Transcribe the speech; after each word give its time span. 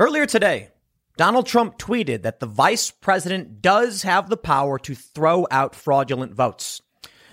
Earlier 0.00 0.24
today, 0.24 0.70
Donald 1.18 1.44
Trump 1.44 1.76
tweeted 1.76 2.22
that 2.22 2.40
the 2.40 2.46
vice 2.46 2.90
president 2.90 3.60
does 3.60 4.00
have 4.00 4.30
the 4.30 4.36
power 4.38 4.78
to 4.78 4.94
throw 4.94 5.46
out 5.50 5.74
fraudulent 5.74 6.32
votes. 6.32 6.80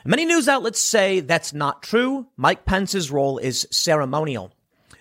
Many 0.04 0.26
news 0.26 0.50
outlets 0.50 0.82
say 0.82 1.22
that's 1.22 1.54
not 1.54 1.82
true. 1.82 2.28
Mike 2.36 2.66
Pence's 2.66 3.10
role 3.10 3.38
is 3.38 3.70
ceremonial. 3.72 4.52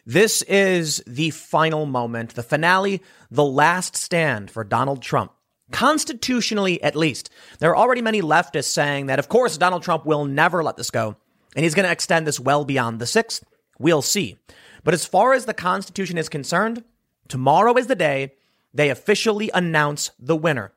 This 0.07 0.43
is 0.43 1.03
the 1.09 1.31
final 1.31 1.87
moment, 1.87 2.37
the 2.37 2.45
finale, 2.45 3.03
the 3.33 3.45
last 3.45 3.97
stand 3.97 4.49
for 4.49 4.63
Donald 4.63 5.03
Trump. 5.03 5.33
Constitutionally, 5.73 6.81
at 6.85 6.95
least, 6.95 7.31
there 7.59 7.71
are 7.71 7.77
already 7.77 8.01
many 8.01 8.23
leftists 8.23 8.71
saying 8.71 9.07
that, 9.07 9.19
of 9.19 9.29
course, 9.29 9.59
Donald 9.59 9.83
Trump 9.83 10.07
will 10.07 10.25
never 10.25 10.63
let 10.63 10.77
this 10.77 10.93
go, 10.93 11.17
and 11.57 11.65
he's 11.65 11.75
going 11.75 11.87
to 11.87 11.91
extend 11.91 12.29
this 12.29 12.39
well 12.39 12.65
beyond 12.65 13.01
the 13.01 13.07
6th. 13.07 13.43
We'll 13.81 14.03
see. 14.03 14.39
But 14.85 14.95
as 14.95 15.05
far 15.05 15.33
as 15.33 15.47
the 15.47 15.53
Constitution 15.53 16.17
is 16.17 16.29
concerned, 16.29 16.85
tomorrow 17.29 17.77
is 17.77 17.87
the 17.87 17.95
day 17.95 18.35
they 18.73 18.91
officially 18.91 19.51
announce 19.55 20.11
the 20.19 20.37
winner, 20.37 20.73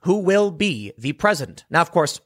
who 0.00 0.18
will 0.18 0.50
be 0.50 0.92
the 0.98 1.12
president. 1.12 1.64
Now, 1.70 1.80
of 1.80 1.90
course, 1.90 2.20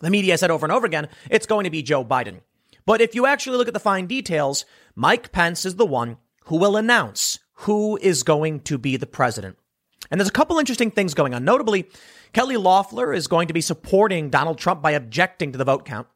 the 0.00 0.10
media 0.10 0.38
said 0.38 0.50
over 0.50 0.64
and 0.64 0.72
over 0.72 0.86
again, 0.86 1.08
it's 1.30 1.46
going 1.46 1.64
to 1.64 1.70
be 1.70 1.82
Joe 1.82 2.04
Biden. 2.04 2.40
But 2.84 3.00
if 3.00 3.14
you 3.14 3.26
actually 3.26 3.56
look 3.56 3.68
at 3.68 3.74
the 3.74 3.80
fine 3.80 4.06
details, 4.06 4.64
Mike 4.94 5.32
Pence 5.32 5.64
is 5.64 5.76
the 5.76 5.86
one 5.86 6.16
who 6.46 6.56
will 6.56 6.76
announce 6.76 7.38
who 7.52 7.96
is 8.02 8.22
going 8.22 8.60
to 8.60 8.78
be 8.78 8.96
the 8.96 9.06
president. 9.06 9.56
And 10.10 10.20
there's 10.20 10.28
a 10.28 10.32
couple 10.32 10.58
interesting 10.58 10.90
things 10.90 11.14
going 11.14 11.32
on. 11.32 11.44
Notably, 11.44 11.88
Kelly 12.32 12.56
Loeffler 12.56 13.12
is 13.12 13.28
going 13.28 13.48
to 13.48 13.54
be 13.54 13.60
supporting 13.60 14.30
Donald 14.30 14.58
Trump 14.58 14.82
by 14.82 14.92
objecting 14.92 15.52
to 15.52 15.58
the 15.58 15.64
vote 15.64 15.84
count. 15.84 16.08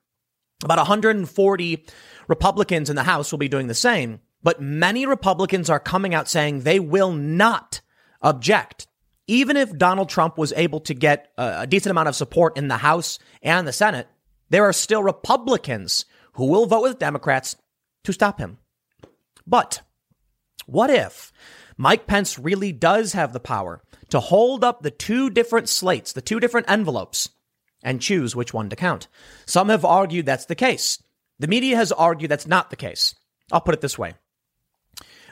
About 0.65 0.79
140 0.79 1.85
Republicans 2.29 2.91
in 2.91 2.97
the 2.97 3.05
House 3.05 3.31
will 3.31 3.39
be 3.39 3.49
doing 3.49 3.69
the 3.69 3.75
same, 3.75 4.21
but 4.43 4.61
many 4.61 5.07
Republicans 5.07 5.69
are 5.69 5.81
coming 5.81 6.15
out 6.15 6.29
saying 6.29 6.61
they 6.61 6.79
will 6.79 7.13
not 7.13 7.81
object. 8.23 8.87
Even 9.27 9.57
if 9.57 9.77
Donald 9.77 10.09
Trump 10.09 10.39
was 10.39 10.53
able 10.57 10.81
to 10.81 10.95
get 10.95 11.33
a 11.37 11.67
decent 11.67 11.91
amount 11.91 12.09
of 12.09 12.15
support 12.15 12.57
in 12.57 12.69
the 12.69 12.77
House 12.77 13.19
and 13.43 13.67
the 13.67 13.73
Senate, 13.73 14.07
there 14.51 14.65
are 14.65 14.73
still 14.73 15.03
Republicans 15.03 16.05
who 16.35 16.47
will 16.47 16.67
vote 16.67 16.83
with 16.83 16.99
Democrats 16.99 17.57
to 18.05 18.13
stop 18.13 18.39
him. 18.39 18.59
But 19.47 19.83
what 20.67 20.91
if 20.91 21.33
Mike 21.77 22.07
Pence 22.07 22.39
really 22.39 22.73
does 22.73 23.15
have 23.15 23.33
the 23.33 23.41
power 23.41 23.83
to 24.11 24.21
hold 24.21 24.63
up 24.63 24.83
the 24.83 24.91
two 24.93 25.29
different 25.31 25.69
slates, 25.69 26.13
the 26.13 26.21
two 26.21 26.39
different 26.39 26.71
envelopes, 26.71 27.29
and 27.83 28.01
choose 28.01 28.37
which 28.37 28.55
one 28.55 28.69
to 28.71 28.77
count? 28.77 29.09
Some 29.45 29.69
have 29.71 29.85
argued 29.85 30.27
that's 30.27 30.47
the 30.47 30.55
case. 30.55 31.03
The 31.41 31.49
media 31.49 31.77
has 31.77 31.91
argued 31.91 32.31
that's 32.31 32.47
not 32.47 32.71
the 32.71 32.77
case. 32.77 33.15
I'll 33.51 33.61
put 33.61 33.75
it 33.75 33.81
this 33.81 33.99
way. 33.99 34.15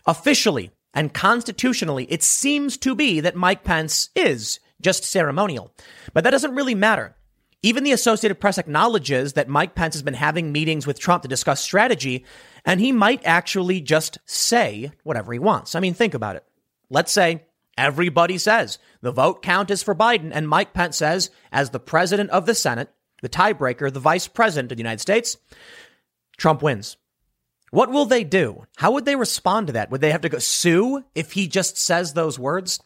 Officially 0.07 0.71
and 0.93 1.13
constitutionally, 1.13 2.05
it 2.11 2.23
seems 2.23 2.77
to 2.79 2.95
be 2.95 3.21
that 3.21 3.37
Mike 3.37 3.65
Pence 3.65 4.11
is 4.15 4.61
just 4.81 5.05
ceremonial. 5.05 5.73
But 6.13 6.25
that 6.25 6.31
doesn't 6.31 6.55
really 6.55 6.75
matter 6.75 7.17
even 7.65 7.83
the 7.83 7.93
Associated 7.93 8.41
Press 8.41 8.59
acknowledges 8.59 9.33
that 9.33 9.49
Mike 9.49 9.75
Pence 9.75 9.95
has 9.95 10.03
been 10.03 10.13
having 10.13 10.53
meetings 10.53 10.87
with 10.87 11.01
Trump 11.01 11.23
to 11.23 11.29
discuss 11.29 11.63
strategy, 11.63 12.27
and 12.67 12.79
he 12.79 12.93
might 12.93 13.23
actually 13.25 13.81
just 13.81 14.19
say 14.27 14.93
whatever 15.03 15.33
he 15.33 15.39
wants. 15.39 15.75
I 15.75 15.81
mean, 15.81 15.95
think 15.95 16.13
about 16.13 16.37
it. 16.37 16.45
Let's 16.91 17.11
say 17.11 17.45
everybody 17.79 18.37
says 18.37 18.79
the 19.01 19.13
vote 19.13 19.41
count 19.41 19.71
is 19.71 19.83
for 19.83 19.95
Biden, 19.95 20.31
and 20.35 20.47
Mike 20.47 20.75
Pence 20.75 20.99
says, 20.99 21.31
as 21.51 21.71
the 21.71 21.81
president 21.81 22.29
of 22.31 22.45
the 22.45 22.55
Senate, 22.55 22.91
the 23.23 23.31
tiebreaker, 23.31 23.91
the 23.91 23.99
vice 23.99 24.29
president 24.29 24.71
of 24.71 24.77
the 24.77 24.83
United 24.83 25.01
States, 25.01 25.39
Trump 26.37 26.61
wins. 26.61 26.99
What 27.75 27.91
will 27.91 28.05
they 28.05 28.23
do? 28.23 28.67
How 28.77 28.93
would 28.93 29.05
they 29.05 29.17
respond 29.17 29.67
to 29.67 29.73
that? 29.73 29.91
Would 29.91 30.01
they 30.01 30.13
have 30.13 30.21
to 30.21 30.29
go 30.29 30.39
sue 30.39 31.03
if 31.17 31.33
he 31.33 31.49
just 31.49 31.77
says 31.77 32.13
those 32.13 32.39
words? 32.39 32.81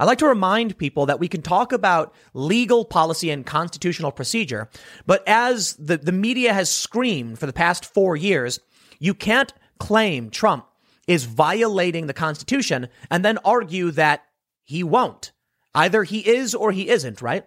I 0.00 0.04
like 0.04 0.18
to 0.18 0.26
remind 0.26 0.76
people 0.78 1.06
that 1.06 1.20
we 1.20 1.28
can 1.28 1.42
talk 1.42 1.72
about 1.72 2.12
legal 2.34 2.84
policy 2.84 3.30
and 3.30 3.46
constitutional 3.46 4.10
procedure, 4.10 4.68
but 5.06 5.22
as 5.28 5.74
the, 5.74 5.96
the 5.96 6.10
media 6.10 6.52
has 6.52 6.72
screamed 6.72 7.38
for 7.38 7.46
the 7.46 7.52
past 7.52 7.84
four 7.84 8.16
years, 8.16 8.58
you 8.98 9.14
can't 9.14 9.52
claim 9.78 10.28
Trump 10.28 10.66
is 11.06 11.24
violating 11.24 12.08
the 12.08 12.12
Constitution 12.12 12.88
and 13.12 13.24
then 13.24 13.38
argue 13.44 13.92
that 13.92 14.24
he 14.64 14.82
won't. 14.82 15.30
Either 15.72 16.02
he 16.02 16.18
is 16.18 16.52
or 16.52 16.72
he 16.72 16.88
isn't, 16.88 17.22
right? 17.22 17.44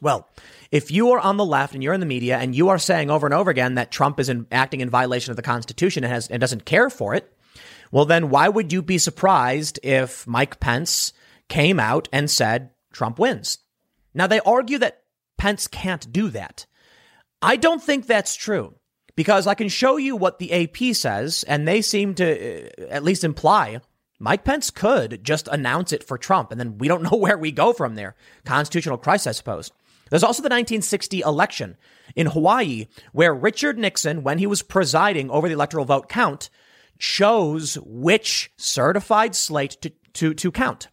Well, 0.00 0.28
if 0.70 0.90
you 0.90 1.12
are 1.12 1.20
on 1.20 1.36
the 1.36 1.44
left 1.44 1.74
and 1.74 1.82
you're 1.82 1.94
in 1.94 2.00
the 2.00 2.06
media 2.06 2.36
and 2.38 2.54
you 2.54 2.68
are 2.68 2.78
saying 2.78 3.10
over 3.10 3.26
and 3.26 3.34
over 3.34 3.50
again 3.50 3.76
that 3.76 3.90
Trump 3.90 4.20
is 4.20 4.28
in, 4.28 4.46
acting 4.50 4.80
in 4.80 4.90
violation 4.90 5.30
of 5.30 5.36
the 5.36 5.42
Constitution 5.42 6.04
and, 6.04 6.12
has, 6.12 6.28
and 6.28 6.40
doesn't 6.40 6.64
care 6.64 6.90
for 6.90 7.14
it, 7.14 7.32
well, 7.92 8.04
then 8.04 8.28
why 8.28 8.48
would 8.48 8.72
you 8.72 8.82
be 8.82 8.98
surprised 8.98 9.78
if 9.82 10.26
Mike 10.26 10.58
Pence 10.60 11.12
came 11.48 11.78
out 11.78 12.08
and 12.12 12.30
said 12.30 12.70
Trump 12.92 13.18
wins. 13.18 13.58
Now, 14.14 14.26
they 14.26 14.40
argue 14.40 14.78
that 14.78 15.02
Pence 15.36 15.66
can't 15.66 16.12
do 16.12 16.30
that. 16.30 16.66
I 17.42 17.56
don't 17.56 17.82
think 17.82 18.06
that's 18.06 18.36
true 18.36 18.74
because 19.16 19.46
I 19.46 19.54
can 19.54 19.68
show 19.68 19.96
you 19.96 20.16
what 20.16 20.38
the 20.38 20.52
AP 20.52 20.94
says, 20.94 21.44
and 21.46 21.66
they 21.66 21.82
seem 21.82 22.14
to 22.14 22.68
uh, 22.68 22.86
at 22.88 23.04
least 23.04 23.24
imply 23.24 23.80
Mike 24.18 24.44
Pence 24.44 24.70
could 24.70 25.22
just 25.24 25.48
announce 25.48 25.92
it 25.92 26.04
for 26.04 26.16
Trump, 26.16 26.50
and 26.50 26.58
then 26.58 26.78
we 26.78 26.88
don't 26.88 27.02
know 27.10 27.18
where 27.18 27.36
we 27.36 27.52
go 27.52 27.72
from 27.72 27.94
there. 27.94 28.14
Constitutional 28.44 28.96
crisis, 28.96 29.26
I 29.26 29.32
suppose. 29.32 29.72
There's 30.14 30.22
also 30.22 30.42
the 30.42 30.46
1960 30.46 31.22
election 31.22 31.76
in 32.14 32.28
Hawaii, 32.28 32.86
where 33.10 33.34
Richard 33.34 33.76
Nixon, 33.76 34.22
when 34.22 34.38
he 34.38 34.46
was 34.46 34.62
presiding 34.62 35.28
over 35.28 35.48
the 35.48 35.54
electoral 35.54 35.84
vote 35.84 36.08
count, 36.08 36.50
chose 37.00 37.76
which 37.82 38.52
certified 38.56 39.34
slate 39.34 39.76
to, 39.82 39.90
to, 40.12 40.32
to 40.34 40.52
count. 40.52 40.86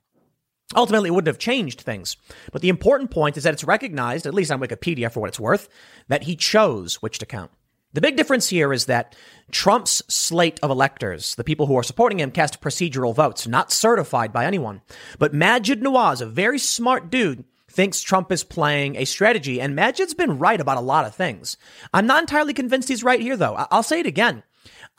Ultimately, 0.76 1.09
it 1.09 1.12
wouldn't 1.12 1.28
have 1.28 1.38
changed 1.38 1.82
things. 1.82 2.18
But 2.52 2.64
the 2.64 2.70
important 2.70 3.12
point 3.12 3.38
is 3.38 3.44
that 3.44 3.54
it's 3.54 3.64
recognized, 3.64 4.26
at 4.26 4.34
least 4.34 4.50
on 4.50 4.59
Wikipedia 4.59 5.12
for 5.12 5.20
what 5.20 5.28
it's 5.28 5.40
worth, 5.40 5.70
that 6.08 6.24
he 6.24 6.36
chose 6.36 6.96
which 6.96 7.20
to 7.20 7.28
count. 7.28 7.52
The 7.94 8.02
big 8.02 8.18
difference 8.18 8.50
here 8.50 8.74
is 8.74 8.88
that 8.88 9.16
Trump's 9.52 10.02
slate 10.08 10.59
of 10.64 10.72
electors, 10.72 11.36
the 11.36 11.44
people 11.44 11.68
who 11.68 11.78
are 11.78 11.84
supporting 11.84 12.20
him, 12.20 12.32
cast 12.32 12.59
procedural 12.59 13.14
votes, 13.14 13.46
not 13.46 13.72
certified 13.72 14.34
by 14.34 14.46
anyone. 14.46 14.82
But 15.20 15.34
Maajid 15.34 15.84
Nawaz, 15.84 16.22
a 16.22 16.26
very 16.26 16.58
smart 16.58 17.12
dude, 17.12 17.44
thinks 17.72 18.02
Trump 18.02 18.32
is 18.32 18.44
playing 18.44 18.96
a 18.96 19.06
strategy, 19.06 19.59
and 19.59 19.78
Maajid's 19.78 20.14
been 20.14 20.40
right 20.40 20.59
about 20.59 20.78
a 20.78 20.82
lot 20.82 21.06
of 21.06 21.16
things. 21.16 21.58
I'm 21.94 22.08
not 22.08 22.22
entirely 22.22 22.54
convinced 22.54 22.90
he's 22.90 23.04
right 23.04 23.20
here, 23.20 23.38
though. 23.38 23.56
I'll 23.72 23.84
say 23.84 24.00
it 24.00 24.06
again. 24.06 24.44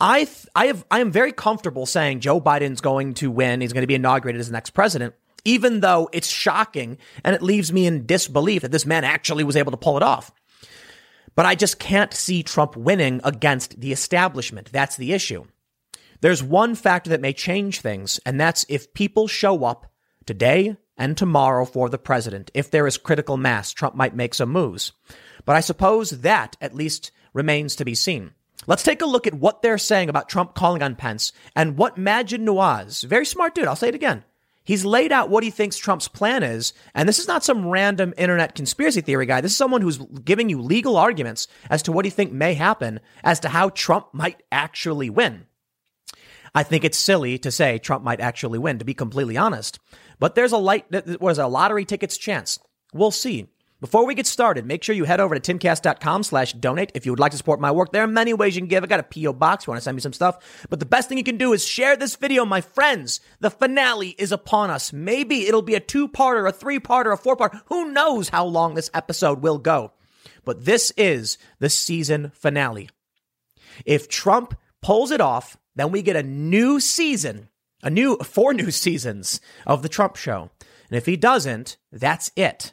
I, 0.00 0.25
th- 0.25 0.47
I 0.55 0.66
have, 0.66 0.84
I 0.91 1.00
am 1.00 1.12
very 1.12 1.33
comfortable 1.33 1.87
saying 1.87 2.21
Joe 2.21 2.41
Biden's 2.41 2.81
going 2.81 3.15
to 3.15 3.31
win. 3.31 3.60
He's 3.60 3.72
going 3.72 3.83
to 3.83 3.87
be 3.87 3.94
inaugurated 3.94 4.41
as 4.41 4.49
the 4.49 4.53
next 4.53 4.71
president 4.71 5.15
even 5.44 5.81
though 5.81 6.09
it's 6.12 6.28
shocking 6.28 6.99
and 7.25 7.34
it 7.34 7.43
leaves 7.43 7.72
me 7.72 7.87
in 7.87 8.06
disbelief 8.06 8.62
that 8.62 8.72
this 8.72 8.87
man 8.87 9.04
actually 9.04 9.44
was 9.44 9.56
able 9.56 9.72
to 9.72 9.77
pull 9.77 9.97
it 9.97 10.03
off. 10.03 10.33
But 11.34 11.47
I 11.47 11.54
just 11.54 11.78
can't 11.78 12.12
see 12.12 12.43
Trump 12.43 12.77
winning 12.77 13.21
against 13.25 13.81
the 13.81 13.93
establishment. 13.93 14.71
That's 14.71 14.97
the 14.97 15.12
issue. 15.12 15.44
There's 16.21 16.43
one 16.43 16.75
factor 16.75 17.10
that 17.10 17.21
may 17.21 17.33
change 17.33 17.81
things, 17.81 18.21
and 18.25 18.41
that's 18.41 18.65
if 18.69 18.94
people 18.94 19.27
show 19.27 19.65
up 19.65 19.91
today 20.25 20.77
and 21.03 21.17
tomorrow 21.17 21.65
for 21.65 21.89
the 21.89 21.99
president. 21.99 22.49
If 22.55 22.71
there 22.71 22.87
is 22.87 22.97
critical 22.97 23.37
mass, 23.37 23.73
Trump 23.73 23.97
might 23.97 24.15
make 24.15 24.35
some 24.35 24.51
moves. 24.51 24.93
But 25.45 25.57
I 25.57 25.61
suppose 25.61 26.11
that 26.11 26.57
at 26.61 26.77
least 26.77 27.11
remains 27.35 27.75
to 27.75 27.85
be 27.85 27.97
seen. 27.97 28.35
Let's 28.69 28.85
take 28.85 29.03
a 29.03 29.07
look 29.07 29.27
at 29.27 29.35
what 29.35 29.63
they're 29.63 29.79
saying 29.79 30.09
about 30.09 30.29
Trump 30.29 30.55
calling 30.55 30.81
on 30.81 30.95
Pence 30.95 31.33
and 31.57 31.77
what 31.77 31.99
Maajid 31.99 32.45
Nawaz, 32.47 33.03
very 33.03 33.27
smart 33.27 33.53
dude, 33.53 33.67
I'll 33.67 33.75
say 33.75 33.89
it 33.89 33.97
again, 33.97 34.23
He's 34.63 34.85
laid 34.85 35.11
out 35.11 35.29
what 35.29 35.43
he 35.43 35.51
thinks 35.51 35.77
Trump's 35.77 36.07
plan 36.07 36.45
is. 36.45 36.73
And 36.95 37.09
this 37.09 37.19
is 37.19 37.27
not 37.27 37.43
some 37.43 37.67
random 37.67 38.15
internet 38.17 38.55
conspiracy 38.55 39.01
theory 39.01 39.27
guy. 39.27 39.41
This 39.41 39.51
is 39.51 39.59
someone 39.59 39.81
who's 39.81 39.99
giving 39.99 40.49
you 40.49 40.63
legal 40.63 40.97
arguments 40.97 41.49
as 41.69 41.83
to 41.83 41.91
what 41.91 42.05
he 42.05 42.13
think 42.13 42.31
may 42.31 42.55
happen 42.55 43.01
as 43.25 43.41
to 43.41 43.49
how 43.49 43.71
Trump 43.71 44.07
might 44.13 44.41
actually 44.53 45.11
win. 45.11 45.47
I 46.55 46.63
think 46.63 46.84
it's 46.84 46.99
silly 46.99 47.39
to 47.39 47.51
say 47.51 47.79
Trump 47.79 48.05
might 48.05 48.21
actually 48.21 48.59
win, 48.59 48.79
to 48.79 48.84
be 48.84 48.95
completely 48.95 49.37
honest. 49.37 49.79
But 50.22 50.36
there's 50.36 50.53
a 50.53 50.57
light, 50.57 50.86
was 51.21 51.39
a 51.39 51.48
lottery 51.48 51.84
tickets 51.84 52.16
chance. 52.16 52.60
We'll 52.95 53.10
see. 53.10 53.48
Before 53.80 54.07
we 54.07 54.15
get 54.15 54.28
started, 54.28 54.65
make 54.65 54.84
sure 54.84 54.95
you 54.95 55.03
head 55.03 55.19
over 55.19 55.36
to 55.36 55.41
timcast.com 55.41 56.22
slash 56.22 56.53
donate 56.53 56.92
if 56.95 57.04
you 57.04 57.10
would 57.10 57.19
like 57.19 57.33
to 57.33 57.36
support 57.36 57.59
my 57.59 57.72
work. 57.72 57.91
There 57.91 58.04
are 58.04 58.07
many 58.07 58.33
ways 58.33 58.54
you 58.54 58.60
can 58.60 58.69
give. 58.69 58.84
I 58.84 58.86
got 58.86 59.01
a 59.01 59.03
P.O. 59.03 59.33
box. 59.33 59.66
You 59.66 59.72
want 59.72 59.80
to 59.80 59.84
send 59.84 59.97
me 59.97 60.01
some 60.01 60.13
stuff. 60.13 60.65
But 60.71 60.78
the 60.78 60.86
best 60.86 61.09
thing 61.09 61.19
you 61.19 61.24
can 61.24 61.39
do 61.39 61.53
is 61.53 61.66
share 61.66 61.97
this 61.97 62.15
video, 62.15 62.45
my 62.45 62.60
friends. 62.60 63.19
The 63.41 63.51
finale 63.51 64.10
is 64.10 64.30
upon 64.30 64.71
us. 64.71 64.92
Maybe 64.92 65.48
it'll 65.48 65.60
be 65.60 65.74
a 65.74 65.80
two-parter, 65.80 66.48
a 66.48 66.53
three-parter, 66.53 67.13
a 67.13 67.16
four-part. 67.16 67.57
Who 67.66 67.91
knows 67.91 68.28
how 68.28 68.45
long 68.45 68.74
this 68.74 68.92
episode 68.95 69.42
will 69.42 69.59
go. 69.59 69.91
But 70.45 70.66
this 70.66 70.92
is 70.97 71.36
the 71.59 71.69
season 71.69 72.30
finale. 72.33 72.91
If 73.84 74.09
Trump 74.09 74.57
pulls 74.83 75.10
it 75.10 75.21
off, 75.21 75.57
then 75.74 75.91
we 75.91 76.01
get 76.01 76.15
a 76.15 76.22
new 76.22 76.78
season, 76.78 77.48
a 77.83 77.91
new, 77.91 78.17
four 78.19 78.55
new 78.55 78.71
seasons 78.71 79.41
of 79.67 79.83
the 79.83 79.89
Trump 79.89 80.17
show. 80.17 80.51
And 80.89 80.97
if 80.97 81.07
he 81.07 81.17
doesn't, 81.17 81.77
that's 81.91 82.31
it. 82.37 82.73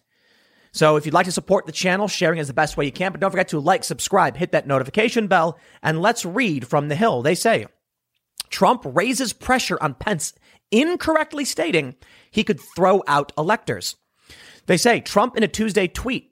So 0.72 0.98
if 0.98 1.06
you'd 1.06 1.14
like 1.14 1.26
to 1.26 1.32
support 1.32 1.66
the 1.66 1.72
channel, 1.72 2.08
sharing 2.08 2.38
is 2.38 2.48
the 2.48 2.54
best 2.54 2.78
way 2.78 2.86
you 2.86 2.92
can. 2.92 3.12
But 3.12 3.22
don't 3.22 3.32
forget 3.32 3.48
to 3.50 3.60
like, 3.60 3.84
subscribe, 3.84 4.38
hit 4.38 4.52
that 4.52 4.68
notification 4.68 5.28
bell, 5.28 5.58
and 5.82 6.02
let's 6.02 6.26
read 6.26 6.68
from 6.68 6.90
the 6.90 6.96
Hill. 6.96 7.22
They 7.22 7.36
say 7.36 7.66
Trump 8.50 8.84
raises 8.86 9.34
pressure 9.34 9.78
on 9.82 9.96
Pence 9.96 10.34
incorrectly 10.72 11.46
stating 11.46 11.96
he 12.30 12.44
could 12.44 12.60
throw 12.76 13.04
out 13.08 13.32
electors. 13.38 13.96
They 14.68 14.78
say 14.78 15.00
Trump 15.00 15.36
in 15.36 15.44
a 15.44 15.48
Tuesday 15.48 15.88
tweet 15.88 16.29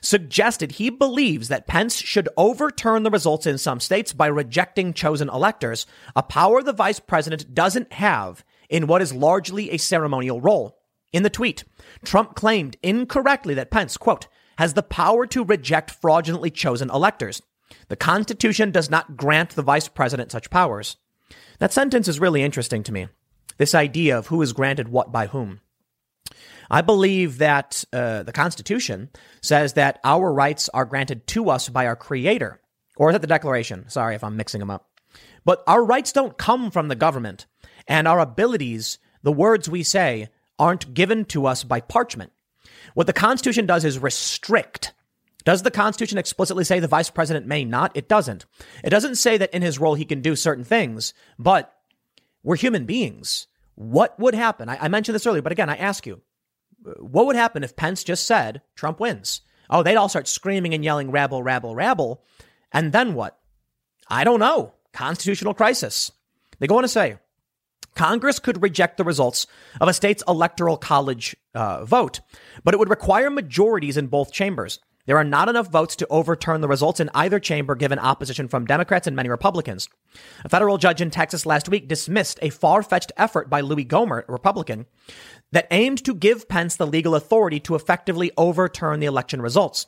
suggested 0.00 0.72
he 0.72 0.90
believes 0.90 1.48
that 1.48 1.66
Pence 1.66 1.96
should 1.96 2.28
overturn 2.36 3.02
the 3.02 3.10
results 3.10 3.46
in 3.46 3.58
some 3.58 3.80
states 3.80 4.12
by 4.12 4.26
rejecting 4.26 4.92
chosen 4.92 5.28
electors, 5.28 5.86
a 6.14 6.22
power 6.22 6.62
the 6.62 6.72
vice 6.72 7.00
president 7.00 7.54
doesn't 7.54 7.92
have 7.94 8.44
in 8.68 8.86
what 8.86 9.02
is 9.02 9.14
largely 9.14 9.70
a 9.70 9.78
ceremonial 9.78 10.40
role. 10.40 10.78
In 11.12 11.22
the 11.22 11.30
tweet, 11.30 11.64
Trump 12.04 12.34
claimed 12.34 12.76
incorrectly 12.82 13.54
that 13.54 13.70
Pence, 13.70 13.96
quote, 13.96 14.28
has 14.58 14.74
the 14.74 14.82
power 14.82 15.26
to 15.26 15.44
reject 15.44 15.90
fraudulently 15.90 16.50
chosen 16.50 16.90
electors. 16.90 17.40
The 17.88 17.96
Constitution 17.96 18.70
does 18.70 18.90
not 18.90 19.16
grant 19.16 19.50
the 19.50 19.62
vice 19.62 19.88
president 19.88 20.32
such 20.32 20.50
powers. 20.50 20.96
That 21.58 21.72
sentence 21.72 22.08
is 22.08 22.20
really 22.20 22.42
interesting 22.42 22.82
to 22.84 22.92
me. 22.92 23.08
This 23.56 23.74
idea 23.74 24.16
of 24.16 24.28
who 24.28 24.42
is 24.42 24.52
granted 24.52 24.88
what 24.88 25.10
by 25.10 25.26
whom. 25.26 25.60
I 26.70 26.82
believe 26.82 27.38
that 27.38 27.84
uh, 27.92 28.22
the 28.22 28.32
Constitution 28.32 29.10
says 29.42 29.74
that 29.74 30.00
our 30.04 30.32
rights 30.32 30.68
are 30.70 30.84
granted 30.84 31.26
to 31.28 31.50
us 31.50 31.68
by 31.68 31.86
our 31.86 31.96
Creator. 31.96 32.60
Or 32.96 33.10
is 33.10 33.14
that 33.14 33.20
the 33.20 33.26
Declaration? 33.26 33.88
Sorry 33.88 34.14
if 34.14 34.24
I'm 34.24 34.36
mixing 34.36 34.58
them 34.60 34.70
up. 34.70 34.88
But 35.44 35.62
our 35.66 35.84
rights 35.84 36.12
don't 36.12 36.36
come 36.36 36.70
from 36.70 36.88
the 36.88 36.94
government, 36.94 37.46
and 37.86 38.06
our 38.06 38.18
abilities, 38.18 38.98
the 39.22 39.32
words 39.32 39.68
we 39.68 39.82
say, 39.82 40.28
aren't 40.58 40.92
given 40.92 41.24
to 41.26 41.46
us 41.46 41.64
by 41.64 41.80
parchment. 41.80 42.32
What 42.94 43.06
the 43.06 43.12
Constitution 43.12 43.64
does 43.66 43.84
is 43.84 43.98
restrict. 43.98 44.92
Does 45.44 45.62
the 45.62 45.70
Constitution 45.70 46.18
explicitly 46.18 46.64
say 46.64 46.80
the 46.80 46.88
vice 46.88 47.08
president 47.08 47.46
may 47.46 47.64
not? 47.64 47.92
It 47.96 48.08
doesn't. 48.08 48.44
It 48.84 48.90
doesn't 48.90 49.14
say 49.14 49.38
that 49.38 49.54
in 49.54 49.62
his 49.62 49.78
role 49.78 49.94
he 49.94 50.04
can 50.04 50.20
do 50.20 50.36
certain 50.36 50.64
things, 50.64 51.14
but 51.38 51.72
we're 52.42 52.56
human 52.56 52.84
beings. 52.84 53.46
What 53.74 54.18
would 54.18 54.34
happen? 54.34 54.68
I, 54.68 54.76
I 54.82 54.88
mentioned 54.88 55.14
this 55.14 55.26
earlier, 55.26 55.40
but 55.40 55.52
again, 55.52 55.70
I 55.70 55.76
ask 55.76 56.06
you, 56.06 56.20
what 56.98 57.26
would 57.26 57.36
happen 57.36 57.62
if 57.62 57.76
Pence 57.76 58.04
just 58.04 58.26
said 58.26 58.62
Trump 58.74 59.00
wins? 59.00 59.40
Oh, 59.70 59.82
they'd 59.82 59.96
all 59.96 60.08
start 60.08 60.28
screaming 60.28 60.74
and 60.74 60.84
yelling, 60.84 61.10
rabble, 61.10 61.42
rabble, 61.42 61.74
rabble. 61.74 62.22
And 62.72 62.92
then 62.92 63.14
what? 63.14 63.38
I 64.08 64.24
don't 64.24 64.40
know. 64.40 64.74
Constitutional 64.92 65.54
crisis. 65.54 66.10
They 66.58 66.66
go 66.66 66.76
on 66.76 66.82
to 66.82 66.88
say 66.88 67.18
Congress 67.94 68.38
could 68.38 68.62
reject 68.62 68.96
the 68.96 69.04
results 69.04 69.46
of 69.80 69.88
a 69.88 69.92
state's 69.92 70.22
electoral 70.26 70.76
college 70.76 71.36
uh, 71.54 71.84
vote, 71.84 72.20
but 72.64 72.74
it 72.74 72.78
would 72.78 72.90
require 72.90 73.30
majorities 73.30 73.96
in 73.96 74.06
both 74.06 74.32
chambers. 74.32 74.78
There 75.08 75.16
are 75.16 75.24
not 75.24 75.48
enough 75.48 75.68
votes 75.68 75.96
to 75.96 76.06
overturn 76.10 76.60
the 76.60 76.68
results 76.68 77.00
in 77.00 77.08
either 77.14 77.40
chamber 77.40 77.74
given 77.74 77.98
opposition 77.98 78.46
from 78.46 78.66
Democrats 78.66 79.06
and 79.06 79.16
many 79.16 79.30
Republicans. 79.30 79.88
A 80.44 80.50
federal 80.50 80.76
judge 80.76 81.00
in 81.00 81.10
Texas 81.10 81.46
last 81.46 81.66
week 81.66 81.88
dismissed 81.88 82.38
a 82.42 82.50
far 82.50 82.82
fetched 82.82 83.10
effort 83.16 83.48
by 83.48 83.62
Louis 83.62 83.86
Gohmert, 83.86 84.28
a 84.28 84.32
Republican, 84.32 84.84
that 85.50 85.66
aimed 85.70 86.04
to 86.04 86.14
give 86.14 86.46
Pence 86.46 86.76
the 86.76 86.86
legal 86.86 87.14
authority 87.14 87.58
to 87.60 87.74
effectively 87.74 88.32
overturn 88.36 89.00
the 89.00 89.06
election 89.06 89.40
results. 89.40 89.86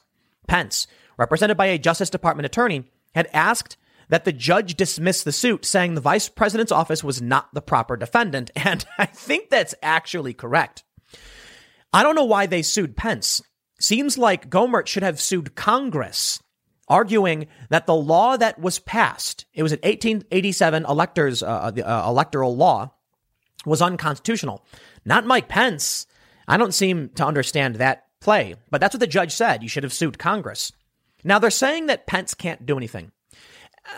Pence, 0.48 0.86
represented 1.18 1.58
by 1.58 1.66
a 1.66 1.78
Justice 1.78 2.08
Department 2.08 2.46
attorney, 2.46 2.90
had 3.14 3.28
asked 3.34 3.76
that 4.08 4.24
the 4.24 4.32
judge 4.32 4.74
dismiss 4.74 5.22
the 5.22 5.32
suit, 5.32 5.66
saying 5.66 5.96
the 5.96 6.00
vice 6.00 6.30
president's 6.30 6.72
office 6.72 7.04
was 7.04 7.20
not 7.20 7.52
the 7.52 7.60
proper 7.60 7.94
defendant. 7.94 8.50
And 8.56 8.86
I 8.96 9.04
think 9.04 9.50
that's 9.50 9.74
actually 9.82 10.32
correct. 10.32 10.82
I 11.92 12.02
don't 12.02 12.14
know 12.14 12.24
why 12.24 12.46
they 12.46 12.62
sued 12.62 12.96
Pence. 12.96 13.42
Seems 13.80 14.18
like 14.18 14.50
Gohmert 14.50 14.86
should 14.86 15.02
have 15.02 15.20
sued 15.20 15.54
Congress, 15.54 16.42
arguing 16.86 17.46
that 17.70 17.86
the 17.86 17.94
law 17.94 18.36
that 18.36 18.60
was 18.60 18.78
passed, 18.78 19.46
it 19.54 19.62
was 19.62 19.72
an 19.72 19.78
1887 19.82 20.84
electors, 20.84 21.42
uh, 21.42 21.70
the, 21.70 21.88
uh, 21.88 22.06
electoral 22.08 22.54
law, 22.54 22.92
was 23.64 23.80
unconstitutional. 23.80 24.64
Not 25.04 25.24
Mike 25.26 25.48
Pence. 25.48 26.06
I 26.46 26.58
don't 26.58 26.74
seem 26.74 27.08
to 27.10 27.24
understand 27.24 27.76
that 27.76 28.04
play, 28.20 28.54
but 28.70 28.82
that's 28.82 28.94
what 28.94 29.00
the 29.00 29.06
judge 29.06 29.32
said. 29.32 29.62
You 29.62 29.68
should 29.68 29.84
have 29.84 29.94
sued 29.94 30.18
Congress. 30.18 30.72
Now 31.24 31.38
they're 31.38 31.50
saying 31.50 31.86
that 31.86 32.06
Pence 32.06 32.34
can't 32.34 32.66
do 32.66 32.76
anything. 32.76 33.12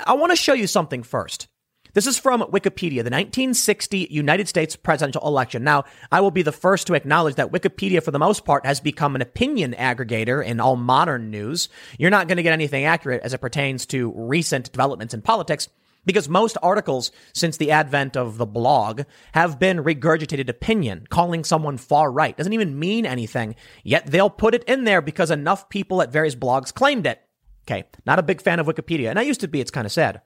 I 0.05 0.14
want 0.14 0.31
to 0.31 0.37
show 0.37 0.52
you 0.52 0.69
something 0.69 1.02
first. 1.02 1.49
This 1.94 2.06
is 2.06 2.17
from 2.17 2.41
Wikipedia, 2.41 3.05
the 3.05 3.11
1960 3.11 4.09
United 4.11 4.49
States 4.49 4.77
presidential 4.77 5.27
election. 5.27 5.62
Now, 5.62 5.85
I 6.11 6.23
will 6.23 6.31
be 6.31 6.41
the 6.41 6.50
first 6.50 6.87
to 6.87 6.94
acknowledge 6.94 7.35
that 7.35 7.53
Wikipedia, 7.53 8.03
for 8.03 8.11
the 8.11 8.19
most 8.19 8.47
part, 8.47 8.65
has 8.65 8.81
become 8.81 9.15
an 9.15 9.21
opinion 9.21 9.75
aggregator 9.79 10.43
in 10.43 10.59
all 10.59 10.77
modern 10.77 11.31
news. 11.31 11.69
You're 11.99 12.09
not 12.09 12.29
going 12.29 12.39
to 12.39 12.43
get 12.43 12.55
anything 12.55 12.87
accurate 12.87 13.23
as 13.23 13.35
it 13.35 13.43
pertains 13.43 13.85
to 13.87 14.11
recent 14.17 14.73
developments 14.73 15.12
in 15.12 15.21
politics 15.21 15.69
because 16.06 16.31
most 16.31 16.56
articles 16.62 17.12
since 17.35 17.59
the 17.59 17.71
advent 17.71 18.17
of 18.17 18.39
the 18.39 18.47
blog 18.47 19.03
have 19.33 19.59
been 19.59 19.85
regurgitated 19.85 20.49
opinion, 20.49 21.06
calling 21.11 21.44
someone 21.44 21.77
far 21.77 22.11
right. 22.11 22.39
Doesn't 22.39 22.55
even 22.55 22.79
mean 22.79 23.05
anything, 23.05 23.55
yet 23.85 24.06
they'll 24.06 24.31
put 24.31 24.55
it 24.55 24.65
in 24.65 24.85
there 24.85 25.03
because 25.03 25.31
enough 25.31 25.69
people 25.69 26.00
at 26.00 26.11
various 26.11 26.35
blogs 26.35 26.73
claimed 26.73 27.06
it. 27.06 27.21
Okay, 27.69 27.85
not 28.06 28.19
a 28.19 28.23
big 28.23 28.41
fan 28.41 28.61
of 28.61 28.67
Wikipedia, 28.67 29.11
and 29.11 29.19
I 29.19 29.23
used 29.23 29.43
to 29.43 29.49
be, 29.49 29.61
it's 29.61 29.71
kind 29.71 29.85
of 29.85 29.93
sad. 29.93 30.23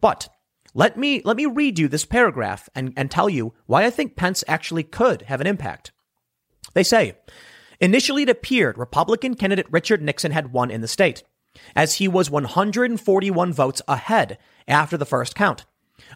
But 0.00 0.30
let 0.74 0.96
me 0.96 1.20
let 1.24 1.36
me 1.36 1.46
read 1.46 1.78
you 1.78 1.88
this 1.88 2.04
paragraph 2.04 2.68
and, 2.74 2.92
and 2.96 3.10
tell 3.10 3.28
you 3.28 3.54
why 3.66 3.84
I 3.84 3.90
think 3.90 4.16
Pence 4.16 4.44
actually 4.46 4.84
could 4.84 5.22
have 5.22 5.40
an 5.40 5.46
impact. 5.46 5.92
They 6.74 6.82
say, 6.82 7.16
initially 7.80 8.22
it 8.22 8.28
appeared 8.28 8.78
Republican 8.78 9.34
candidate 9.34 9.66
Richard 9.70 10.02
Nixon 10.02 10.32
had 10.32 10.52
won 10.52 10.70
in 10.70 10.80
the 10.80 10.88
state, 10.88 11.24
as 11.74 11.94
he 11.94 12.06
was 12.06 12.30
141 12.30 13.52
votes 13.52 13.82
ahead 13.88 14.38
after 14.68 14.96
the 14.96 15.04
first 15.04 15.34
count. 15.34 15.64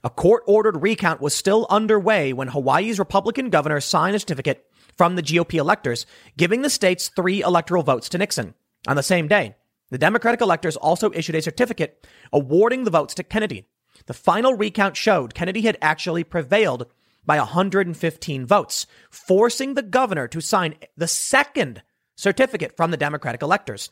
A 0.02 0.10
court 0.10 0.42
ordered 0.46 0.82
recount 0.82 1.20
was 1.20 1.34
still 1.34 1.66
underway 1.68 2.32
when 2.32 2.48
Hawaii's 2.48 2.98
Republican 2.98 3.50
governor 3.50 3.80
signed 3.80 4.16
a 4.16 4.18
certificate 4.18 4.64
from 4.96 5.16
the 5.16 5.22
GOP 5.22 5.54
electors, 5.54 6.06
giving 6.36 6.62
the 6.62 6.70
state's 6.70 7.08
three 7.08 7.42
electoral 7.42 7.82
votes 7.82 8.08
to 8.10 8.18
Nixon. 8.18 8.54
On 8.86 8.96
the 8.96 9.02
same 9.02 9.28
day, 9.28 9.56
the 9.90 9.98
Democratic 9.98 10.40
electors 10.40 10.76
also 10.76 11.10
issued 11.12 11.34
a 11.34 11.42
certificate 11.42 12.06
awarding 12.32 12.84
the 12.84 12.90
votes 12.90 13.14
to 13.14 13.22
Kennedy. 13.22 13.66
The 14.06 14.14
final 14.14 14.54
recount 14.54 14.96
showed 14.96 15.34
Kennedy 15.34 15.62
had 15.62 15.78
actually 15.80 16.24
prevailed 16.24 16.86
by 17.26 17.38
115 17.38 18.46
votes, 18.46 18.86
forcing 19.10 19.74
the 19.74 19.82
governor 19.82 20.28
to 20.28 20.40
sign 20.40 20.74
the 20.96 21.08
second 21.08 21.82
certificate 22.16 22.76
from 22.76 22.90
the 22.90 22.96
Democratic 22.96 23.42
electors. 23.42 23.90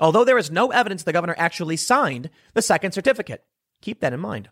Although 0.00 0.24
there 0.24 0.38
is 0.38 0.50
no 0.50 0.70
evidence 0.70 1.02
the 1.02 1.12
governor 1.12 1.34
actually 1.38 1.76
signed 1.76 2.30
the 2.52 2.62
second 2.62 2.92
certificate. 2.92 3.44
Keep 3.80 4.00
that 4.00 4.12
in 4.12 4.20
mind. 4.20 4.50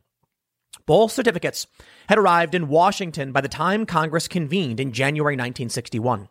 Both 0.87 1.13
certificates 1.13 1.67
had 2.09 2.19
arrived 2.19 2.55
in 2.55 2.69
Washington 2.69 3.33
by 3.33 3.41
the 3.41 3.49
time 3.49 3.85
Congress 3.85 4.29
convened 4.29 4.81
in 4.81 4.93
January 4.93 5.35
1961. 5.35 6.29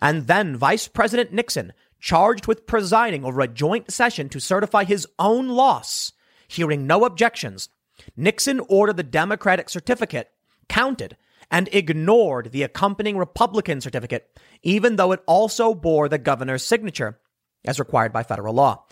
And 0.00 0.26
then 0.26 0.56
Vice 0.56 0.88
President 0.88 1.32
Nixon, 1.32 1.72
charged 2.00 2.46
with 2.46 2.66
presiding 2.66 3.24
over 3.24 3.40
a 3.40 3.48
joint 3.48 3.90
session 3.92 4.28
to 4.28 4.40
certify 4.40 4.84
his 4.84 5.06
own 5.18 5.48
loss, 5.48 6.12
hearing 6.48 6.86
no 6.86 7.04
objections, 7.04 7.68
Nixon 8.16 8.60
ordered 8.68 8.96
the 8.96 9.02
Democratic 9.02 9.68
certificate 9.68 10.30
counted 10.68 11.16
and 11.50 11.68
ignored 11.72 12.50
the 12.50 12.62
accompanying 12.62 13.18
Republican 13.18 13.80
certificate, 13.80 14.38
even 14.62 14.96
though 14.96 15.12
it 15.12 15.22
also 15.26 15.74
bore 15.74 16.08
the 16.08 16.18
governor's 16.18 16.64
signature, 16.64 17.18
as 17.64 17.78
required 17.78 18.12
by 18.12 18.22
federal 18.22 18.54
law. 18.54 18.84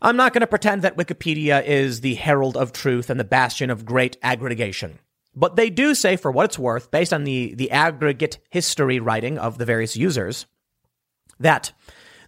I'm 0.00 0.16
not 0.16 0.32
going 0.32 0.40
to 0.40 0.46
pretend 0.46 0.82
that 0.82 0.96
Wikipedia 0.96 1.64
is 1.64 2.00
the 2.00 2.14
herald 2.14 2.56
of 2.56 2.72
truth 2.72 3.10
and 3.10 3.20
the 3.20 3.24
bastion 3.24 3.70
of 3.70 3.84
great 3.84 4.16
aggregation. 4.22 4.98
But 5.34 5.56
they 5.56 5.70
do 5.70 5.94
say, 5.94 6.16
for 6.16 6.30
what 6.30 6.46
it's 6.46 6.58
worth, 6.58 6.90
based 6.90 7.12
on 7.12 7.24
the, 7.24 7.54
the 7.54 7.70
aggregate 7.70 8.38
history 8.50 8.98
writing 8.98 9.38
of 9.38 9.58
the 9.58 9.64
various 9.64 9.96
users, 9.96 10.46
that 11.38 11.72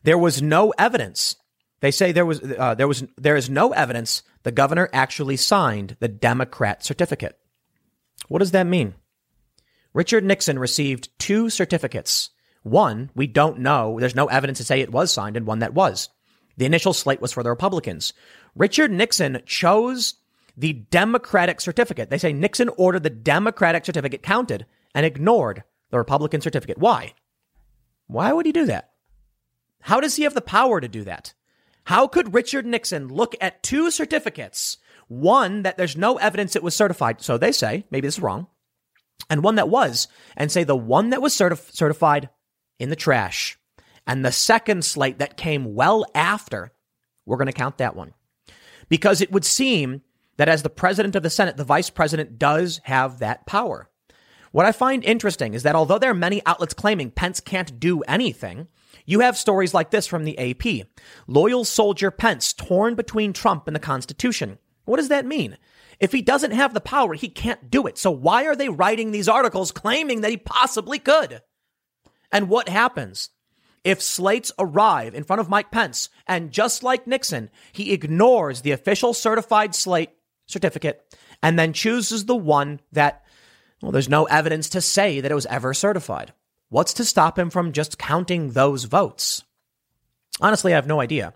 there 0.04 0.18
was 0.18 0.40
no 0.40 0.72
evidence. 0.78 1.36
They 1.80 1.90
say 1.90 2.12
there 2.12 2.24
was, 2.24 2.40
uh, 2.42 2.74
there 2.74 2.88
was, 2.88 3.04
there 3.16 3.36
is 3.36 3.50
no 3.50 3.72
evidence 3.72 4.22
the 4.44 4.52
governor 4.52 4.88
actually 4.92 5.36
signed 5.36 5.96
the 6.00 6.08
Democrat 6.08 6.84
certificate. 6.84 7.38
What 8.28 8.38
does 8.38 8.52
that 8.52 8.66
mean? 8.66 8.94
Richard 9.92 10.24
Nixon 10.24 10.58
received 10.58 11.08
two 11.18 11.50
certificates. 11.50 12.30
One, 12.62 13.10
we 13.14 13.26
don't 13.26 13.58
know. 13.58 13.98
There's 14.00 14.14
no 14.14 14.26
evidence 14.26 14.58
to 14.58 14.64
say 14.64 14.80
it 14.80 14.92
was 14.92 15.12
signed, 15.12 15.36
and 15.36 15.46
one 15.46 15.58
that 15.58 15.74
was. 15.74 16.08
The 16.56 16.64
initial 16.66 16.92
slate 16.92 17.20
was 17.20 17.32
for 17.32 17.42
the 17.42 17.50
Republicans. 17.50 18.12
Richard 18.54 18.90
Nixon 18.90 19.42
chose 19.44 20.14
the 20.56 20.72
Democratic 20.72 21.60
certificate. 21.60 22.10
They 22.10 22.18
say 22.18 22.32
Nixon 22.32 22.70
ordered 22.76 23.02
the 23.02 23.10
Democratic 23.10 23.84
certificate 23.84 24.22
counted 24.22 24.66
and 24.94 25.04
ignored 25.04 25.64
the 25.90 25.98
Republican 25.98 26.40
certificate. 26.40 26.78
Why? 26.78 27.14
Why 28.06 28.32
would 28.32 28.46
he 28.46 28.52
do 28.52 28.66
that? 28.66 28.90
How 29.80 30.00
does 30.00 30.16
he 30.16 30.22
have 30.22 30.34
the 30.34 30.40
power 30.40 30.80
to 30.80 30.88
do 30.88 31.04
that? 31.04 31.34
How 31.84 32.06
could 32.06 32.34
Richard 32.34 32.66
Nixon 32.66 33.08
look 33.08 33.34
at 33.40 33.62
two 33.62 33.90
certificates, 33.90 34.78
one 35.08 35.62
that 35.62 35.76
there's 35.76 35.96
no 35.96 36.16
evidence 36.16 36.56
it 36.56 36.62
was 36.62 36.74
certified, 36.74 37.20
so 37.20 37.36
they 37.36 37.52
say, 37.52 37.84
maybe 37.90 38.06
this 38.06 38.16
is 38.16 38.22
wrong, 38.22 38.46
and 39.28 39.42
one 39.42 39.56
that 39.56 39.68
was, 39.68 40.08
and 40.36 40.50
say 40.50 40.64
the 40.64 40.76
one 40.76 41.10
that 41.10 41.22
was 41.22 41.34
certif- 41.34 41.74
certified 41.74 42.30
in 42.78 42.88
the 42.88 42.96
trash, 42.96 43.58
and 44.06 44.24
the 44.24 44.32
second 44.32 44.84
slate 44.84 45.18
that 45.18 45.36
came 45.36 45.74
well 45.74 46.06
after, 46.14 46.72
we're 47.26 47.36
going 47.36 47.46
to 47.46 47.52
count 47.52 47.78
that 47.78 47.96
one. 47.96 48.14
Because 48.88 49.20
it 49.20 49.32
would 49.32 49.44
seem 49.44 50.02
that 50.36 50.48
as 50.48 50.62
the 50.62 50.70
president 50.70 51.14
of 51.14 51.22
the 51.22 51.30
Senate, 51.30 51.56
the 51.56 51.64
vice 51.64 51.90
president 51.90 52.38
does 52.38 52.80
have 52.84 53.18
that 53.18 53.46
power. 53.46 53.88
What 54.52 54.66
I 54.66 54.72
find 54.72 55.04
interesting 55.04 55.54
is 55.54 55.62
that 55.64 55.74
although 55.74 55.98
there 55.98 56.10
are 56.10 56.14
many 56.14 56.42
outlets 56.46 56.74
claiming 56.74 57.10
Pence 57.10 57.40
can't 57.40 57.80
do 57.80 58.02
anything, 58.02 58.68
you 59.06 59.20
have 59.20 59.36
stories 59.36 59.74
like 59.74 59.90
this 59.90 60.06
from 60.06 60.24
the 60.24 60.38
AP. 60.38 60.86
Loyal 61.26 61.64
soldier 61.64 62.10
Pence 62.10 62.52
torn 62.52 62.94
between 62.94 63.32
Trump 63.32 63.66
and 63.66 63.74
the 63.74 63.80
Constitution. 63.80 64.58
What 64.84 64.96
does 64.96 65.08
that 65.08 65.26
mean? 65.26 65.56
If 66.00 66.12
he 66.12 66.22
doesn't 66.22 66.50
have 66.50 66.74
the 66.74 66.80
power, 66.80 67.14
he 67.14 67.28
can't 67.28 67.70
do 67.70 67.86
it. 67.86 67.98
So 67.98 68.10
why 68.10 68.46
are 68.46 68.56
they 68.56 68.68
writing 68.68 69.10
these 69.10 69.28
articles 69.28 69.72
claiming 69.72 70.20
that 70.20 70.30
he 70.30 70.36
possibly 70.36 70.98
could? 70.98 71.42
And 72.32 72.48
what 72.48 72.68
happens? 72.68 73.30
If 73.84 74.00
slates 74.00 74.50
arrive 74.58 75.14
in 75.14 75.24
front 75.24 75.40
of 75.40 75.48
Mike 75.48 75.70
Pence 75.70 76.08
and 76.26 76.50
just 76.50 76.82
like 76.82 77.06
Nixon, 77.06 77.50
he 77.72 77.92
ignores 77.92 78.62
the 78.62 78.72
official 78.72 79.12
certified 79.12 79.74
slate 79.74 80.10
certificate 80.46 81.02
and 81.42 81.58
then 81.58 81.72
chooses 81.72 82.24
the 82.24 82.34
one 82.36 82.80
that, 82.92 83.24
well, 83.82 83.92
there's 83.92 84.08
no 84.08 84.24
evidence 84.24 84.70
to 84.70 84.80
say 84.80 85.20
that 85.20 85.30
it 85.30 85.34
was 85.34 85.46
ever 85.46 85.74
certified. 85.74 86.32
What's 86.74 86.94
to 86.94 87.04
stop 87.04 87.38
him 87.38 87.50
from 87.50 87.70
just 87.70 88.00
counting 88.00 88.50
those 88.50 88.82
votes? 88.82 89.44
Honestly, 90.40 90.72
I 90.72 90.74
have 90.74 90.88
no 90.88 91.00
idea. 91.00 91.32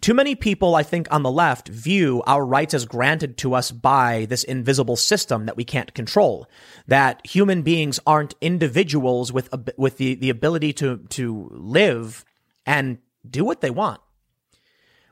Too 0.00 0.14
many 0.14 0.36
people, 0.36 0.76
I 0.76 0.84
think, 0.84 1.08
on 1.10 1.24
the 1.24 1.30
left 1.32 1.66
view 1.66 2.22
our 2.24 2.46
rights 2.46 2.72
as 2.72 2.84
granted 2.84 3.36
to 3.38 3.54
us 3.54 3.72
by 3.72 4.26
this 4.26 4.44
invisible 4.44 4.94
system 4.94 5.46
that 5.46 5.56
we 5.56 5.64
can't 5.64 5.92
control. 5.92 6.46
That 6.86 7.20
human 7.26 7.62
beings 7.62 7.98
aren't 8.06 8.36
individuals 8.40 9.32
with, 9.32 9.48
with 9.76 9.96
the, 9.96 10.14
the 10.14 10.30
ability 10.30 10.72
to, 10.74 10.98
to 10.98 11.50
live 11.50 12.24
and 12.64 12.98
do 13.28 13.44
what 13.44 13.62
they 13.62 13.70
want. 13.70 14.00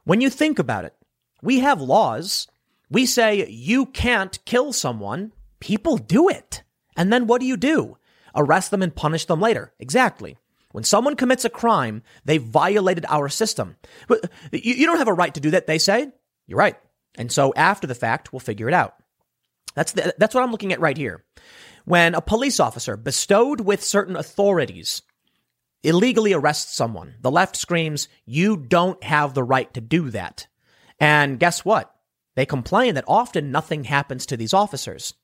When 0.04 0.20
you 0.20 0.30
think 0.30 0.60
about 0.60 0.84
it, 0.84 0.94
we 1.42 1.58
have 1.58 1.80
laws. 1.80 2.46
We 2.88 3.06
say 3.06 3.48
you 3.48 3.86
can't 3.86 4.38
kill 4.44 4.72
someone. 4.72 5.32
People 5.58 5.96
do 5.96 6.28
it. 6.28 6.62
And 6.96 7.12
then 7.12 7.26
what 7.26 7.40
do 7.40 7.46
you 7.48 7.56
do? 7.56 7.97
Arrest 8.34 8.70
them 8.70 8.82
and 8.82 8.94
punish 8.94 9.24
them 9.24 9.40
later. 9.40 9.72
Exactly. 9.78 10.36
When 10.72 10.84
someone 10.84 11.16
commits 11.16 11.44
a 11.44 11.50
crime, 11.50 12.02
they 12.24 12.38
violated 12.38 13.06
our 13.08 13.28
system. 13.28 13.76
But 14.06 14.30
you, 14.52 14.86
don't 14.86 14.98
have 14.98 15.08
a 15.08 15.14
right 15.14 15.32
to 15.34 15.40
do 15.40 15.50
that, 15.52 15.66
they 15.66 15.78
say. 15.78 16.12
You're 16.46 16.58
right. 16.58 16.76
And 17.16 17.32
so 17.32 17.52
after 17.56 17.86
the 17.86 17.94
fact, 17.94 18.32
we'll 18.32 18.40
figure 18.40 18.68
it 18.68 18.74
out. 18.74 18.94
That's, 19.74 19.92
the, 19.92 20.14
that's 20.18 20.34
what 20.34 20.44
I'm 20.44 20.50
looking 20.50 20.72
at 20.72 20.80
right 20.80 20.96
here. 20.96 21.24
When 21.84 22.14
a 22.14 22.20
police 22.20 22.60
officer 22.60 22.96
bestowed 22.96 23.60
with 23.60 23.82
certain 23.82 24.16
authorities 24.16 25.02
illegally 25.82 26.32
arrests 26.32 26.74
someone, 26.74 27.14
the 27.20 27.30
left 27.30 27.56
screams, 27.56 28.08
you 28.26 28.56
don't 28.56 29.02
have 29.04 29.34
the 29.34 29.44
right 29.44 29.72
to 29.74 29.80
do 29.80 30.10
that. 30.10 30.46
And 31.00 31.38
guess 31.38 31.64
what? 31.64 31.94
They 32.34 32.46
complain 32.46 32.94
that 32.94 33.04
often 33.08 33.50
nothing 33.50 33.84
happens 33.84 34.26
to 34.26 34.36
these 34.36 34.52
officers. 34.52 35.14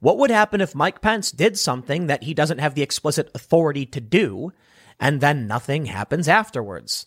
What 0.00 0.18
would 0.18 0.30
happen 0.30 0.60
if 0.60 0.74
Mike 0.74 1.00
Pence 1.00 1.30
did 1.30 1.58
something 1.58 2.06
that 2.06 2.24
he 2.24 2.34
doesn't 2.34 2.58
have 2.58 2.74
the 2.74 2.82
explicit 2.82 3.30
authority 3.34 3.86
to 3.86 4.00
do 4.00 4.52
and 4.98 5.20
then 5.20 5.46
nothing 5.46 5.86
happens 5.86 6.28
afterwards. 6.28 7.06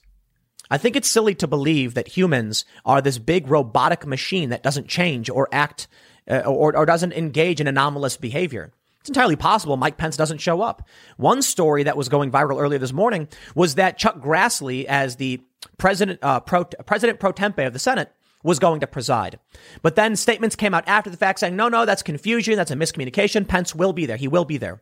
I 0.69 0.77
think 0.77 0.95
it's 0.95 1.09
silly 1.09 1.33
to 1.35 1.47
believe 1.47 1.95
that 1.95 2.09
humans 2.09 2.65
are 2.85 3.01
this 3.01 3.17
big 3.17 3.47
robotic 3.47 4.05
machine 4.05 4.49
that 4.49 4.63
doesn't 4.63 4.88
change 4.88 5.29
or 5.29 5.49
act 5.51 5.88
uh, 6.29 6.41
or, 6.41 6.75
or 6.77 6.85
doesn't 6.85 7.13
engage 7.13 7.59
in 7.59 7.67
anomalous 7.67 8.17
behavior. 8.17 8.71
It's 8.99 9.09
entirely 9.09 9.35
possible 9.35 9.77
Mike 9.77 9.97
Pence 9.97 10.17
doesn't 10.17 10.39
show 10.39 10.61
up. 10.61 10.88
One 11.17 11.41
story 11.41 11.83
that 11.83 11.97
was 11.97 12.09
going 12.09 12.31
viral 12.31 12.61
earlier 12.61 12.79
this 12.79 12.93
morning 12.93 13.27
was 13.55 13.75
that 13.75 13.97
Chuck 13.97 14.19
Grassley, 14.19 14.85
as 14.85 15.15
the 15.15 15.41
president, 15.77 16.19
uh, 16.21 16.41
pro, 16.41 16.65
president 16.65 17.19
pro 17.19 17.31
tempore 17.31 17.65
of 17.65 17.73
the 17.73 17.79
Senate, 17.79 18.13
was 18.43 18.60
going 18.60 18.79
to 18.79 18.88
preside. 18.88 19.39
But 19.81 19.96
then 19.96 20.15
statements 20.15 20.55
came 20.55 20.74
out 20.74 20.88
after 20.88 21.10
the 21.10 21.17
fact 21.17 21.39
saying, 21.39 21.55
no, 21.55 21.67
no, 21.67 21.86
that's 21.86 22.03
confusion. 22.03 22.55
That's 22.55 22.72
a 22.72 22.75
miscommunication. 22.75 23.48
Pence 23.48 23.75
will 23.75 23.93
be 23.93 24.05
there. 24.05 24.17
He 24.17 24.27
will 24.27 24.46
be 24.46 24.58
there. 24.58 24.81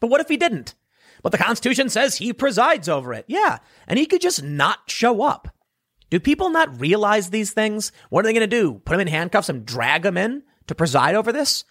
But 0.00 0.08
what 0.08 0.20
if 0.20 0.28
he 0.28 0.36
didn't? 0.36 0.74
But 1.22 1.32
the 1.32 1.38
Constitution 1.38 1.88
says 1.88 2.16
he 2.16 2.32
presides 2.32 2.88
over 2.88 3.12
it. 3.12 3.24
Yeah. 3.28 3.58
And 3.86 3.98
he 3.98 4.06
could 4.06 4.20
just 4.20 4.42
not 4.42 4.90
show 4.90 5.22
up. 5.22 5.54
Do 6.10 6.18
people 6.20 6.50
not 6.50 6.80
realize 6.80 7.30
these 7.30 7.52
things? 7.52 7.92
What 8.10 8.24
are 8.24 8.28
they 8.28 8.34
going 8.34 8.48
to 8.48 8.56
do? 8.56 8.80
Put 8.84 8.94
him 8.94 9.00
in 9.00 9.08
handcuffs 9.08 9.48
and 9.48 9.64
drag 9.64 10.04
him 10.04 10.16
in 10.16 10.42
to 10.66 10.74
preside 10.74 11.14
over 11.14 11.32
this? 11.32 11.64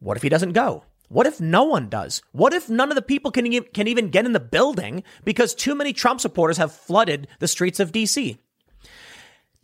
What 0.00 0.16
if 0.16 0.22
he 0.22 0.28
doesn't 0.28 0.52
go? 0.52 0.84
What 1.08 1.26
if 1.26 1.40
no 1.40 1.64
one 1.64 1.88
does? 1.88 2.22
What 2.32 2.52
if 2.52 2.68
none 2.68 2.90
of 2.90 2.94
the 2.94 3.02
people 3.02 3.30
can, 3.30 3.64
can 3.64 3.88
even 3.88 4.10
get 4.10 4.26
in 4.26 4.32
the 4.32 4.40
building 4.40 5.02
because 5.24 5.54
too 5.54 5.74
many 5.74 5.92
Trump 5.92 6.20
supporters 6.20 6.58
have 6.58 6.72
flooded 6.72 7.26
the 7.38 7.48
streets 7.48 7.80
of 7.80 7.90
DC? 7.90 8.38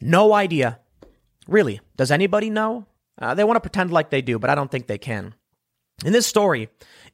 No 0.00 0.32
idea. 0.32 0.80
Really. 1.46 1.80
Does 1.96 2.10
anybody 2.10 2.50
know? 2.50 2.86
Uh, 3.18 3.34
they 3.34 3.44
want 3.44 3.56
to 3.56 3.60
pretend 3.60 3.90
like 3.90 4.10
they 4.10 4.22
do, 4.22 4.38
but 4.38 4.50
I 4.50 4.54
don't 4.54 4.70
think 4.70 4.86
they 4.86 4.98
can. 4.98 5.34
In 6.04 6.12
this 6.12 6.26
story 6.26 6.68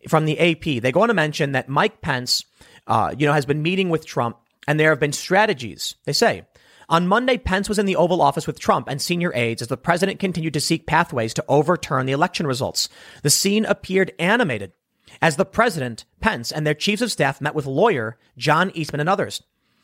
from 0.08 0.24
the 0.24 0.38
AP, 0.38 0.82
they 0.82 0.90
go 0.90 1.02
on 1.02 1.08
to 1.08 1.14
mention 1.14 1.52
that 1.52 1.68
Mike 1.68 2.00
Pence, 2.00 2.44
uh, 2.88 3.14
you 3.16 3.26
know, 3.26 3.32
has 3.32 3.46
been 3.46 3.62
meeting 3.62 3.90
with 3.90 4.04
Trump, 4.04 4.38
and 4.66 4.80
there 4.80 4.90
have 4.90 4.98
been 4.98 5.12
strategies. 5.12 5.94
They 6.04 6.12
say 6.12 6.44
on 6.88 7.06
Monday, 7.06 7.38
Pence 7.38 7.68
was 7.68 7.78
in 7.78 7.86
the 7.86 7.96
Oval 7.96 8.20
Office 8.20 8.46
with 8.46 8.58
Trump 8.58 8.88
and 8.88 9.00
senior 9.00 9.32
aides 9.34 9.62
as 9.62 9.68
the 9.68 9.76
president 9.76 10.18
continued 10.18 10.54
to 10.54 10.60
seek 10.60 10.86
pathways 10.86 11.32
to 11.34 11.44
overturn 11.48 12.06
the 12.06 12.12
election 12.12 12.46
results. 12.46 12.88
The 13.22 13.30
scene 13.30 13.64
appeared 13.64 14.12
animated 14.18 14.72
as 15.20 15.36
the 15.36 15.44
president, 15.44 16.04
Pence, 16.20 16.50
and 16.50 16.66
their 16.66 16.74
chiefs 16.74 17.02
of 17.02 17.12
staff 17.12 17.40
met 17.40 17.54
with 17.54 17.66
lawyer 17.66 18.18
John 18.36 18.72
Eastman 18.74 19.00
and 19.00 19.08
others. 19.08 19.42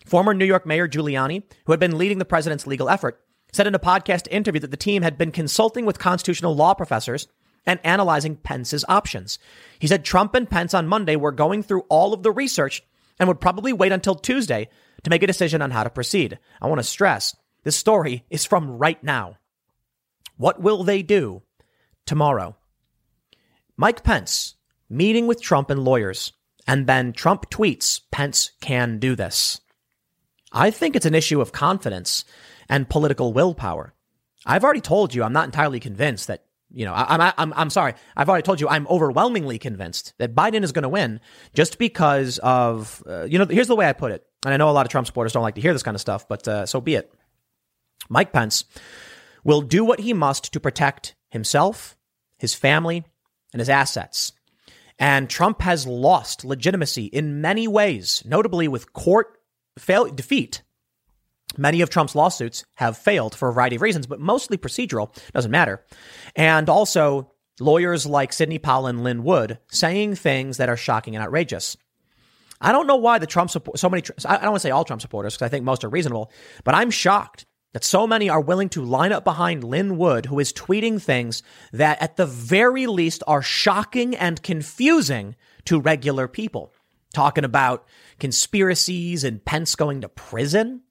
Former 0.08 0.32
New 0.32 0.46
York 0.46 0.64
Mayor 0.64 0.88
Giuliani, 0.88 1.42
who 1.66 1.72
had 1.72 1.80
been 1.80 1.98
leading 1.98 2.16
the 2.18 2.24
president's 2.24 2.66
legal 2.66 2.88
effort, 2.88 3.20
said 3.52 3.66
in 3.66 3.74
a 3.74 3.78
podcast 3.78 4.26
interview 4.30 4.60
that 4.60 4.70
the 4.70 4.76
team 4.76 5.02
had 5.02 5.18
been 5.18 5.30
consulting 5.30 5.84
with 5.84 5.98
constitutional 5.98 6.56
law 6.56 6.72
professors 6.72 7.28
and 7.66 7.78
analyzing 7.84 8.36
Pence's 8.36 8.86
options. 8.88 9.38
He 9.78 9.86
said 9.86 10.04
Trump 10.04 10.34
and 10.34 10.48
Pence 10.48 10.72
on 10.72 10.88
Monday 10.88 11.16
were 11.16 11.32
going 11.32 11.62
through 11.62 11.82
all 11.90 12.14
of 12.14 12.22
the 12.22 12.32
research 12.32 12.82
and 13.18 13.28
would 13.28 13.40
probably 13.40 13.72
wait 13.74 13.92
until 13.92 14.14
Tuesday 14.14 14.70
to 15.02 15.10
make 15.10 15.22
a 15.22 15.26
decision 15.26 15.60
on 15.60 15.72
how 15.72 15.84
to 15.84 15.90
proceed. 15.90 16.38
I 16.62 16.68
want 16.68 16.78
to 16.78 16.84
stress 16.84 17.36
this 17.64 17.76
story 17.76 18.24
is 18.30 18.46
from 18.46 18.78
right 18.78 19.02
now. 19.04 19.36
What 20.38 20.60
will 20.60 20.84
they 20.84 21.02
do 21.02 21.42
tomorrow? 22.06 22.56
Mike 23.76 24.02
Pence 24.02 24.54
meeting 24.88 25.26
with 25.26 25.42
Trump 25.42 25.68
and 25.68 25.84
lawyers, 25.84 26.32
and 26.66 26.86
then 26.86 27.12
Trump 27.12 27.50
tweets 27.50 28.00
Pence 28.10 28.52
can 28.62 28.98
do 28.98 29.14
this. 29.14 29.60
I 30.58 30.72
think 30.72 30.96
it's 30.96 31.06
an 31.06 31.14
issue 31.14 31.40
of 31.40 31.52
confidence 31.52 32.24
and 32.68 32.88
political 32.88 33.32
willpower. 33.32 33.94
I've 34.44 34.64
already 34.64 34.80
told 34.80 35.14
you 35.14 35.22
I'm 35.22 35.32
not 35.32 35.46
entirely 35.46 35.78
convinced 35.80 36.26
that 36.26 36.44
you 36.70 36.84
know, 36.84 36.92
I, 36.92 37.14
am 37.14 37.32
I'm, 37.38 37.52
I'm 37.56 37.70
sorry. 37.70 37.94
I've 38.14 38.28
already 38.28 38.42
told 38.42 38.60
you 38.60 38.68
I'm 38.68 38.86
overwhelmingly 38.88 39.58
convinced 39.58 40.12
that 40.18 40.34
Biden 40.34 40.64
is 40.64 40.72
going 40.72 40.82
to 40.82 40.88
win 40.90 41.20
just 41.54 41.78
because 41.78 42.36
of, 42.40 43.02
uh, 43.08 43.24
you 43.24 43.38
know, 43.38 43.46
here's 43.46 43.68
the 43.68 43.76
way 43.76 43.88
I 43.88 43.94
put 43.94 44.12
it. 44.12 44.26
And 44.44 44.52
I 44.52 44.58
know 44.58 44.68
a 44.68 44.72
lot 44.72 44.84
of 44.84 44.90
Trump 44.90 45.06
supporters 45.06 45.32
don't 45.32 45.42
like 45.42 45.54
to 45.54 45.62
hear 45.62 45.72
this 45.72 45.82
kind 45.82 45.94
of 45.94 46.00
stuff, 46.02 46.28
but 46.28 46.46
uh, 46.46 46.66
so 46.66 46.82
be 46.82 46.96
it. 46.96 47.10
Mike 48.10 48.34
Pence 48.34 48.64
will 49.44 49.62
do 49.62 49.82
what 49.82 50.00
he 50.00 50.12
must 50.12 50.52
to 50.52 50.60
protect 50.60 51.14
himself, 51.30 51.96
his 52.36 52.54
family, 52.54 53.02
and 53.54 53.60
his 53.60 53.70
assets. 53.70 54.32
And 54.98 55.30
Trump 55.30 55.62
has 55.62 55.86
lost 55.86 56.44
legitimacy 56.44 57.06
in 57.06 57.40
many 57.40 57.66
ways, 57.66 58.22
notably 58.26 58.68
with 58.68 58.92
court 58.92 59.37
fail- 59.78 60.06
defeat 60.06 60.62
Many 61.56 61.80
of 61.80 61.90
Trump's 61.90 62.14
lawsuits 62.14 62.64
have 62.74 62.98
failed 62.98 63.34
for 63.34 63.48
a 63.48 63.52
variety 63.52 63.76
of 63.76 63.82
reasons, 63.82 64.06
but 64.06 64.20
mostly 64.20 64.58
procedural. 64.58 65.14
Doesn't 65.32 65.50
matter. 65.50 65.84
And 66.36 66.68
also 66.68 67.32
lawyers 67.58 68.06
like 68.06 68.32
Sidney 68.32 68.58
Powell 68.58 68.86
and 68.86 69.02
Lin 69.02 69.24
Wood 69.24 69.58
saying 69.68 70.16
things 70.16 70.58
that 70.58 70.68
are 70.68 70.76
shocking 70.76 71.16
and 71.16 71.24
outrageous. 71.24 71.76
I 72.60 72.72
don't 72.72 72.86
know 72.86 72.96
why 72.96 73.18
the 73.18 73.26
Trump 73.26 73.50
support, 73.50 73.78
so 73.78 73.88
many, 73.88 74.02
I 74.24 74.34
don't 74.34 74.50
want 74.50 74.56
to 74.56 74.60
say 74.60 74.70
all 74.70 74.84
Trump 74.84 75.00
supporters 75.00 75.34
because 75.34 75.46
I 75.46 75.48
think 75.48 75.64
most 75.64 75.84
are 75.84 75.88
reasonable, 75.88 76.30
but 76.64 76.74
I'm 76.74 76.90
shocked 76.90 77.46
that 77.72 77.84
so 77.84 78.06
many 78.06 78.28
are 78.28 78.40
willing 78.40 78.68
to 78.70 78.84
line 78.84 79.12
up 79.12 79.24
behind 79.24 79.62
Lin 79.62 79.96
Wood, 79.96 80.26
who 80.26 80.38
is 80.38 80.52
tweeting 80.52 81.00
things 81.00 81.42
that 81.72 82.00
at 82.02 82.16
the 82.16 82.26
very 82.26 82.86
least 82.86 83.22
are 83.26 83.42
shocking 83.42 84.16
and 84.16 84.42
confusing 84.42 85.36
to 85.66 85.80
regular 85.80 86.26
people. 86.26 86.72
Talking 87.14 87.44
about 87.44 87.86
conspiracies 88.20 89.24
and 89.24 89.44
Pence 89.44 89.74
going 89.74 90.02
to 90.02 90.08
prison. 90.08 90.82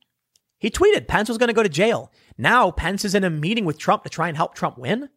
He 0.59 0.71
tweeted 0.71 1.07
Pence 1.07 1.29
was 1.29 1.37
going 1.37 1.49
to 1.49 1.53
go 1.53 1.63
to 1.63 1.69
jail. 1.69 2.11
Now 2.37 2.71
Pence 2.71 3.05
is 3.05 3.15
in 3.15 3.23
a 3.23 3.29
meeting 3.29 3.65
with 3.65 3.77
Trump 3.77 4.03
to 4.03 4.09
try 4.09 4.27
and 4.27 4.35
help 4.35 4.55
Trump 4.55 4.77
win. 4.77 5.09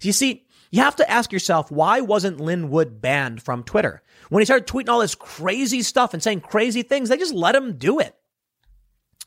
So 0.00 0.06
You 0.06 0.12
see, 0.12 0.46
you 0.70 0.82
have 0.82 0.96
to 0.96 1.10
ask 1.10 1.32
yourself, 1.32 1.70
why 1.70 2.00
wasn't 2.00 2.40
Lin 2.40 2.68
Wood 2.68 3.00
banned 3.00 3.42
from 3.42 3.62
Twitter? 3.62 4.02
When 4.28 4.40
he 4.40 4.44
started 4.44 4.66
tweeting 4.66 4.88
all 4.88 5.00
this 5.00 5.14
crazy 5.14 5.82
stuff 5.82 6.12
and 6.12 6.22
saying 6.22 6.40
crazy 6.40 6.82
things, 6.82 7.08
they 7.08 7.16
just 7.16 7.34
let 7.34 7.54
him 7.54 7.78
do 7.78 8.00
it. 8.00 8.14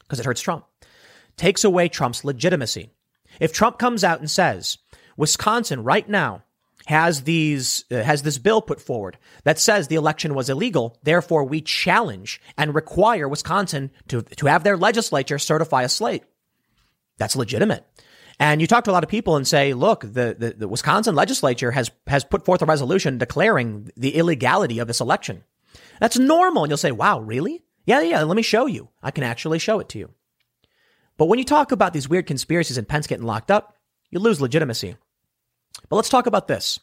Because 0.01 0.19
it 0.19 0.25
hurts 0.25 0.41
Trump. 0.41 0.65
Takes 1.37 1.63
away 1.63 1.87
Trump's 1.87 2.25
legitimacy. 2.25 2.91
If 3.39 3.53
Trump 3.53 3.79
comes 3.79 4.03
out 4.03 4.19
and 4.19 4.29
says, 4.29 4.77
Wisconsin 5.15 5.83
right 5.83 6.07
now 6.09 6.43
has 6.89 7.21
these 7.21 7.85
uh, 7.91 8.01
has 8.01 8.23
this 8.23 8.39
bill 8.39 8.63
put 8.63 8.81
forward 8.81 9.15
that 9.43 9.59
says 9.59 9.87
the 9.87 9.95
election 9.95 10.33
was 10.33 10.49
illegal. 10.49 10.97
Therefore, 11.03 11.43
we 11.43 11.61
challenge 11.61 12.41
and 12.57 12.73
require 12.73 13.27
Wisconsin 13.27 13.91
to 14.07 14.23
to 14.23 14.47
have 14.47 14.63
their 14.63 14.75
legislature 14.75 15.37
certify 15.37 15.83
a 15.83 15.89
slate. 15.89 16.23
That's 17.19 17.35
legitimate. 17.35 17.85
And 18.39 18.59
you 18.59 18.65
talk 18.65 18.85
to 18.85 18.91
a 18.91 18.93
lot 18.97 19.03
of 19.03 19.09
people 19.09 19.35
and 19.35 19.47
say, 19.47 19.73
look, 19.73 20.01
the, 20.01 20.35
the, 20.39 20.55
the 20.57 20.67
Wisconsin 20.67 21.13
legislature 21.13 21.71
has, 21.71 21.91
has 22.07 22.23
put 22.23 22.45
forth 22.45 22.61
a 22.61 22.65
resolution 22.65 23.17
declaring 23.17 23.91
the 23.97 24.15
illegality 24.15 24.79
of 24.79 24.87
this 24.87 25.01
election. 25.01 25.43
That's 25.99 26.17
normal. 26.17 26.63
And 26.63 26.71
you'll 26.71 26.77
say, 26.77 26.93
wow, 26.93 27.19
really? 27.19 27.65
Yeah, 27.85 27.99
yeah, 28.01 28.23
let 28.23 28.37
me 28.37 28.41
show 28.41 28.65
you. 28.65 28.87
I 29.03 29.11
can 29.11 29.25
actually 29.25 29.59
show 29.59 29.79
it 29.79 29.89
to 29.89 29.99
you. 29.99 30.11
But 31.17 31.25
when 31.25 31.37
you 31.37 31.43
talk 31.43 31.73
about 31.73 31.91
these 31.91 32.07
weird 32.07 32.27
conspiracies 32.27 32.77
and 32.77 32.87
Pence 32.87 33.07
getting 33.07 33.25
locked 33.25 33.51
up, 33.51 33.75
you 34.09 34.19
lose 34.19 34.39
legitimacy. 34.39 34.95
But 35.89 35.95
let's 35.95 36.09
talk 36.09 36.27
about 36.27 36.47
this. 36.47 36.79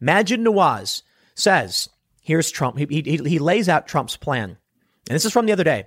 Maajid 0.00 0.44
Nawaz 0.44 1.02
says, 1.34 1.88
here's 2.20 2.50
Trump. 2.50 2.78
He, 2.78 2.86
he, 2.86 3.16
he 3.16 3.38
lays 3.38 3.68
out 3.68 3.86
Trump's 3.86 4.16
plan. 4.16 4.58
And 5.08 5.14
this 5.14 5.24
is 5.24 5.32
from 5.32 5.46
the 5.46 5.52
other 5.52 5.64
day. 5.64 5.86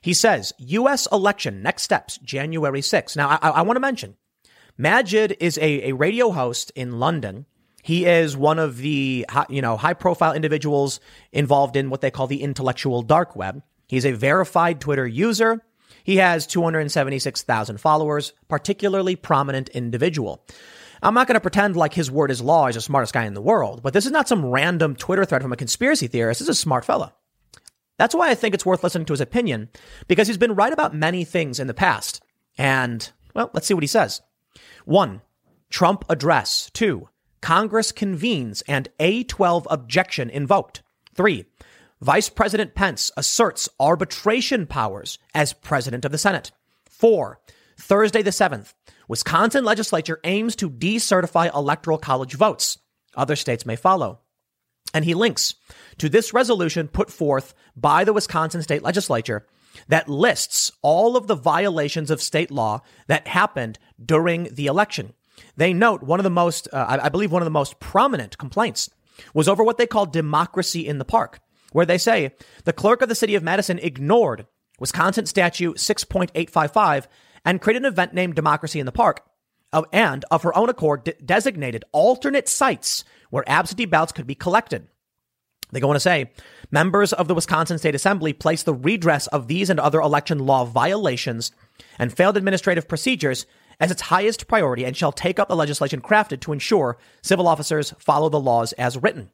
He 0.00 0.14
says, 0.14 0.52
U.S. 0.58 1.06
election, 1.12 1.62
next 1.62 1.82
steps, 1.82 2.18
January 2.18 2.80
6th. 2.80 3.16
Now, 3.16 3.28
I, 3.28 3.50
I 3.50 3.62
want 3.62 3.76
to 3.76 3.80
mention, 3.80 4.16
Maajid 4.78 5.36
is 5.40 5.58
a, 5.58 5.90
a 5.90 5.92
radio 5.92 6.30
host 6.30 6.72
in 6.74 6.98
London. 6.98 7.46
He 7.82 8.06
is 8.06 8.36
one 8.36 8.58
of 8.58 8.78
the, 8.78 9.26
you 9.48 9.62
know, 9.62 9.76
high 9.76 9.94
profile 9.94 10.32
individuals 10.32 11.00
involved 11.32 11.76
in 11.76 11.90
what 11.90 12.00
they 12.00 12.10
call 12.10 12.26
the 12.26 12.42
intellectual 12.42 13.02
dark 13.02 13.36
web. 13.36 13.62
He's 13.88 14.06
a 14.06 14.12
verified 14.12 14.80
Twitter 14.80 15.06
user. 15.06 15.62
He 16.04 16.16
has 16.16 16.46
276,000 16.46 17.78
followers, 17.78 18.32
particularly 18.48 19.16
prominent 19.16 19.68
individual. 19.70 20.44
I'm 21.02 21.14
not 21.14 21.26
going 21.26 21.34
to 21.34 21.40
pretend 21.40 21.76
like 21.76 21.94
his 21.94 22.10
word 22.10 22.30
is 22.30 22.42
law. 22.42 22.66
He's 22.66 22.74
the 22.74 22.80
smartest 22.80 23.14
guy 23.14 23.24
in 23.24 23.34
the 23.34 23.40
world, 23.40 23.82
but 23.82 23.92
this 23.92 24.06
is 24.06 24.12
not 24.12 24.28
some 24.28 24.44
random 24.44 24.94
Twitter 24.96 25.24
thread 25.24 25.42
from 25.42 25.52
a 25.52 25.56
conspiracy 25.56 26.06
theorist. 26.06 26.40
This 26.40 26.48
is 26.48 26.58
a 26.58 26.60
smart 26.60 26.84
fella. 26.84 27.14
That's 27.96 28.14
why 28.14 28.30
I 28.30 28.34
think 28.34 28.54
it's 28.54 28.66
worth 28.66 28.82
listening 28.82 29.06
to 29.06 29.12
his 29.12 29.20
opinion 29.20 29.68
because 30.08 30.26
he's 30.26 30.38
been 30.38 30.54
right 30.54 30.72
about 30.72 30.94
many 30.94 31.24
things 31.24 31.58
in 31.58 31.66
the 31.66 31.74
past. 31.74 32.22
And, 32.58 33.10
well, 33.34 33.50
let's 33.52 33.66
see 33.66 33.74
what 33.74 33.82
he 33.82 33.86
says. 33.88 34.22
One, 34.84 35.22
Trump 35.70 36.04
address. 36.08 36.70
Two, 36.72 37.08
Congress 37.40 37.92
convenes 37.92 38.62
and 38.62 38.88
A12 38.98 39.66
objection 39.70 40.28
invoked. 40.30 40.82
Three, 41.14 41.46
Vice 42.00 42.28
President 42.28 42.74
Pence 42.74 43.10
asserts 43.16 43.68
arbitration 43.78 44.66
powers 44.66 45.18
as 45.34 45.52
president 45.52 46.04
of 46.04 46.12
the 46.12 46.18
Senate. 46.18 46.50
Four, 46.88 47.40
Thursday 47.78 48.22
the 48.22 48.30
7th, 48.30 48.74
Wisconsin 49.10 49.64
legislature 49.64 50.20
aims 50.22 50.54
to 50.54 50.70
decertify 50.70 51.52
electoral 51.52 51.98
college 51.98 52.34
votes. 52.34 52.78
Other 53.16 53.34
states 53.34 53.66
may 53.66 53.74
follow. 53.74 54.20
And 54.94 55.04
he 55.04 55.14
links 55.14 55.56
to 55.98 56.08
this 56.08 56.32
resolution 56.32 56.86
put 56.86 57.10
forth 57.10 57.52
by 57.74 58.04
the 58.04 58.12
Wisconsin 58.12 58.62
state 58.62 58.84
legislature 58.84 59.48
that 59.88 60.08
lists 60.08 60.70
all 60.80 61.16
of 61.16 61.26
the 61.26 61.34
violations 61.34 62.08
of 62.12 62.22
state 62.22 62.52
law 62.52 62.82
that 63.08 63.26
happened 63.26 63.80
during 64.00 64.44
the 64.44 64.66
election. 64.66 65.12
They 65.56 65.72
note 65.72 66.04
one 66.04 66.20
of 66.20 66.24
the 66.24 66.30
most, 66.30 66.68
uh, 66.72 67.00
I 67.02 67.08
believe 67.08 67.32
one 67.32 67.42
of 67.42 67.46
the 67.46 67.50
most 67.50 67.80
prominent 67.80 68.38
complaints 68.38 68.90
was 69.34 69.48
over 69.48 69.64
what 69.64 69.76
they 69.76 69.88
call 69.88 70.06
democracy 70.06 70.86
in 70.86 70.98
the 70.98 71.04
park, 71.04 71.40
where 71.72 71.86
they 71.86 71.98
say 71.98 72.30
the 72.62 72.72
clerk 72.72 73.02
of 73.02 73.08
the 73.08 73.16
city 73.16 73.34
of 73.34 73.42
Madison 73.42 73.80
ignored 73.80 74.46
Wisconsin 74.78 75.26
statute 75.26 75.78
6.855 75.78 77.06
and 77.44 77.60
created 77.60 77.84
an 77.84 77.92
event 77.92 78.14
named 78.14 78.34
Democracy 78.34 78.80
in 78.80 78.86
the 78.86 78.92
Park 78.92 79.24
and 79.92 80.24
of 80.30 80.42
her 80.42 80.56
own 80.56 80.68
accord 80.68 81.04
de- 81.04 81.12
designated 81.24 81.84
alternate 81.92 82.48
sites 82.48 83.04
where 83.30 83.48
absentee 83.48 83.84
ballots 83.86 84.12
could 84.12 84.26
be 84.26 84.34
collected. 84.34 84.88
They 85.72 85.80
go 85.80 85.88
on 85.88 85.94
to 85.94 86.00
say, 86.00 86.32
members 86.70 87.12
of 87.12 87.28
the 87.28 87.34
Wisconsin 87.34 87.78
State 87.78 87.94
Assembly 87.94 88.32
place 88.32 88.62
the 88.62 88.74
redress 88.74 89.28
of 89.28 89.46
these 89.46 89.70
and 89.70 89.78
other 89.78 90.00
election 90.00 90.40
law 90.40 90.64
violations 90.64 91.52
and 91.98 92.12
failed 92.12 92.36
administrative 92.36 92.88
procedures 92.88 93.46
as 93.78 93.90
its 93.90 94.02
highest 94.02 94.48
priority 94.48 94.84
and 94.84 94.96
shall 94.96 95.12
take 95.12 95.38
up 95.38 95.48
the 95.48 95.56
legislation 95.56 96.00
crafted 96.00 96.40
to 96.40 96.52
ensure 96.52 96.98
civil 97.22 97.46
officers 97.46 97.94
follow 97.98 98.28
the 98.28 98.40
laws 98.40 98.72
as 98.74 98.98
written. 98.98 99.30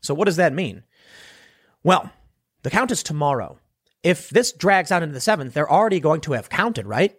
So 0.00 0.14
what 0.14 0.26
does 0.26 0.36
that 0.36 0.52
mean? 0.52 0.84
Well, 1.82 2.10
the 2.62 2.70
count 2.70 2.92
is 2.92 3.02
tomorrow. 3.02 3.58
If 4.02 4.30
this 4.30 4.52
drags 4.52 4.90
out 4.90 5.02
into 5.02 5.14
the 5.14 5.20
seventh, 5.20 5.54
they're 5.54 5.70
already 5.70 6.00
going 6.00 6.20
to 6.22 6.32
have 6.32 6.48
counted, 6.48 6.86
right? 6.86 7.16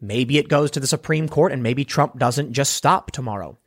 Maybe 0.00 0.38
it 0.38 0.48
goes 0.48 0.70
to 0.72 0.80
the 0.80 0.86
Supreme 0.86 1.28
Court 1.28 1.52
and 1.52 1.62
maybe 1.62 1.84
Trump 1.84 2.18
doesn't 2.18 2.52
just 2.52 2.74
stop 2.74 3.10
tomorrow. 3.10 3.58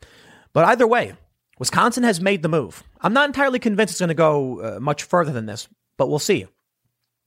But 0.54 0.65
either 0.65 0.88
way, 0.88 1.13
Wisconsin 1.58 2.04
has 2.04 2.22
made 2.22 2.43
the 2.43 2.50
move. 2.50 2.84
I'm 3.02 3.13
not 3.13 3.30
entirely 3.30 3.60
convinced 3.60 3.93
it's 3.93 4.00
going 4.00 4.10
to 4.10 4.13
go 4.13 4.62
uh, 4.62 4.80
much 4.80 5.04
further 5.04 5.32
than 5.32 5.45
this, 5.45 5.67
but 5.98 6.10
we'll 6.10 6.19
see. 6.19 6.45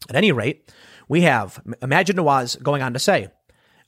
At 0.09 0.17
any 0.17 0.33
rate, 0.33 0.73
we 1.09 1.23
have 1.23 1.63
Maajid 1.65 2.17
Nawaz 2.17 2.61
going 2.63 2.83
on 2.83 2.93
to 2.93 2.99
say, 2.99 3.29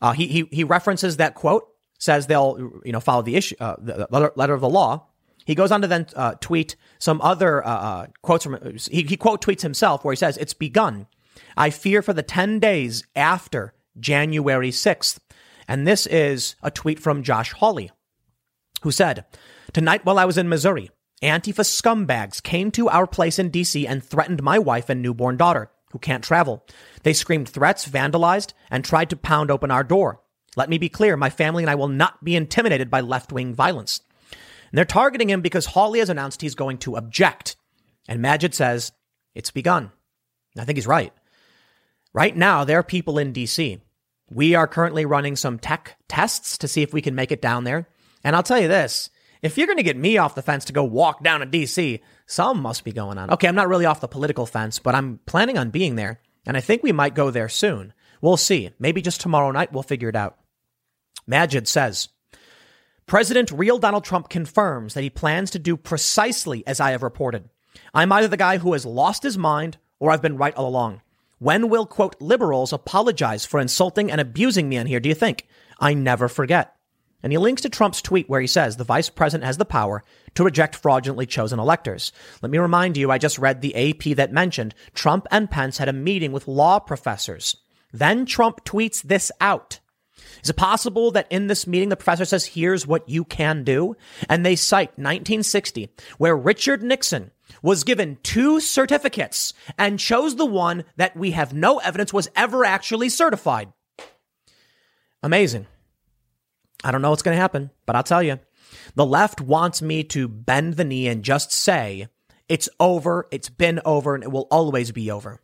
uh, 0.00 0.12
he, 0.12 0.26
he, 0.26 0.48
he 0.50 0.64
references 0.64 1.16
that 1.16 1.35
quote, 1.35 1.66
says 1.98 2.26
they'll, 2.26 2.80
you 2.85 2.92
know, 2.92 3.00
follow 3.00 3.22
the 3.22 3.37
issue, 3.37 3.57
uh, 3.61 3.76
the 3.78 4.07
letter, 4.11 4.33
letter, 4.37 4.54
of 4.54 4.61
the 4.61 4.68
law. 4.68 5.07
He 5.46 5.54
goes 5.54 5.72
on 5.72 5.83
to 5.83 5.87
then 5.87 6.07
uh, 6.16 6.35
tweet 6.40 6.76
some 6.98 7.20
other 7.22 7.64
uh, 7.64 7.70
uh, 7.70 8.07
quotes 8.22 8.44
from, 8.44 8.76
he, 8.90 9.02
he 9.02 9.16
quote 9.16 9.42
tweets 9.42 9.62
himself 9.62 10.04
where 10.04 10.12
he 10.12 10.16
says, 10.16 10.37
it's 10.37 10.54
begun. 10.54 11.07
I 11.56 11.70
fear 11.70 12.02
for 12.02 12.12
the 12.12 12.22
10 12.22 12.58
days 12.60 13.04
after 13.14 13.74
January 13.98 14.70
6th. 14.70 15.18
And 15.66 15.86
this 15.86 16.06
is 16.06 16.56
a 16.62 16.70
tweet 16.70 17.00
from 17.00 17.22
Josh 17.22 17.52
Hawley, 17.52 17.90
who 18.82 18.90
said, 18.90 19.24
Tonight, 19.72 20.04
while 20.04 20.18
I 20.18 20.24
was 20.24 20.36
in 20.36 20.48
Missouri, 20.48 20.90
Antifa 21.22 21.64
scumbags 21.64 22.42
came 22.42 22.70
to 22.72 22.88
our 22.88 23.06
place 23.06 23.38
in 23.38 23.50
DC 23.50 23.88
and 23.88 24.04
threatened 24.04 24.42
my 24.42 24.58
wife 24.58 24.90
and 24.90 25.00
newborn 25.00 25.36
daughter, 25.36 25.70
who 25.92 25.98
can't 25.98 26.22
travel. 26.22 26.66
They 27.02 27.12
screamed 27.12 27.48
threats, 27.48 27.88
vandalized, 27.88 28.52
and 28.70 28.84
tried 28.84 29.10
to 29.10 29.16
pound 29.16 29.50
open 29.50 29.70
our 29.70 29.84
door. 29.84 30.20
Let 30.56 30.68
me 30.68 30.78
be 30.78 30.88
clear, 30.88 31.16
my 31.16 31.30
family 31.30 31.62
and 31.62 31.70
I 31.70 31.76
will 31.76 31.88
not 31.88 32.22
be 32.22 32.36
intimidated 32.36 32.90
by 32.90 33.00
left 33.00 33.32
wing 33.32 33.54
violence. 33.54 34.00
And 34.30 34.78
they're 34.78 34.84
targeting 34.84 35.30
him 35.30 35.40
because 35.40 35.66
Hawley 35.66 36.00
has 36.00 36.10
announced 36.10 36.42
he's 36.42 36.54
going 36.54 36.78
to 36.78 36.96
object. 36.96 37.56
And 38.06 38.20
Maajid 38.22 38.54
says, 38.54 38.92
it's 39.34 39.50
begun. 39.50 39.92
I 40.58 40.64
think 40.64 40.76
he's 40.76 40.86
right. 40.86 41.12
Right 42.14 42.37
now, 42.37 42.62
there 42.62 42.79
are 42.79 42.85
people 42.85 43.18
in 43.18 43.33
DC. 43.33 43.81
We 44.31 44.55
are 44.55 44.68
currently 44.68 45.05
running 45.05 45.35
some 45.35 45.59
tech 45.59 45.96
tests 46.09 46.57
to 46.59 46.68
see 46.68 46.83
if 46.83 46.94
we 46.94 47.03
can 47.03 47.16
make 47.16 47.33
it 47.33 47.42
down 47.42 47.64
there. 47.64 47.88
And 48.22 48.37
I'll 48.37 48.44
tell 48.44 48.61
you 48.61 48.68
this 48.68 49.11
if 49.42 49.59
you're 49.59 49.66
going 49.66 49.79
to 49.79 49.83
get 49.83 49.96
me 49.96 50.16
off 50.16 50.37
the 50.37 50.40
fence 50.40 50.64
to 50.66 50.72
go 50.72 50.85
walk 50.85 51.22
down 51.24 51.40
to 51.40 51.46
DC, 51.46 52.00
some 52.27 52.62
must 52.62 52.85
be 52.85 52.92
going 52.92 53.18
on. 53.18 53.31
Okay, 53.33 53.48
I'm 53.48 53.57
not 53.57 53.68
really 53.68 53.85
off 53.85 54.00
the 54.00 54.09
political 54.09 54.46
fence, 54.46 54.79
but 54.79 54.94
I'm 54.94 55.18
planning 55.27 55.59
on 55.59 55.70
being 55.70 55.96
there. 55.96 56.20
And 56.46 56.57
I 56.57 56.61
think 56.61 56.83
we 56.83 56.92
might 56.92 57.14
go 57.14 57.31
there 57.31 57.48
soon. 57.48 57.92
We'll 58.20 58.37
see. 58.37 58.70
Maybe 58.79 59.03
just 59.03 59.20
tomorrow 59.20 59.50
night 59.50 59.72
we'll 59.72 59.83
figure 59.83 60.09
it 60.09 60.16
out. 60.16 60.38
Maajid 61.29 61.66
says, 61.66 62.09
President 63.07 63.50
real 63.50 63.79
Donald 63.79 64.05
Trump 64.05 64.29
confirms 64.29 64.94
that 64.94 65.03
he 65.03 65.11
plans 65.11 65.50
to 65.50 65.59
do 65.59 65.77
precisely 65.77 66.64
as 66.66 66.81
I 66.81 66.92
have 66.92 67.03
reported. 67.03 67.50
I'm 67.92 68.12
either 68.12 68.29
the 68.29 68.37
guy 68.37 68.59
who 68.59 68.72
has 68.72 68.87
lost 68.87 69.24
his 69.24 69.37
mind 69.37 69.79
or 69.98 70.11
I've 70.11 70.22
been 70.22 70.37
right 70.37 70.55
all 70.55 70.68
along. 70.68 71.03
When 71.44 71.68
will, 71.68 71.85
quote, 71.85 72.16
liberals 72.22 72.72
apologize 72.72 73.44
for 73.44 73.61
insulting 73.61 74.11
and 74.11 74.18
abusing 74.18 74.66
me 74.66 74.78
on 74.78 74.87
here, 74.87 74.98
do 74.98 75.11
you 75.11 75.14
think? 75.14 75.46
I 75.78 75.92
never 75.92 76.26
forget. 76.26 76.74
And 77.22 77.35
he 77.35 77.37
links 77.37 77.61
to 77.61 77.68
Trump's 77.68 78.00
tweet 78.00 78.30
where 78.30 78.40
he 78.40 78.46
says 78.46 78.78
the 78.78 78.83
vice 78.83 79.11
president 79.11 79.44
has 79.44 79.59
the 79.59 79.66
power 79.66 80.04
to 80.37 80.42
reject 80.42 80.74
fraudulently 80.74 81.26
chosen 81.26 81.59
electors. 81.59 82.12
Let 82.40 82.50
me 82.50 82.57
remind 82.57 82.96
you, 82.96 83.11
I 83.11 83.18
just 83.18 83.38
read 83.38 83.61
the 83.61 83.76
AP 83.76 84.16
that 84.16 84.33
mentioned 84.33 84.74
Trump 84.94 85.26
and 85.30 85.50
Pence 85.50 85.76
had 85.76 85.90
a 85.90 85.92
meeting 85.92 86.33
with 86.33 86.48
law 86.48 86.78
professors. 86.78 87.54
Then 87.92 88.24
Trump 88.24 88.64
tweets 88.64 89.02
this 89.02 89.30
out. 89.38 89.80
Is 90.42 90.48
it 90.48 90.57
possible 90.57 91.11
that 91.11 91.26
in 91.28 91.48
this 91.48 91.66
meeting 91.66 91.90
the 91.90 91.96
professor 91.96 92.24
says, 92.24 92.46
here's 92.46 92.87
what 92.87 93.07
you 93.07 93.22
can 93.22 93.64
do? 93.64 93.96
And 94.30 94.46
they 94.46 94.57
cite 94.57 94.92
1960, 94.92 95.90
where 96.16 96.35
Richard 96.35 96.83
Nixon 96.83 97.33
was 97.62 97.84
given 97.84 98.18
two 98.22 98.60
certificates 98.60 99.52
and 99.78 99.98
chose 99.98 100.36
the 100.36 100.46
one 100.46 100.84
that 100.96 101.16
we 101.16 101.32
have 101.32 101.52
no 101.52 101.78
evidence 101.78 102.12
was 102.12 102.28
ever 102.36 102.64
actually 102.64 103.08
certified. 103.08 103.72
Amazing. 105.22 105.66
I 106.82 106.90
don't 106.90 107.02
know 107.02 107.10
what's 107.10 107.22
going 107.22 107.36
to 107.36 107.40
happen, 107.40 107.70
but 107.86 107.96
I'll 107.96 108.02
tell 108.02 108.22
you. 108.22 108.38
The 108.94 109.06
left 109.06 109.40
wants 109.40 109.80
me 109.80 110.04
to 110.04 110.28
bend 110.28 110.74
the 110.74 110.84
knee 110.84 111.08
and 111.08 111.24
just 111.24 111.52
say, 111.52 112.08
it's 112.48 112.68
over, 112.78 113.26
it's 113.30 113.48
been 113.48 113.80
over, 113.84 114.14
and 114.14 114.22
it 114.22 114.30
will 114.30 114.46
always 114.50 114.92
be 114.92 115.10
over. 115.10 115.40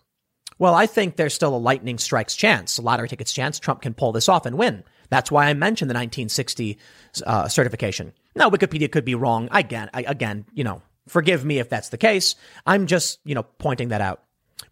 Well, 0.58 0.74
I 0.74 0.84
think 0.84 1.16
there's 1.16 1.32
still 1.32 1.56
a 1.56 1.58
lightning 1.58 1.96
strikes 1.96 2.36
chance, 2.36 2.76
a 2.76 2.82
lottery 2.82 3.08
tickets 3.08 3.32
chance 3.32 3.58
Trump 3.58 3.80
can 3.80 3.94
pull 3.94 4.12
this 4.12 4.28
off 4.28 4.44
and 4.44 4.58
win. 4.58 4.84
That's 5.08 5.30
why 5.30 5.46
I 5.46 5.54
mentioned 5.54 5.90
the 5.90 5.94
1960 5.94 6.78
uh, 7.24 7.48
certification. 7.48 8.12
Now, 8.36 8.50
Wikipedia 8.50 8.92
could 8.92 9.06
be 9.06 9.14
wrong. 9.14 9.48
Again, 9.50 9.88
I, 9.94 10.02
again, 10.02 10.44
you 10.52 10.62
know, 10.62 10.82
forgive 11.10 11.44
me 11.44 11.58
if 11.58 11.68
that's 11.68 11.90
the 11.90 11.98
case. 11.98 12.36
I'm 12.66 12.86
just, 12.86 13.18
you 13.24 13.34
know, 13.34 13.42
pointing 13.42 13.88
that 13.88 14.00
out. 14.00 14.22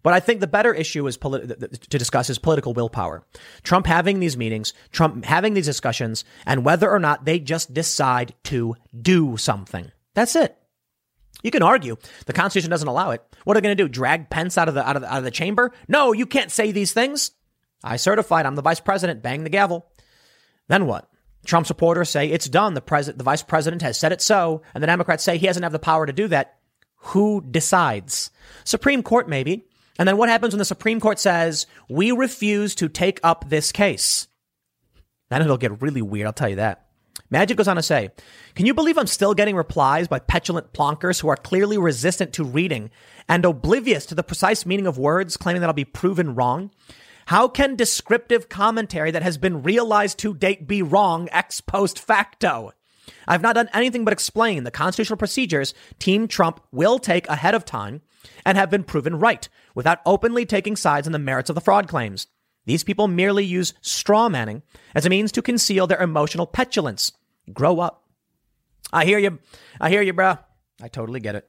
But 0.03 0.13
I 0.13 0.19
think 0.19 0.39
the 0.39 0.47
better 0.47 0.73
issue 0.73 1.05
is 1.07 1.17
to 1.17 1.77
discuss 1.89 2.29
is 2.29 2.39
political 2.39 2.73
willpower. 2.73 3.23
Trump 3.63 3.85
having 3.85 4.19
these 4.19 4.37
meetings, 4.37 4.73
Trump 4.91 5.25
having 5.25 5.53
these 5.53 5.65
discussions, 5.65 6.23
and 6.45 6.63
whether 6.63 6.89
or 6.89 6.99
not 6.99 7.25
they 7.25 7.39
just 7.39 7.73
decide 7.73 8.33
to 8.45 8.75
do 8.99 9.35
something. 9.35 9.91
That's 10.13 10.35
it. 10.35 10.55
You 11.43 11.51
can 11.51 11.63
argue 11.63 11.97
the 12.25 12.33
Constitution 12.33 12.69
doesn't 12.69 12.87
allow 12.87 13.11
it. 13.11 13.23
What 13.43 13.55
are 13.55 13.61
they 13.61 13.67
going 13.67 13.77
to 13.77 13.83
do? 13.83 13.89
Drag 13.89 14.29
Pence 14.29 14.57
out 14.57 14.67
of 14.67 14.75
the 14.75 14.87
out 14.87 14.95
of 14.95 15.01
the, 15.01 15.11
out 15.11 15.19
of 15.19 15.23
the 15.23 15.31
chamber? 15.31 15.71
No, 15.87 16.11
you 16.11 16.25
can't 16.25 16.51
say 16.51 16.71
these 16.71 16.93
things. 16.93 17.31
I 17.83 17.95
certified. 17.95 18.45
I'm 18.45 18.55
the 18.55 18.61
vice 18.61 18.81
president. 18.81 19.23
Bang 19.23 19.43
the 19.43 19.49
gavel. 19.49 19.87
Then 20.67 20.85
what? 20.85 21.08
Trump 21.45 21.67
supporters 21.67 22.09
say 22.09 22.29
it's 22.29 22.49
done. 22.49 22.73
The 22.73 22.81
president, 22.81 23.17
the 23.17 23.23
vice 23.23 23.43
president 23.43 23.81
has 23.81 23.97
said 23.97 24.11
it 24.11 24.21
so. 24.21 24.61
And 24.73 24.83
the 24.83 24.87
Democrats 24.87 25.23
say 25.23 25.37
he 25.37 25.47
doesn't 25.47 25.63
have 25.63 25.71
the 25.71 25.79
power 25.79 26.05
to 26.05 26.13
do 26.13 26.27
that. 26.27 26.59
Who 26.97 27.41
decides? 27.41 28.29
Supreme 28.63 29.03
Court, 29.03 29.29
maybe. 29.29 29.65
And 29.97 30.07
then 30.07 30.17
what 30.17 30.29
happens 30.29 30.53
when 30.53 30.59
the 30.59 30.65
Supreme 30.65 30.99
Court 30.99 31.19
says, 31.19 31.65
we 31.89 32.11
refuse 32.11 32.75
to 32.75 32.87
take 32.87 33.19
up 33.23 33.49
this 33.49 33.71
case? 33.71 34.27
Then 35.29 35.41
it'll 35.41 35.57
get 35.57 35.81
really 35.81 36.01
weird. 36.01 36.27
I'll 36.27 36.33
tell 36.33 36.49
you 36.49 36.55
that. 36.57 36.85
Maajid 37.31 37.57
goes 37.57 37.67
on 37.67 37.75
to 37.75 37.83
say, 37.83 38.09
Can 38.55 38.65
you 38.65 38.73
believe 38.73 38.97
I'm 38.97 39.07
still 39.07 39.33
getting 39.33 39.55
replies 39.55 40.07
by 40.07 40.19
petulant 40.19 40.73
plonkers 40.73 41.21
who 41.21 41.27
are 41.27 41.35
clearly 41.35 41.77
resistant 41.77 42.33
to 42.33 42.43
reading 42.43 42.89
and 43.27 43.45
oblivious 43.45 44.05
to 44.07 44.15
the 44.15 44.23
precise 44.23 44.65
meaning 44.65 44.87
of 44.87 44.97
words, 44.97 45.37
claiming 45.37 45.61
that 45.61 45.67
I'll 45.67 45.73
be 45.73 45.85
proven 45.85 46.33
wrong? 46.33 46.71
How 47.29 47.47
can 47.47 47.75
descriptive 47.75 48.49
commentary 48.49 49.11
that 49.11 49.21
has 49.21 49.37
been 49.37 49.61
realized 49.61 50.17
to 50.17 50.33
date 50.33 50.67
be 50.67 50.81
wrong 50.81 51.29
ex 51.31 51.61
post 51.61 51.99
facto? 51.99 52.71
I've 53.27 53.43
not 53.43 53.53
done 53.53 53.69
anything 53.71 54.03
but 54.03 54.13
explain 54.13 54.63
the 54.63 54.71
constitutional 54.71 55.17
procedures 55.17 55.75
Team 55.99 56.27
Trump 56.27 56.59
will 56.71 56.97
take 56.97 57.29
ahead 57.29 57.53
of 57.53 57.65
time 57.65 58.01
and 58.47 58.57
have 58.57 58.71
been 58.71 58.83
proven 58.83 59.19
right 59.19 59.47
without 59.75 59.99
openly 60.07 60.43
taking 60.43 60.75
sides 60.75 61.05
in 61.05 61.13
the 61.13 61.19
merits 61.19 61.51
of 61.51 61.53
the 61.53 61.61
fraud 61.61 61.87
claims. 61.87 62.25
These 62.65 62.83
people 62.83 63.07
merely 63.07 63.45
use 63.45 63.75
straw 63.79 64.27
manning 64.27 64.63
as 64.95 65.05
a 65.05 65.09
means 65.11 65.31
to 65.33 65.43
conceal 65.43 65.85
their 65.85 66.01
emotional 66.01 66.47
petulance. 66.47 67.11
Grow 67.53 67.79
up. 67.79 68.05
I 68.91 69.05
hear 69.05 69.19
you. 69.19 69.37
I 69.79 69.91
hear 69.91 70.01
you, 70.01 70.13
bro. 70.13 70.39
I 70.81 70.87
totally 70.87 71.19
get 71.19 71.35
it. 71.35 71.47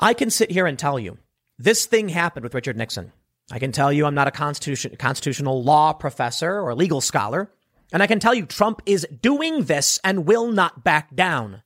I 0.00 0.14
can 0.14 0.30
sit 0.30 0.50
here 0.50 0.66
and 0.66 0.76
tell 0.76 0.98
you 0.98 1.18
this 1.60 1.86
thing 1.86 2.08
happened 2.08 2.42
with 2.42 2.54
Richard 2.56 2.76
Nixon. 2.76 3.12
I 3.50 3.58
can 3.58 3.72
tell 3.72 3.92
you 3.92 4.06
I'm 4.06 4.14
not 4.14 4.28
a 4.28 4.32
constitution, 4.32 4.96
constitutional 4.98 5.62
law 5.62 5.92
professor 5.92 6.60
or 6.60 6.74
legal 6.74 7.00
scholar. 7.00 7.52
And 7.92 8.02
I 8.02 8.06
can 8.06 8.18
tell 8.18 8.34
you 8.34 8.46
Trump 8.46 8.82
is 8.86 9.06
doing 9.22 9.64
this 9.64 10.00
and 10.02 10.26
will 10.26 10.50
not 10.50 10.82
back 10.82 11.14
down. 11.14 11.62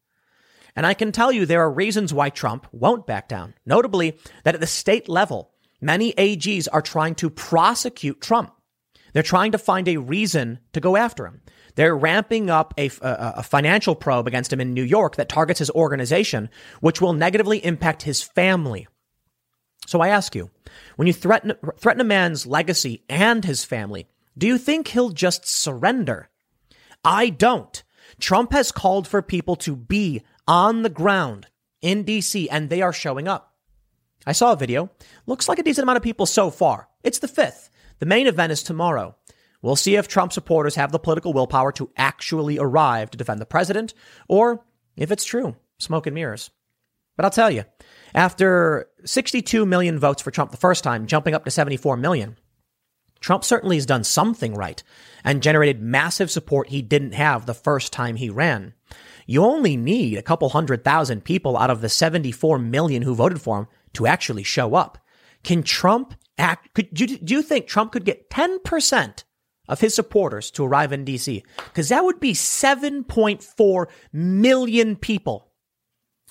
And 0.77 0.87
I 0.87 0.95
can 0.95 1.12
tell 1.12 1.33
you 1.33 1.47
there 1.47 1.62
are 1.62 1.71
reasons 1.71 2.12
why 2.12 2.29
Trump 2.31 2.66
won't 2.73 3.07
back 3.07 3.29
down. 3.29 3.55
Notably, 3.64 4.19
that 4.45 4.55
at 4.55 4.61
the 4.61 4.66
state 4.66 5.09
level, 5.09 5.51
Many 5.81 6.12
AGs 6.12 6.69
are 6.73 6.83
trying 6.83 7.14
to 7.16 7.31
prosecute 7.31 8.21
Trump. 8.21 8.53
They're 9.12 9.23
trying 9.23 9.53
to 9.53 9.59
find 9.59 9.88
a 9.88 9.97
reason 9.97 10.61
to 10.73 10.81
go 10.81 10.97
after 10.97 11.27
him. 11.27 11.40
They're 11.75 11.97
ramping 11.97 12.51
up 12.51 12.75
a, 12.77 12.90
a, 13.01 13.35
a, 13.38 13.43
financial 13.43 13.95
probe 13.95 14.27
against 14.27 14.53
him 14.53 14.61
in 14.61 14.75
New 14.75 14.83
York 14.83 15.16
that 15.16 15.29
targets 15.29 15.61
his 15.61 15.71
organization, 15.71 16.51
which 16.81 17.01
will 17.01 17.12
negatively 17.12 17.64
impact 17.64 18.03
his 18.03 18.23
family. 18.23 18.87
So 19.87 20.01
I 20.01 20.09
ask 20.09 20.35
you, 20.35 20.51
when 20.97 21.07
you 21.07 21.12
threaten, 21.12 21.55
threaten 21.79 22.01
a 22.01 22.05
man's 22.05 22.47
legacy 22.47 23.03
and 23.09 23.45
his 23.45 23.64
family, 23.64 24.07
do 24.37 24.47
you 24.47 24.59
think 24.59 24.88
he'll 24.88 25.11
just 25.11 25.47
surrender? 25.47 26.29
I 27.05 27.31
don't. 27.31 27.83
Trump 28.19 28.53
has 28.53 28.73
called 28.73 29.09
for 29.09 29.23
people 29.23 29.57
to 29.57 29.75
be 29.75 30.23
on 30.47 30.83
the 30.83 30.90
ground 30.90 31.47
in 31.81 32.05
DC 32.05 32.47
and 32.51 32.69
they 32.69 32.83
are 32.83 32.93
showing 32.93 33.27
up. 33.27 33.55
I 34.27 34.33
saw 34.33 34.53
a 34.53 34.57
video. 34.57 34.90
Looks 35.27 35.49
like 35.49 35.59
a 35.59 35.62
decent 35.62 35.85
amount 35.85 35.97
of 35.97 36.03
people 36.03 36.27
so 36.27 36.51
far. 36.51 36.88
It's 37.03 37.19
the 37.19 37.29
fifth. 37.29 37.71
The 37.99 38.07
main 38.07 38.27
event 38.27 38.53
is 38.53 38.62
tomorrow. 38.62 39.16
We'll 39.62 39.77
see 39.77 39.97
if 39.97 40.09
Trump 40.09 40.33
supporters 40.33 40.75
have 40.77 40.93
the 40.93 40.99
political 40.99 41.33
willpower 41.33 41.73
to 41.73 41.90
actually 41.97 42.59
arrive 42.59 43.11
to 43.11 43.19
defend 43.19 43.40
the 43.40 43.47
president, 43.47 43.93
or 44.29 44.64
if 44.97 45.11
it's 45.11 45.25
true, 45.25 45.57
smoke 45.79 46.07
and 46.07 46.14
mirrors. 46.14 46.51
But 47.20 47.26
I'll 47.26 47.33
tell 47.33 47.50
you, 47.50 47.64
after 48.14 48.88
62 49.04 49.66
million 49.66 49.98
votes 49.98 50.22
for 50.22 50.30
Trump 50.30 50.52
the 50.52 50.56
first 50.56 50.83
time, 50.83 51.06
jumping 51.06 51.35
up 51.35 51.44
to 51.44 51.50
74 51.50 51.98
million, 51.98 52.38
Trump 53.20 53.44
certainly 53.44 53.76
has 53.76 53.85
done 53.85 54.04
something 54.04 54.54
right 54.54 54.83
and 55.22 55.42
generated 55.42 55.83
massive 55.83 56.30
support 56.30 56.70
he 56.70 56.80
didn't 56.80 57.12
have 57.12 57.44
the 57.44 57.52
first 57.52 57.92
time 57.92 58.16
he 58.16 58.30
ran. 58.30 58.72
You 59.26 59.44
only 59.44 59.76
need 59.76 60.16
a 60.16 60.22
couple 60.22 60.48
hundred 60.48 60.83
thousand 60.83 61.24
people 61.24 61.59
out 61.59 61.68
of 61.68 61.83
the 61.83 61.90
74 61.90 62.59
million 62.59 63.02
who 63.02 63.14
voted 63.14 63.42
for 63.42 63.59
him 63.59 63.66
to 63.92 64.06
actually 64.06 64.42
show 64.42 64.74
up. 64.74 64.96
Can 65.42 65.62
Trump 65.62 66.14
act? 66.38 66.72
Could 66.72 66.94
do 66.94 67.06
do 67.06 67.35
you 67.35 67.42
think 67.42 67.66
Trump 67.66 67.92
could 67.92 68.06
get 68.06 68.30
10% 68.30 69.24
of 69.68 69.80
his 69.83 69.94
supporters 69.94 70.50
to 70.52 70.64
arrive 70.64 70.90
in 70.90 71.04
DC? 71.04 71.42
Because 71.66 71.90
that 71.90 72.02
would 72.02 72.18
be 72.18 72.33
7.4 72.33 73.87
million 74.11 74.96
people. 74.96 75.48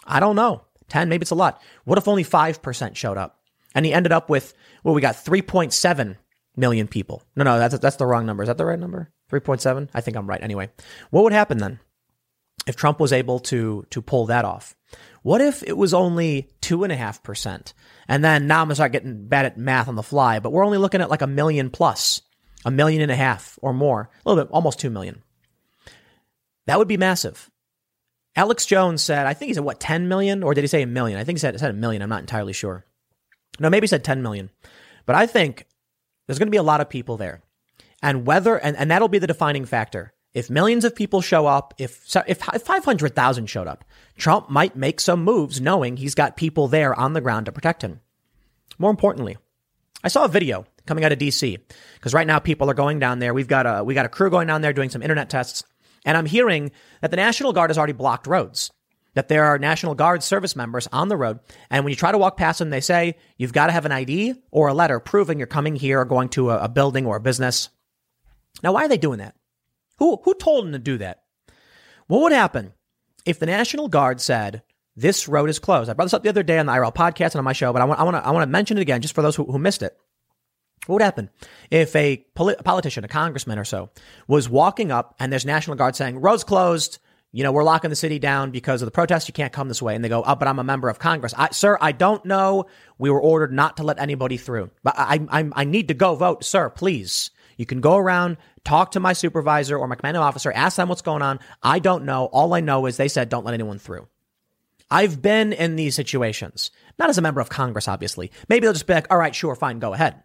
I 0.03 0.19
don't 0.19 0.35
know. 0.35 0.63
10, 0.89 1.09
maybe 1.09 1.23
it's 1.23 1.31
a 1.31 1.35
lot. 1.35 1.61
What 1.85 1.97
if 1.97 2.07
only 2.07 2.23
5% 2.23 2.95
showed 2.95 3.17
up? 3.17 3.39
And 3.75 3.85
he 3.85 3.93
ended 3.93 4.11
up 4.11 4.29
with, 4.29 4.53
well, 4.83 4.95
we 4.95 5.01
got 5.01 5.15
3.7 5.15 6.17
million 6.55 6.87
people. 6.87 7.23
No, 7.35 7.43
no, 7.43 7.59
that's, 7.59 7.77
that's 7.79 7.97
the 7.97 8.05
wrong 8.05 8.25
number. 8.25 8.43
Is 8.43 8.47
that 8.47 8.57
the 8.57 8.65
right 8.65 8.79
number? 8.79 9.11
3.7? 9.31 9.89
I 9.93 10.01
think 10.01 10.17
I'm 10.17 10.27
right. 10.27 10.41
Anyway, 10.41 10.69
what 11.11 11.23
would 11.23 11.33
happen 11.33 11.59
then 11.59 11.79
if 12.67 12.75
Trump 12.75 12.99
was 12.99 13.13
able 13.13 13.39
to, 13.39 13.85
to 13.91 14.01
pull 14.01 14.25
that 14.27 14.45
off? 14.45 14.75
What 15.21 15.41
if 15.41 15.63
it 15.63 15.77
was 15.77 15.93
only 15.93 16.49
two 16.61 16.83
and 16.83 18.23
then 18.23 18.47
now 18.47 18.61
I'm 18.61 18.67
gonna 18.67 18.75
start 18.75 18.91
getting 18.91 19.27
bad 19.27 19.45
at 19.45 19.57
math 19.57 19.87
on 19.87 19.95
the 19.95 20.03
fly, 20.03 20.39
but 20.39 20.51
we're 20.51 20.65
only 20.65 20.77
looking 20.77 21.01
at 21.01 21.09
like 21.09 21.21
a 21.21 21.27
million 21.27 21.69
plus, 21.69 22.21
a 22.65 22.71
million 22.71 23.01
and 23.01 23.11
a 23.11 23.15
half 23.15 23.59
or 23.61 23.73
more, 23.73 24.09
a 24.25 24.29
little 24.29 24.43
bit, 24.43 24.51
almost 24.51 24.79
two 24.79 24.89
million. 24.89 25.21
That 26.65 26.79
would 26.79 26.87
be 26.87 26.97
massive. 26.97 27.49
Alex 28.35 28.65
Jones 28.65 29.01
said, 29.01 29.25
I 29.25 29.33
think 29.33 29.47
he 29.49 29.53
said 29.53 29.63
what, 29.63 29.79
10 29.79 30.07
million? 30.07 30.43
Or 30.43 30.53
did 30.53 30.61
he 30.61 30.67
say 30.67 30.81
a 30.81 30.87
million? 30.87 31.19
I 31.19 31.23
think 31.23 31.37
he 31.37 31.41
said, 31.41 31.59
said 31.59 31.71
a 31.71 31.73
million. 31.73 32.01
I'm 32.01 32.09
not 32.09 32.21
entirely 32.21 32.53
sure. 32.53 32.85
No, 33.59 33.69
maybe 33.69 33.85
he 33.85 33.89
said 33.89 34.03
10 34.03 34.21
million. 34.21 34.49
But 35.05 35.15
I 35.15 35.25
think 35.25 35.65
there's 36.27 36.39
going 36.39 36.47
to 36.47 36.51
be 36.51 36.57
a 36.57 36.63
lot 36.63 36.81
of 36.81 36.89
people 36.89 37.17
there. 37.17 37.41
And 38.01 38.25
whether, 38.25 38.55
and, 38.55 38.77
and 38.77 38.91
that'll 38.91 39.07
be 39.07 39.19
the 39.19 39.27
defining 39.27 39.65
factor. 39.65 40.13
If 40.33 40.49
millions 40.49 40.85
of 40.85 40.95
people 40.95 41.21
show 41.21 41.47
up, 41.47 41.73
if 41.79 42.15
if 42.27 42.37
500,000 42.37 43.47
showed 43.47 43.67
up, 43.67 43.83
Trump 44.15 44.49
might 44.49 44.75
make 44.75 44.99
some 44.99 45.23
moves 45.23 45.59
knowing 45.59 45.97
he's 45.97 46.13
got 46.13 46.37
people 46.37 46.67
there 46.67 46.93
on 46.93 47.13
the 47.13 47.21
ground 47.21 47.47
to 47.47 47.51
protect 47.51 47.81
him. 47.81 47.99
More 48.77 48.91
importantly, 48.91 49.37
I 50.03 50.07
saw 50.07 50.25
a 50.25 50.29
video 50.29 50.65
coming 50.85 51.03
out 51.03 51.11
of 51.11 51.17
DC 51.17 51.59
because 51.95 52.13
right 52.13 52.27
now 52.27 52.37
people 52.37 52.69
are 52.69 52.75
going 52.75 52.99
down 52.99 53.17
there. 53.17 53.33
We've 53.33 53.47
got 53.47 53.65
a 53.65 53.83
we 53.83 53.95
got 53.95 54.05
a 54.05 54.09
crew 54.09 54.29
going 54.29 54.47
down 54.47 54.61
there 54.61 54.71
doing 54.71 54.91
some 54.91 55.01
internet 55.01 55.31
tests, 55.31 55.63
and 56.05 56.17
I'm 56.17 56.25
hearing 56.25 56.71
that 57.01 57.11
the 57.11 57.17
National 57.17 57.53
Guard 57.53 57.69
has 57.69 57.77
already 57.77 57.93
blocked 57.93 58.27
roads. 58.27 58.71
That 59.15 59.27
there 59.27 59.45
are 59.45 59.57
National 59.57 59.95
Guard 59.95 60.21
service 60.21 60.55
members 60.55 60.87
on 60.91 61.09
the 61.09 61.17
road, 61.17 61.39
and 61.69 61.83
when 61.83 61.91
you 61.91 61.95
try 61.95 62.11
to 62.11 62.17
walk 62.17 62.37
past 62.37 62.59
them, 62.59 62.69
they 62.69 62.79
say 62.79 63.17
you've 63.37 63.53
got 63.53 63.67
to 63.67 63.73
have 63.73 63.85
an 63.85 63.91
ID 63.91 64.35
or 64.51 64.67
a 64.67 64.73
letter 64.73 64.99
proving 64.99 65.39
you're 65.39 65.47
coming 65.47 65.75
here 65.75 65.99
or 65.99 66.05
going 66.05 66.29
to 66.29 66.51
a, 66.51 66.65
a 66.65 66.69
building 66.69 67.05
or 67.05 67.17
a 67.17 67.21
business. 67.21 67.69
Now, 68.61 68.73
why 68.73 68.85
are 68.85 68.87
they 68.87 68.97
doing 68.97 69.19
that? 69.19 69.35
Who, 69.97 70.21
who 70.23 70.33
told 70.35 70.65
them 70.65 70.73
to 70.73 70.79
do 70.79 70.97
that? 70.99 71.23
What 72.07 72.21
would 72.21 72.31
happen 72.31 72.73
if 73.25 73.39
the 73.39 73.45
National 73.45 73.87
Guard 73.87 74.21
said, 74.21 74.63
this 74.95 75.27
road 75.27 75.49
is 75.49 75.59
closed? 75.59 75.89
I 75.89 75.93
brought 75.93 76.05
this 76.05 76.13
up 76.13 76.23
the 76.23 76.29
other 76.29 76.43
day 76.43 76.59
on 76.59 76.65
the 76.65 76.71
IRL 76.71 76.93
podcast 76.93 77.31
and 77.31 77.37
on 77.37 77.43
my 77.43 77.53
show, 77.53 77.73
but 77.73 77.81
I 77.81 77.85
want, 77.85 77.99
I 77.99 78.03
want 78.03 78.15
to, 78.15 78.25
I 78.25 78.31
want 78.31 78.43
to 78.43 78.51
mention 78.51 78.77
it 78.77 78.81
again 78.81 79.01
just 79.01 79.15
for 79.15 79.21
those 79.21 79.35
who, 79.35 79.45
who 79.45 79.59
missed 79.59 79.83
it. 79.83 79.97
What 80.89 80.95
would 80.95 81.03
happen 81.03 81.29
if 81.69 81.95
a, 81.95 82.25
a 82.35 82.63
politician, 82.63 83.03
a 83.03 83.07
congressman 83.07 83.59
or 83.59 83.63
so, 83.63 83.91
was 84.27 84.49
walking 84.49 84.91
up 84.91 85.15
and 85.19 85.31
there's 85.31 85.45
National 85.45 85.77
Guard 85.77 85.95
saying, 85.95 86.19
road's 86.19 86.43
closed, 86.43 86.97
you 87.31 87.43
know, 87.43 87.51
we're 87.51 87.63
locking 87.63 87.91
the 87.91 87.95
city 87.95 88.17
down 88.17 88.49
because 88.49 88.81
of 88.81 88.87
the 88.87 88.91
protest. 88.91 89.27
You 89.27 89.33
can't 89.33 89.53
come 89.53 89.67
this 89.67 89.83
way. 89.83 89.93
And 89.93 90.03
they 90.03 90.09
go, 90.09 90.23
oh, 90.25 90.33
but 90.33 90.47
I'm 90.47 90.57
a 90.57 90.63
member 90.63 90.89
of 90.89 90.97
Congress. 90.97 91.35
I, 91.37 91.49
sir, 91.51 91.77
I 91.79 91.91
don't 91.91 92.25
know. 92.25 92.65
We 92.97 93.11
were 93.11 93.21
ordered 93.21 93.53
not 93.53 93.77
to 93.77 93.83
let 93.83 93.99
anybody 93.99 94.37
through, 94.37 94.71
but 94.81 94.95
I, 94.97 95.19
I, 95.29 95.47
I 95.53 95.63
need 95.63 95.89
to 95.89 95.93
go 95.93 96.15
vote. 96.15 96.43
Sir, 96.43 96.71
please. 96.71 97.29
You 97.55 97.67
can 97.67 97.81
go 97.81 97.95
around, 97.95 98.37
talk 98.63 98.91
to 98.93 98.99
my 98.99 99.13
supervisor 99.13 99.77
or 99.77 99.87
my 99.87 99.93
commanding 99.93 100.23
officer, 100.23 100.51
ask 100.51 100.77
them 100.77 100.89
what's 100.89 101.03
going 101.03 101.21
on. 101.21 101.39
I 101.61 101.77
don't 101.77 102.05
know. 102.05 102.25
All 102.25 102.55
I 102.55 102.61
know 102.61 102.87
is 102.87 102.97
they 102.97 103.09
said 103.09 103.29
don't 103.29 103.45
let 103.45 103.53
anyone 103.53 103.77
through. 103.77 104.07
I've 104.89 105.21
been 105.21 105.53
in 105.53 105.75
these 105.75 105.93
situations, 105.93 106.71
not 106.97 107.09
as 107.09 107.19
a 107.19 107.21
member 107.21 107.41
of 107.41 107.49
Congress, 107.49 107.87
obviously. 107.87 108.31
Maybe 108.47 108.65
they'll 108.65 108.73
just 108.73 108.87
be 108.87 108.95
like, 108.95 109.05
all 109.11 109.19
right, 109.19 109.35
sure, 109.35 109.55
fine, 109.55 109.77
go 109.77 109.93
ahead. 109.93 110.23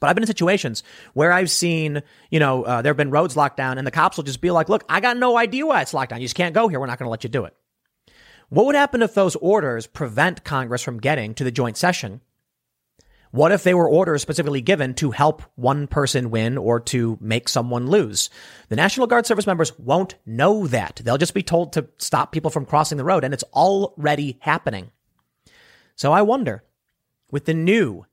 But 0.00 0.08
I've 0.08 0.16
been 0.16 0.22
in 0.22 0.28
situations 0.28 0.82
where 1.12 1.32
I've 1.32 1.50
seen, 1.50 2.02
you 2.30 2.40
know, 2.40 2.64
uh, 2.64 2.82
there 2.82 2.90
have 2.90 2.96
been 2.96 3.10
roads 3.10 3.36
locked 3.36 3.56
down 3.56 3.78
and 3.78 3.86
the 3.86 3.90
cops 3.90 4.16
will 4.16 4.24
just 4.24 4.40
be 4.40 4.50
like, 4.50 4.68
look, 4.68 4.84
I 4.88 5.00
got 5.00 5.16
no 5.16 5.36
idea 5.36 5.66
why 5.66 5.82
it's 5.82 5.92
locked 5.92 6.10
down. 6.10 6.20
You 6.20 6.26
just 6.26 6.34
can't 6.34 6.54
go 6.54 6.68
here. 6.68 6.80
We're 6.80 6.86
not 6.86 6.98
going 6.98 7.06
to 7.06 7.10
let 7.10 7.24
you 7.24 7.30
do 7.30 7.44
it. 7.44 7.54
What 8.48 8.66
would 8.66 8.74
happen 8.74 9.02
if 9.02 9.14
those 9.14 9.36
orders 9.36 9.86
prevent 9.86 10.44
Congress 10.44 10.82
from 10.82 10.98
getting 10.98 11.34
to 11.34 11.44
the 11.44 11.50
joint 11.50 11.76
session 11.76 12.20
what 13.32 13.50
if 13.50 13.62
they 13.62 13.72
were 13.72 13.88
orders 13.88 14.20
specifically 14.20 14.60
given 14.60 14.92
to 14.96 15.10
help 15.10 15.42
one 15.54 15.86
person 15.86 16.30
win 16.30 16.58
or 16.58 16.80
to 16.80 17.16
make 17.18 17.48
someone 17.48 17.86
lose? 17.86 18.28
The 18.68 18.76
National 18.76 19.06
Guard 19.06 19.24
service 19.24 19.46
members 19.46 19.76
won't 19.78 20.16
know 20.26 20.66
that. 20.66 21.00
They'll 21.02 21.16
just 21.16 21.32
be 21.32 21.42
told 21.42 21.72
to 21.72 21.88
stop 21.96 22.30
people 22.30 22.50
from 22.50 22.66
crossing 22.66 22.98
the 22.98 23.04
road, 23.04 23.24
and 23.24 23.32
it's 23.32 23.44
already 23.54 24.36
happening. 24.40 24.90
So 25.96 26.12
I 26.12 26.20
wonder, 26.20 26.62
with 27.30 27.46
the 27.46 27.54
new 27.54 28.04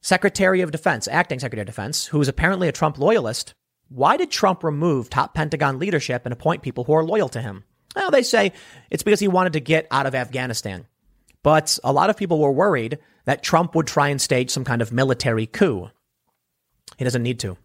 Secretary 0.00 0.60
of 0.60 0.70
Defense, 0.70 1.08
acting 1.08 1.38
Secretary 1.38 1.62
of 1.62 1.66
Defense, 1.66 2.06
who 2.06 2.20
is 2.20 2.28
apparently 2.28 2.68
a 2.68 2.72
Trump 2.72 2.98
loyalist, 2.98 3.54
why 3.88 4.16
did 4.16 4.30
Trump 4.30 4.62
remove 4.62 5.08
top 5.10 5.34
Pentagon 5.34 5.78
leadership 5.78 6.22
and 6.24 6.32
appoint 6.32 6.62
people 6.62 6.84
who 6.84 6.92
are 6.92 7.04
loyal 7.04 7.28
to 7.30 7.40
him? 7.40 7.64
Well, 7.96 8.10
they 8.10 8.22
say 8.22 8.52
it's 8.90 9.02
because 9.02 9.20
he 9.20 9.28
wanted 9.28 9.54
to 9.54 9.60
get 9.60 9.86
out 9.90 10.06
of 10.06 10.14
Afghanistan. 10.14 10.86
But 11.42 11.78
a 11.82 11.92
lot 11.92 12.10
of 12.10 12.16
people 12.16 12.38
were 12.38 12.52
worried 12.52 12.98
that 13.24 13.42
Trump 13.42 13.74
would 13.74 13.86
try 13.86 14.08
and 14.08 14.20
stage 14.20 14.50
some 14.50 14.64
kind 14.64 14.82
of 14.82 14.92
military 14.92 15.46
coup. 15.46 15.90
He 16.96 17.04
doesn't 17.04 17.22
need 17.22 17.40
to. 17.40 17.56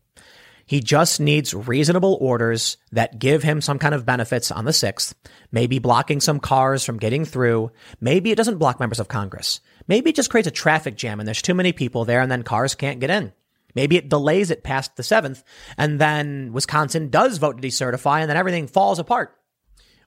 He 0.66 0.80
just 0.80 1.20
needs 1.20 1.54
reasonable 1.54 2.18
orders 2.22 2.78
that 2.94 3.20
give 3.20 3.44
him 3.44 3.60
some 3.60 3.80
kind 3.80 3.94
of 3.94 4.06
benefits 4.06 4.50
on 4.50 4.66
the 4.66 4.72
6th, 4.72 5.14
maybe 5.52 5.80
blocking 5.80 6.22
some 6.22 6.40
cars 6.40 6.86
from 6.86 7.00
getting 7.00 7.26
through. 7.26 7.72
Maybe 8.00 8.32
it 8.32 8.36
doesn't 8.36 8.60
block 8.60 8.80
members 8.80 9.00
of 9.00 9.10
Congress. 9.10 9.60
Maybe 9.88 10.10
it 10.10 10.16
just 10.16 10.30
creates 10.30 10.48
a 10.48 10.52
traffic 10.52 10.96
jam 10.96 11.20
and 11.20 11.28
there's 11.28 11.42
too 11.42 11.54
many 11.54 11.74
people 11.74 12.06
there 12.06 12.22
and 12.22 12.32
then 12.32 12.44
cars 12.44 12.76
can't 12.76 13.00
get 13.00 13.10
in. 13.10 13.34
Maybe 13.76 13.98
it 13.98 14.10
delays 14.10 14.52
it 14.52 14.64
past 14.64 14.96
the 14.96 15.04
7th 15.04 15.44
and 15.78 16.00
then 16.00 16.54
Wisconsin 16.54 17.10
does 17.10 17.38
vote 17.38 17.62
to 17.62 17.68
decertify 17.68 18.22
and 18.22 18.30
then 18.30 18.38
everything 18.38 18.68
falls 18.68 19.00
apart. 19.00 19.36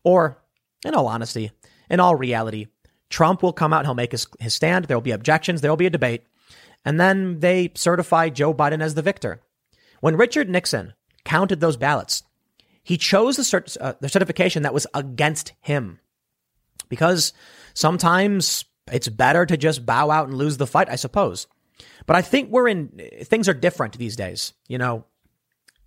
Or, 0.05 0.43
in 0.85 0.95
all 0.95 1.09
honesty, 1.09 1.51
in 1.91 2.01
all 2.01 2.15
reality, 2.15 2.67
Trump 3.11 3.43
will 3.43 3.53
come 3.53 3.73
out, 3.73 3.85
he'll 3.85 3.95
make 3.95 4.13
his, 4.13 4.27
his 4.39 4.55
stand, 4.55 4.85
there 4.85 4.97
will 4.97 5.03
be 5.03 5.11
objections, 5.11 5.61
there 5.61 5.71
will 5.71 5.77
be 5.77 5.87
a 5.87 5.91
debate, 5.91 6.23
and 6.85 7.01
then 7.01 7.41
they 7.41 7.73
certify 7.75 8.29
Joe 8.29 8.55
Biden 8.55 8.83
as 8.83 8.95
the 8.95 9.03
victor. 9.03 9.43
When 10.01 10.17
Richard 10.17 10.49
Nixon 10.49 10.95
counted 11.25 11.61
those 11.61 11.77
ballots, 11.77 12.23
he 12.83 12.97
chose 12.97 13.37
the, 13.37 13.43
cert- 13.43 13.77
uh, 13.81 13.95
the 14.01 14.09
certification 14.09 14.63
that 14.63 14.75
was 14.75 14.87
against 14.95 15.53
him. 15.61 15.99
Because 16.89 17.33
sometimes 17.75 18.65
it's 18.91 19.09
better 19.09 19.47
to 19.47 19.57
just 19.57 19.87
bow 19.87 20.11
out 20.11 20.29
and 20.29 20.37
lose 20.37 20.57
the 20.57 20.67
fight, 20.67 20.89
I 20.89 20.97
suppose. 20.97 21.47
But 22.07 22.17
I 22.17 22.23
think 22.23 22.51
we're 22.51 22.69
in, 22.69 23.01
things 23.25 23.49
are 23.49 23.55
different 23.55 23.99
these 23.99 24.17
days. 24.17 24.53
You 24.69 24.79
know, 24.79 25.05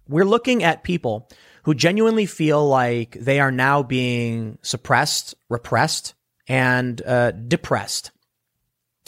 we're 0.08 0.26
looking 0.26 0.64
at 0.64 0.84
people 0.84 1.30
who 1.64 1.74
genuinely 1.74 2.26
feel 2.26 2.68
like 2.68 3.12
they 3.12 3.40
are 3.40 3.52
now 3.52 3.84
being 3.84 4.58
suppressed, 4.62 5.36
repressed, 5.50 6.14
and 6.48 7.02
uh, 7.06 7.32
depressed. 7.32 8.12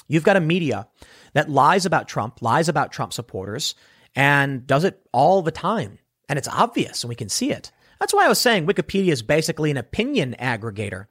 You've 0.08 0.24
got 0.24 0.38
a 0.38 0.42
media 0.42 0.88
that 1.34 1.50
lies 1.50 1.86
about 1.86 2.08
Trump, 2.08 2.42
lies 2.42 2.70
about 2.70 2.92
Trump 2.92 3.14
supporters, 3.14 3.76
and 4.16 4.68
does 4.68 4.84
it 4.84 5.02
all 5.12 5.42
the 5.42 5.52
time. 5.52 6.00
And 6.30 6.38
it's 6.38 6.48
obvious 6.48 7.04
and 7.04 7.10
we 7.10 7.16
can 7.16 7.30
see 7.30 7.52
it. 7.52 7.72
That's 8.00 8.14
why 8.14 8.26
I 8.26 8.30
was 8.30 8.40
saying 8.40 8.66
Wikipedia 8.66 9.12
is 9.12 9.22
basically 9.22 9.72
an 9.72 9.78
opinion 9.78 10.36
aggregator. 10.40 11.08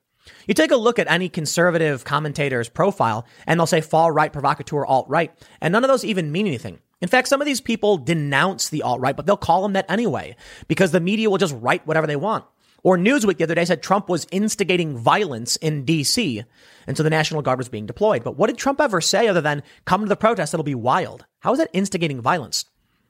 You 0.47 0.55
take 0.55 0.71
a 0.71 0.77
look 0.77 0.99
at 0.99 1.11
any 1.11 1.29
conservative 1.29 2.05
commentator's 2.05 2.69
profile 2.69 3.27
and 3.47 3.59
they'll 3.59 3.67
say 3.67 3.81
far 3.81 4.13
right, 4.13 4.33
provocateur, 4.33 4.85
alt 4.85 5.09
right, 5.09 5.33
and 5.61 5.73
none 5.73 5.85
of 5.85 5.89
those 5.89 6.05
even 6.05 6.33
mean 6.33 6.47
anything. 6.47 6.79
In 7.01 7.09
fact, 7.09 7.29
some 7.29 7.41
of 7.41 7.47
these 7.47 7.61
people 7.61 7.97
denounce 7.97 8.69
the 8.69 8.83
alt 8.83 9.01
right, 9.01 9.17
but 9.17 9.27
they'll 9.27 9.37
call 9.37 9.63
them 9.63 9.73
that 9.73 9.91
anyway 9.91 10.37
because 10.69 10.93
the 10.93 11.01
media 11.01 11.31
will 11.31 11.39
just 11.39 11.57
write 11.59 11.87
whatever 11.87 12.07
they 12.07 12.17
want. 12.17 12.45
Or 12.83 12.97
Newsweek 12.97 13.37
the 13.37 13.45
other 13.45 13.55
day 13.55 13.65
said 13.65 13.83
Trump 13.83 14.09
was 14.09 14.27
instigating 14.31 14.97
violence 14.97 15.57
in 15.57 15.85
DC. 15.85 16.45
And 16.87 16.97
so 16.97 17.03
the 17.03 17.11
National 17.11 17.43
Guard 17.43 17.59
was 17.59 17.69
being 17.69 17.87
deployed. 17.87 18.25
But 18.25 18.37
what 18.37 18.47
did 18.47 18.59
Trump 18.59 18.81
ever 18.81 19.01
say 19.01 19.29
other 19.29 19.41
than 19.41 19.63
come 19.85 20.03
to 20.03 20.09
the 20.09 20.17
protest? 20.17 20.55
It'll 20.55 20.65
be 20.65 20.75
wild. 20.75 21.27
How 21.41 21.53
is 21.53 21.59
that 21.59 21.71
instigating 21.73 22.21
violence? 22.21 22.65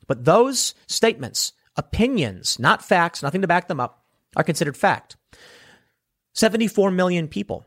But 0.06 0.24
those 0.24 0.74
statements, 0.88 1.52
opinions, 1.76 2.58
not 2.58 2.84
facts, 2.84 3.22
nothing 3.22 3.42
to 3.42 3.48
back 3.48 3.68
them 3.68 3.80
up, 3.80 4.04
are 4.36 4.44
considered 4.44 4.76
fact. 4.76 5.16
74 6.32 6.90
million 6.90 7.28
people 7.28 7.64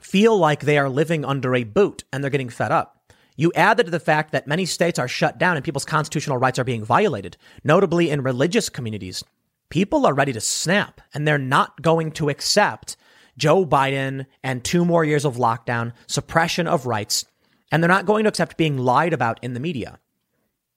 feel 0.00 0.36
like 0.36 0.60
they 0.60 0.78
are 0.78 0.88
living 0.88 1.24
under 1.24 1.54
a 1.54 1.64
boot 1.64 2.04
and 2.12 2.22
they're 2.22 2.30
getting 2.30 2.48
fed 2.48 2.72
up. 2.72 3.12
You 3.36 3.52
add 3.56 3.78
that 3.78 3.84
to 3.84 3.90
the 3.90 3.98
fact 3.98 4.32
that 4.32 4.46
many 4.46 4.64
states 4.64 4.98
are 4.98 5.08
shut 5.08 5.38
down 5.38 5.56
and 5.56 5.64
people's 5.64 5.84
constitutional 5.84 6.38
rights 6.38 6.58
are 6.58 6.64
being 6.64 6.84
violated, 6.84 7.36
notably 7.64 8.10
in 8.10 8.22
religious 8.22 8.68
communities. 8.68 9.24
People 9.70 10.06
are 10.06 10.14
ready 10.14 10.32
to 10.32 10.40
snap 10.40 11.00
and 11.12 11.26
they're 11.26 11.38
not 11.38 11.82
going 11.82 12.12
to 12.12 12.28
accept 12.28 12.96
Joe 13.36 13.66
Biden 13.66 14.26
and 14.44 14.62
two 14.62 14.84
more 14.84 15.04
years 15.04 15.24
of 15.24 15.36
lockdown, 15.36 15.92
suppression 16.06 16.68
of 16.68 16.86
rights, 16.86 17.24
and 17.72 17.82
they're 17.82 17.88
not 17.88 18.06
going 18.06 18.24
to 18.24 18.28
accept 18.28 18.56
being 18.56 18.78
lied 18.78 19.12
about 19.12 19.42
in 19.42 19.54
the 19.54 19.60
media. 19.60 19.98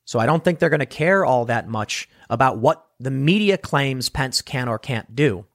So 0.05 0.19
I 0.19 0.25
don't 0.25 0.43
think 0.43 0.57
they're 0.57 0.69
going 0.69 0.79
to 0.79 0.87
care 0.87 1.25
all 1.25 1.45
that 1.45 1.67
much 1.67 2.09
about 2.29 2.57
what 2.57 2.87
the 2.99 3.11
media 3.11 3.57
claims 3.57 4.09
Pence 4.09 4.41
can 4.41 4.67
or 4.67 4.79
can't 4.79 5.15
do. 5.15 5.45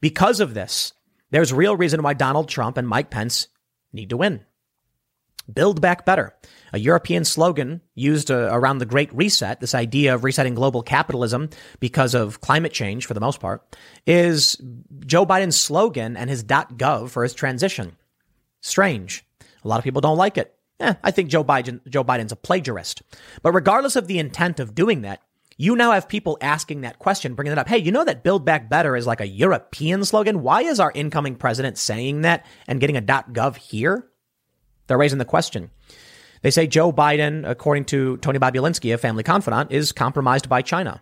Because 0.00 0.40
of 0.40 0.54
this, 0.54 0.92
there's 1.30 1.52
real 1.52 1.76
reason 1.76 2.02
why 2.02 2.14
Donald 2.14 2.48
Trump 2.48 2.76
and 2.76 2.86
Mike 2.86 3.10
Pence 3.10 3.48
need 3.92 4.10
to 4.10 4.16
win. 4.16 4.44
Build 5.52 5.80
back 5.80 6.04
better. 6.04 6.34
A 6.72 6.78
European 6.78 7.24
slogan 7.24 7.80
used 7.94 8.30
uh, 8.30 8.48
around 8.50 8.78
the 8.78 8.86
Great 8.86 9.14
Reset, 9.14 9.60
this 9.60 9.74
idea 9.74 10.14
of 10.14 10.24
resetting 10.24 10.54
global 10.54 10.82
capitalism 10.82 11.50
because 11.78 12.14
of 12.14 12.40
climate 12.40 12.72
change 12.72 13.06
for 13.06 13.14
the 13.14 13.20
most 13.20 13.38
part, 13.40 13.76
is 14.06 14.60
Joe 15.06 15.24
Biden's 15.24 15.58
slogan 15.58 16.16
and 16.16 16.28
his 16.28 16.42
.gov 16.42 17.10
for 17.10 17.22
his 17.22 17.32
transition. 17.32 17.96
Strange. 18.60 19.24
A 19.64 19.68
lot 19.68 19.78
of 19.78 19.84
people 19.84 20.00
don't 20.00 20.18
like 20.18 20.36
it. 20.36 20.54
Eh, 20.80 20.94
I 21.02 21.10
think 21.10 21.30
Joe 21.30 21.44
Biden, 21.44 21.80
Joe 21.88 22.04
Biden's 22.04 22.32
a 22.32 22.36
plagiarist. 22.36 23.02
But 23.42 23.52
regardless 23.52 23.96
of 23.96 24.08
the 24.08 24.18
intent 24.18 24.60
of 24.60 24.74
doing 24.74 25.02
that, 25.02 25.22
you 25.56 25.76
now 25.76 25.92
have 25.92 26.08
people 26.08 26.36
asking 26.40 26.82
that 26.82 26.98
question, 26.98 27.34
bringing 27.34 27.52
it 27.52 27.58
up. 27.58 27.68
Hey, 27.68 27.78
you 27.78 27.90
know 27.90 28.04
that 28.04 28.22
Build 28.22 28.44
Back 28.44 28.68
Better 28.68 28.96
is 28.96 29.06
like 29.06 29.20
a 29.20 29.26
European 29.26 30.04
slogan? 30.04 30.42
Why 30.42 30.62
is 30.62 30.80
our 30.80 30.92
incoming 30.94 31.36
president 31.36 31.78
saying 31.78 32.22
that 32.22 32.44
and 32.66 32.80
getting 32.80 32.96
a 32.96 33.02
.gov 33.02 33.56
here? 33.56 34.06
They're 34.86 34.98
raising 34.98 35.18
the 35.18 35.24
question. 35.24 35.70
They 36.42 36.50
say 36.50 36.66
Joe 36.66 36.92
Biden, 36.92 37.48
according 37.48 37.86
to 37.86 38.18
Tony 38.18 38.38
Bobulinski, 38.38 38.94
a 38.94 38.98
family 38.98 39.22
confidant, 39.22 39.72
is 39.72 39.92
compromised 39.92 40.48
by 40.48 40.62
China. 40.62 41.00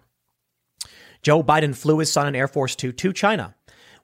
Joe 1.22 1.42
Biden 1.42 1.74
flew 1.74 1.98
his 1.98 2.12
son 2.12 2.28
in 2.28 2.36
Air 2.36 2.48
Force 2.48 2.76
Two 2.76 2.92
to 2.92 3.12
China. 3.12 3.54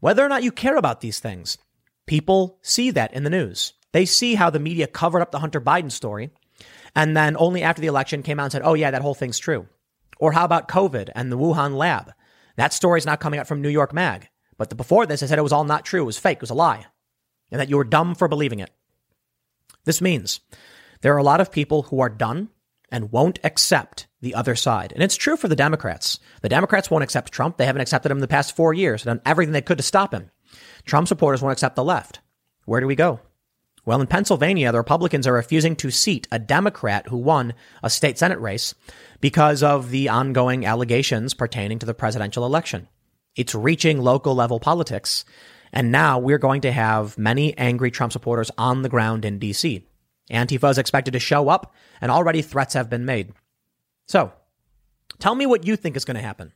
Whether 0.00 0.24
or 0.24 0.28
not 0.28 0.42
you 0.42 0.50
care 0.50 0.76
about 0.76 1.00
these 1.00 1.20
things, 1.20 1.58
people 2.06 2.58
see 2.62 2.90
that 2.90 3.12
in 3.14 3.22
the 3.22 3.30
news. 3.30 3.74
They 3.92 4.04
see 4.04 4.34
how 4.34 4.50
the 4.50 4.58
media 4.58 4.86
covered 4.86 5.20
up 5.20 5.30
the 5.30 5.38
Hunter 5.38 5.60
Biden 5.60 5.92
story 5.92 6.30
and 6.94 7.16
then 7.16 7.36
only 7.38 7.62
after 7.62 7.80
the 7.80 7.88
election 7.88 8.22
came 8.22 8.40
out 8.40 8.44
and 8.44 8.52
said, 8.52 8.62
oh, 8.64 8.74
yeah, 8.74 8.90
that 8.90 9.02
whole 9.02 9.14
thing's 9.14 9.38
true. 9.38 9.66
Or 10.20 10.32
how 10.32 10.44
about 10.44 10.68
COVID 10.68 11.10
and 11.14 11.32
the 11.32 11.38
Wuhan 11.38 11.76
lab? 11.76 12.12
That 12.56 12.72
story's 12.72 13.06
not 13.06 13.20
coming 13.20 13.40
out 13.40 13.48
from 13.48 13.62
New 13.62 13.70
York 13.70 13.92
Mag. 13.92 14.28
But 14.58 14.68
the, 14.68 14.76
before 14.76 15.06
this, 15.06 15.22
I 15.22 15.26
said 15.26 15.38
it 15.38 15.42
was 15.42 15.52
all 15.52 15.64
not 15.64 15.86
true. 15.86 16.02
It 16.02 16.06
was 16.06 16.18
fake. 16.18 16.36
It 16.36 16.42
was 16.42 16.50
a 16.50 16.54
lie. 16.54 16.84
And 17.50 17.60
that 17.60 17.70
you 17.70 17.78
were 17.78 17.84
dumb 17.84 18.14
for 18.14 18.28
believing 18.28 18.60
it. 18.60 18.70
This 19.84 20.02
means 20.02 20.40
there 21.00 21.14
are 21.14 21.18
a 21.18 21.24
lot 21.24 21.40
of 21.40 21.50
people 21.50 21.84
who 21.84 22.00
are 22.00 22.10
done 22.10 22.50
and 22.92 23.10
won't 23.10 23.38
accept 23.42 24.06
the 24.20 24.34
other 24.34 24.54
side. 24.54 24.92
And 24.92 25.02
it's 25.02 25.16
true 25.16 25.36
for 25.36 25.48
the 25.48 25.56
Democrats. 25.56 26.18
The 26.42 26.48
Democrats 26.50 26.90
won't 26.90 27.04
accept 27.04 27.32
Trump. 27.32 27.56
They 27.56 27.64
haven't 27.64 27.80
accepted 27.80 28.12
him 28.12 28.18
in 28.18 28.22
the 28.22 28.28
past 28.28 28.54
four 28.54 28.74
years, 28.74 29.04
done 29.04 29.22
everything 29.24 29.52
they 29.52 29.62
could 29.62 29.78
to 29.78 29.82
stop 29.82 30.12
him. 30.12 30.30
Trump 30.84 31.08
supporters 31.08 31.40
won't 31.40 31.52
accept 31.52 31.76
the 31.76 31.84
left. 31.84 32.20
Where 32.66 32.80
do 32.80 32.86
we 32.86 32.96
go? 32.96 33.20
Well, 33.84 34.00
in 34.00 34.06
Pennsylvania, 34.06 34.72
the 34.72 34.78
Republicans 34.78 35.26
are 35.26 35.32
refusing 35.32 35.74
to 35.76 35.90
seat 35.90 36.28
a 36.30 36.38
Democrat 36.38 37.08
who 37.08 37.16
won 37.16 37.54
a 37.82 37.90
state 37.90 38.18
Senate 38.18 38.38
race 38.40 38.74
because 39.20 39.62
of 39.62 39.90
the 39.90 40.08
ongoing 40.08 40.66
allegations 40.66 41.34
pertaining 41.34 41.78
to 41.78 41.86
the 41.86 41.94
presidential 41.94 42.44
election. 42.44 42.88
It's 43.36 43.54
reaching 43.54 44.00
local 44.00 44.34
level 44.34 44.60
politics. 44.60 45.24
And 45.72 45.92
now 45.92 46.18
we're 46.18 46.38
going 46.38 46.62
to 46.62 46.72
have 46.72 47.16
many 47.16 47.56
angry 47.56 47.90
Trump 47.90 48.12
supporters 48.12 48.50
on 48.58 48.82
the 48.82 48.88
ground 48.88 49.24
in 49.24 49.38
DC. 49.38 49.82
Antifa 50.30 50.70
is 50.70 50.78
expected 50.78 51.12
to 51.12 51.20
show 51.20 51.48
up, 51.48 51.74
and 52.00 52.10
already 52.10 52.42
threats 52.42 52.74
have 52.74 52.90
been 52.90 53.04
made. 53.04 53.32
So, 54.06 54.32
tell 55.18 55.34
me 55.34 55.46
what 55.46 55.66
you 55.66 55.76
think 55.76 55.96
is 55.96 56.04
going 56.04 56.16
to 56.16 56.22
happen. 56.22 56.52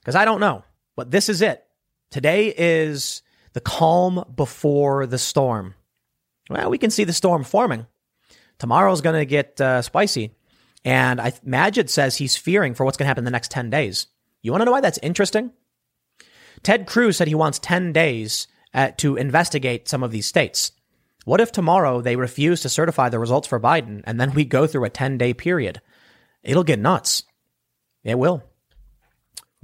Because 0.00 0.14
I 0.14 0.24
don't 0.24 0.40
know. 0.40 0.64
But 0.96 1.10
this 1.10 1.28
is 1.28 1.42
it. 1.42 1.64
Today 2.10 2.54
is 2.56 3.22
the 3.52 3.60
calm 3.60 4.24
before 4.34 5.06
the 5.06 5.18
storm. 5.18 5.74
Well, 6.50 6.70
we 6.70 6.78
can 6.78 6.90
see 6.90 7.04
the 7.04 7.12
storm 7.12 7.44
forming. 7.44 7.86
Tomorrow's 8.58 9.00
going 9.00 9.18
to 9.18 9.26
get 9.26 9.60
uh, 9.60 9.82
spicy. 9.82 10.34
And 10.84 11.20
I, 11.20 11.30
Maajid 11.30 11.88
says 11.88 12.16
he's 12.16 12.36
fearing 12.36 12.74
for 12.74 12.84
what's 12.84 12.96
going 12.96 13.04
to 13.06 13.08
happen 13.08 13.22
in 13.22 13.26
the 13.26 13.30
next 13.30 13.50
10 13.50 13.70
days. 13.70 14.06
You 14.42 14.52
want 14.52 14.60
to 14.60 14.64
know 14.66 14.72
why 14.72 14.80
that's 14.80 14.98
interesting? 15.02 15.52
Ted 16.62 16.86
Cruz 16.86 17.16
said 17.16 17.28
he 17.28 17.34
wants 17.34 17.58
10 17.58 17.92
days 17.92 18.46
uh, 18.74 18.90
to 18.98 19.16
investigate 19.16 19.88
some 19.88 20.02
of 20.02 20.10
these 20.10 20.26
states. 20.26 20.72
What 21.24 21.40
if 21.40 21.52
tomorrow 21.52 22.02
they 22.02 22.16
refuse 22.16 22.60
to 22.60 22.68
certify 22.68 23.08
the 23.08 23.18
results 23.18 23.48
for 23.48 23.58
Biden 23.58 24.02
and 24.04 24.20
then 24.20 24.34
we 24.34 24.44
go 24.44 24.66
through 24.66 24.84
a 24.84 24.90
10 24.90 25.16
day 25.16 25.32
period? 25.32 25.80
It'll 26.42 26.64
get 26.64 26.78
nuts. 26.78 27.22
It 28.02 28.18
will. 28.18 28.42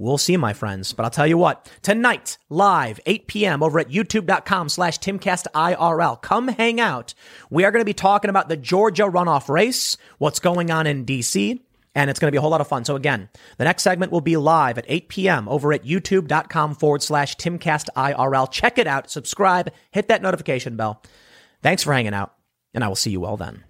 We'll 0.01 0.17
see, 0.17 0.35
my 0.35 0.53
friends. 0.53 0.93
But 0.93 1.03
I'll 1.03 1.11
tell 1.11 1.27
you 1.27 1.37
what, 1.37 1.71
tonight, 1.83 2.39
live, 2.49 2.99
8 3.05 3.27
p.m. 3.27 3.61
over 3.61 3.79
at 3.79 3.89
youtube.com 3.89 4.69
slash 4.69 4.97
timcastirl. 4.97 6.21
Come 6.23 6.47
hang 6.47 6.79
out. 6.79 7.13
We 7.51 7.63
are 7.65 7.71
going 7.71 7.81
to 7.81 7.85
be 7.85 7.93
talking 7.93 8.29
about 8.29 8.49
the 8.49 8.57
Georgia 8.57 9.03
runoff 9.03 9.47
race, 9.47 9.97
what's 10.17 10.39
going 10.39 10.71
on 10.71 10.87
in 10.87 11.05
D.C., 11.05 11.61
and 11.93 12.09
it's 12.09 12.19
going 12.19 12.29
to 12.29 12.31
be 12.31 12.37
a 12.37 12.41
whole 12.41 12.49
lot 12.49 12.61
of 12.61 12.67
fun. 12.67 12.83
So 12.83 12.95
again, 12.95 13.29
the 13.57 13.65
next 13.65 13.83
segment 13.83 14.11
will 14.11 14.21
be 14.21 14.37
live 14.37 14.79
at 14.79 14.85
8 14.87 15.07
p.m. 15.09 15.47
over 15.47 15.71
at 15.71 15.83
youtube.com 15.83 16.75
forward 16.75 17.03
slash 17.03 17.35
timcastirl. 17.35 18.51
Check 18.51 18.79
it 18.79 18.87
out, 18.87 19.11
subscribe, 19.11 19.71
hit 19.91 20.07
that 20.07 20.23
notification 20.23 20.77
bell. 20.77 21.03
Thanks 21.61 21.83
for 21.83 21.93
hanging 21.93 22.15
out, 22.15 22.33
and 22.73 22.83
I 22.83 22.87
will 22.87 22.95
see 22.95 23.11
you 23.11 23.25
all 23.25 23.37
then. 23.37 23.65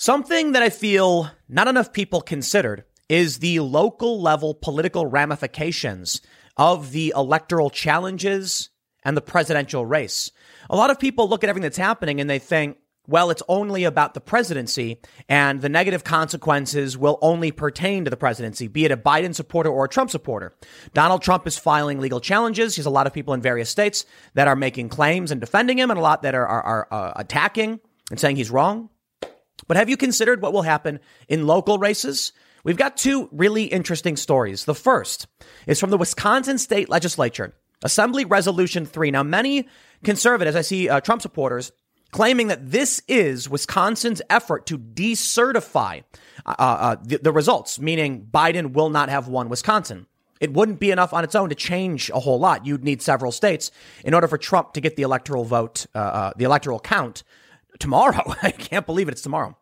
Something 0.00 0.52
that 0.52 0.62
I 0.62 0.70
feel 0.70 1.28
not 1.48 1.66
enough 1.66 1.92
people 1.92 2.20
considered 2.20 2.84
is 3.08 3.40
the 3.40 3.58
local 3.58 4.22
level 4.22 4.54
political 4.54 5.06
ramifications 5.06 6.22
of 6.56 6.92
the 6.92 7.12
electoral 7.16 7.68
challenges 7.68 8.70
and 9.04 9.16
the 9.16 9.20
presidential 9.20 9.84
race. 9.84 10.30
A 10.70 10.76
lot 10.76 10.90
of 10.90 11.00
people 11.00 11.28
look 11.28 11.42
at 11.42 11.50
everything 11.50 11.64
that's 11.64 11.78
happening 11.78 12.20
and 12.20 12.30
they 12.30 12.38
think, 12.38 12.76
well, 13.08 13.30
it's 13.30 13.42
only 13.48 13.82
about 13.82 14.14
the 14.14 14.20
presidency 14.20 15.00
and 15.28 15.62
the 15.62 15.68
negative 15.68 16.04
consequences 16.04 16.96
will 16.96 17.18
only 17.20 17.50
pertain 17.50 18.04
to 18.04 18.10
the 18.10 18.16
presidency, 18.16 18.68
be 18.68 18.84
it 18.84 18.92
a 18.92 18.96
Biden 18.96 19.34
supporter 19.34 19.70
or 19.70 19.86
a 19.86 19.88
Trump 19.88 20.10
supporter. 20.10 20.54
Donald 20.94 21.22
Trump 21.22 21.44
is 21.44 21.58
filing 21.58 21.98
legal 21.98 22.20
challenges. 22.20 22.76
He 22.76 22.80
has 22.80 22.86
a 22.86 22.90
lot 22.90 23.08
of 23.08 23.12
people 23.12 23.34
in 23.34 23.42
various 23.42 23.68
states 23.68 24.06
that 24.34 24.46
are 24.46 24.54
making 24.54 24.90
claims 24.90 25.32
and 25.32 25.40
defending 25.40 25.76
him 25.76 25.90
and 25.90 25.98
a 25.98 26.02
lot 26.02 26.22
that 26.22 26.36
are, 26.36 26.46
are, 26.46 26.62
are 26.62 26.88
uh, 26.92 27.12
attacking 27.16 27.80
and 28.12 28.20
saying 28.20 28.36
he's 28.36 28.52
wrong. 28.52 28.90
But 29.68 29.76
have 29.76 29.88
you 29.88 29.96
considered 29.96 30.42
what 30.42 30.52
will 30.52 30.62
happen 30.62 30.98
in 31.28 31.46
local 31.46 31.78
races? 31.78 32.32
We've 32.64 32.76
got 32.76 32.96
two 32.96 33.28
really 33.30 33.64
interesting 33.64 34.16
stories. 34.16 34.64
The 34.64 34.74
first 34.74 35.28
is 35.66 35.78
from 35.78 35.90
the 35.90 35.98
Wisconsin 35.98 36.58
state 36.58 36.88
legislature, 36.88 37.54
Assembly 37.84 38.24
Resolution 38.24 38.86
3. 38.86 39.12
Now, 39.12 39.22
many 39.22 39.68
conservatives, 40.02 40.56
I 40.56 40.62
see 40.62 40.88
uh, 40.88 41.00
Trump 41.00 41.22
supporters, 41.22 41.70
claiming 42.10 42.48
that 42.48 42.70
this 42.70 43.02
is 43.06 43.48
Wisconsin's 43.48 44.22
effort 44.30 44.66
to 44.66 44.78
decertify 44.78 46.02
uh, 46.46 46.54
uh, 46.58 46.96
the, 47.02 47.18
the 47.18 47.32
results, 47.32 47.78
meaning 47.78 48.26
Biden 48.32 48.72
will 48.72 48.88
not 48.88 49.10
have 49.10 49.28
won 49.28 49.48
Wisconsin. 49.48 50.06
It 50.40 50.52
wouldn't 50.52 50.80
be 50.80 50.90
enough 50.90 51.12
on 51.12 51.24
its 51.24 51.34
own 51.34 51.48
to 51.48 51.54
change 51.54 52.10
a 52.10 52.20
whole 52.20 52.38
lot. 52.38 52.64
You'd 52.64 52.84
need 52.84 53.02
several 53.02 53.32
states 53.32 53.70
in 54.04 54.14
order 54.14 54.28
for 54.28 54.38
Trump 54.38 54.72
to 54.74 54.80
get 54.80 54.96
the 54.96 55.02
electoral 55.02 55.44
vote, 55.44 55.86
uh, 55.94 55.98
uh, 55.98 56.32
the 56.36 56.44
electoral 56.44 56.80
count 56.80 57.24
tomorrow. 57.78 58.34
I 58.42 58.50
can't 58.50 58.86
believe 58.86 59.08
it. 59.08 59.12
It's 59.12 59.22
tomorrow. 59.22 59.56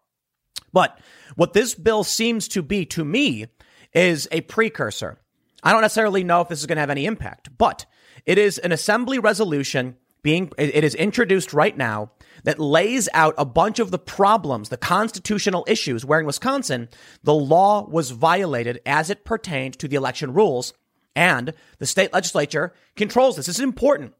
But 0.72 0.98
what 1.36 1.52
this 1.52 1.74
bill 1.74 2.04
seems 2.04 2.48
to 2.48 2.62
be 2.62 2.84
to 2.86 3.04
me 3.04 3.46
is 3.92 4.28
a 4.30 4.42
precursor. 4.42 5.18
I 5.62 5.72
don't 5.72 5.80
necessarily 5.80 6.22
know 6.22 6.42
if 6.42 6.48
this 6.48 6.60
is 6.60 6.66
going 6.66 6.76
to 6.76 6.80
have 6.80 6.90
any 6.90 7.06
impact, 7.06 7.56
but 7.56 7.86
it 8.24 8.38
is 8.38 8.58
an 8.58 8.72
assembly 8.72 9.18
resolution 9.18 9.96
being, 10.22 10.50
it 10.58 10.82
is 10.82 10.94
introduced 10.94 11.52
right 11.52 11.76
now 11.76 12.10
that 12.44 12.58
lays 12.58 13.08
out 13.14 13.34
a 13.38 13.44
bunch 13.44 13.78
of 13.78 13.90
the 13.90 13.98
problems, 13.98 14.68
the 14.68 14.76
constitutional 14.76 15.64
issues 15.68 16.04
where 16.04 16.20
in 16.20 16.26
Wisconsin, 16.26 16.88
the 17.22 17.34
law 17.34 17.88
was 17.88 18.10
violated 18.10 18.80
as 18.84 19.08
it 19.08 19.24
pertained 19.24 19.78
to 19.78 19.88
the 19.88 19.96
election 19.96 20.32
rules. 20.32 20.74
And 21.14 21.54
the 21.78 21.86
state 21.86 22.12
legislature 22.12 22.74
controls 22.96 23.36
this. 23.36 23.46
This 23.46 23.58
is 23.58 23.64
important 23.64 24.14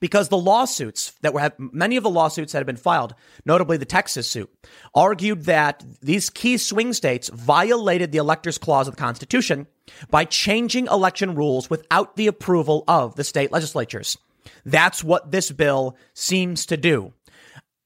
because 0.00 0.28
the 0.28 0.38
lawsuits 0.38 1.12
that 1.22 1.34
were 1.34 1.52
many 1.58 1.96
of 1.96 2.04
the 2.04 2.10
lawsuits 2.10 2.52
that 2.52 2.58
have 2.58 2.66
been 2.66 2.76
filed, 2.76 3.14
notably 3.44 3.76
the 3.76 3.84
Texas 3.84 4.30
suit, 4.30 4.50
argued 4.94 5.44
that 5.44 5.84
these 6.00 6.30
key 6.30 6.56
swing 6.56 6.92
states 6.92 7.28
violated 7.28 8.12
the 8.12 8.18
electors 8.18 8.58
clause 8.58 8.88
of 8.88 8.94
the 8.94 9.00
Constitution 9.00 9.66
by 10.10 10.24
changing 10.24 10.86
election 10.86 11.34
rules 11.34 11.68
without 11.70 12.16
the 12.16 12.26
approval 12.26 12.84
of 12.86 13.14
the 13.16 13.24
state 13.24 13.50
legislatures. 13.50 14.16
That's 14.64 15.02
what 15.02 15.30
this 15.30 15.50
bill 15.50 15.96
seems 16.14 16.66
to 16.66 16.76
do. 16.76 17.12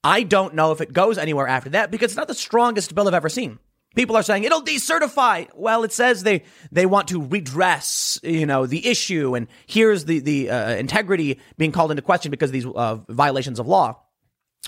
I 0.03 0.23
don't 0.23 0.53
know 0.53 0.71
if 0.71 0.81
it 0.81 0.91
goes 0.91 1.17
anywhere 1.17 1.47
after 1.47 1.69
that 1.71 1.89
because 1.89 2.11
it's 2.11 2.17
not 2.17 2.27
the 2.27 2.33
strongest 2.33 2.93
bill 2.93 3.07
I've 3.07 3.13
ever 3.13 3.29
seen. 3.29 3.59
People 3.95 4.15
are 4.15 4.23
saying 4.23 4.43
it'll 4.43 4.63
decertify. 4.63 5.47
Well, 5.55 5.83
it 5.83 5.91
says 5.91 6.23
they 6.23 6.43
they 6.71 6.85
want 6.85 7.09
to 7.09 7.21
redress, 7.21 8.19
you 8.23 8.45
know, 8.45 8.65
the 8.65 8.87
issue, 8.87 9.35
and 9.35 9.47
here's 9.67 10.05
the 10.05 10.19
the 10.19 10.49
uh, 10.49 10.75
integrity 10.75 11.39
being 11.57 11.71
called 11.71 11.91
into 11.91 12.01
question 12.01 12.31
because 12.31 12.49
of 12.49 12.53
these 12.53 12.65
uh, 12.65 12.95
violations 13.09 13.59
of 13.59 13.67
law. 13.67 13.99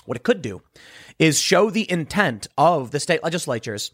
What 0.04 0.16
it 0.16 0.22
could 0.22 0.42
do 0.42 0.62
is 1.18 1.40
show 1.40 1.70
the 1.70 1.90
intent 1.90 2.46
of 2.56 2.90
the 2.90 3.00
state 3.00 3.22
legislatures 3.24 3.90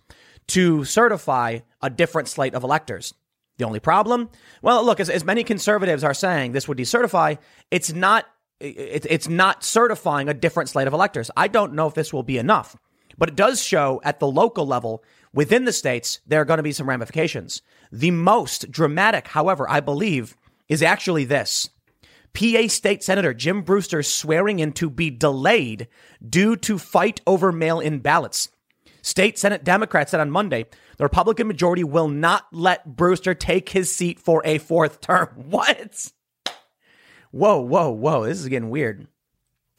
to 0.48 0.84
certify 0.84 1.60
a 1.80 1.88
different 1.88 2.28
slate 2.28 2.54
of 2.54 2.64
electors. 2.64 3.14
The 3.58 3.64
only 3.64 3.80
problem? 3.80 4.30
Well, 4.60 4.84
look, 4.84 4.98
as, 4.98 5.08
as 5.08 5.24
many 5.24 5.44
conservatives 5.44 6.04
are 6.04 6.14
saying 6.14 6.52
this 6.52 6.66
would 6.66 6.78
decertify, 6.78 7.38
it's 7.70 7.92
not 7.92 8.26
it, 8.60 9.06
it's 9.08 9.28
not 9.28 9.64
certifying 9.64 10.28
a 10.28 10.34
different 10.34 10.68
slate 10.68 10.86
of 10.86 10.92
electors. 10.92 11.30
I 11.36 11.48
don't 11.48 11.74
know 11.74 11.86
if 11.86 11.94
this 11.94 12.12
will 12.12 12.22
be 12.22 12.38
enough, 12.38 12.76
but 13.18 13.28
it 13.28 13.36
does 13.36 13.62
show 13.62 14.00
at 14.04 14.20
the 14.20 14.26
local 14.26 14.66
level 14.66 15.04
within 15.32 15.64
the 15.64 15.72
states 15.72 16.20
there 16.26 16.40
are 16.40 16.44
going 16.44 16.58
to 16.58 16.62
be 16.62 16.72
some 16.72 16.88
ramifications. 16.88 17.62
The 17.90 18.10
most 18.10 18.70
dramatic, 18.70 19.28
however, 19.28 19.68
I 19.68 19.80
believe, 19.80 20.36
is 20.68 20.82
actually 20.82 21.24
this. 21.24 21.68
PA 22.34 22.66
State 22.68 23.02
Senator 23.02 23.34
Jim 23.34 23.62
Brewster 23.62 24.02
swearing 24.02 24.58
in 24.58 24.72
to 24.72 24.88
be 24.88 25.10
delayed 25.10 25.88
due 26.26 26.56
to 26.56 26.78
fight 26.78 27.20
over 27.26 27.52
mail 27.52 27.78
in 27.80 27.98
ballots. 27.98 28.48
State 29.02 29.38
Senate 29.38 29.64
Democrats 29.64 30.12
said 30.12 30.20
on 30.20 30.30
Monday 30.30 30.66
the 30.96 31.04
Republican 31.04 31.48
majority 31.48 31.84
will 31.84 32.08
not 32.08 32.46
let 32.52 32.96
Brewster 32.96 33.34
take 33.34 33.68
his 33.70 33.94
seat 33.94 34.18
for 34.20 34.40
a 34.44 34.58
fourth 34.58 35.00
term. 35.00 35.28
What? 35.50 36.12
Whoa, 37.32 37.60
whoa, 37.60 37.90
whoa. 37.90 38.26
This 38.26 38.40
is 38.40 38.48
getting 38.48 38.68
weird. 38.68 39.06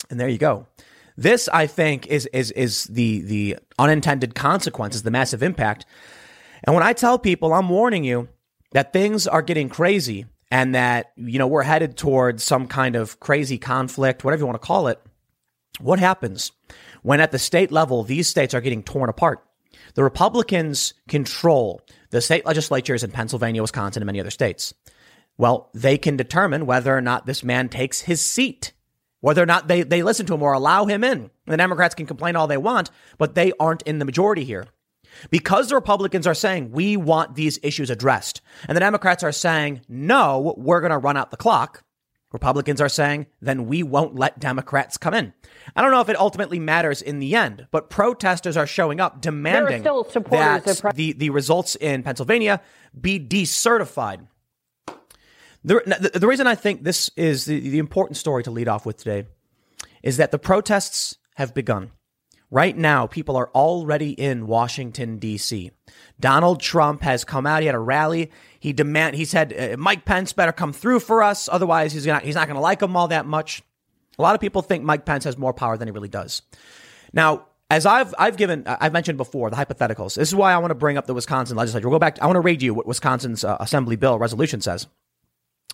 And 0.10 0.20
there 0.20 0.28
you 0.28 0.40
go. 0.40 0.68
This, 1.16 1.48
I 1.50 1.68
think, 1.68 2.08
is 2.08 2.26
is 2.28 2.52
is 2.52 2.86
the 2.86 3.22
the 3.22 3.58
unintended 3.78 4.36
consequences, 4.36 5.04
the 5.04 5.12
massive 5.12 5.44
impact. 5.44 5.86
And 6.64 6.74
when 6.74 6.84
I 6.84 6.94
tell 6.94 7.20
people, 7.20 7.54
I'm 7.54 7.70
warning 7.70 8.04
you 8.04 8.30
that 8.72 8.94
things 8.94 9.28
are 9.28 9.42
getting 9.42 9.70
crazy 9.70 10.26
and 10.50 10.76
that, 10.76 11.12
you 11.16 11.40
know, 11.40 11.48
we're 11.48 11.64
headed 11.64 11.98
towards 11.98 12.44
some 12.44 12.68
kind 12.68 12.96
of 12.96 13.20
crazy 13.20 13.58
conflict, 13.58 14.24
whatever 14.24 14.42
you 14.42 14.46
want 14.46 14.62
to 14.62 14.66
call 14.66 14.88
it. 14.88 15.00
What 15.80 16.00
happens 16.00 16.52
when 17.02 17.20
at 17.20 17.32
the 17.32 17.40
state 17.40 17.72
level, 17.72 18.04
these 18.04 18.28
states 18.28 18.54
are 18.54 18.62
getting 18.62 18.84
torn 18.84 19.10
apart? 19.10 19.44
The 19.96 20.04
Republicans 20.04 20.94
control 21.08 21.82
the 22.12 22.22
state 22.22 22.46
legislatures 22.46 23.04
in 23.04 23.12
Pennsylvania, 23.12 23.62
Wisconsin, 23.62 24.04
and 24.04 24.06
many 24.06 24.20
other 24.20 24.30
states. 24.30 24.74
Well, 25.38 25.70
they 25.74 25.98
can 25.98 26.18
determine 26.18 26.68
whether 26.68 26.96
or 26.96 27.02
not 27.02 27.26
this 27.26 27.44
man 27.44 27.70
takes 27.70 28.02
his 28.02 28.22
seat, 28.24 28.73
whether 29.24 29.42
or 29.42 29.46
not 29.46 29.70
they, 29.70 29.84
they 29.84 30.04
listen 30.04 30.26
to 30.26 30.34
him 30.34 30.44
or 30.44 30.52
allow 30.52 30.86
him 30.86 31.02
in. 31.02 31.32
The 31.46 31.56
Democrats 31.56 31.96
can 31.96 32.06
complain 32.06 32.36
all 32.36 32.46
they 32.46 32.58
want, 32.58 32.92
but 33.18 33.36
they 33.36 33.54
aren't 33.58 33.82
in 33.84 34.00
the 34.00 34.04
majority 34.04 34.44
here. 34.44 34.66
Because 35.30 35.70
the 35.70 35.76
Republicans 35.76 36.28
are 36.28 36.34
saying, 36.34 36.72
we 36.72 36.98
want 36.98 37.36
these 37.36 37.58
issues 37.64 37.90
addressed, 37.90 38.42
and 38.68 38.76
the 38.76 38.82
Democrats 38.82 39.24
are 39.24 39.32
saying, 39.32 39.80
no, 39.88 40.54
we're 40.58 40.82
going 40.82 40.92
to 40.92 40.98
run 40.98 41.16
out 41.16 41.32
the 41.32 41.38
clock, 41.38 41.86
Republicans 42.34 42.82
are 42.82 42.90
saying, 42.90 43.28
then 43.42 43.68
we 43.68 43.82
won't 43.82 44.16
let 44.16 44.40
Democrats 44.40 44.98
come 44.98 45.14
in. 45.14 45.32
I 45.74 45.82
don't 45.82 45.92
know 45.92 46.02
if 46.02 46.10
it 46.10 46.20
ultimately 46.20 46.60
matters 46.60 47.02
in 47.02 47.20
the 47.20 47.34
end, 47.34 47.68
but 47.72 47.90
protesters 47.90 48.58
are 48.58 48.68
showing 48.68 49.00
up 49.00 49.22
demanding 49.22 49.84
that 50.84 50.96
the, 50.96 51.14
the 51.14 51.30
results 51.30 51.76
in 51.76 52.04
Pennsylvania 52.04 52.60
be 53.00 53.22
decertified. 53.22 54.28
The, 55.64 55.82
the, 56.14 56.20
the, 56.20 56.28
reason 56.28 56.46
I 56.46 56.56
think 56.56 56.84
this 56.84 57.10
is 57.16 57.46
the, 57.46 57.60
the 57.60 57.80
important 57.80 58.18
story 58.18 58.44
to 58.44 58.52
lead 58.52 58.68
off 58.68 58.86
with 58.86 58.98
today 58.98 59.28
is 60.02 60.18
that 60.18 60.32
the 60.32 60.40
protests 60.40 61.18
have 61.36 61.54
begun. 61.54 61.92
Right 62.52 62.78
now, 62.78 63.08
people 63.08 63.36
are 63.36 63.50
already 63.56 64.12
in 64.12 64.46
Washington, 64.46 65.18
D.C. 65.18 65.72
Donald 66.20 66.60
Trump 66.60 67.02
has 67.02 67.24
come 67.24 67.48
out. 67.48 67.62
He 67.62 67.66
had 67.66 67.74
a 67.74 67.80
rally. 67.80 68.30
He 68.60 68.74
demand. 68.74 69.16
He 69.16 69.26
said 69.26 69.54
uh, 69.54 69.78
Mike 69.78 70.06
Pence 70.06 70.34
better 70.34 70.52
come 70.52 70.72
through 70.72 71.00
for 71.00 71.24
us. 71.24 71.50
Otherwise, 71.52 71.94
he's 71.94 72.06
not. 72.06 72.24
He's 72.24 72.36
not 72.36 72.48
going 72.48 72.56
to 72.56 72.62
like 72.62 72.82
him 72.82 72.96
all 72.96 73.08
that 73.08 73.26
much. 73.26 73.64
A 74.20 74.22
lot 74.22 74.36
of 74.36 74.42
people 74.42 74.62
think 74.62 74.84
Mike 74.84 75.06
Pence 75.06 75.24
has 75.24 75.38
more 75.38 75.54
power 75.54 75.78
than 75.78 75.88
he 75.88 75.92
really 75.92 76.10
does. 76.10 76.44
Now, 77.12 77.48
as 77.72 77.88
I've 77.88 78.14
I've 78.20 78.38
given 78.38 78.64
I've 78.68 78.94
mentioned 78.94 79.18
before 79.18 79.50
the 79.50 79.56
hypotheticals. 79.56 80.16
This 80.16 80.30
is 80.30 80.36
why 80.36 80.54
I 80.54 80.58
want 80.60 80.70
to 80.70 80.76
bring 80.76 80.98
up 80.98 81.08
the 81.08 81.16
Wisconsin 81.16 81.58
legislature. 81.58 81.90
We'll 81.90 81.96
go 81.96 82.00
back. 82.00 82.22
I 82.22 82.28
want 82.28 82.36
to 82.36 82.42
read 82.42 82.62
you 82.62 82.76
what 82.76 82.86
Wisconsin's 82.86 83.44
uh, 83.44 83.58
Assembly 83.60 83.96
bill 83.96 84.20
resolution 84.20 84.62
says. 84.62 84.86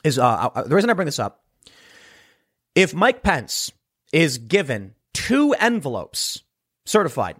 Is 0.03 0.17
uh, 0.19 0.49
uh 0.53 0.63
the 0.63 0.75
reason 0.75 0.89
I 0.89 0.93
bring 0.93 1.05
this 1.05 1.19
up? 1.19 1.43
If 2.75 2.93
Mike 2.93 3.23
Pence 3.23 3.71
is 4.11 4.37
given 4.37 4.95
two 5.13 5.53
envelopes 5.53 6.43
certified, 6.85 7.35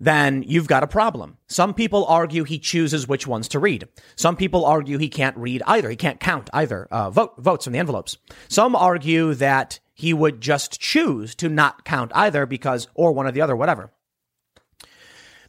then 0.00 0.44
you've 0.46 0.68
got 0.68 0.82
a 0.82 0.88
problem. 0.88 1.38
Some 1.48 1.74
people 1.74 2.04
argue 2.06 2.44
he 2.44 2.58
chooses 2.58 3.08
which 3.08 3.26
ones 3.26 3.48
to 3.48 3.58
read. 3.58 3.88
Some 4.16 4.36
people 4.36 4.64
argue 4.64 4.98
he 4.98 5.08
can't 5.08 5.36
read 5.36 5.62
either. 5.66 5.90
He 5.90 5.96
can't 5.96 6.20
count 6.20 6.48
either 6.52 6.86
uh, 6.90 7.10
vote, 7.10 7.34
votes 7.38 7.64
from 7.64 7.72
the 7.72 7.78
envelopes. 7.78 8.16
Some 8.48 8.76
argue 8.76 9.34
that 9.34 9.80
he 9.94 10.14
would 10.14 10.40
just 10.40 10.80
choose 10.80 11.34
to 11.36 11.48
not 11.48 11.84
count 11.84 12.12
either 12.14 12.46
because, 12.46 12.86
or 12.94 13.12
one 13.12 13.26
or 13.26 13.32
the 13.32 13.40
other, 13.40 13.56
whatever. 13.56 13.92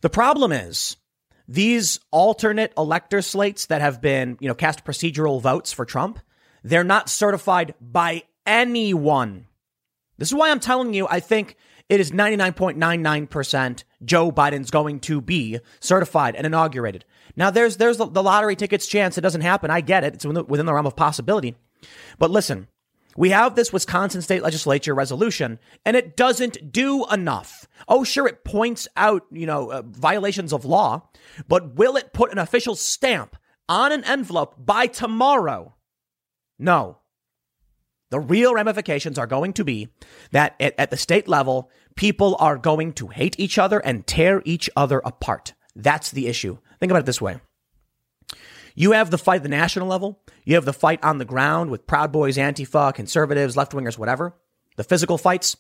The 0.02 0.10
problem 0.10 0.52
is 0.52 0.98
these 1.50 2.00
alternate 2.12 2.72
elector 2.78 3.24
slates 3.24 3.66
that 3.66 3.82
have 3.82 4.00
been, 4.00 4.38
you 4.40 4.48
know, 4.48 4.54
cast 4.54 4.86
procedural 4.86 5.42
votes 5.42 5.74
for 5.74 5.84
Trump, 5.84 6.20
they're 6.64 6.84
not 6.84 7.10
certified 7.10 7.74
by 7.82 8.22
anyone. 8.46 9.48
This 10.20 10.28
is 10.28 10.36
why 10.36 10.52
I'm 10.52 10.60
telling 10.60 10.94
you, 10.94 11.08
I 11.10 11.20
think 11.20 11.56
it 11.90 12.00
is 12.00 12.12
99.99% 12.12 13.84
Joe 14.06 14.32
Biden's 14.32 14.70
going 14.70 15.00
to 15.02 15.22
be 15.22 15.60
certified 15.80 16.36
and 16.36 16.46
inaugurated. 16.46 17.04
Now, 17.36 17.50
there's 17.50 17.78
there's 17.78 17.98
the, 17.98 18.06
lottery 18.06 18.56
tickets 18.56 18.86
chance 18.86 19.18
it 19.18 19.22
doesn't 19.22 19.42
happen. 19.42 19.72
I 19.72 19.82
get 19.82 20.04
it. 20.04 20.14
It's 20.14 20.26
within 20.26 20.68
the 20.68 20.74
realm 20.74 20.86
of 20.86 20.96
possibility. 20.96 21.56
But 22.20 22.30
listen, 22.30 22.68
we 23.20 23.32
have 23.32 23.54
this 23.54 23.74
Wisconsin 23.74 24.22
state 24.22 24.42
legislature 24.42 24.96
resolution, 24.96 25.60
and 25.86 25.98
it 25.98 26.16
doesn't 26.16 26.72
do 26.72 27.06
enough. 27.12 27.68
Oh, 27.86 28.06
sure, 28.06 28.26
it 28.30 28.46
points 28.46 28.88
out, 28.96 29.24
you 29.30 29.46
know, 29.46 29.74
uh, 29.74 29.82
violations 29.86 30.54
of 30.54 30.64
law, 30.64 31.10
but 31.50 31.76
will 31.76 31.98
it 31.98 32.14
put 32.14 32.32
an 32.32 32.38
official 32.38 32.76
stamp 32.76 33.36
on 33.68 33.92
an 33.92 34.06
envelope 34.06 34.56
by 34.58 34.88
tomorrow? 34.88 35.76
No. 36.58 37.00
The 38.10 38.22
real 38.22 38.54
ramifications 38.54 39.20
are 39.20 39.28
going 39.28 39.52
to 39.54 39.66
be 39.66 39.90
that 40.32 40.56
at, 40.58 40.76
at, 40.80 40.90
the 40.90 40.96
state 40.96 41.28
level, 41.28 41.70
people 41.98 42.38
are 42.40 42.58
going 42.58 42.94
to 42.94 43.10
hate 43.10 43.38
each 43.38 43.58
other 43.58 43.80
and 43.80 44.08
tear 44.08 44.42
each 44.46 44.70
other 44.78 45.02
apart. 45.04 45.54
That's 45.76 46.12
the 46.12 46.28
issue. 46.28 46.58
Think 46.80 46.90
about 46.90 47.02
it 47.02 47.06
this 47.06 47.22
way. 47.22 47.42
You 48.80 48.94
have 48.94 49.12
the 49.12 49.18
fight 49.18 49.36
at 49.36 49.44
the 49.44 49.50
national 49.50 49.88
level. 49.88 50.22
You 50.46 50.56
have 50.56 50.64
the 50.64 50.72
fight 50.72 51.04
on 51.04 51.18
the 51.18 51.26
ground 51.26 51.70
with 51.70 51.86
Proud 51.86 52.14
Boys, 52.14 52.38
Antifa, 52.38 52.94
conservatives, 52.94 53.58
left 53.58 53.74
wingers, 53.74 53.98
whatever. 53.98 54.38
The 54.78 54.86
physical 54.86 55.18
fights, 55.18 55.58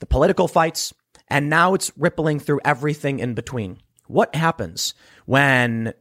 the 0.00 0.06
political 0.06 0.48
fights, 0.48 0.92
and 1.28 1.48
now 1.48 1.72
it's 1.72 1.90
rippling 1.96 2.40
through 2.40 2.60
everything 2.66 3.20
in 3.20 3.32
between. 3.32 3.78
What 4.06 4.34
happens 4.34 4.92
when 5.24 5.94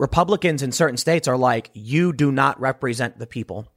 Republicans 0.00 0.64
in 0.64 0.72
certain 0.72 0.96
states 0.96 1.28
are 1.28 1.38
like, 1.38 1.70
you 1.74 2.12
do 2.12 2.32
not 2.32 2.60
represent 2.60 3.20
the 3.20 3.26
people? 3.28 3.68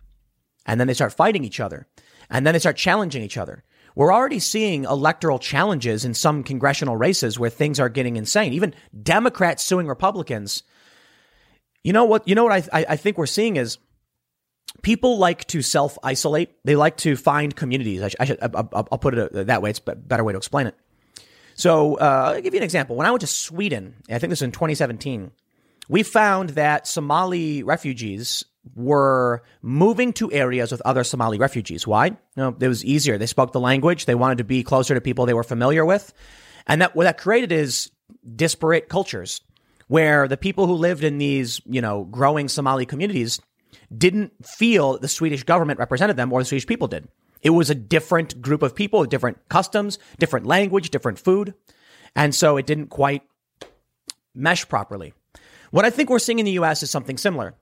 And 0.65 0.80
then 0.80 0.88
they 0.88 0.95
start 0.95 1.13
fighting 1.13 1.43
each 1.43 1.59
other. 1.59 1.88
And 2.32 2.47
then 2.47 2.53
they 2.53 2.59
start 2.59 2.78
challenging 2.78 3.22
each 3.22 3.38
other. 3.38 3.63
We're 3.93 4.11
already 4.11 4.39
seeing 4.39 4.86
electoral 4.86 5.38
challenges 5.38 6.03
in 6.03 6.15
some 6.15 6.43
congressional 6.43 6.97
races 6.97 7.38
where 7.38 7.51
things 7.51 7.80
are 7.80 7.89
getting 7.89 8.15
insane. 8.15 8.53
Even 8.53 8.74
Democrats 9.03 9.61
suing 9.61 9.86
Republicans. 9.86 10.63
You 11.88 11.93
know 11.93 12.03
what? 12.03 12.27
You 12.27 12.35
know 12.35 12.43
what 12.43 12.67
I, 12.73 12.85
I 12.89 12.95
think 12.97 13.17
we're 13.17 13.27
seeing 13.27 13.55
is 13.55 13.77
people 14.81 15.19
like 15.19 15.47
to 15.47 15.61
self 15.61 15.97
isolate. 16.03 16.49
They 16.65 16.75
like 16.75 16.97
to 16.97 17.15
find 17.15 17.55
communities. 17.55 18.13
I, 18.19 18.25
should, 18.25 18.39
I 18.41 18.47
will 18.51 18.97
put 18.97 19.17
it 19.17 19.47
that 19.47 19.61
way. 19.61 19.69
It's 19.69 19.79
a 19.88 19.95
better 19.95 20.25
way 20.25 20.33
to 20.33 20.38
explain 20.38 20.67
it. 20.67 20.75
So 21.55 21.95
uh, 21.95 22.33
I'll 22.35 22.41
give 22.41 22.53
you 22.53 22.59
an 22.59 22.65
example. 22.65 22.97
When 22.97 23.07
I 23.07 23.11
went 23.11 23.21
to 23.21 23.27
Sweden, 23.27 23.95
I 24.09 24.19
think 24.19 24.31
this 24.31 24.41
was 24.41 24.41
in 24.41 24.51
2017, 24.51 25.31
we 25.88 26.03
found 26.03 26.49
that 26.49 26.88
Somali 26.88 27.63
refugees 27.63 28.43
were 28.75 29.43
moving 29.61 30.11
to 30.11 30.29
areas 30.33 30.73
with 30.73 30.81
other 30.83 31.05
Somali 31.05 31.38
refugees. 31.38 31.88
Why? 31.88 32.07
You 32.07 32.17
know, 32.35 32.57
it 32.59 32.67
was 32.67 32.83
easier. 32.83 33.17
They 33.17 33.27
spoke 33.27 33.53
the 33.53 33.61
language. 33.61 34.07
They 34.07 34.15
wanted 34.15 34.39
to 34.39 34.43
be 34.43 34.61
closer 34.61 34.93
to 34.93 34.99
people 34.99 35.25
they 35.25 35.33
were 35.33 35.41
familiar 35.41 35.85
with. 35.85 36.13
And 36.67 36.81
that 36.81 36.97
what 36.97 37.05
that 37.05 37.17
created 37.17 37.53
is 37.53 37.91
disparate 38.35 38.89
cultures 38.89 39.39
where 39.88 40.27
the 40.27 40.38
people 40.38 40.67
who 40.67 40.73
lived 40.73 41.03
in 41.03 41.17
these, 41.17 41.61
you 41.65 41.81
know, 41.81 42.03
growing 42.05 42.47
Somali 42.47 42.85
communities 42.85 43.39
didn't 43.95 44.33
feel 44.45 44.97
the 44.97 45.07
Swedish 45.07 45.43
government 45.43 45.79
represented 45.79 46.17
them 46.17 46.31
or 46.31 46.41
the 46.41 46.45
Swedish 46.45 46.67
people 46.67 46.88
did. 46.88 47.07
It 47.41 47.51
was 47.51 47.69
a 47.69 47.75
different 47.75 48.41
group 48.41 48.61
of 48.61 48.75
people 48.75 48.99
with 48.99 49.09
different 49.09 49.38
customs, 49.49 49.99
different 50.19 50.45
language, 50.45 50.89
different 50.89 51.19
food. 51.19 51.53
And 52.15 52.33
so 52.33 52.57
it 52.57 52.65
didn't 52.65 52.88
quite 52.88 53.23
mesh 54.33 54.67
properly. 54.67 55.13
What 55.71 55.85
I 55.85 55.89
think 55.89 56.09
we're 56.09 56.19
seeing 56.19 56.39
in 56.39 56.45
the 56.45 56.59
US 56.59 56.83
is 56.83 56.89
something 56.89 57.17
similar. 57.17 57.55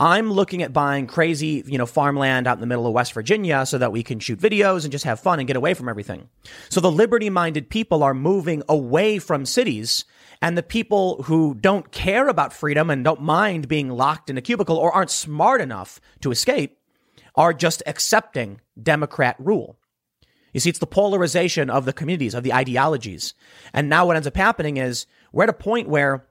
I'm 0.00 0.32
looking 0.32 0.62
at 0.62 0.72
buying 0.72 1.06
crazy, 1.06 1.62
you 1.66 1.76
know, 1.76 1.84
farmland 1.84 2.46
out 2.46 2.56
in 2.56 2.62
the 2.62 2.66
middle 2.66 2.86
of 2.86 2.94
West 2.94 3.12
Virginia 3.12 3.66
so 3.66 3.76
that 3.76 3.92
we 3.92 4.02
can 4.02 4.18
shoot 4.18 4.40
videos 4.40 4.84
and 4.84 4.90
just 4.90 5.04
have 5.04 5.20
fun 5.20 5.38
and 5.38 5.46
get 5.46 5.58
away 5.58 5.74
from 5.74 5.90
everything. 5.90 6.30
So 6.70 6.80
the 6.80 6.90
liberty 6.90 7.28
minded 7.28 7.68
people 7.68 8.02
are 8.02 8.14
moving 8.14 8.62
away 8.66 9.18
from 9.18 9.44
cities 9.44 10.06
and 10.40 10.56
the 10.56 10.62
people 10.62 11.24
who 11.24 11.54
don't 11.54 11.92
care 11.92 12.28
about 12.28 12.54
freedom 12.54 12.88
and 12.88 13.04
don't 13.04 13.20
mind 13.20 13.68
being 13.68 13.90
locked 13.90 14.30
in 14.30 14.38
a 14.38 14.42
cubicle 14.42 14.78
or 14.78 14.90
aren't 14.90 15.10
smart 15.10 15.60
enough 15.60 16.00
to 16.22 16.30
escape 16.30 16.78
are 17.34 17.52
just 17.52 17.82
accepting 17.86 18.62
Democrat 18.82 19.36
rule. 19.38 19.76
You 20.54 20.60
see, 20.60 20.70
it's 20.70 20.78
the 20.78 20.86
polarization 20.86 21.68
of 21.68 21.84
the 21.84 21.92
communities, 21.92 22.32
of 22.32 22.42
the 22.42 22.54
ideologies. 22.54 23.34
And 23.74 23.90
now 23.90 24.06
what 24.06 24.16
ends 24.16 24.26
up 24.26 24.36
happening 24.36 24.78
is 24.78 25.06
we're 25.30 25.44
at 25.44 25.50
a 25.50 25.52
point 25.52 25.90
where 25.90 26.26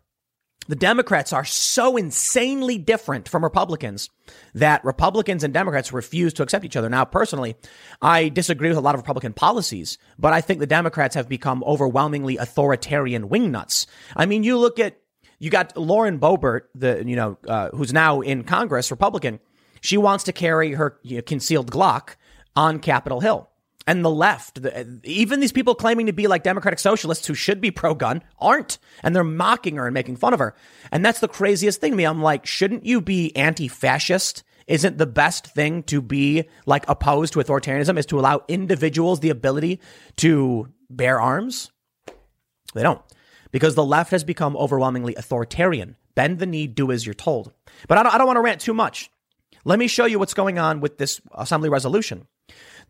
the 0.70 0.76
Democrats 0.76 1.34
are 1.34 1.44
so 1.44 1.98
insanely 1.98 2.78
different 2.78 3.28
from 3.28 3.44
Republicans 3.44 4.12
that 4.54 4.86
Republicans 4.86 5.44
and 5.44 5.52
Democrats 5.52 5.92
refuse 5.92 6.32
to 6.36 6.44
accept 6.44 6.64
each 6.64 6.76
other. 6.76 6.88
Now, 6.88 7.06
personally, 7.06 7.56
I 8.04 8.30
disagree 8.30 8.70
with 8.70 8.78
a 8.78 8.82
lot 8.82 8.94
of 8.94 9.02
Republican 9.02 9.34
policies, 9.34 9.98
but 10.20 10.32
I 10.32 10.42
think 10.42 10.60
the 10.60 10.68
Democrats 10.68 11.16
have 11.16 11.28
become 11.28 11.64
overwhelmingly 11.64 12.38
authoritarian 12.38 13.30
wingnuts. 13.30 13.88
I 14.16 14.28
mean, 14.28 14.44
you 14.44 14.60
look 14.60 14.78
at 14.78 15.00
you 15.40 15.50
got 15.50 15.76
Lauren 15.76 16.20
Boebert, 16.20 16.62
the 16.76 17.04
you 17.04 17.16
know 17.16 17.40
uh, 17.48 17.70
who's 17.70 17.92
now 17.92 18.22
in 18.22 18.44
Congress, 18.44 18.92
Republican. 18.92 19.40
She 19.82 19.98
wants 19.98 20.26
to 20.26 20.34
carry 20.34 20.74
her 20.74 21.00
you 21.02 21.16
know, 21.16 21.22
concealed 21.24 21.72
Glock 21.72 22.16
on 22.56 22.78
Capitol 22.78 23.22
Hill 23.22 23.49
and 23.88 24.04
the 24.04 24.10
left, 24.10 24.62
the, 24.62 25.00
even 25.04 25.40
these 25.40 25.52
people 25.52 25.74
claiming 25.74 26.06
to 26.06 26.14
be 26.14 26.28
like 26.28 26.44
democratic 26.44 26.80
socialists 26.80 27.26
who 27.26 27.34
should 27.34 27.62
be 27.62 27.72
pro 27.72 27.96
gun 27.96 28.22
aren't. 28.38 28.78
And 29.04 29.16
they're 29.16 29.24
mocking 29.24 29.78
her 29.78 29.88
and 29.88 29.94
making 29.94 30.18
fun 30.18 30.34
of 30.34 30.40
her. 30.40 30.56
And 30.92 31.04
that's 31.04 31.20
the 31.20 31.28
craziest 31.28 31.82
thing 31.82 31.92
to 31.92 31.98
me. 31.98 32.04
I'm 32.04 32.22
like, 32.22 32.46
shouldn't 32.46 32.86
you 32.86 33.02
be 33.02 33.36
anti 33.36 33.68
fascist? 33.68 34.44
Isn't 34.68 35.00
the 35.00 35.08
best 35.08 35.48
thing 35.48 35.82
to 35.84 36.02
be 36.02 36.48
like 36.68 36.88
opposed 36.88 37.34
to 37.34 37.40
authoritarianism 37.40 37.98
is 37.98 38.06
to 38.08 38.20
allow 38.20 38.44
individuals 38.48 39.20
the 39.20 39.32
ability 39.32 39.80
to 40.18 40.68
bear 40.90 41.20
arms? 41.20 41.72
They 42.76 42.84
don't 42.84 43.02
because 43.52 43.76
the 43.76 43.86
left 43.86 44.12
has 44.12 44.24
become 44.24 44.56
overwhelmingly 44.56 45.16
authoritarian. 45.16 45.96
Bend 46.16 46.40
the 46.40 46.46
knee, 46.46 46.68
do 46.68 46.92
as 46.92 47.06
you're 47.06 47.14
told. 47.14 47.52
But 47.88 47.98
I 47.98 48.04
don't, 48.04 48.14
I 48.14 48.18
don't 48.18 48.28
want 48.28 48.38
to 48.38 48.42
rant 48.42 48.62
too 48.62 48.74
much. 48.74 49.10
Let 49.66 49.80
me 49.80 49.88
show 49.88 50.06
you 50.06 50.20
what's 50.20 50.34
going 50.34 50.60
on 50.60 50.80
with 50.80 50.98
this 50.98 51.22
assembly 51.34 51.70
resolution. 51.70 52.28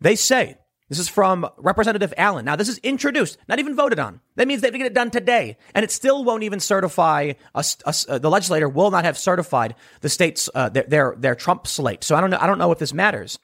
They 0.00 0.16
say 0.16 0.58
this 0.90 0.98
is 0.98 1.08
from 1.08 1.48
Representative 1.56 2.12
Allen. 2.16 2.44
Now, 2.44 2.56
this 2.56 2.68
is 2.68 2.78
introduced, 2.78 3.38
not 3.48 3.60
even 3.60 3.76
voted 3.76 4.00
on. 4.00 4.20
That 4.34 4.48
means 4.48 4.60
they 4.60 4.66
have 4.66 4.72
to 4.72 4.78
get 4.78 4.88
it 4.88 4.94
done 4.94 5.12
today. 5.12 5.56
And 5.72 5.84
it 5.84 5.92
still 5.92 6.24
won't 6.24 6.42
even 6.42 6.58
certify, 6.58 7.34
a, 7.54 7.64
a, 7.86 7.94
uh, 8.08 8.18
the 8.18 8.28
legislator 8.28 8.68
will 8.68 8.90
not 8.90 9.04
have 9.04 9.16
certified 9.16 9.76
the 10.00 10.08
state's, 10.08 10.50
uh, 10.52 10.68
their, 10.68 10.82
their, 10.82 11.14
their 11.16 11.34
Trump 11.36 11.68
slate. 11.68 12.02
So 12.02 12.16
I 12.16 12.20
don't 12.20 12.30
know, 12.30 12.38
I 12.40 12.48
don't 12.48 12.58
know 12.58 12.72
if 12.72 12.80
this 12.80 12.92
matters. 12.92 13.38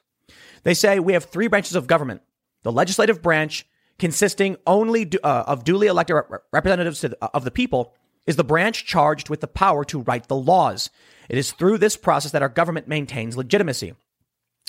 They 0.65 0.75
say 0.75 0.99
we 0.99 1.13
have 1.13 1.27
three 1.27 1.47
branches 1.47 1.77
of 1.77 1.87
government. 1.87 2.21
The 2.65 2.73
legislative 2.73 3.23
branch, 3.23 3.65
consisting 3.97 4.57
only 4.67 5.09
uh, 5.23 5.45
of 5.47 5.63
duly 5.63 5.87
elected 5.87 6.17
rep- 6.17 6.43
representatives 6.53 7.03
the, 7.03 7.17
of 7.23 7.45
the 7.45 7.53
people, 7.53 7.95
is 8.27 8.35
the 8.35 8.43
branch 8.43 8.87
charged 8.87 9.31
with 9.31 9.41
the 9.41 9.47
power 9.47 9.85
to 9.85 10.01
write 10.01 10.27
the 10.27 10.35
laws. 10.35 10.91
It 11.29 11.39
is 11.39 11.53
through 11.53 11.79
this 11.79 11.97
process 11.97 12.33
that 12.33 12.43
our 12.43 12.49
government 12.49 12.89
maintains 12.89 13.37
legitimacy. 13.37 13.95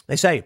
They 0.05 0.15
say 0.15 0.45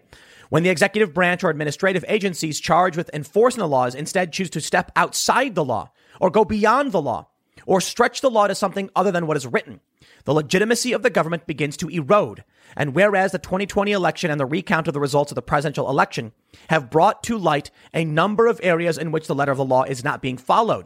when 0.52 0.62
the 0.62 0.68
executive 0.68 1.14
branch 1.14 1.42
or 1.42 1.48
administrative 1.48 2.04
agencies 2.08 2.60
charged 2.60 2.94
with 2.94 3.08
enforcing 3.14 3.60
the 3.60 3.66
laws 3.66 3.94
instead 3.94 4.34
choose 4.34 4.50
to 4.50 4.60
step 4.60 4.92
outside 4.94 5.54
the 5.54 5.64
law 5.64 5.90
or 6.20 6.28
go 6.28 6.44
beyond 6.44 6.92
the 6.92 7.00
law 7.00 7.26
or 7.64 7.80
stretch 7.80 8.20
the 8.20 8.28
law 8.28 8.46
to 8.46 8.54
something 8.54 8.90
other 8.94 9.10
than 9.10 9.26
what 9.26 9.38
is 9.38 9.46
written, 9.46 9.80
the 10.26 10.34
legitimacy 10.34 10.92
of 10.92 11.02
the 11.02 11.08
government 11.08 11.46
begins 11.46 11.74
to 11.78 11.88
erode. 11.88 12.44
And 12.76 12.94
whereas 12.94 13.32
the 13.32 13.38
2020 13.38 13.92
election 13.92 14.30
and 14.30 14.38
the 14.38 14.44
recount 14.44 14.88
of 14.88 14.92
the 14.92 15.00
results 15.00 15.32
of 15.32 15.36
the 15.36 15.40
presidential 15.40 15.88
election 15.88 16.32
have 16.68 16.90
brought 16.90 17.22
to 17.22 17.38
light 17.38 17.70
a 17.94 18.04
number 18.04 18.46
of 18.46 18.60
areas 18.62 18.98
in 18.98 19.10
which 19.10 19.28
the 19.28 19.34
letter 19.34 19.52
of 19.52 19.58
the 19.58 19.64
law 19.64 19.84
is 19.84 20.04
not 20.04 20.20
being 20.20 20.36
followed, 20.36 20.84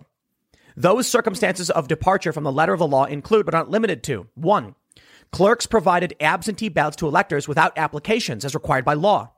those 0.77 1.09
circumstances 1.09 1.71
of 1.71 1.89
departure 1.89 2.33
from 2.33 2.45
the 2.45 2.53
letter 2.53 2.73
of 2.73 2.79
the 2.79 2.87
law 2.87 3.05
include, 3.05 3.47
but 3.47 3.55
aren't 3.55 3.71
limited 3.71 4.05
to, 4.05 4.29
one, 4.35 4.77
clerks 5.33 5.67
provided 5.67 6.15
absentee 6.21 6.69
ballots 6.69 6.97
to 6.97 7.09
electors 7.09 7.49
without 7.49 7.77
applications 7.77 8.45
as 8.45 8.55
required 8.55 8.85
by 8.85 8.95
law. 8.95 9.33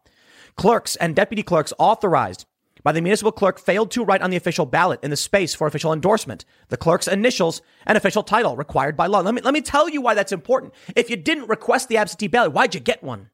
Clerks 0.59 0.97
and 0.97 1.15
deputy 1.15 1.45
clerks 1.45 1.73
authorized 1.79 2.45
by 2.83 2.91
the 2.91 3.01
municipal 3.01 3.31
clerk 3.31 3.61
failed 3.61 3.93
to 3.93 4.05
write 4.05 4.23
on 4.23 4.31
the 4.31 4.37
official 4.37 4.67
ballot 4.67 4.99
in 5.05 5.11
the 5.11 5.17
space 5.17 5.55
for 5.55 5.69
official 5.69 5.93
endorsement 5.93 6.45
the 6.69 6.77
clerk's 6.77 7.07
initials 7.07 7.63
and 7.87 7.97
official 7.97 8.25
title 8.25 8.57
required 8.57 8.97
by 8.97 9.07
law. 9.07 9.21
Let 9.21 9.35
me, 9.35 9.41
let 9.41 9.55
me 9.55 9.61
tell 9.61 9.89
you 9.89 10.01
why 10.01 10.15
that's 10.15 10.33
important. 10.33 10.75
If 10.97 11.11
you 11.11 11.17
didn't 11.17 11.49
request 11.49 11.89
the 11.89 11.97
absentee 11.97 12.27
ballot, 12.27 12.53
why'd 12.53 12.75
you 12.75 12.81
get 12.81 13.05
one? 13.05 13.31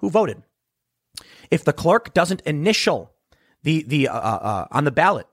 Who 0.00 0.08
voted? 0.08 0.42
If 1.50 1.64
the 1.64 1.74
clerk 1.74 2.14
doesn't 2.14 2.40
initial 2.42 3.12
the, 3.62 3.82
the, 3.82 4.08
uh, 4.08 4.16
uh, 4.18 4.18
uh 4.18 4.66
on 4.70 4.84
the 4.84 4.90
ballot, 4.90 5.26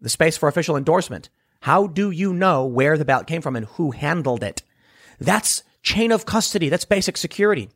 the 0.00 0.08
space 0.08 0.36
for 0.36 0.48
official 0.48 0.76
endorsement, 0.76 1.30
how 1.62 1.88
do 1.88 2.12
you 2.12 2.32
know 2.32 2.64
where 2.64 2.96
the 2.96 3.04
ballot 3.04 3.26
came 3.26 3.42
from 3.42 3.56
and 3.56 3.66
who 3.66 3.90
handled 3.90 4.44
it? 4.44 4.62
That's 5.18 5.64
chain 5.82 6.12
of 6.12 6.26
custody. 6.26 6.68
That's 6.68 6.84
basic 6.84 7.16
security. 7.16 7.70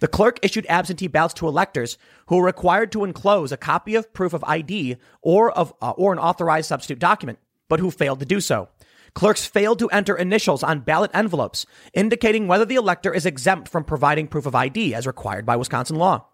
The 0.00 0.08
clerk 0.08 0.38
issued 0.42 0.66
absentee 0.68 1.06
ballots 1.06 1.34
to 1.34 1.48
electors 1.48 1.96
who 2.26 2.36
were 2.36 2.44
required 2.44 2.92
to 2.92 3.04
enclose 3.04 3.52
a 3.52 3.56
copy 3.56 3.94
of 3.94 4.12
proof 4.12 4.32
of 4.32 4.44
ID 4.44 4.96
or 5.22 5.50
of 5.52 5.72
uh, 5.80 5.90
or 5.90 6.12
an 6.12 6.18
authorized 6.18 6.68
substitute 6.68 6.98
document, 6.98 7.38
but 7.68 7.80
who 7.80 7.90
failed 7.90 8.20
to 8.20 8.26
do 8.26 8.40
so. 8.40 8.68
Clerks 9.14 9.46
failed 9.46 9.78
to 9.78 9.88
enter 9.88 10.14
initials 10.14 10.62
on 10.62 10.80
ballot 10.80 11.10
envelopes, 11.14 11.64
indicating 11.94 12.46
whether 12.46 12.66
the 12.66 12.74
elector 12.74 13.14
is 13.14 13.24
exempt 13.24 13.68
from 13.68 13.82
providing 13.82 14.28
proof 14.28 14.44
of 14.44 14.54
ID 14.54 14.94
as 14.94 15.06
required 15.06 15.46
by 15.46 15.56
Wisconsin 15.56 15.96
law. 15.96 16.26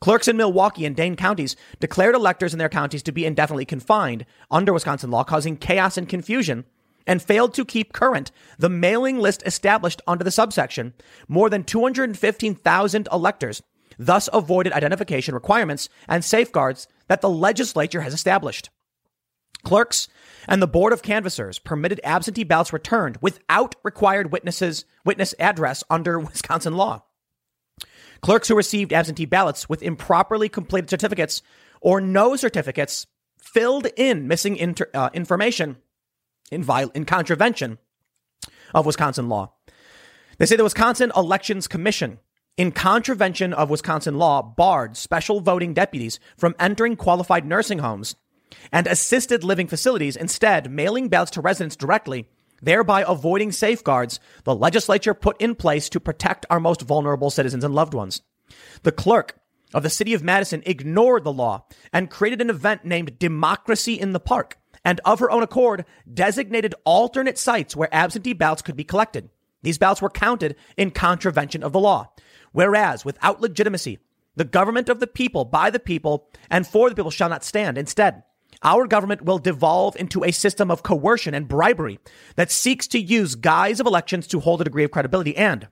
Clerks 0.00 0.28
in 0.28 0.36
Milwaukee 0.36 0.84
and 0.84 0.94
Dane 0.94 1.16
counties 1.16 1.56
declared 1.80 2.14
electors 2.14 2.52
in 2.52 2.58
their 2.58 2.68
counties 2.68 3.02
to 3.04 3.12
be 3.12 3.24
indefinitely 3.24 3.64
confined 3.64 4.26
under 4.50 4.72
Wisconsin 4.72 5.10
law, 5.10 5.24
causing 5.24 5.56
chaos 5.56 5.96
and 5.96 6.08
confusion 6.08 6.66
and 7.08 7.20
failed 7.20 7.54
to 7.54 7.64
keep 7.64 7.92
current 7.92 8.30
the 8.58 8.68
mailing 8.68 9.18
list 9.18 9.42
established 9.44 10.00
under 10.06 10.22
the 10.22 10.30
subsection. 10.30 10.94
More 11.26 11.50
than 11.50 11.64
215,000 11.64 13.08
electors 13.10 13.62
thus 13.98 14.28
avoided 14.32 14.72
identification 14.72 15.34
requirements 15.34 15.88
and 16.08 16.24
safeguards 16.24 16.86
that 17.08 17.20
the 17.20 17.28
legislature 17.28 18.02
has 18.02 18.14
established. 18.14 18.70
Clerks 19.64 20.06
and 20.46 20.62
the 20.62 20.68
Board 20.68 20.92
of 20.92 21.02
Canvassers 21.02 21.58
permitted 21.58 22.00
absentee 22.04 22.44
ballots 22.44 22.72
returned 22.72 23.18
without 23.20 23.74
required 23.82 24.30
witnesses, 24.30 24.84
witness 25.04 25.34
address 25.40 25.82
under 25.90 26.18
Wisconsin 26.20 26.76
law. 26.76 27.02
Clerks 28.20 28.48
who 28.48 28.56
received 28.56 28.92
absentee 28.92 29.26
ballots 29.26 29.68
with 29.68 29.82
improperly 29.82 30.48
completed 30.48 30.90
certificates 30.90 31.42
or 31.80 32.00
no 32.00 32.36
certificates 32.36 33.06
filled 33.38 33.86
in 33.96 34.28
missing 34.28 34.56
inter, 34.56 34.88
uh, 34.94 35.10
information 35.12 35.76
in, 36.50 36.62
viol- 36.62 36.90
in 36.94 37.04
contravention 37.04 37.78
of 38.74 38.86
Wisconsin 38.86 39.28
law. 39.28 39.52
They 40.38 40.46
say 40.46 40.56
the 40.56 40.64
Wisconsin 40.64 41.12
Elections 41.16 41.66
Commission, 41.66 42.18
in 42.56 42.72
contravention 42.72 43.52
of 43.52 43.70
Wisconsin 43.70 44.18
law, 44.18 44.42
barred 44.42 44.96
special 44.96 45.40
voting 45.40 45.74
deputies 45.74 46.20
from 46.36 46.54
entering 46.58 46.96
qualified 46.96 47.44
nursing 47.44 47.78
homes 47.78 48.16
and 48.72 48.86
assisted 48.86 49.44
living 49.44 49.66
facilities, 49.66 50.16
instead, 50.16 50.70
mailing 50.70 51.08
ballots 51.08 51.32
to 51.32 51.40
residents 51.40 51.76
directly, 51.76 52.28
thereby 52.62 53.04
avoiding 53.06 53.52
safeguards 53.52 54.20
the 54.44 54.54
legislature 54.54 55.14
put 55.14 55.40
in 55.40 55.54
place 55.54 55.88
to 55.88 56.00
protect 56.00 56.46
our 56.50 56.60
most 56.60 56.82
vulnerable 56.82 57.30
citizens 57.30 57.64
and 57.64 57.74
loved 57.74 57.94
ones. 57.94 58.22
The 58.82 58.92
clerk 58.92 59.38
of 59.74 59.82
the 59.82 59.90
city 59.90 60.14
of 60.14 60.22
Madison 60.22 60.62
ignored 60.66 61.24
the 61.24 61.32
law 61.32 61.66
and 61.92 62.10
created 62.10 62.40
an 62.40 62.50
event 62.50 62.84
named 62.84 63.18
Democracy 63.18 63.94
in 63.94 64.12
the 64.12 64.20
Park 64.20 64.58
and 64.88 65.02
of 65.04 65.18
her 65.18 65.30
own 65.30 65.42
accord 65.42 65.84
designated 66.10 66.74
alternate 66.86 67.36
sites 67.36 67.76
where 67.76 67.94
absentee 67.94 68.32
ballots 68.32 68.62
could 68.62 68.74
be 68.74 68.84
collected. 68.84 69.28
These 69.62 69.76
ballots 69.76 70.00
were 70.00 70.08
counted 70.08 70.56
in 70.78 70.92
contravention 70.92 71.62
of 71.62 71.72
the 71.72 71.78
law. 71.78 72.10
Whereas, 72.52 73.04
without 73.04 73.42
legitimacy, 73.42 73.98
the 74.34 74.46
government 74.46 74.88
of 74.88 74.98
the 74.98 75.06
people, 75.06 75.44
by 75.44 75.68
the 75.68 75.78
people, 75.78 76.30
and 76.48 76.66
for 76.66 76.88
the 76.88 76.96
people 76.96 77.10
shall 77.10 77.28
not 77.28 77.44
stand. 77.44 77.76
Instead, 77.76 78.22
our 78.62 78.86
government 78.86 79.26
will 79.26 79.38
devolve 79.38 79.94
into 79.96 80.24
a 80.24 80.30
system 80.30 80.70
of 80.70 80.82
coercion 80.82 81.34
and 81.34 81.48
bribery 81.48 81.98
that 82.36 82.50
seeks 82.50 82.86
to 82.86 82.98
use 82.98 83.34
guise 83.34 83.80
of 83.80 83.86
elections 83.86 84.26
to 84.28 84.40
hold 84.40 84.62
a 84.62 84.64
degree 84.64 84.84
of 84.84 84.90
credibility. 84.90 85.36
And 85.36 85.68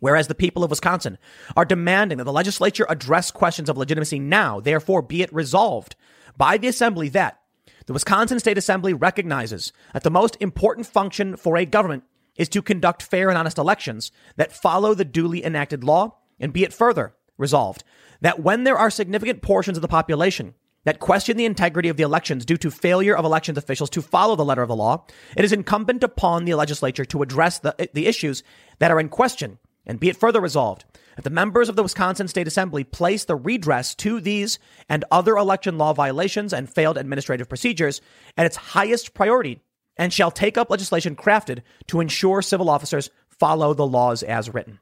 whereas 0.00 0.26
the 0.26 0.34
people 0.34 0.64
of 0.64 0.70
Wisconsin 0.70 1.16
are 1.56 1.64
demanding 1.64 2.18
that 2.18 2.24
the 2.24 2.32
legislature 2.32 2.86
address 2.88 3.30
questions 3.30 3.68
of 3.68 3.78
legitimacy 3.78 4.18
now, 4.18 4.58
therefore 4.58 5.00
be 5.00 5.22
it 5.22 5.32
resolved 5.32 5.94
by 6.36 6.58
the 6.58 6.66
assembly 6.66 7.08
that 7.10 7.38
the 7.86 7.92
Wisconsin 7.92 8.38
State 8.38 8.58
Assembly 8.58 8.94
recognizes 8.94 9.72
that 9.92 10.02
the 10.02 10.10
most 10.10 10.36
important 10.40 10.86
function 10.86 11.36
for 11.36 11.56
a 11.56 11.64
government 11.64 12.04
is 12.36 12.48
to 12.50 12.62
conduct 12.62 13.02
fair 13.02 13.28
and 13.28 13.38
honest 13.38 13.58
elections 13.58 14.10
that 14.36 14.52
follow 14.52 14.94
the 14.94 15.04
duly 15.04 15.44
enacted 15.44 15.84
law, 15.84 16.16
and 16.40 16.52
be 16.52 16.64
it 16.64 16.72
further 16.72 17.14
resolved 17.38 17.84
that 18.20 18.40
when 18.40 18.64
there 18.64 18.78
are 18.78 18.90
significant 18.90 19.42
portions 19.42 19.76
of 19.76 19.82
the 19.82 19.88
population 19.88 20.54
that 20.84 20.98
question 20.98 21.36
the 21.36 21.44
integrity 21.44 21.88
of 21.88 21.96
the 21.96 22.02
elections 22.02 22.44
due 22.44 22.56
to 22.56 22.70
failure 22.70 23.16
of 23.16 23.24
elections 23.24 23.58
officials 23.58 23.90
to 23.90 24.02
follow 24.02 24.34
the 24.34 24.44
letter 24.44 24.62
of 24.62 24.68
the 24.68 24.76
law, 24.76 25.04
it 25.36 25.44
is 25.44 25.52
incumbent 25.52 26.02
upon 26.02 26.44
the 26.44 26.54
legislature 26.54 27.04
to 27.04 27.22
address 27.22 27.58
the, 27.60 27.88
the 27.94 28.06
issues 28.06 28.42
that 28.78 28.90
are 28.90 28.98
in 28.98 29.08
question, 29.08 29.58
and 29.86 30.00
be 30.00 30.08
it 30.08 30.16
further 30.16 30.40
resolved 30.40 30.84
that 31.16 31.22
the 31.22 31.30
members 31.30 31.68
of 31.68 31.76
the 31.76 31.82
Wisconsin 31.82 32.28
State 32.28 32.46
Assembly 32.46 32.84
place 32.84 33.24
the 33.24 33.36
redress 33.36 33.94
to 33.96 34.20
these 34.20 34.58
and 34.88 35.04
other 35.10 35.36
election 35.36 35.78
law 35.78 35.92
violations 35.92 36.52
and 36.52 36.70
failed 36.70 36.96
administrative 36.96 37.48
procedures 37.48 38.00
at 38.36 38.46
its 38.46 38.56
highest 38.56 39.14
priority 39.14 39.60
and 39.96 40.12
shall 40.12 40.30
take 40.30 40.56
up 40.56 40.70
legislation 40.70 41.14
crafted 41.14 41.62
to 41.88 42.00
ensure 42.00 42.40
civil 42.40 42.70
officers 42.70 43.10
follow 43.28 43.74
the 43.74 43.86
laws 43.86 44.22
as 44.22 44.52
written. 44.52 44.78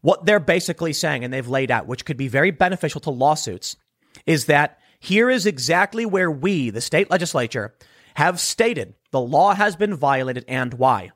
What 0.00 0.26
they're 0.26 0.40
basically 0.40 0.92
saying, 0.92 1.24
and 1.24 1.32
they've 1.32 1.46
laid 1.46 1.70
out, 1.70 1.86
which 1.86 2.04
could 2.04 2.16
be 2.16 2.28
very 2.28 2.50
beneficial 2.50 3.00
to 3.02 3.10
lawsuits, 3.10 3.76
is 4.26 4.46
that 4.46 4.78
here 5.00 5.30
is 5.30 5.46
exactly 5.46 6.06
where 6.06 6.30
we, 6.30 6.70
the 6.70 6.80
state 6.80 7.10
legislature, 7.10 7.74
have 8.14 8.40
stated 8.40 8.94
the 9.10 9.20
law 9.20 9.54
has 9.54 9.76
been 9.76 9.94
violated 9.94 10.44
and 10.48 10.74
why. 10.74 11.10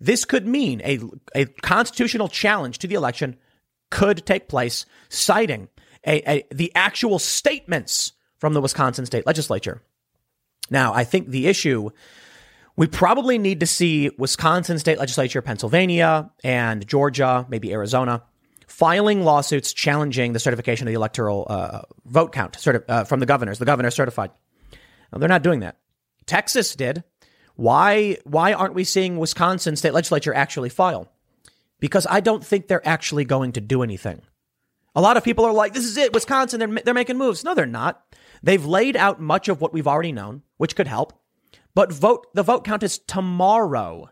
This 0.00 0.24
could 0.24 0.46
mean 0.46 0.80
a, 0.84 1.00
a 1.34 1.46
constitutional 1.46 2.28
challenge 2.28 2.78
to 2.78 2.86
the 2.86 2.94
election 2.94 3.36
could 3.90 4.26
take 4.26 4.48
place, 4.48 4.84
citing 5.08 5.68
a, 6.06 6.30
a, 6.30 6.44
the 6.50 6.72
actual 6.74 7.18
statements 7.18 8.12
from 8.38 8.52
the 8.52 8.60
Wisconsin 8.60 9.06
state 9.06 9.26
legislature. 9.26 9.82
Now, 10.70 10.92
I 10.92 11.04
think 11.04 11.28
the 11.28 11.46
issue 11.46 11.90
we 12.76 12.86
probably 12.86 13.38
need 13.38 13.60
to 13.60 13.66
see 13.66 14.10
Wisconsin 14.18 14.78
state 14.78 14.98
legislature, 14.98 15.40
Pennsylvania, 15.40 16.30
and 16.44 16.86
Georgia, 16.86 17.46
maybe 17.48 17.72
Arizona, 17.72 18.22
filing 18.66 19.24
lawsuits 19.24 19.72
challenging 19.72 20.34
the 20.34 20.38
certification 20.38 20.86
of 20.86 20.92
the 20.92 20.96
electoral 20.96 21.46
uh, 21.48 21.82
vote 22.04 22.32
count 22.32 22.52
certi- 22.54 22.84
uh, 22.88 23.04
from 23.04 23.20
the 23.20 23.26
governors. 23.26 23.58
The 23.58 23.64
governor 23.64 23.90
certified. 23.90 24.30
Now, 25.10 25.18
they're 25.18 25.28
not 25.28 25.42
doing 25.42 25.60
that. 25.60 25.78
Texas 26.26 26.74
did. 26.74 27.02
Why? 27.56 28.18
Why 28.24 28.52
aren't 28.52 28.74
we 28.74 28.84
seeing 28.84 29.18
Wisconsin 29.18 29.76
state 29.76 29.94
legislature 29.94 30.34
actually 30.34 30.68
file? 30.68 31.10
Because 31.80 32.06
I 32.08 32.20
don't 32.20 32.44
think 32.44 32.68
they're 32.68 32.86
actually 32.86 33.24
going 33.24 33.52
to 33.52 33.60
do 33.60 33.82
anything. 33.82 34.22
A 34.94 35.00
lot 35.00 35.16
of 35.16 35.24
people 35.24 35.44
are 35.44 35.52
like, 35.52 35.74
"This 35.74 35.84
is 35.84 35.96
it, 35.96 36.12
Wisconsin. 36.12 36.60
They're 36.60 36.82
they're 36.84 36.94
making 36.94 37.18
moves." 37.18 37.44
No, 37.44 37.54
they're 37.54 37.66
not. 37.66 38.02
They've 38.42 38.64
laid 38.64 38.96
out 38.96 39.20
much 39.20 39.48
of 39.48 39.60
what 39.60 39.72
we've 39.72 39.86
already 39.86 40.12
known, 40.12 40.42
which 40.56 40.76
could 40.76 40.86
help. 40.86 41.12
But 41.74 41.92
vote 41.92 42.26
the 42.34 42.42
vote 42.42 42.64
count 42.64 42.82
is 42.82 42.98
tomorrow. 42.98 44.10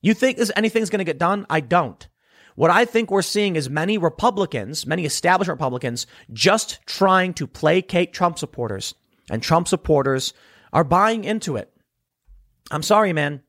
You 0.00 0.14
think 0.14 0.38
anything's 0.56 0.90
going 0.90 0.98
to 0.98 1.04
get 1.04 1.18
done? 1.18 1.46
I 1.48 1.60
don't. 1.60 2.06
What 2.54 2.70
I 2.70 2.84
think 2.84 3.10
we're 3.10 3.22
seeing 3.22 3.56
is 3.56 3.70
many 3.70 3.96
Republicans, 3.96 4.86
many 4.86 5.04
establishment 5.04 5.58
Republicans, 5.58 6.06
just 6.32 6.80
trying 6.86 7.34
to 7.34 7.46
placate 7.46 8.12
Trump 8.12 8.38
supporters. 8.38 8.94
And 9.30 9.42
Trump 9.42 9.68
supporters 9.68 10.34
are 10.72 10.84
buying 10.84 11.24
into 11.24 11.56
it. 11.56 11.71
I'm 12.70 12.82
sorry, 12.82 13.12
man. 13.12 13.42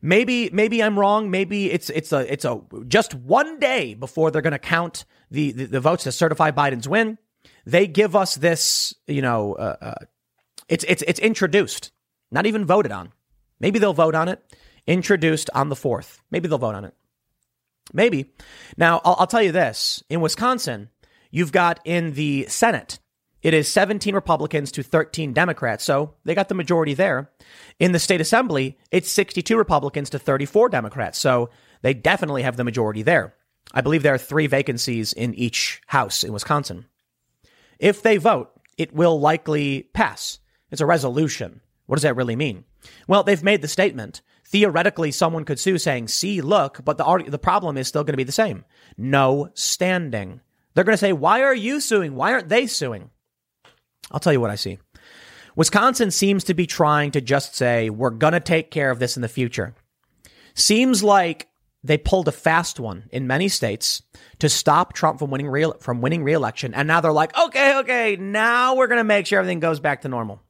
Maybe 0.00 0.50
maybe 0.50 0.82
I'm 0.82 0.98
wrong. 0.98 1.30
Maybe 1.30 1.70
it's 1.70 1.90
it's 1.90 2.12
a 2.12 2.32
it's 2.32 2.44
a 2.44 2.60
just 2.86 3.14
one 3.14 3.58
day 3.58 3.94
before 3.94 4.30
they're 4.30 4.42
going 4.42 4.52
to 4.52 4.58
count 4.58 5.04
the, 5.30 5.50
the, 5.52 5.64
the 5.66 5.80
votes 5.80 6.04
to 6.04 6.12
certify 6.12 6.50
Biden's 6.50 6.88
win. 6.88 7.18
They 7.66 7.86
give 7.86 8.14
us 8.14 8.36
this, 8.36 8.94
you 9.06 9.22
know, 9.22 9.54
uh, 9.54 9.76
uh, 9.80 9.94
it's 10.68 10.84
it's 10.88 11.02
it's 11.06 11.18
introduced, 11.18 11.90
not 12.30 12.46
even 12.46 12.64
voted 12.64 12.92
on. 12.92 13.12
Maybe 13.60 13.78
they'll 13.78 13.92
vote 13.92 14.14
on 14.14 14.28
it. 14.28 14.42
Introduced 14.86 15.50
on 15.54 15.68
the 15.68 15.76
fourth. 15.76 16.22
Maybe 16.30 16.48
they'll 16.48 16.58
vote 16.58 16.74
on 16.74 16.84
it. 16.84 16.94
Maybe. 17.92 18.32
Now, 18.76 19.00
I'll, 19.04 19.16
I'll 19.20 19.26
tell 19.26 19.42
you 19.42 19.52
this 19.52 20.02
in 20.08 20.20
Wisconsin, 20.20 20.90
you've 21.30 21.52
got 21.52 21.80
in 21.84 22.14
the 22.14 22.46
Senate, 22.48 22.98
it 23.42 23.54
is 23.54 23.70
17 23.70 24.14
Republicans 24.14 24.72
to 24.72 24.82
13 24.82 25.32
Democrats. 25.32 25.84
So 25.84 26.14
they 26.24 26.34
got 26.34 26.48
the 26.48 26.54
majority 26.54 26.94
there. 26.94 27.30
In 27.78 27.92
the 27.92 27.98
state 27.98 28.20
assembly, 28.20 28.78
it's 28.90 29.10
62 29.10 29.56
Republicans 29.56 30.10
to 30.10 30.18
34 30.18 30.68
Democrats. 30.70 31.18
So 31.18 31.50
they 31.82 31.94
definitely 31.94 32.42
have 32.42 32.56
the 32.56 32.64
majority 32.64 33.02
there. 33.02 33.34
I 33.72 33.80
believe 33.80 34.02
there 34.02 34.14
are 34.14 34.18
three 34.18 34.46
vacancies 34.46 35.12
in 35.12 35.34
each 35.34 35.82
house 35.86 36.24
in 36.24 36.32
Wisconsin. 36.32 36.86
If 37.78 38.02
they 38.02 38.16
vote, 38.16 38.50
it 38.76 38.94
will 38.94 39.20
likely 39.20 39.88
pass. 39.92 40.38
It's 40.70 40.80
a 40.80 40.86
resolution. 40.86 41.60
What 41.86 41.96
does 41.96 42.02
that 42.02 42.16
really 42.16 42.36
mean? 42.36 42.64
Well, 43.06 43.22
they've 43.22 43.42
made 43.42 43.62
the 43.62 43.68
statement 43.68 44.22
theoretically 44.46 45.10
someone 45.10 45.44
could 45.44 45.60
sue 45.60 45.78
saying, 45.78 46.08
see, 46.08 46.40
look, 46.40 46.82
but 46.84 46.96
the, 46.96 47.24
the 47.28 47.38
problem 47.38 47.76
is 47.76 47.86
still 47.86 48.02
going 48.02 48.14
to 48.14 48.18
be 48.18 48.24
the 48.24 48.32
same. 48.32 48.64
No 48.96 49.50
standing. 49.54 50.40
They're 50.74 50.84
going 50.84 50.94
to 50.94 50.98
say, 50.98 51.12
why 51.12 51.42
are 51.42 51.54
you 51.54 51.80
suing? 51.80 52.14
Why 52.14 52.32
aren't 52.32 52.48
they 52.48 52.66
suing? 52.66 53.10
I'll 54.10 54.20
tell 54.20 54.32
you 54.32 54.40
what 54.40 54.50
I 54.50 54.56
see. 54.56 54.78
Wisconsin 55.56 56.10
seems 56.10 56.44
to 56.44 56.54
be 56.54 56.66
trying 56.66 57.10
to 57.10 57.20
just 57.20 57.54
say, 57.54 57.90
we're 57.90 58.10
going 58.10 58.32
to 58.32 58.40
take 58.40 58.70
care 58.70 58.90
of 58.90 58.98
this 58.98 59.16
in 59.16 59.22
the 59.22 59.28
future. 59.28 59.74
Seems 60.54 61.02
like 61.02 61.48
they 61.82 61.98
pulled 61.98 62.28
a 62.28 62.32
fast 62.32 62.80
one 62.80 63.08
in 63.10 63.26
many 63.26 63.48
states 63.48 64.02
to 64.38 64.48
stop 64.48 64.92
Trump 64.92 65.18
from 65.18 65.30
winning 65.30 65.48
re- 65.48 65.72
from 65.80 66.00
winning 66.00 66.24
re-election. 66.24 66.74
And 66.74 66.88
now 66.88 67.00
they're 67.00 67.12
like, 67.12 67.36
okay, 67.36 67.78
okay, 67.78 68.16
now 68.16 68.76
we're 68.76 68.86
going 68.86 68.98
to 68.98 69.04
make 69.04 69.26
sure 69.26 69.38
everything 69.38 69.60
goes 69.60 69.80
back 69.80 70.02
to 70.02 70.08
normal. 70.08 70.42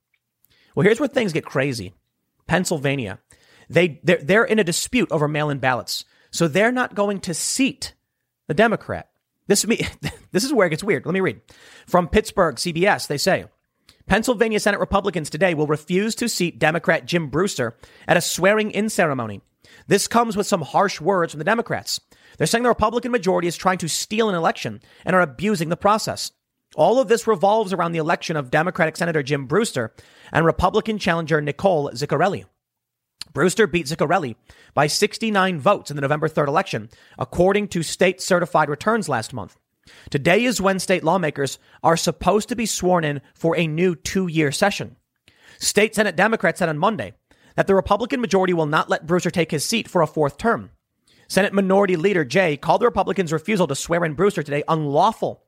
Well, 0.74 0.84
here's 0.84 1.00
where 1.00 1.08
things 1.08 1.32
get 1.32 1.44
crazy. 1.44 1.94
Pennsylvania. 2.46 3.18
They 3.68 4.00
they're, 4.02 4.22
they're 4.22 4.44
in 4.44 4.58
a 4.58 4.64
dispute 4.64 5.10
over 5.10 5.28
mail-in 5.28 5.58
ballots, 5.58 6.04
so 6.30 6.48
they're 6.48 6.72
not 6.72 6.94
going 6.94 7.20
to 7.20 7.34
seat 7.34 7.94
the 8.46 8.54
Democrat. 8.54 9.07
This 9.48 9.62
this 10.32 10.44
is 10.44 10.52
where 10.52 10.68
it 10.68 10.70
gets 10.70 10.84
weird. 10.84 11.04
Let 11.04 11.12
me 11.12 11.20
read 11.20 11.40
from 11.86 12.08
Pittsburgh 12.08 12.54
CBS. 12.56 13.08
They 13.08 13.18
say. 13.18 13.46
Pennsylvania 14.06 14.58
Senate 14.58 14.80
Republicans 14.80 15.28
today 15.28 15.52
will 15.52 15.66
refuse 15.66 16.14
to 16.14 16.30
seat 16.30 16.58
Democrat 16.58 17.04
Jim 17.04 17.28
Brewster 17.28 17.76
at 18.06 18.16
a 18.16 18.22
swearing 18.22 18.70
in 18.70 18.88
ceremony. 18.88 19.42
This 19.86 20.08
comes 20.08 20.34
with 20.34 20.46
some 20.46 20.62
harsh 20.62 20.98
words 20.98 21.32
from 21.32 21.38
the 21.38 21.44
Democrats. 21.44 22.00
They're 22.38 22.46
saying 22.46 22.62
the 22.62 22.70
Republican 22.70 23.12
majority 23.12 23.48
is 23.48 23.56
trying 23.56 23.76
to 23.78 23.88
steal 23.88 24.30
an 24.30 24.34
election 24.34 24.80
and 25.04 25.14
are 25.14 25.20
abusing 25.20 25.68
the 25.68 25.76
process. 25.76 26.32
All 26.74 27.00
of 27.00 27.08
this 27.08 27.26
revolves 27.26 27.72
around 27.72 27.92
the 27.92 27.98
election 27.98 28.36
of 28.36 28.50
Democratic 28.50 28.96
Senator 28.96 29.22
Jim 29.22 29.46
Brewster 29.46 29.92
and 30.32 30.46
Republican 30.46 30.98
challenger 30.98 31.40
Nicole 31.42 31.90
Ziccarelli. 31.90 32.46
Brewster 33.32 33.66
beat 33.66 33.86
Ziccarelli 33.86 34.36
by 34.74 34.86
69 34.86 35.58
votes 35.58 35.90
in 35.90 35.96
the 35.96 36.02
November 36.02 36.28
3rd 36.28 36.48
election, 36.48 36.88
according 37.18 37.68
to 37.68 37.82
state 37.82 38.20
certified 38.20 38.68
returns 38.68 39.08
last 39.08 39.32
month. 39.32 39.56
Today 40.10 40.44
is 40.44 40.60
when 40.60 40.78
state 40.78 41.04
lawmakers 41.04 41.58
are 41.82 41.96
supposed 41.96 42.48
to 42.48 42.56
be 42.56 42.66
sworn 42.66 43.04
in 43.04 43.20
for 43.34 43.56
a 43.56 43.66
new 43.66 43.94
two 43.94 44.26
year 44.26 44.52
session. 44.52 44.96
State 45.58 45.94
Senate 45.94 46.16
Democrats 46.16 46.58
said 46.58 46.68
on 46.68 46.78
Monday 46.78 47.14
that 47.56 47.66
the 47.66 47.74
Republican 47.74 48.20
majority 48.20 48.52
will 48.52 48.66
not 48.66 48.90
let 48.90 49.06
Brewster 49.06 49.30
take 49.30 49.50
his 49.50 49.64
seat 49.64 49.88
for 49.88 50.02
a 50.02 50.06
fourth 50.06 50.38
term. 50.38 50.70
Senate 51.26 51.52
Minority 51.52 51.96
Leader 51.96 52.24
Jay 52.24 52.56
called 52.56 52.80
the 52.80 52.86
Republicans' 52.86 53.32
refusal 53.32 53.66
to 53.66 53.74
swear 53.74 54.04
in 54.04 54.14
Brewster 54.14 54.42
today 54.42 54.62
unlawful. 54.68 55.44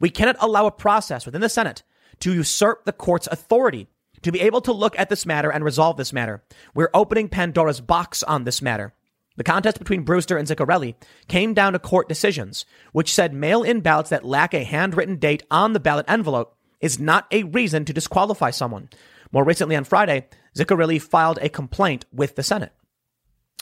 We 0.00 0.10
cannot 0.10 0.36
allow 0.40 0.66
a 0.66 0.72
process 0.72 1.26
within 1.26 1.40
the 1.40 1.48
Senate 1.48 1.82
to 2.20 2.32
usurp 2.32 2.84
the 2.84 2.92
court's 2.92 3.28
authority 3.28 3.88
to 4.22 4.32
be 4.32 4.40
able 4.40 4.60
to 4.62 4.72
look 4.72 4.98
at 4.98 5.08
this 5.08 5.26
matter 5.26 5.50
and 5.50 5.64
resolve 5.64 5.96
this 5.96 6.12
matter. 6.12 6.42
We're 6.74 6.90
opening 6.94 7.28
Pandora's 7.28 7.80
box 7.80 8.22
on 8.22 8.44
this 8.44 8.62
matter. 8.62 8.94
The 9.36 9.44
contest 9.44 9.78
between 9.78 10.02
Brewster 10.02 10.36
and 10.36 10.46
Ziccarelli 10.46 10.94
came 11.26 11.54
down 11.54 11.72
to 11.72 11.78
court 11.78 12.08
decisions, 12.08 12.66
which 12.92 13.12
said 13.12 13.32
mail 13.32 13.62
in 13.62 13.80
ballots 13.80 14.10
that 14.10 14.24
lack 14.24 14.52
a 14.52 14.64
handwritten 14.64 15.16
date 15.16 15.42
on 15.50 15.72
the 15.72 15.80
ballot 15.80 16.06
envelope 16.08 16.56
is 16.80 16.98
not 16.98 17.26
a 17.30 17.44
reason 17.44 17.84
to 17.86 17.92
disqualify 17.92 18.50
someone. 18.50 18.90
More 19.30 19.44
recently 19.44 19.76
on 19.76 19.84
Friday, 19.84 20.26
Ziccarelli 20.56 21.00
filed 21.00 21.38
a 21.40 21.48
complaint 21.48 22.04
with 22.12 22.36
the 22.36 22.42
Senate. 22.42 22.72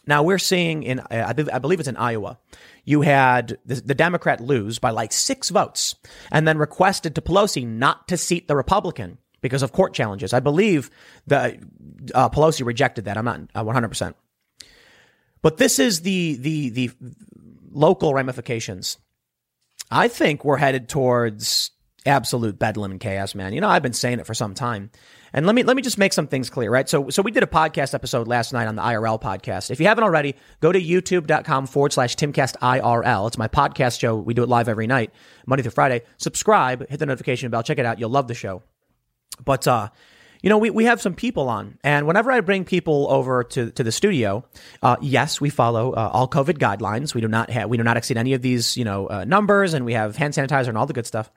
Now 0.07 0.23
we're 0.23 0.39
seeing 0.39 0.83
in, 0.83 0.99
uh, 0.99 1.33
I 1.53 1.59
believe 1.59 1.79
it's 1.79 1.89
in 1.89 1.97
Iowa, 1.97 2.39
you 2.85 3.03
had 3.03 3.59
the, 3.67 3.77
the, 3.77 3.95
Democrat 3.95 4.41
lose 4.41 4.79
by 4.79 4.91
like 4.91 5.13
six 5.13 5.51
votes 5.51 5.95
and 6.33 6.49
then 6.49 6.59
requested 6.59 7.15
to 7.15 7.21
Pelosi 7.21 7.67
not 7.67 8.09
to 8.09 8.17
seat 8.17 8.49
the 8.49 8.57
Republican 8.57 9.19
because 9.41 9.63
of 9.63 9.73
court 9.73 9.95
challenges. 9.95 10.33
I 10.33 10.41
believe 10.41 10.91
the 11.27 11.59
uh, 12.15 12.29
Pelosi 12.29 12.65
rejected 12.65 13.07
that. 13.07 13.17
I'm 13.17 13.25
not 13.25 13.41
uh, 13.55 13.65
100%. 13.65 14.15
But 15.43 15.57
this 15.57 15.79
is 15.79 16.03
the, 16.03 16.37
the, 16.37 16.69
the 16.71 16.91
local 17.71 18.13
ramifications. 18.15 18.99
I 19.91 20.09
think 20.09 20.45
we're 20.45 20.59
headed 20.59 20.89
towards 20.89 21.71
absolute 22.07 22.59
bedlam 22.59 22.93
and 22.93 23.01
chaos, 23.01 23.35
man. 23.35 23.53
You 23.53 23.61
know, 23.61 23.69
I've 23.69 23.83
been 23.83 23.93
saying 23.93 24.21
it 24.21 24.27
for 24.27 24.35
some 24.35 24.55
time. 24.55 24.91
And 25.33 25.47
let 25.47 25.55
me 25.55 25.63
let 25.63 25.77
me 25.77 25.83
just 25.83 25.99
make 25.99 26.13
some 26.13 26.27
things 26.27 26.51
clear, 26.51 26.71
right? 26.71 26.89
So 26.89 27.09
so 27.11 27.23
we 27.23 27.31
did 27.31 27.43
a 27.43 27.47
podcast 27.47 27.95
episode 27.95 28.27
last 28.27 28.53
night 28.53 28.67
on 28.67 28.75
the 28.75 28.83
IRL 28.83 29.21
podcast. 29.21 29.71
If 29.71 29.79
you 29.79 29.87
haven't 29.87 30.03
already, 30.03 30.35
go 30.61 30.73
to 30.73 30.81
youtube.com 30.81 31.67
forward 31.67 31.93
slash 31.93 32.17
Timcast 32.17 32.57
IRL. 32.59 33.29
It's 33.29 33.39
my 33.39 33.49
podcast 33.49 34.01
show. 34.01 34.17
We 34.17 34.35
do 34.35 34.43
it 34.43 34.49
live 34.49 34.69
every 34.69 34.89
night, 34.89 35.13
Monday 35.47 35.63
through 35.63 35.71
Friday. 35.73 36.03
Subscribe, 36.17 36.89
hit 36.89 36.99
the 36.99 37.07
notification 37.07 37.51
bell, 37.51 37.63
check 37.63 37.79
it 37.79 37.87
out. 37.87 38.01
You'll 38.01 38.11
love 38.11 38.27
the 38.27 38.35
show. 38.35 38.63
But 39.45 39.67
uh, 39.67 39.89
you 40.43 40.49
know, 40.49 40.59
we, 40.59 40.71
we 40.71 40.85
have 40.87 41.03
some 41.03 41.15
people 41.15 41.49
on, 41.49 41.79
and 41.85 42.07
whenever 42.07 42.33
I 42.33 42.41
bring 42.41 42.65
people 42.65 43.07
over 43.11 43.45
to, 43.45 43.71
to 43.73 43.85
the 43.85 43.93
studio, 43.93 44.45
uh, 44.83 44.97
yes, 45.03 45.41
we 45.41 45.51
follow 45.51 45.93
uh, 45.93 46.11
all 46.13 46.29
COVID 46.29 46.59
guidelines. 46.59 47.15
We 47.15 47.21
do 47.21 47.29
not 47.29 47.51
have 47.51 47.69
we 47.69 47.77
do 47.77 47.83
not 47.83 47.97
exceed 47.97 48.17
any 48.17 48.33
of 48.33 48.43
these 48.43 48.77
you 48.77 48.85
know 48.85 49.07
uh, 49.07 49.25
numbers, 49.25 49.75
and 49.75 49.85
we 49.85 49.93
have 49.95 50.17
hand 50.17 50.35
sanitizer 50.35 50.69
and 50.69 50.79
all 50.79 50.87
the 50.87 50.95
good 50.95 51.07
stuff 51.07 51.31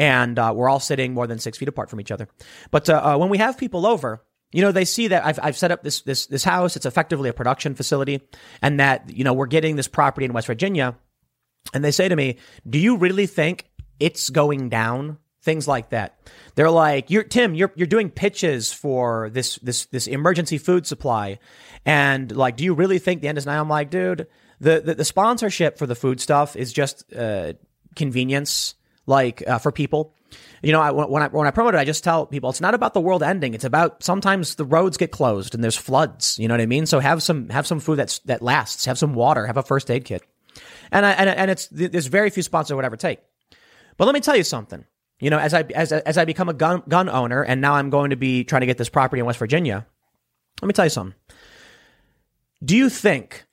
and 0.00 0.38
uh, 0.38 0.52
we're 0.54 0.68
all 0.68 0.80
sitting 0.80 1.12
more 1.14 1.26
than 1.26 1.38
six 1.38 1.58
feet 1.58 1.68
apart 1.68 1.90
from 1.90 2.00
each 2.00 2.10
other. 2.10 2.28
But 2.70 2.88
uh, 2.88 3.00
uh, 3.14 3.18
when 3.18 3.28
we 3.28 3.38
have 3.38 3.58
people 3.58 3.86
over, 3.86 4.22
you 4.52 4.62
know, 4.62 4.72
they 4.72 4.84
see 4.84 5.08
that 5.08 5.24
I've, 5.24 5.38
I've 5.42 5.56
set 5.56 5.70
up 5.70 5.82
this, 5.82 6.00
this, 6.02 6.26
this 6.26 6.42
house. 6.42 6.76
It's 6.76 6.86
effectively 6.86 7.28
a 7.28 7.32
production 7.32 7.74
facility 7.74 8.20
and 8.62 8.80
that, 8.80 9.10
you 9.10 9.24
know, 9.24 9.32
we're 9.32 9.46
getting 9.46 9.76
this 9.76 9.88
property 9.88 10.24
in 10.24 10.32
West 10.32 10.46
Virginia. 10.46 10.96
And 11.72 11.84
they 11.84 11.90
say 11.90 12.08
to 12.08 12.16
me, 12.16 12.38
do 12.68 12.78
you 12.78 12.96
really 12.96 13.26
think 13.26 13.68
it's 14.00 14.30
going 14.30 14.70
down? 14.70 15.18
Things 15.42 15.66
like 15.66 15.90
that. 15.90 16.18
They're 16.54 16.70
like, 16.70 17.10
you're, 17.10 17.22
Tim, 17.22 17.54
you're, 17.54 17.72
you're 17.74 17.86
doing 17.86 18.10
pitches 18.10 18.72
for 18.72 19.30
this, 19.30 19.56
this, 19.56 19.86
this 19.86 20.06
emergency 20.06 20.58
food 20.58 20.86
supply. 20.86 21.38
And 21.86 22.34
like, 22.34 22.56
do 22.56 22.64
you 22.64 22.74
really 22.74 22.98
think 22.98 23.22
the 23.22 23.28
end 23.28 23.38
is 23.38 23.46
now? 23.46 23.60
I'm 23.60 23.68
like, 23.68 23.90
dude, 23.90 24.26
the, 24.60 24.80
the, 24.80 24.94
the 24.96 25.04
sponsorship 25.04 25.78
for 25.78 25.86
the 25.86 25.94
food 25.94 26.20
stuff 26.20 26.56
is 26.56 26.72
just, 26.72 27.10
uh, 27.14 27.54
convenience 27.96 28.74
like 29.06 29.46
uh, 29.48 29.58
for 29.58 29.72
people. 29.72 30.14
You 30.62 30.72
know, 30.72 30.80
I, 30.80 30.90
when 30.90 31.22
I 31.22 31.28
when 31.28 31.46
I 31.46 31.50
promote 31.50 31.74
it, 31.74 31.78
I 31.78 31.84
just 31.84 32.04
tell 32.04 32.26
people 32.26 32.50
it's 32.50 32.60
not 32.60 32.74
about 32.74 32.94
the 32.94 33.00
world 33.00 33.22
ending. 33.22 33.54
It's 33.54 33.64
about 33.64 34.02
sometimes 34.02 34.54
the 34.54 34.64
roads 34.64 34.96
get 34.96 35.10
closed 35.10 35.54
and 35.54 35.64
there's 35.64 35.76
floods. 35.76 36.38
You 36.38 36.48
know 36.48 36.54
what 36.54 36.60
I 36.60 36.66
mean? 36.66 36.86
So 36.86 37.00
have 37.00 37.22
some 37.22 37.48
have 37.48 37.66
some 37.66 37.80
food 37.80 37.96
that's 37.96 38.20
that 38.20 38.42
lasts. 38.42 38.84
Have 38.84 38.98
some 38.98 39.14
water. 39.14 39.46
Have 39.46 39.56
a 39.56 39.62
first 39.62 39.90
aid 39.90 40.04
kit. 40.04 40.22
And 40.92 41.04
I, 41.04 41.12
and 41.12 41.30
and 41.30 41.50
it's 41.50 41.66
there's 41.68 42.06
very 42.06 42.30
few 42.30 42.42
sponsors 42.42 42.74
would 42.74 42.84
ever 42.84 42.96
take. 42.96 43.20
But 43.96 44.04
let 44.04 44.14
me 44.14 44.20
tell 44.20 44.36
you 44.36 44.44
something. 44.44 44.84
You 45.20 45.30
know, 45.30 45.38
as 45.38 45.54
I 45.54 45.62
as 45.74 45.92
as 45.92 46.18
I 46.18 46.24
become 46.24 46.48
a 46.48 46.54
gun 46.54 46.82
gun 46.88 47.08
owner, 47.08 47.42
and 47.42 47.60
now 47.60 47.74
I'm 47.74 47.90
going 47.90 48.10
to 48.10 48.16
be 48.16 48.44
trying 48.44 48.60
to 48.60 48.66
get 48.66 48.78
this 48.78 48.88
property 48.88 49.20
in 49.20 49.26
West 49.26 49.38
Virginia. 49.38 49.86
Let 50.62 50.66
me 50.66 50.72
tell 50.72 50.86
you 50.86 50.90
something. 50.90 51.14
Do 52.64 52.76
you 52.76 52.88
think 52.88 53.44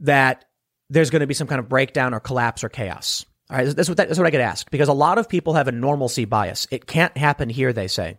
that 0.00 0.44
there's 0.90 1.10
going 1.10 1.20
to 1.20 1.26
be 1.26 1.34
some 1.34 1.46
kind 1.46 1.58
of 1.58 1.68
breakdown 1.68 2.14
or 2.14 2.20
collapse 2.20 2.64
or 2.64 2.68
chaos? 2.68 3.26
All 3.50 3.56
right, 3.56 3.74
that's 3.74 3.88
what, 3.88 3.96
that, 3.96 4.08
that's 4.08 4.18
what 4.18 4.26
I 4.26 4.30
get 4.30 4.40
asked 4.40 4.70
because 4.70 4.88
a 4.88 4.92
lot 4.92 5.18
of 5.18 5.28
people 5.28 5.54
have 5.54 5.68
a 5.68 5.72
normalcy 5.72 6.24
bias. 6.24 6.66
It 6.70 6.86
can't 6.86 7.16
happen 7.16 7.48
here, 7.48 7.72
they 7.72 7.88
say. 7.88 8.18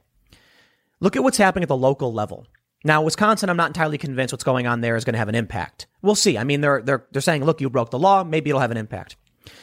Look 0.99 1.15
at 1.15 1.23
what's 1.23 1.37
happening 1.37 1.63
at 1.63 1.69
the 1.69 1.77
local 1.77 2.11
level. 2.13 2.47
Now, 2.83 3.01
Wisconsin, 3.01 3.49
I'm 3.49 3.57
not 3.57 3.69
entirely 3.69 3.97
convinced 3.97 4.33
what's 4.33 4.43
going 4.43 4.65
on 4.65 4.81
there 4.81 4.95
is 4.95 5.03
going 5.03 5.13
to 5.13 5.19
have 5.19 5.29
an 5.29 5.35
impact. 5.35 5.87
We'll 6.01 6.15
see. 6.15 6.37
I 6.37 6.45
mean, 6.45 6.61
they're 6.61 6.81
they're 6.81 7.05
they're 7.11 7.21
saying, 7.21 7.43
look, 7.43 7.61
you 7.61 7.69
broke 7.69 7.91
the 7.91 7.99
law. 7.99 8.23
Maybe 8.23 8.49
it'll 8.49 8.61
have 8.61 8.71
an 8.71 8.77
impact. 8.77 9.17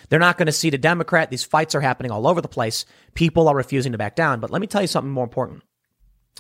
They're 0.09 0.19
not 0.19 0.39
going 0.39 0.47
to 0.47 0.53
seat 0.53 0.75
a 0.75 0.79
Democrat. 0.79 1.31
These 1.31 1.45
fights 1.45 1.75
are 1.75 1.81
happening 1.81 2.11
all 2.11 2.27
over 2.27 2.41
the 2.41 2.49
place. 2.49 2.85
People 3.15 3.49
are 3.49 3.57
refusing 3.57 3.93
to 3.93 3.99
back 3.99 4.17
down. 4.17 4.41
But 4.41 4.51
let 4.51 4.61
me 4.61 4.67
tell 4.67 4.83
you 4.83 4.89
something 4.89 5.11
more 5.11 5.25
important. 5.25 5.63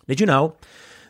Did 0.07 0.21
you 0.21 0.27
know 0.27 0.57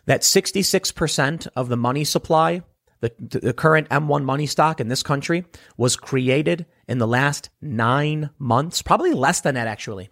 that 0.07 0.23
66% 0.23 1.49
of 1.57 1.69
the 1.69 1.77
money 1.77 2.05
supply 2.05 2.63
the, 3.01 3.13
the 3.19 3.53
current 3.53 3.89
M1 3.89 4.25
money 4.25 4.47
stock 4.47 4.81
in 4.81 4.89
this 4.89 5.03
country 5.03 5.45
was 5.77 5.97
created 5.97 6.67
in 6.89 6.99
the 6.99 7.07
last 7.07 7.51
nine 7.61 8.31
months, 8.39 8.83
probably 8.83 9.13
less 9.13 9.41
than 9.41 9.55
that, 9.55 9.67
actually. 9.67 10.09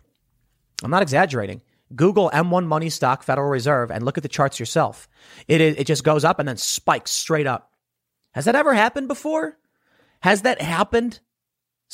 I'm 0.83 0.91
not 0.91 1.03
exaggerating. 1.03 1.63
Google 1.95 2.31
M1 2.31 2.67
money 2.67 2.91
stock 2.91 3.23
Federal 3.23 3.49
Reserve 3.49 3.91
and 3.91 4.05
look 4.05 4.17
at 4.17 4.23
the 4.23 4.29
charts 4.29 4.59
yourself. 4.59 5.09
It, 5.49 5.61
it 5.61 5.87
just 5.87 6.05
goes 6.05 6.25
up 6.25 6.39
and 6.39 6.49
then 6.49 6.57
spikes 6.57 7.11
straight 7.11 7.47
up. 7.47 7.73
Has 8.33 8.47
that 8.47 8.57
ever 8.57 8.75
happened 8.75 9.09
before? 9.09 9.57
Has 10.21 10.43
that 10.43 10.61
happened? 10.61 11.21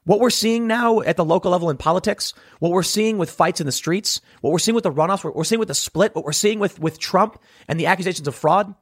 What 0.06 0.20
we're 0.20 0.30
seeing 0.30 0.68
now 0.68 1.00
at 1.02 1.16
the 1.16 1.24
local 1.24 1.52
level 1.52 1.70
in 1.70 1.78
politics, 1.78 2.34
what 2.60 2.72
we're 2.72 2.84
seeing 2.84 3.18
with 3.18 3.32
fights 3.32 3.62
in 3.62 3.66
the 3.66 3.72
streets, 3.72 4.20
what 4.42 4.52
we're 4.52 4.60
seeing 4.60 4.76
with 4.76 4.84
the 4.84 4.92
runoffs, 4.92 5.24
what 5.24 5.36
we're 5.36 5.46
seeing 5.46 5.60
with 5.60 5.70
the 5.70 5.74
split, 5.74 6.14
what 6.14 6.26
we're 6.26 6.34
seeing 6.34 6.60
with, 6.60 6.80
with 6.80 7.00
Trump 7.00 7.42
and 7.68 7.80
the 7.80 7.86
accusations 7.86 8.28
of 8.28 8.36
fraud, 8.36 8.76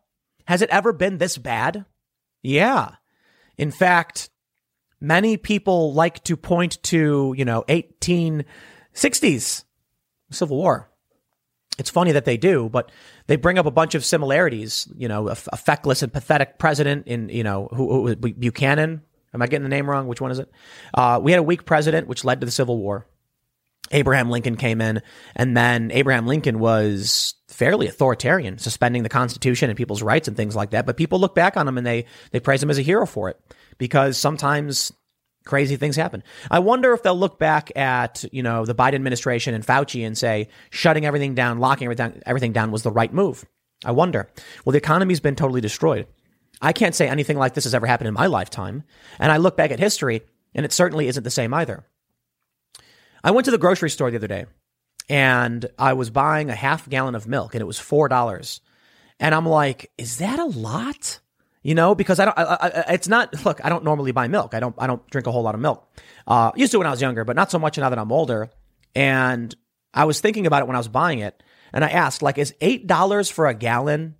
has 0.45 0.61
it 0.61 0.69
ever 0.71 0.93
been 0.93 1.19
this 1.19 1.37
bad? 1.37 1.85
Yeah. 2.41 2.95
In 3.57 3.69
fact, 3.69 4.29
many 4.99 5.37
people 5.37 5.93
like 5.93 6.23
to 6.23 6.35
point 6.35 6.81
to, 6.83 7.35
you 7.37 7.45
know, 7.45 7.63
1860s 7.67 9.63
Civil 10.31 10.57
War. 10.57 10.89
It's 11.77 11.89
funny 11.89 12.11
that 12.11 12.25
they 12.25 12.37
do, 12.37 12.69
but 12.69 12.91
they 13.27 13.35
bring 13.35 13.57
up 13.57 13.65
a 13.65 13.71
bunch 13.71 13.95
of 13.95 14.05
similarities. 14.05 14.87
You 14.95 15.07
know, 15.07 15.29
a, 15.29 15.35
feckless 15.35 16.03
and 16.03 16.11
pathetic 16.11 16.59
president 16.59 17.07
in, 17.07 17.29
you 17.29 17.43
know, 17.43 17.69
who, 17.71 18.07
who 18.07 18.15
Buchanan, 18.15 19.01
Am 19.33 19.41
I 19.41 19.47
getting 19.47 19.63
the 19.63 19.69
name 19.69 19.89
wrong? 19.89 20.07
Which 20.07 20.21
one 20.21 20.31
is 20.31 20.39
it? 20.39 20.51
Uh, 20.93 21.19
we 21.21 21.31
had 21.31 21.39
a 21.39 21.43
weak 21.43 21.65
president, 21.65 22.07
which 22.07 22.25
led 22.25 22.41
to 22.41 22.45
the 22.45 22.51
Civil 22.51 22.77
War. 22.77 23.05
Abraham 23.91 24.29
Lincoln 24.29 24.55
came 24.55 24.81
in, 24.81 25.01
and 25.35 25.55
then 25.55 25.91
Abraham 25.91 26.25
Lincoln 26.25 26.59
was 26.59 27.35
fairly 27.49 27.87
authoritarian, 27.87 28.57
suspending 28.57 29.03
the 29.03 29.09
Constitution 29.09 29.69
and 29.69 29.77
people's 29.77 30.01
rights 30.01 30.27
and 30.27 30.37
things 30.37 30.55
like 30.55 30.71
that. 30.71 30.85
But 30.85 30.97
people 30.97 31.19
look 31.19 31.35
back 31.35 31.57
on 31.57 31.67
him 31.67 31.77
and 31.77 31.85
they 31.85 32.05
they 32.31 32.39
praise 32.39 32.63
him 32.63 32.69
as 32.69 32.77
a 32.77 32.83
hero 32.83 33.05
for 33.05 33.29
it 33.29 33.39
because 33.77 34.17
sometimes 34.17 34.91
crazy 35.45 35.75
things 35.75 35.95
happen. 35.95 36.23
I 36.49 36.59
wonder 36.59 36.93
if 36.93 37.03
they'll 37.03 37.17
look 37.17 37.39
back 37.39 37.75
at 37.75 38.23
you 38.31 38.43
know 38.43 38.65
the 38.65 38.75
Biden 38.75 38.95
administration 38.95 39.53
and 39.53 39.65
Fauci 39.65 40.05
and 40.05 40.17
say 40.17 40.47
shutting 40.69 41.05
everything 41.05 41.35
down, 41.35 41.59
locking 41.59 41.85
everything 41.85 42.21
everything 42.25 42.53
down 42.53 42.71
was 42.71 42.83
the 42.83 42.91
right 42.91 43.13
move. 43.13 43.45
I 43.83 43.91
wonder. 43.91 44.29
Well, 44.63 44.71
the 44.71 44.77
economy's 44.77 45.19
been 45.19 45.35
totally 45.35 45.61
destroyed. 45.61 46.07
I 46.61 46.73
can't 46.73 46.95
say 46.95 47.07
anything 47.07 47.37
like 47.37 47.53
this 47.53 47.63
has 47.63 47.73
ever 47.73 47.87
happened 47.87 48.09
in 48.09 48.13
my 48.13 48.27
lifetime. 48.27 48.83
And 49.19 49.31
I 49.31 49.37
look 49.37 49.57
back 49.57 49.71
at 49.71 49.79
history, 49.79 50.21
and 50.53 50.65
it 50.65 50.71
certainly 50.71 51.07
isn't 51.07 51.23
the 51.23 51.31
same 51.31 51.53
either. 51.53 51.85
I 53.23 53.31
went 53.31 53.45
to 53.45 53.51
the 53.51 53.57
grocery 53.57 53.89
store 53.89 54.09
the 54.11 54.17
other 54.17 54.27
day 54.27 54.45
and 55.09 55.65
I 55.77 55.93
was 55.93 56.09
buying 56.09 56.49
a 56.49 56.55
half 56.55 56.89
gallon 56.89 57.15
of 57.15 57.27
milk 57.27 57.53
and 57.53 57.61
it 57.61 57.65
was 57.65 57.77
$4. 57.77 58.59
And 59.19 59.35
I'm 59.35 59.45
like, 59.45 59.91
is 59.97 60.17
that 60.17 60.39
a 60.39 60.45
lot? 60.45 61.19
You 61.63 61.75
know, 61.75 61.93
because 61.93 62.19
I 62.19 62.25
don't, 62.25 62.37
I, 62.37 62.43
I, 62.43 62.67
it's 62.93 63.07
not, 63.07 63.45
look, 63.45 63.63
I 63.63 63.69
don't 63.69 63.83
normally 63.83 64.11
buy 64.11 64.27
milk. 64.27 64.55
I 64.55 64.59
don't, 64.59 64.75
I 64.79 64.87
don't 64.87 65.07
drink 65.09 65.27
a 65.27 65.31
whole 65.31 65.43
lot 65.43 65.53
of 65.53 65.61
milk. 65.61 65.87
Uh, 66.25 66.51
used 66.55 66.71
to 66.71 66.79
when 66.79 66.87
I 66.87 66.91
was 66.91 67.01
younger, 67.01 67.23
but 67.23 67.35
not 67.35 67.51
so 67.51 67.59
much 67.59 67.77
now 67.77 67.89
that 67.89 67.99
I'm 67.99 68.11
older. 68.11 68.49
And 68.95 69.53
I 69.93 70.05
was 70.05 70.21
thinking 70.21 70.47
about 70.47 70.63
it 70.63 70.67
when 70.67 70.75
I 70.75 70.79
was 70.79 70.87
buying 70.87 71.19
it. 71.19 71.43
And 71.73 71.85
I 71.85 71.89
asked, 71.89 72.21
like, 72.21 72.37
is 72.37 72.53
$8 72.61 73.31
for 73.31 73.47
a 73.47 73.53
gallon 73.53 74.15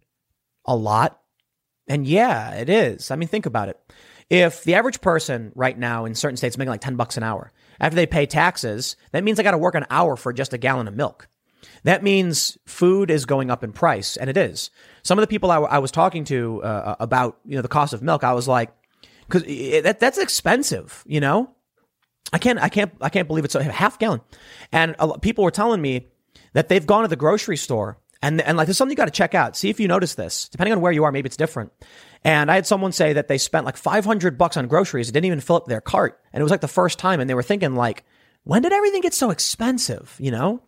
a 0.66 0.76
lot? 0.76 1.21
And 1.88 2.06
yeah, 2.08 2.54
it 2.56 2.70
is. 2.70 3.12
I 3.12 3.16
mean, 3.16 3.28
think 3.28 3.46
about 3.46 3.70
it. 3.70 3.80
If 4.30 4.64
the 4.64 4.76
average 4.76 5.02
person 5.02 5.52
right 5.56 5.78
now 5.78 6.06
in 6.06 6.16
certain 6.16 6.38
states 6.38 6.58
making 6.58 6.70
like 6.70 6.82
10 6.82 6.96
bucks 6.96 7.18
an 7.18 7.24
hour, 7.24 7.52
after 7.82 7.96
they 7.96 8.06
pay 8.06 8.26
taxes, 8.26 8.96
that 9.12 9.24
means 9.24 9.40
I 9.40 9.44
got 9.44 9.52
to 9.52 9.58
work 9.58 9.76
an 9.76 9.86
hour 9.90 10.16
for 10.16 10.32
just 10.32 10.54
a 10.54 10.58
gallon 10.58 10.88
of 10.88 10.96
milk. 10.96 11.28
That 11.84 12.04
means 12.04 12.58
food 12.66 13.12
is 13.12 13.26
going 13.26 13.50
up 13.52 13.64
in 13.64 13.74
price, 13.74 14.16
and 14.18 14.30
it 14.30 14.38
is. 14.38 14.70
Some 15.04 15.18
of 15.18 15.24
the 15.24 15.28
people 15.28 15.52
I, 15.52 15.56
w- 15.56 15.72
I 15.72 15.80
was 15.80 15.92
talking 15.92 16.24
to 16.26 16.64
uh, 16.64 16.96
about 17.00 17.40
you 17.46 17.56
know 17.56 17.62
the 17.62 17.68
cost 17.68 17.94
of 17.94 18.02
milk, 18.02 18.24
I 18.24 18.34
was 18.34 18.48
like, 18.48 18.72
because 19.28 19.44
that 19.84 20.00
that's 20.00 20.18
expensive, 20.18 21.04
you 21.08 21.20
know. 21.20 21.50
I 22.34 22.38
can't 22.38 22.60
I 22.60 22.70
can't 22.70 22.94
I 23.02 23.10
can't 23.10 23.28
believe 23.28 23.46
it's 23.46 23.56
a 23.56 23.64
half 23.64 24.00
gallon, 24.00 24.22
and 24.72 24.96
a, 25.00 25.20
people 25.20 25.44
were 25.44 25.52
telling 25.52 25.82
me 25.82 26.08
that 26.54 26.70
they've 26.70 26.86
gone 26.86 27.02
to 27.02 27.08
the 27.08 27.16
grocery 27.16 27.58
store 27.58 27.98
and 28.22 28.42
and 28.42 28.58
like 28.58 28.68
there's 28.68 28.78
something 28.78 28.92
you 28.92 28.98
got 28.98 29.06
to 29.06 29.12
check 29.12 29.36
out. 29.36 29.56
See 29.56 29.70
if 29.70 29.80
you 29.80 29.88
notice 29.88 30.16
this. 30.16 30.50
Depending 30.50 30.74
on 30.74 30.82
where 30.82 30.92
you 30.92 31.04
are, 31.04 31.12
maybe 31.12 31.28
it's 31.28 31.38
different. 31.38 31.72
And 32.24 32.52
I 32.52 32.56
had 32.56 32.68
someone 32.68 32.92
say 32.92 33.14
that 33.14 33.28
they 33.28 33.38
spent 33.38 33.66
like 33.66 33.78
500 33.78 34.38
bucks 34.38 34.58
on 34.58 34.68
groceries. 34.68 35.10
It 35.10 35.14
didn't 35.14 35.26
even 35.26 35.42
fill 35.42 35.56
up 35.56 35.66
their 35.66 35.82
cart, 35.82 36.20
and 36.32 36.42
it 36.42 36.44
was 36.44 36.52
like 36.52 36.62
the 36.62 36.68
first 36.68 37.00
time, 37.00 37.20
and 37.20 37.30
they 37.30 37.34
were 37.34 37.44
thinking 37.44 37.76
like, 37.76 38.04
when 38.44 38.62
did 38.62 38.74
everything 38.74 39.02
get 39.02 39.14
so 39.14 39.30
expensive? 39.30 40.16
You 40.20 40.32
know. 40.32 40.62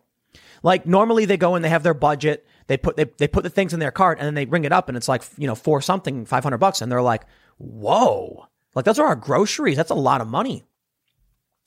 Like 0.64 0.86
normally 0.86 1.26
they 1.26 1.36
go 1.36 1.54
and 1.54 1.64
they 1.64 1.68
have 1.68 1.82
their 1.82 1.94
budget. 1.94 2.46
They 2.66 2.78
put 2.78 2.96
they, 2.96 3.04
they 3.18 3.28
put 3.28 3.42
the 3.42 3.50
things 3.50 3.74
in 3.74 3.80
their 3.80 3.90
cart 3.90 4.18
and 4.18 4.26
then 4.26 4.34
they 4.34 4.46
ring 4.46 4.64
it 4.64 4.72
up 4.72 4.88
and 4.88 4.96
it's 4.96 5.08
like 5.08 5.22
you 5.36 5.46
know 5.46 5.54
four 5.54 5.82
something 5.82 6.24
five 6.24 6.42
hundred 6.42 6.58
bucks 6.58 6.80
and 6.80 6.90
they're 6.90 7.02
like 7.02 7.24
whoa 7.58 8.46
like 8.74 8.86
those 8.86 8.98
are 8.98 9.06
our 9.06 9.16
groceries 9.16 9.76
that's 9.76 9.90
a 9.90 9.94
lot 9.94 10.22
of 10.22 10.26
money. 10.26 10.64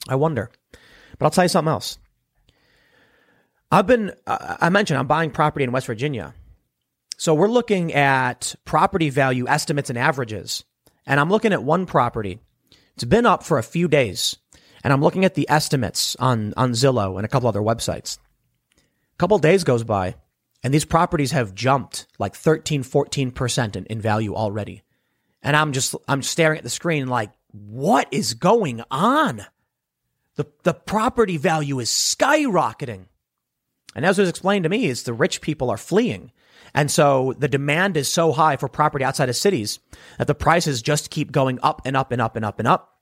I 0.09 0.15
wonder, 0.15 0.49
but 1.19 1.25
I'll 1.25 1.31
tell 1.31 1.45
you 1.45 1.49
something 1.49 1.71
else. 1.71 1.99
I've 3.71 3.87
been 3.87 4.13
I 4.25 4.69
mentioned 4.69 4.97
I'm 4.97 5.07
buying 5.07 5.31
property 5.31 5.63
in 5.63 5.71
West 5.71 5.87
Virginia, 5.87 6.33
so 7.17 7.33
we're 7.33 7.47
looking 7.47 7.93
at 7.93 8.55
property 8.65 9.09
value 9.09 9.47
estimates 9.47 9.89
and 9.89 9.99
averages, 9.99 10.63
and 11.05 11.19
I'm 11.19 11.29
looking 11.29 11.53
at 11.53 11.63
one 11.63 11.85
property. 11.85 12.39
It's 12.95 13.03
been 13.03 13.25
up 13.25 13.43
for 13.43 13.57
a 13.57 13.63
few 13.63 13.87
days, 13.87 14.37
and 14.83 14.93
I'm 14.93 15.01
looking 15.01 15.25
at 15.25 15.35
the 15.35 15.49
estimates 15.49 16.15
on 16.17 16.53
on 16.55 16.71
Zillow 16.71 17.17
and 17.17 17.25
a 17.25 17.29
couple 17.29 17.49
other 17.49 17.61
websites. 17.61 18.17
A 18.77 19.17
couple 19.17 19.37
days 19.39 19.63
goes 19.63 19.83
by 19.83 20.15
and 20.63 20.73
these 20.73 20.85
properties 20.85 21.31
have 21.31 21.55
jumped 21.55 22.07
like 22.19 22.35
13, 22.35 22.83
14% 22.83 23.75
in, 23.75 23.85
in 23.85 24.01
value 24.01 24.35
already. 24.35 24.83
And 25.41 25.55
I'm 25.55 25.71
just, 25.71 25.95
I'm 26.07 26.23
staring 26.23 26.57
at 26.57 26.63
the 26.63 26.69
screen 26.69 27.07
like, 27.07 27.31
what 27.51 28.07
is 28.11 28.33
going 28.33 28.81
on? 28.91 29.45
The, 30.35 30.45
the 30.63 30.73
property 30.73 31.37
value 31.37 31.79
is 31.79 31.89
skyrocketing. 31.89 33.05
And 33.97 34.05
as 34.05 34.19
was 34.19 34.29
explained 34.29 34.61
to 34.63 34.69
me, 34.69 34.85
is 34.85 35.03
the 35.03 35.11
rich 35.11 35.41
people 35.41 35.71
are 35.71 35.77
fleeing. 35.77 36.31
And 36.75 36.91
so 36.91 37.33
the 37.39 37.47
demand 37.47 37.97
is 37.97 38.07
so 38.07 38.31
high 38.31 38.55
for 38.55 38.69
property 38.69 39.03
outside 39.03 39.27
of 39.27 39.35
cities 39.35 39.79
that 40.19 40.27
the 40.27 40.35
prices 40.35 40.83
just 40.83 41.09
keep 41.09 41.31
going 41.31 41.57
up 41.63 41.81
and 41.83 41.97
up 41.97 42.11
and 42.11 42.21
up 42.21 42.35
and 42.35 42.45
up 42.45 42.59
and 42.59 42.67
up. 42.67 42.99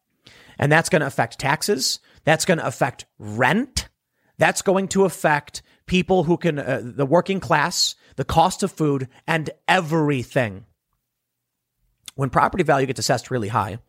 And 0.57 0.71
that's 0.71 0.87
going 0.87 1.01
to 1.01 1.05
affect 1.07 1.37
taxes. 1.37 1.99
That's 2.23 2.45
going 2.45 2.59
to 2.59 2.65
affect 2.65 3.05
rent. 3.19 3.89
That's 4.37 4.61
going 4.61 4.87
to 4.89 5.03
affect 5.03 5.61
people 5.85 6.23
who 6.23 6.37
can, 6.37 6.59
uh, 6.59 6.81
the 6.81 7.05
working 7.05 7.41
class, 7.41 7.95
the 8.15 8.23
cost 8.23 8.63
of 8.63 8.71
food, 8.71 9.09
and 9.27 9.49
everything. 9.67 10.65
When 12.15 12.29
property 12.29 12.63
value 12.63 12.87
gets 12.87 13.01
assessed 13.01 13.29
really 13.29 13.49
high 13.49 13.79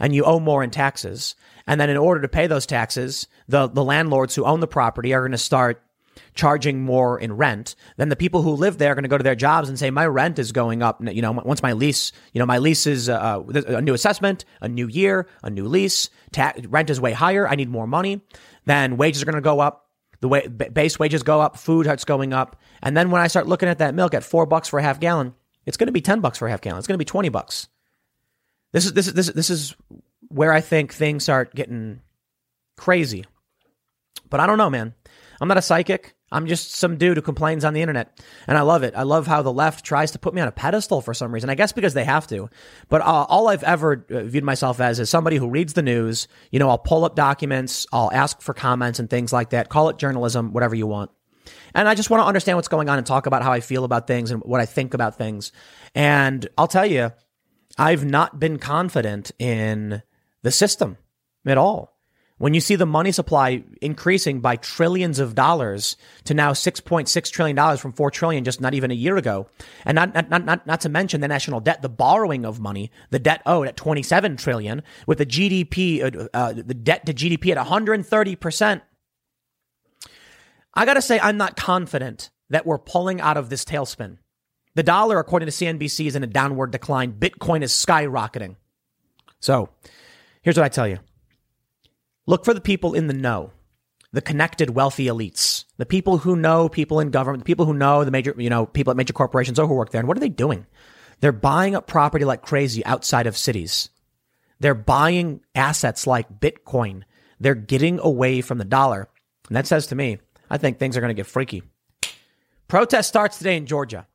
and 0.00 0.12
you 0.12 0.24
owe 0.24 0.40
more 0.40 0.64
in 0.64 0.70
taxes, 0.70 1.36
and 1.68 1.80
then 1.80 1.90
in 1.90 1.96
order 1.96 2.22
to 2.22 2.28
pay 2.28 2.48
those 2.48 2.66
taxes, 2.66 3.28
the, 3.46 3.68
the 3.68 3.84
landlords 3.84 4.34
who 4.34 4.44
own 4.44 4.58
the 4.58 4.66
property 4.66 5.14
are 5.14 5.20
going 5.20 5.30
to 5.30 5.38
start 5.38 5.80
charging 6.34 6.82
more 6.82 7.18
in 7.18 7.32
rent, 7.32 7.74
then 7.96 8.08
the 8.08 8.16
people 8.16 8.42
who 8.42 8.52
live 8.52 8.78
there 8.78 8.92
are 8.92 8.94
going 8.94 9.04
to 9.04 9.08
go 9.08 9.18
to 9.18 9.24
their 9.24 9.34
jobs 9.34 9.68
and 9.68 9.78
say, 9.78 9.90
my 9.90 10.06
rent 10.06 10.38
is 10.38 10.52
going 10.52 10.82
up. 10.82 11.02
You 11.02 11.22
know, 11.22 11.32
once 11.32 11.62
my 11.62 11.72
lease, 11.72 12.12
you 12.32 12.38
know, 12.38 12.46
my 12.46 12.58
lease 12.58 12.86
is 12.86 13.08
uh, 13.08 13.42
a 13.48 13.80
new 13.80 13.94
assessment, 13.94 14.44
a 14.60 14.68
new 14.68 14.88
year, 14.88 15.28
a 15.42 15.50
new 15.50 15.66
lease, 15.66 16.10
ta- 16.32 16.54
rent 16.68 16.90
is 16.90 17.00
way 17.00 17.12
higher. 17.12 17.48
I 17.48 17.54
need 17.54 17.68
more 17.68 17.86
money. 17.86 18.20
Then 18.64 18.96
wages 18.96 19.22
are 19.22 19.26
going 19.26 19.34
to 19.36 19.40
go 19.40 19.60
up. 19.60 19.84
The 20.20 20.28
way 20.28 20.46
base 20.46 20.98
wages 20.98 21.22
go 21.22 21.42
up, 21.42 21.58
food 21.58 21.84
starts 21.84 22.06
going 22.06 22.32
up, 22.32 22.58
and 22.82 22.96
then 22.96 23.10
when 23.10 23.20
I 23.20 23.26
start 23.26 23.46
looking 23.46 23.68
at 23.68 23.78
that 23.78 23.94
milk 23.94 24.14
at 24.14 24.24
four 24.24 24.46
bucks 24.46 24.66
for 24.66 24.78
a 24.78 24.82
half 24.82 24.98
gallon, 24.98 25.34
it's 25.66 25.76
going 25.76 25.88
to 25.88 25.92
be 25.92 26.00
ten 26.00 26.20
bucks 26.20 26.38
for 26.38 26.48
a 26.48 26.50
half 26.50 26.62
gallon. 26.62 26.78
It's 26.78 26.86
going 26.86 26.94
to 26.94 26.98
be 26.98 27.04
twenty 27.04 27.28
bucks. 27.28 27.68
This 28.72 28.86
is 28.86 28.94
this 28.94 29.08
is 29.08 29.12
this 29.12 29.26
this 29.26 29.50
is 29.50 29.76
where 30.28 30.54
I 30.54 30.62
think 30.62 30.94
things 30.94 31.24
start 31.24 31.54
getting 31.54 32.00
crazy. 32.78 33.26
But 34.30 34.40
I 34.40 34.46
don't 34.46 34.56
know, 34.56 34.70
man. 34.70 34.94
I'm 35.40 35.48
not 35.48 35.58
a 35.58 35.62
psychic. 35.62 36.14
I'm 36.32 36.46
just 36.46 36.72
some 36.72 36.96
dude 36.96 37.16
who 37.16 37.22
complains 37.22 37.64
on 37.64 37.72
the 37.72 37.80
internet. 37.80 38.20
And 38.46 38.58
I 38.58 38.62
love 38.62 38.82
it. 38.82 38.94
I 38.96 39.04
love 39.04 39.26
how 39.26 39.42
the 39.42 39.52
left 39.52 39.84
tries 39.84 40.10
to 40.12 40.18
put 40.18 40.34
me 40.34 40.40
on 40.40 40.48
a 40.48 40.52
pedestal 40.52 41.00
for 41.00 41.14
some 41.14 41.32
reason. 41.32 41.50
I 41.50 41.54
guess 41.54 41.72
because 41.72 41.94
they 41.94 42.04
have 42.04 42.26
to. 42.28 42.50
But 42.88 43.02
uh, 43.02 43.26
all 43.28 43.48
I've 43.48 43.62
ever 43.62 44.04
uh, 44.10 44.22
viewed 44.22 44.44
myself 44.44 44.80
as 44.80 44.98
is 44.98 45.08
somebody 45.08 45.36
who 45.36 45.48
reads 45.48 45.74
the 45.74 45.82
news. 45.82 46.26
You 46.50 46.58
know, 46.58 46.68
I'll 46.68 46.78
pull 46.78 47.04
up 47.04 47.14
documents, 47.14 47.86
I'll 47.92 48.12
ask 48.12 48.40
for 48.40 48.54
comments 48.54 48.98
and 48.98 49.08
things 49.08 49.32
like 49.32 49.50
that. 49.50 49.68
Call 49.68 49.88
it 49.88 49.98
journalism, 49.98 50.52
whatever 50.52 50.74
you 50.74 50.86
want. 50.86 51.10
And 51.74 51.88
I 51.88 51.94
just 51.94 52.10
want 52.10 52.22
to 52.22 52.26
understand 52.26 52.56
what's 52.56 52.68
going 52.68 52.88
on 52.88 52.98
and 52.98 53.06
talk 53.06 53.26
about 53.26 53.42
how 53.42 53.52
I 53.52 53.60
feel 53.60 53.84
about 53.84 54.06
things 54.06 54.30
and 54.30 54.42
what 54.42 54.60
I 54.60 54.66
think 54.66 54.94
about 54.94 55.16
things. 55.16 55.52
And 55.94 56.48
I'll 56.58 56.66
tell 56.66 56.86
you, 56.86 57.12
I've 57.78 58.04
not 58.04 58.40
been 58.40 58.58
confident 58.58 59.30
in 59.38 60.02
the 60.42 60.50
system 60.50 60.96
at 61.44 61.58
all. 61.58 61.95
When 62.38 62.52
you 62.52 62.60
see 62.60 62.76
the 62.76 62.84
money 62.84 63.12
supply 63.12 63.64
increasing 63.80 64.40
by 64.40 64.56
trillions 64.56 65.18
of 65.18 65.34
dollars 65.34 65.96
to 66.24 66.34
now 66.34 66.52
$6.6 66.52 67.30
trillion 67.30 67.76
from 67.78 67.94
$4 67.94 68.12
trillion 68.12 68.44
just 68.44 68.60
not 68.60 68.74
even 68.74 68.90
a 68.90 68.94
year 68.94 69.16
ago, 69.16 69.48
and 69.86 69.96
not, 69.96 70.12
not, 70.12 70.44
not, 70.44 70.66
not 70.66 70.80
to 70.82 70.90
mention 70.90 71.22
the 71.22 71.28
national 71.28 71.60
debt, 71.60 71.80
the 71.80 71.88
borrowing 71.88 72.44
of 72.44 72.60
money, 72.60 72.90
the 73.08 73.18
debt 73.18 73.40
owed 73.46 73.68
at 73.68 73.76
27 73.76 74.36
trillion, 74.36 74.82
with 75.06 75.16
the 75.16 75.24
GDP, 75.24 76.02
uh, 76.02 76.28
uh, 76.34 76.52
the 76.52 76.74
debt 76.74 77.06
to 77.06 77.14
GDP 77.14 77.56
at 77.56 77.66
130%. 77.66 78.82
I 80.74 80.84
gotta 80.84 81.00
say, 81.00 81.18
I'm 81.18 81.38
not 81.38 81.56
confident 81.56 82.28
that 82.50 82.66
we're 82.66 82.78
pulling 82.78 83.18
out 83.18 83.38
of 83.38 83.48
this 83.48 83.64
tailspin. 83.64 84.18
The 84.74 84.82
dollar, 84.82 85.18
according 85.18 85.46
to 85.46 85.52
CNBC, 85.52 86.06
is 86.06 86.16
in 86.16 86.22
a 86.22 86.26
downward 86.26 86.70
decline. 86.70 87.14
Bitcoin 87.14 87.62
is 87.62 87.72
skyrocketing. 87.72 88.56
So 89.40 89.70
here's 90.42 90.58
what 90.58 90.64
I 90.64 90.68
tell 90.68 90.86
you. 90.86 90.98
Look 92.26 92.44
for 92.44 92.54
the 92.54 92.60
people 92.60 92.94
in 92.94 93.06
the 93.06 93.14
know, 93.14 93.52
the 94.12 94.20
connected 94.20 94.70
wealthy 94.70 95.06
elites, 95.06 95.64
the 95.76 95.86
people 95.86 96.18
who 96.18 96.34
know 96.34 96.68
people 96.68 96.98
in 96.98 97.10
government, 97.10 97.44
the 97.44 97.46
people 97.48 97.66
who 97.66 97.74
know 97.74 98.04
the 98.04 98.10
major, 98.10 98.34
you 98.36 98.50
know, 98.50 98.66
people 98.66 98.90
at 98.90 98.96
major 98.96 99.12
corporations 99.12 99.58
or 99.58 99.66
who 99.66 99.74
work 99.74 99.90
there. 99.90 100.00
And 100.00 100.08
what 100.08 100.16
are 100.16 100.20
they 100.20 100.28
doing? 100.28 100.66
They're 101.20 101.32
buying 101.32 101.74
up 101.74 101.86
property 101.86 102.24
like 102.24 102.42
crazy 102.42 102.84
outside 102.84 103.26
of 103.26 103.36
cities. 103.36 103.90
They're 104.58 104.74
buying 104.74 105.40
assets 105.54 106.06
like 106.06 106.40
Bitcoin. 106.40 107.02
They're 107.38 107.54
getting 107.54 108.00
away 108.00 108.40
from 108.40 108.58
the 108.58 108.64
dollar. 108.64 109.08
And 109.48 109.56
that 109.56 109.66
says 109.66 109.86
to 109.88 109.94
me, 109.94 110.18
I 110.50 110.58
think 110.58 110.78
things 110.78 110.96
are 110.96 111.00
going 111.00 111.14
to 111.14 111.14
get 111.14 111.26
freaky. 111.26 111.62
Protest 112.68 113.08
starts 113.08 113.38
today 113.38 113.56
in 113.56 113.66
Georgia. 113.66 114.06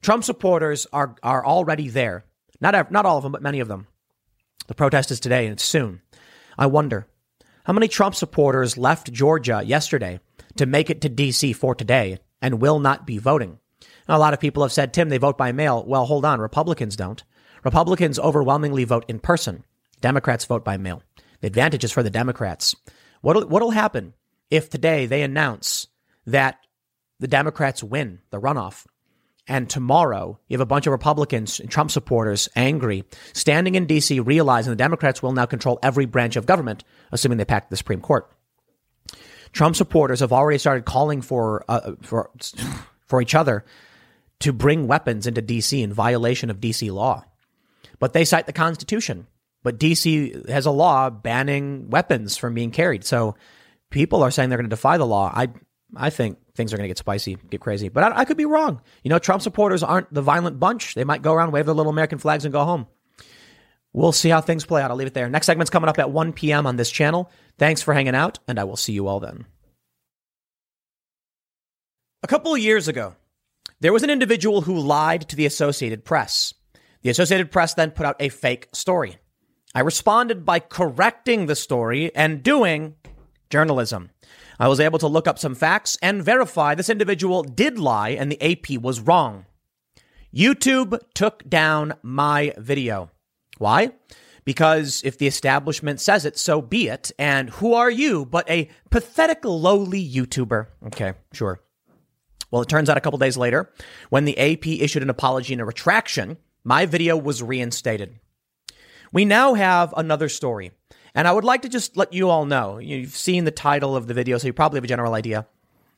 Trump 0.00 0.24
supporters 0.24 0.86
are, 0.92 1.16
are 1.22 1.44
already 1.44 1.88
there. 1.88 2.24
Not, 2.60 2.90
not 2.90 3.04
all 3.04 3.18
of 3.18 3.22
them, 3.22 3.32
but 3.32 3.42
many 3.42 3.60
of 3.60 3.68
them. 3.68 3.86
The 4.66 4.74
protest 4.74 5.10
is 5.10 5.20
today 5.20 5.44
and 5.44 5.52
it's 5.52 5.64
soon. 5.64 6.00
I 6.56 6.66
wonder, 6.66 7.06
how 7.64 7.72
many 7.72 7.88
Trump 7.88 8.14
supporters 8.14 8.76
left 8.76 9.12
Georgia 9.12 9.62
yesterday 9.64 10.20
to 10.56 10.66
make 10.66 10.90
it 10.90 11.00
to 11.00 11.08
DC 11.08 11.56
for 11.56 11.74
today 11.74 12.18
and 12.42 12.60
will 12.60 12.78
not 12.78 13.06
be 13.06 13.18
voting? 13.18 13.58
Now, 14.06 14.16
a 14.16 14.18
lot 14.18 14.34
of 14.34 14.40
people 14.40 14.62
have 14.62 14.72
said, 14.72 14.92
Tim, 14.92 15.08
they 15.08 15.16
vote 15.16 15.38
by 15.38 15.52
mail. 15.52 15.82
Well, 15.86 16.04
hold 16.04 16.26
on. 16.26 16.40
Republicans 16.40 16.94
don't. 16.94 17.24
Republicans 17.64 18.18
overwhelmingly 18.18 18.84
vote 18.84 19.06
in 19.08 19.18
person. 19.18 19.64
Democrats 20.02 20.44
vote 20.44 20.62
by 20.62 20.76
mail. 20.76 21.02
The 21.40 21.46
advantage 21.46 21.84
is 21.84 21.92
for 21.92 22.02
the 22.02 22.10
Democrats. 22.10 22.74
What'll, 23.22 23.48
what'll 23.48 23.70
happen 23.70 24.12
if 24.50 24.68
today 24.68 25.06
they 25.06 25.22
announce 25.22 25.86
that 26.26 26.58
the 27.18 27.28
Democrats 27.28 27.82
win 27.82 28.20
the 28.28 28.40
runoff 28.40 28.86
and 29.46 29.68
tomorrow, 29.68 30.38
you 30.48 30.54
have 30.54 30.62
a 30.62 30.66
bunch 30.66 30.86
of 30.86 30.92
Republicans 30.92 31.60
and 31.60 31.70
Trump 31.70 31.90
supporters 31.90 32.48
angry, 32.56 33.04
standing 33.34 33.74
in 33.74 33.86
DC, 33.86 34.24
realizing 34.26 34.70
the 34.70 34.76
Democrats 34.76 35.22
will 35.22 35.32
now 35.32 35.44
control 35.44 35.78
every 35.82 36.06
branch 36.06 36.36
of 36.36 36.46
government, 36.46 36.82
assuming 37.12 37.36
they 37.36 37.44
pack 37.44 37.68
the 37.68 37.76
Supreme 37.76 38.00
Court. 38.00 38.30
Trump 39.52 39.76
supporters 39.76 40.20
have 40.20 40.32
already 40.32 40.58
started 40.58 40.84
calling 40.84 41.20
for 41.20 41.64
uh, 41.68 41.92
for 42.02 42.30
for 43.06 43.20
each 43.20 43.34
other 43.34 43.64
to 44.40 44.52
bring 44.52 44.86
weapons 44.86 45.26
into 45.26 45.42
DC 45.42 45.80
in 45.80 45.92
violation 45.92 46.50
of 46.50 46.60
DC 46.60 46.90
law. 46.92 47.24
But 47.98 48.12
they 48.12 48.24
cite 48.24 48.46
the 48.46 48.52
Constitution. 48.52 49.26
But 49.62 49.78
DC 49.78 50.48
has 50.48 50.66
a 50.66 50.70
law 50.70 51.08
banning 51.10 51.88
weapons 51.88 52.36
from 52.36 52.54
being 52.54 52.70
carried. 52.70 53.04
So 53.04 53.36
people 53.90 54.22
are 54.22 54.30
saying 54.30 54.48
they're 54.48 54.58
going 54.58 54.68
to 54.68 54.76
defy 54.76 54.98
the 54.98 55.06
law. 55.06 55.30
I 55.34 55.48
I 55.96 56.10
think 56.10 56.38
things 56.54 56.72
are 56.72 56.76
going 56.76 56.84
to 56.84 56.88
get 56.88 56.98
spicy, 56.98 57.36
get 57.50 57.60
crazy. 57.60 57.88
But 57.88 58.04
I, 58.04 58.20
I, 58.20 58.24
could 58.24 58.36
be 58.36 58.44
wrong. 58.44 58.80
You 59.02 59.10
know, 59.10 59.18
Trump 59.18 59.42
supporters 59.42 59.82
aren't 59.82 60.12
the 60.12 60.22
violent 60.22 60.60
bunch. 60.60 60.94
They 60.94 61.04
might 61.04 61.22
go 61.22 61.32
around, 61.32 61.52
wave 61.52 61.66
their 61.66 61.74
little 61.74 61.92
American 61.92 62.18
flags, 62.18 62.44
and 62.44 62.52
go 62.52 62.64
home. 62.64 62.86
We'll 63.92 64.12
see 64.12 64.28
how 64.28 64.40
things 64.40 64.66
play 64.66 64.82
out. 64.82 64.90
I'll 64.90 64.96
leave 64.96 65.06
it 65.06 65.14
there. 65.14 65.28
Next 65.28 65.46
segment's 65.46 65.70
coming 65.70 65.88
up 65.88 65.98
at 65.98 66.10
1 66.10 66.32
p.m. 66.32 66.66
on 66.66 66.76
this 66.76 66.90
channel. 66.90 67.30
Thanks 67.58 67.80
for 67.82 67.94
hanging 67.94 68.14
out, 68.14 68.38
and 68.48 68.58
I 68.58 68.64
will 68.64 68.76
see 68.76 68.92
you 68.92 69.06
all 69.06 69.20
then. 69.20 69.46
A 72.22 72.26
couple 72.26 72.54
of 72.54 72.60
years 72.60 72.88
ago, 72.88 73.14
there 73.80 73.92
was 73.92 74.02
an 74.02 74.10
individual 74.10 74.62
who 74.62 74.78
lied 74.78 75.28
to 75.28 75.36
the 75.36 75.46
Associated 75.46 76.04
Press. 76.04 76.54
The 77.02 77.10
Associated 77.10 77.50
Press 77.50 77.74
then 77.74 77.90
put 77.90 78.06
out 78.06 78.16
a 78.18 78.30
fake 78.30 78.68
story. 78.72 79.18
I 79.74 79.80
responded 79.80 80.44
by 80.44 80.58
correcting 80.58 81.46
the 81.46 81.56
story 81.56 82.14
and 82.14 82.42
doing 82.42 82.94
journalism. 83.50 84.10
I 84.58 84.68
was 84.68 84.80
able 84.80 84.98
to 85.00 85.08
look 85.08 85.26
up 85.26 85.38
some 85.38 85.54
facts 85.54 85.96
and 86.02 86.22
verify 86.22 86.74
this 86.74 86.90
individual 86.90 87.42
did 87.42 87.78
lie 87.78 88.10
and 88.10 88.30
the 88.30 88.42
AP 88.42 88.80
was 88.80 89.00
wrong. 89.00 89.46
YouTube 90.34 90.98
took 91.14 91.48
down 91.48 91.94
my 92.02 92.52
video. 92.58 93.10
Why? 93.58 93.92
Because 94.44 95.00
if 95.04 95.16
the 95.16 95.26
establishment 95.26 96.00
says 96.00 96.24
it, 96.24 96.38
so 96.38 96.60
be 96.60 96.88
it. 96.88 97.12
And 97.18 97.50
who 97.50 97.74
are 97.74 97.90
you 97.90 98.26
but 98.26 98.48
a 98.50 98.68
pathetic, 98.90 99.44
lowly 99.44 100.06
YouTuber? 100.06 100.66
Okay, 100.86 101.14
sure. 101.32 101.60
Well, 102.50 102.62
it 102.62 102.68
turns 102.68 102.90
out 102.90 102.96
a 102.96 103.00
couple 103.00 103.18
days 103.18 103.36
later, 103.36 103.72
when 104.10 104.26
the 104.26 104.38
AP 104.38 104.66
issued 104.66 105.02
an 105.02 105.10
apology 105.10 105.54
and 105.54 105.62
a 105.62 105.64
retraction, 105.64 106.36
my 106.62 106.86
video 106.86 107.16
was 107.16 107.42
reinstated. 107.42 108.20
We 109.12 109.24
now 109.24 109.54
have 109.54 109.94
another 109.96 110.28
story. 110.28 110.72
And 111.14 111.28
I 111.28 111.32
would 111.32 111.44
like 111.44 111.62
to 111.62 111.68
just 111.68 111.96
let 111.96 112.12
you 112.12 112.28
all 112.28 112.44
know 112.44 112.78
you've 112.78 113.16
seen 113.16 113.44
the 113.44 113.50
title 113.50 113.96
of 113.96 114.06
the 114.06 114.14
video, 114.14 114.38
so 114.38 114.46
you 114.46 114.52
probably 114.52 114.78
have 114.78 114.84
a 114.84 114.88
general 114.88 115.14
idea. 115.14 115.46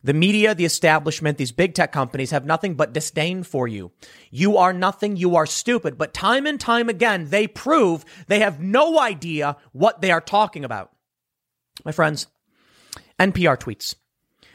The 0.04 0.14
media, 0.14 0.54
the 0.54 0.66
establishment, 0.66 1.38
these 1.38 1.52
big 1.52 1.74
tech 1.74 1.90
companies 1.90 2.30
have 2.30 2.44
nothing 2.44 2.74
but 2.74 2.92
disdain 2.92 3.42
for 3.42 3.66
you. 3.66 3.92
You 4.30 4.56
are 4.58 4.72
nothing, 4.72 5.16
you 5.16 5.34
are 5.36 5.46
stupid. 5.46 5.98
But 5.98 6.14
time 6.14 6.46
and 6.46 6.60
time 6.60 6.88
again, 6.88 7.30
they 7.30 7.48
prove 7.48 8.04
they 8.28 8.40
have 8.40 8.60
no 8.60 9.00
idea 9.00 9.56
what 9.72 10.02
they 10.02 10.10
are 10.10 10.20
talking 10.20 10.64
about. 10.64 10.92
My 11.84 11.92
friends, 11.92 12.28
NPR 13.18 13.58
tweets. 13.58 13.94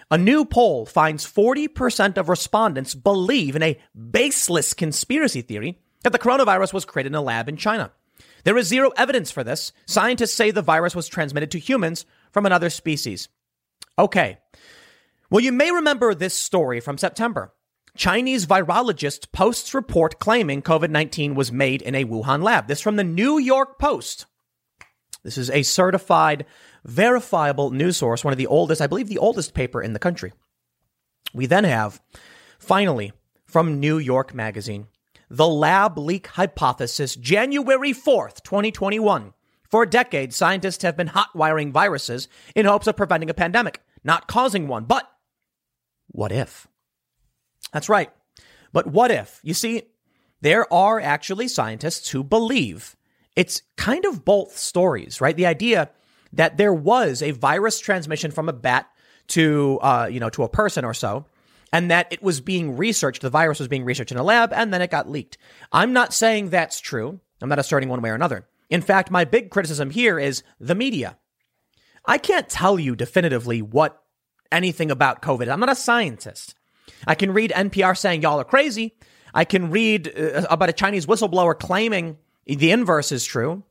A 0.10 0.18
new 0.18 0.46
poll 0.46 0.86
finds 0.86 1.26
40% 1.26 2.18
of 2.18 2.30
respondents 2.30 2.96
believe 2.96 3.56
in 3.56 3.64
a 3.64 3.80
baseless 4.12 4.74
conspiracy 4.74 5.42
theory 5.42 5.80
that 6.04 6.12
the 6.12 6.20
coronavirus 6.20 6.74
was 6.74 6.86
created 6.86 7.12
in 7.12 7.16
a 7.16 7.22
lab 7.22 7.50
in 7.50 7.58
China. 7.58 7.92
There 8.44 8.58
is 8.58 8.68
zero 8.68 8.92
evidence 8.98 9.32
for 9.32 9.44
this. 9.44 9.72
Scientists 9.86 10.34
say 10.34 10.52
the 10.52 10.62
virus 10.62 10.96
was 10.96 11.08
transmitted 11.08 11.52
to 11.52 11.60
humans 11.60 12.06
from 12.32 12.46
another 12.46 12.70
species. 12.70 13.30
Okay. 13.98 14.38
Well, 15.30 15.44
you 15.44 15.52
may 15.52 15.72
remember 15.72 16.14
this 16.14 16.34
story 16.34 16.80
from 16.80 16.98
September. 16.98 17.54
Chinese 17.96 18.46
virologist 18.46 19.32
posts 19.32 19.74
report 19.74 20.20
claiming 20.20 20.62
COVID 20.62 20.90
19 20.90 21.36
was 21.36 21.52
made 21.52 21.82
in 21.82 21.96
a 21.96 22.06
Wuhan 22.06 22.42
lab. 22.42 22.68
This 22.68 22.82
from 22.82 22.96
the 22.96 23.04
New 23.04 23.38
York 23.38 23.78
Post. 23.80 24.26
This 25.24 25.38
is 25.38 25.50
a 25.50 25.64
certified, 25.64 26.46
verifiable 26.86 27.70
news 27.72 27.98
source, 27.98 28.24
one 28.24 28.32
of 28.32 28.38
the 28.38 28.48
oldest, 28.48 28.82
I 28.82 28.88
believe 28.88 29.08
the 29.08 29.20
oldest 29.20 29.54
paper 29.54 29.82
in 29.82 29.94
the 29.94 30.00
country. 30.00 30.34
We 31.34 31.46
then 31.46 31.64
have, 31.64 32.02
finally, 32.58 33.14
from 33.46 33.80
New 33.80 33.98
York 33.98 34.34
Magazine 34.34 34.88
the 35.32 35.48
lab 35.48 35.98
leak 35.98 36.28
hypothesis, 36.28 37.16
January 37.16 37.94
4th, 37.94 38.44
2021. 38.44 39.34
For 39.70 39.86
decades, 39.86 40.36
scientists 40.36 40.84
have 40.84 40.98
been 40.98 41.08
hotwiring 41.08 41.72
viruses 41.72 42.28
in 42.54 42.66
hopes 42.66 42.88
of 42.88 42.98
preventing 42.98 43.30
a 43.30 43.34
pandemic, 43.34 43.82
not 44.04 44.28
causing 44.28 44.68
one. 44.68 44.84
But 44.84 45.10
what 46.10 46.34
if? 46.34 46.68
That's 47.72 47.88
right. 47.88 48.12
But 48.74 48.88
what 48.88 49.10
if? 49.10 49.40
You 49.42 49.54
see, 49.54 49.84
there 50.42 50.72
are 50.72 51.00
actually 51.00 51.48
scientists 51.48 52.10
who 52.10 52.26
believe 52.26 52.98
it's 53.38 53.62
kind 53.78 54.04
of 54.04 54.26
both 54.26 54.58
stories, 54.58 55.22
right? 55.22 55.38
The 55.38 55.46
idea 55.46 55.92
that 56.34 56.58
there 56.58 56.74
was 56.74 57.22
a 57.22 57.32
virus 57.32 57.80
transmission 57.80 58.32
from 58.32 58.50
a 58.50 58.54
bat 58.54 58.90
to, 59.28 59.80
uh, 59.82 60.10
you 60.12 60.20
know, 60.20 60.30
to 60.32 60.44
a 60.44 60.50
person 60.50 60.84
or 60.84 60.94
so, 60.94 61.26
and 61.72 61.90
that 61.90 62.12
it 62.12 62.22
was 62.22 62.42
being 62.42 62.78
researched, 62.78 63.22
the 63.22 63.30
virus 63.30 63.60
was 63.60 63.68
being 63.68 63.86
researched 63.86 64.12
in 64.12 64.18
a 64.18 64.24
lab, 64.24 64.52
and 64.54 64.74
then 64.74 64.82
it 64.82 64.92
got 64.92 65.10
leaked. 65.10 65.38
I'm 65.72 65.94
not 65.94 66.14
saying 66.14 66.50
that's 66.50 66.80
true. 66.80 67.20
I'm 67.42 67.50
not 67.50 67.60
asserting 67.60 67.90
one 67.90 68.02
way 68.02 68.10
or 68.10 68.16
another. 68.16 68.48
In 68.70 68.82
fact, 68.82 69.12
my 69.12 69.26
big 69.26 69.50
criticism 69.50 69.90
here 69.90 70.20
is 70.20 70.44
the 70.60 70.76
media. 70.76 71.18
I 72.06 72.18
can't 72.18 72.50
tell 72.50 72.80
you 72.80 72.96
definitively 72.96 73.62
what 73.62 74.02
anything 74.52 74.92
about 74.92 75.22
COVID. 75.22 75.52
I'm 75.52 75.60
not 75.60 75.72
a 75.72 75.76
scientist. 75.76 76.56
I 77.08 77.16
can 77.16 77.34
read 77.34 77.52
NPR 77.52 77.98
saying 77.98 78.22
y'all 78.22 78.40
are 78.40 78.46
crazy. 78.46 78.96
I 79.34 79.46
can 79.46 79.72
read 79.72 80.12
uh, 80.18 80.46
about 80.50 80.70
a 80.70 80.74
Chinese 80.74 81.06
whistleblower 81.06 81.58
claiming 81.58 82.18
the 82.46 82.72
inverse 82.72 83.12
is 83.12 83.24
true. 83.24 83.64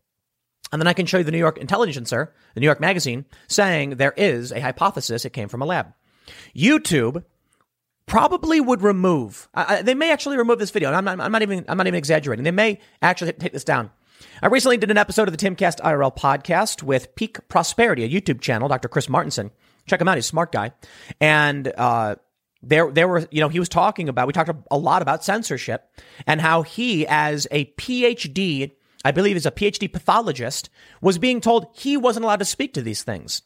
And 0.72 0.80
then 0.80 0.86
I 0.86 0.92
can 0.92 1.07
show 1.07 1.18
you 1.18 1.24
the 1.24 1.32
New 1.32 1.38
York 1.38 1.59
Intelligencer, 1.59 2.32
the 2.55 2.61
New 2.61 2.66
York 2.66 2.80
Magazine, 2.80 3.24
saying 3.48 3.90
there 3.90 4.14
is 4.16 4.53
a 4.53 4.61
hypothesis 4.61 5.24
it 5.24 5.32
came 5.32 5.48
from 5.48 5.62
a 5.62 5.66
lab. 5.66 5.92
YouTube 6.55 7.24
probably 8.11 8.61
would 8.61 8.83
remove. 8.83 9.49
Uh, 9.55 9.83
they 9.83 9.95
may 9.95 10.13
actually 10.13 10.37
remove 10.37 10.59
this 10.59 10.73
video. 10.73 10.93
I'm 10.93 11.05
not, 11.05 11.21
I'm 11.21 11.33
not 11.33 11.43
even. 11.43 11.65
I'm 11.69 11.79
not 11.79 11.87
even 11.87 11.97
exaggerating. 11.97 12.45
They 12.45 12.51
may 12.51 12.81
actually 13.01 13.33
take 13.33 13.53
this 13.53 13.65
down. 13.65 13.91
I 14.43 14.49
recently 14.49 14.77
did 14.77 14.91
an 14.91 14.99
episode 14.99 15.29
of 15.29 15.37
the 15.37 15.39
Timcast 15.39 15.81
IRL 15.81 16.15
podcast 16.15 16.83
with 16.83 17.15
Peak 17.15 17.49
Prosperity, 17.49 18.05
a 18.05 18.09
YouTube 18.09 18.41
channel, 18.41 18.69
Dr. 18.69 18.89
Chris 18.89 19.07
Martenson. 19.07 19.51
Check 19.87 20.01
him 20.01 20.09
out; 20.09 20.17
he's 20.17 20.27
a 20.27 20.29
smart 20.29 20.51
guy. 20.53 20.73
And 21.21 21.73
uh, 21.79 22.17
there, 22.63 22.91
there 22.91 23.09
were, 23.09 23.27
you 23.31 23.41
know, 23.41 23.49
he 23.49 23.61
was 23.61 23.69
talking 23.69 24.09
about. 24.09 24.27
We 24.27 24.33
talked 24.33 24.51
a 24.71 24.77
lot 24.77 25.03
about 25.03 25.25
censorship 25.25 25.89
and 26.27 26.41
how 26.41 26.63
he, 26.63 27.07
as 27.07 27.47
a 27.53 27.67
PhD, 27.77 28.73
I 29.05 29.13
believe, 29.13 29.37
is 29.37 29.47
a 29.47 29.53
PhD 29.53 29.91
pathologist, 29.91 30.69
was 31.01 31.17
being 31.19 31.41
told 31.41 31.69
he 31.75 31.97
wasn't 31.97 32.25
allowed 32.25 32.41
to 32.41 32.45
speak 32.45 32.75
to 32.75 32.83
these 32.83 33.05
things. 33.05 33.43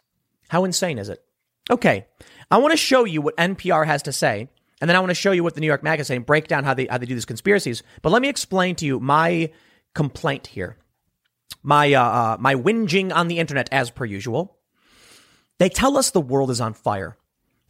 How 0.49 0.65
insane 0.65 0.99
is 0.99 1.11
it? 1.11 1.23
Okay, 1.71 2.07
I 2.51 2.59
want 2.59 2.73
to 2.73 2.77
show 2.77 3.05
you 3.05 3.23
what 3.23 3.37
NPR 3.37 3.87
has 3.87 4.03
to 4.03 4.13
say, 4.13 4.49
and 4.85 4.89
then 4.91 4.97
I 4.97 5.01
want 5.01 5.13
to 5.13 5.15
show 5.15 5.33
you 5.33 5.43
what 5.43 5.55
the 5.55 5.63
New 5.63 5.67
York 5.67 5.83
Magazine 5.83 6.21
break 6.21 6.47
down 6.47 6.65
how 6.65 6.75
they 6.75 6.85
how 6.85 6.99
they 6.99 7.07
do 7.07 7.15
these 7.15 7.25
conspiracies. 7.25 7.83
But 8.03 8.13
let 8.13 8.21
me 8.21 8.29
explain 8.29 8.77
to 8.77 8.85
you 8.85 9.01
my 9.01 9.51
complaint 9.95 10.47
here, 10.47 10.77
my 11.63 11.95
uh, 11.95 12.03
uh, 12.03 12.37
my 12.39 12.55
whinging 12.55 13.11
on 13.11 13.29
the 13.29 13.39
internet 13.39 13.71
as 13.73 13.89
per 13.89 14.05
usual. 14.05 14.59
They 15.57 15.71
tell 15.71 15.97
us 15.97 16.11
the 16.11 16.21
world 16.21 16.51
is 16.51 16.61
on 16.61 16.75
fire. 16.75 17.17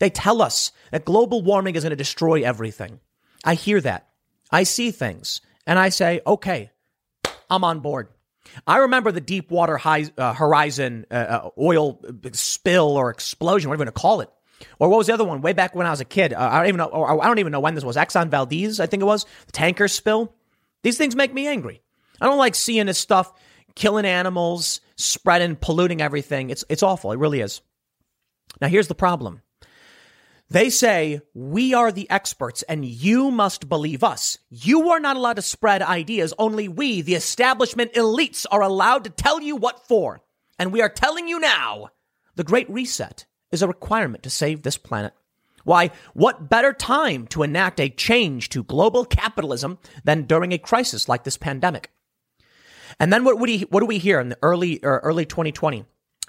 They 0.01 0.11
tell 0.11 0.43
us 0.43 0.73
that 0.91 1.05
global 1.05 1.41
warming 1.41 1.77
is 1.77 1.85
going 1.85 1.91
to 1.91 1.97
destroy 1.97 2.43
everything. 2.43 2.99
I 3.45 3.55
hear 3.55 3.81
that. 3.83 4.09
I 4.51 4.65
see 4.65 4.91
things, 4.91 5.41
and 5.69 5.79
I 5.79 5.91
say, 5.91 6.21
okay, 6.27 6.73
I'm 7.49 7.63
on 7.63 7.79
board. 7.79 8.09
I 8.67 8.79
remember 8.79 9.13
the 9.13 9.21
Deepwater 9.21 9.79
uh, 9.85 10.35
Horizon 10.35 11.07
uh, 11.13 11.15
uh, 11.15 11.51
oil 11.57 12.01
spill 12.33 12.97
or 12.97 13.11
explosion, 13.11 13.71
whatever 13.71 13.85
you 13.85 13.87
want 13.87 13.95
to 13.95 14.03
call 14.03 14.21
it. 14.21 14.31
Or 14.79 14.89
what 14.89 14.99
was 14.99 15.07
the 15.07 15.15
other 15.15 15.25
one? 15.25 15.41
Way 15.41 15.53
back 15.53 15.75
when 15.75 15.87
I 15.87 15.91
was 15.91 16.01
a 16.01 16.05
kid, 16.05 16.33
uh, 16.33 16.49
I 16.51 16.59
don't 16.59 16.69
even 16.69 16.79
know. 16.79 16.87
Or 16.87 17.23
I 17.23 17.27
don't 17.27 17.39
even 17.39 17.53
know 17.53 17.61
when 17.61 17.75
this 17.75 17.85
was. 17.85 17.97
Exxon 17.97 18.29
Valdez, 18.29 18.81
I 18.81 18.87
think 18.87 19.03
it 19.03 19.07
was 19.07 19.27
the 19.47 19.53
tanker 19.53 19.89
spill. 19.89 20.35
These 20.83 20.99
things 20.99 21.17
make 21.17 21.33
me 21.33 21.47
angry. 21.47 21.83
I 22.21 22.27
don't 22.27 22.39
like 22.39 22.55
seeing 22.55 22.87
this 22.87 22.99
stuff 22.99 23.33
killing 23.75 24.05
animals, 24.07 24.81
spreading, 24.97 25.57
polluting 25.57 26.01
everything. 26.01 26.51
It's 26.51 26.65
it's 26.69 26.83
awful. 26.83 27.13
It 27.13 27.19
really 27.19 27.41
is. 27.41 27.61
Now 28.61 28.69
here's 28.69 28.89
the 28.89 28.95
problem. 28.95 29.43
They 30.51 30.69
say, 30.69 31.23
we 31.33 31.73
are 31.73 31.91
the 31.91 32.09
experts 32.11 32.63
and 32.65 32.85
you 32.85 33.31
must 33.31 33.69
believe 33.69 34.05
us. 34.05 34.39
You 34.51 34.91
are 34.91 35.01
not 35.01 35.17
allowed 35.17 35.37
to 35.37 35.43
spread 35.43 35.81
ideas. 35.81 36.35
Only 36.39 36.69
we, 36.69 37.01
the 37.01 37.15
establishment 37.15 37.95
elites, 37.95 38.45
are 38.51 38.61
allowed 38.61 39.05
to 39.05 39.11
tell 39.11 39.41
you 39.41 39.57
what 39.57 39.89
for. 39.89 40.23
And 40.59 40.71
we 40.71 40.83
are 40.83 40.91
telling 40.91 41.29
you 41.29 41.41
now 41.41 41.89
the 42.37 42.45
Great 42.45 42.69
Reset 42.71 43.25
is 43.55 43.63
a 43.63 43.69
requirement 43.69 44.23
to 44.25 44.31
save 44.31 44.63
this 44.63 44.77
planet. 44.77 45.15
Why, 45.65 45.93
what 46.13 46.51
better 46.51 46.75
time 46.75 47.27
to 47.29 47.43
enact 47.43 47.81
a 47.81 47.89
change 47.89 48.51
to 48.51 48.63
global 48.63 49.07
capitalism 49.07 49.79
than 50.05 50.25
during 50.25 50.53
a 50.53 50.59
crisis 50.59 51.09
like 51.09 51.25
this 51.25 51.39
pandemic? 51.39 51.91
And 53.01 53.13
then 53.13 53.25
what, 53.25 53.39
we, 53.39 53.61
what 53.63 53.81
do 53.81 53.87
we 53.87 53.99
hear 53.99 54.21
in 54.21 54.29
the 54.29 54.39
early, 54.43 54.79
er, 54.85 55.01
early 55.03 55.25
2020? 55.25 55.87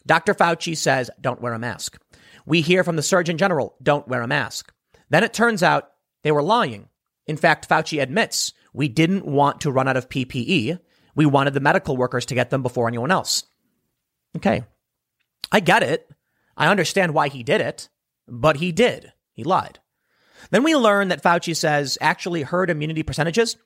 Dr. 0.07 0.33
Fauci 0.33 0.77
says, 0.77 1.09
don't 1.19 1.41
wear 1.41 1.53
a 1.53 1.59
mask. 1.59 1.99
We 2.45 2.61
hear 2.61 2.83
from 2.83 2.95
the 2.95 3.01
Surgeon 3.01 3.37
General, 3.37 3.75
don't 3.81 4.07
wear 4.07 4.21
a 4.21 4.27
mask. 4.27 4.71
Then 5.09 5.23
it 5.23 5.33
turns 5.33 5.63
out 5.63 5.91
they 6.23 6.31
were 6.31 6.43
lying. 6.43 6.87
In 7.27 7.37
fact, 7.37 7.67
Fauci 7.67 8.01
admits 8.01 8.53
we 8.73 8.87
didn't 8.87 9.25
want 9.25 9.61
to 9.61 9.71
run 9.71 9.87
out 9.87 9.97
of 9.97 10.09
PPE. 10.09 10.79
We 11.15 11.25
wanted 11.25 11.53
the 11.53 11.59
medical 11.59 11.97
workers 11.97 12.25
to 12.27 12.35
get 12.35 12.51
them 12.51 12.61
before 12.61 12.87
anyone 12.87 13.11
else. 13.11 13.43
Okay. 14.37 14.63
I 15.51 15.59
get 15.59 15.83
it. 15.83 16.09
I 16.57 16.67
understand 16.67 17.13
why 17.13 17.27
he 17.29 17.43
did 17.43 17.61
it, 17.61 17.89
but 18.27 18.57
he 18.57 18.71
did. 18.71 19.13
He 19.33 19.43
lied. 19.43 19.79
Then 20.51 20.63
we 20.63 20.75
learn 20.75 21.09
that 21.09 21.23
Fauci 21.23 21.55
says 21.55 21.97
actually 22.01 22.43
herd 22.43 22.69
immunity 22.69 23.03
percentages. 23.03 23.57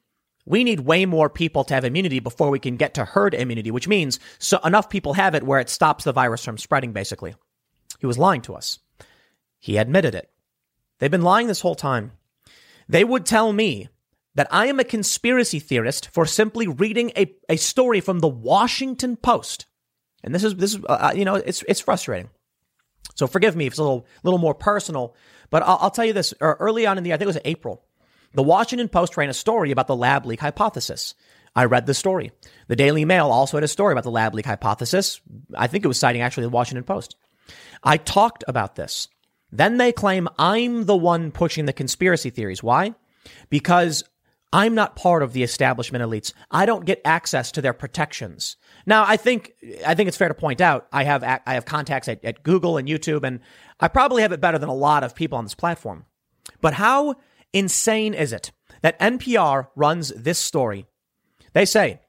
We 0.46 0.64
need 0.64 0.82
way 0.82 1.06
more 1.06 1.30
people 1.30 1.64
to 1.66 1.74
have 1.74 1.86
immunity 1.86 2.20
before 2.20 2.50
we 2.50 2.60
can 2.60 2.78
get 2.78 2.96
to 2.96 3.06
herd 3.06 3.34
immunity, 3.34 3.72
which 3.72 3.88
means 3.88 4.20
so 4.40 4.60
enough 4.64 4.90
people 4.90 5.14
have 5.14 5.36
it 5.36 5.44
where 5.44 5.60
it 5.60 5.70
stops 5.70 6.04
the 6.04 6.14
virus 6.14 6.44
from 6.44 6.58
spreading, 6.58 6.94
basically. 6.94 7.36
He 8.00 8.08
was 8.08 8.18
lying 8.18 8.42
to 8.44 8.56
us. 8.56 8.80
He 9.60 9.78
admitted 9.78 10.16
it. 10.16 10.32
They've 11.00 11.12
been 11.12 11.22
lying 11.22 11.48
this 11.48 11.62
whole 11.62 11.76
time. 11.76 12.14
They 12.88 13.04
would 13.04 13.26
tell 13.26 13.54
me 13.54 13.90
that 14.36 14.48
I 14.52 14.68
am 14.68 14.80
a 14.80 14.86
conspiracy 14.86 15.60
theorist 15.60 16.10
for 16.14 16.26
simply 16.26 16.68
reading 16.68 17.12
a, 17.18 17.36
a 17.50 17.58
story 17.58 18.00
from 18.00 18.20
the 18.20 18.28
Washington 18.28 19.18
Post. 19.18 19.66
And 20.24 20.34
this 20.34 20.44
is, 20.44 20.56
this 20.56 20.76
is, 20.76 20.84
uh, 20.88 21.10
uh 21.10 21.12
you 21.16 21.26
know, 21.26 21.36
it's, 21.36 21.64
it's 21.68 21.82
frustrating. 21.82 22.30
So 23.16 23.28
forgive 23.28 23.56
me 23.56 23.68
if 23.68 23.74
it's 23.74 23.80
a 23.80 23.84
little, 23.84 24.06
little 24.24 24.40
more 24.40 24.56
personal, 24.56 25.16
but 25.50 25.64
I'll, 25.64 25.78
I'll 25.82 25.92
tell 25.92 26.06
you 26.06 26.14
this. 26.14 26.34
Uh, 26.40 26.54
early 26.60 26.86
on 26.86 26.98
in 26.98 27.04
the, 27.04 27.14
I 27.14 27.18
think 27.18 27.24
it 27.24 27.28
was 27.28 27.38
April, 27.46 27.84
the 28.34 28.44
Washington 28.44 28.90
Post 28.90 29.18
ran 29.18 29.30
a 29.30 29.34
story 29.34 29.72
about 29.72 29.88
the 29.88 29.96
lab 29.96 30.26
leak 30.26 30.40
hypothesis. 30.40 31.16
I 31.56 31.66
read 31.66 31.86
the 31.86 31.94
story. 31.94 32.32
The 32.68 32.76
Daily 32.76 33.06
Mail 33.06 33.32
also 33.32 33.58
had 33.58 33.64
a 33.64 33.68
story 33.68 33.92
about 33.92 34.04
the 34.04 34.12
lab 34.12 34.36
leak 34.36 34.46
hypothesis. 34.46 35.20
I 35.56 35.68
think 35.68 35.84
it 35.84 35.88
was 35.88 36.00
citing 36.00 36.22
actually 36.22 36.44
the 36.44 36.50
Washington 36.50 36.84
Post. 36.84 37.16
I 37.84 37.98
talked 37.98 38.44
about 38.48 38.76
this. 38.76 39.08
Then 39.52 39.78
they 39.78 39.92
claim 39.92 40.28
I'm 40.38 40.86
the 40.86 40.96
one 40.96 41.32
pushing 41.32 41.66
the 41.66 41.74
conspiracy 41.74 42.30
theories. 42.30 42.62
Why? 42.62 42.94
Because 43.50 44.04
I'm 44.54 44.76
not 44.76 44.96
part 44.96 45.24
of 45.24 45.34
the 45.34 45.44
establishment 45.44 46.04
elites. 46.04 46.34
I 46.52 46.66
don't 46.66 46.86
get 46.86 47.02
access 47.04 47.52
to 47.54 47.62
their 47.62 47.74
protections. 47.74 48.58
Now, 48.90 49.06
I 49.08 49.18
think 49.18 49.54
I 49.86 49.94
think 49.94 50.08
it's 50.08 50.18
fair 50.18 50.30
to 50.30 50.34
point 50.34 50.62
out 50.62 50.88
I 50.92 51.04
have 51.04 51.24
I 51.24 51.54
have 51.54 51.66
contacts 51.66 52.08
at, 52.08 52.26
at 52.26 52.42
Google 52.42 52.78
and 52.78 52.88
YouTube, 52.88 53.24
and 53.24 53.40
I 53.80 53.88
probably 53.88 54.24
have 54.24 54.32
it 54.32 54.42
better 54.42 54.58
than 54.58 54.68
a 54.68 54.74
lot 54.74 55.04
of 55.04 55.14
people 55.14 55.38
on 55.38 55.46
this 55.46 55.54
platform. 55.54 56.06
But 56.60 56.74
how 56.74 57.14
insane 57.54 58.16
is 58.16 58.34
it 58.34 58.52
that 58.82 59.00
NPR 59.00 59.68
runs 59.76 60.10
this 60.10 60.40
story? 60.40 60.88
They 61.54 61.66
say, 61.66 62.02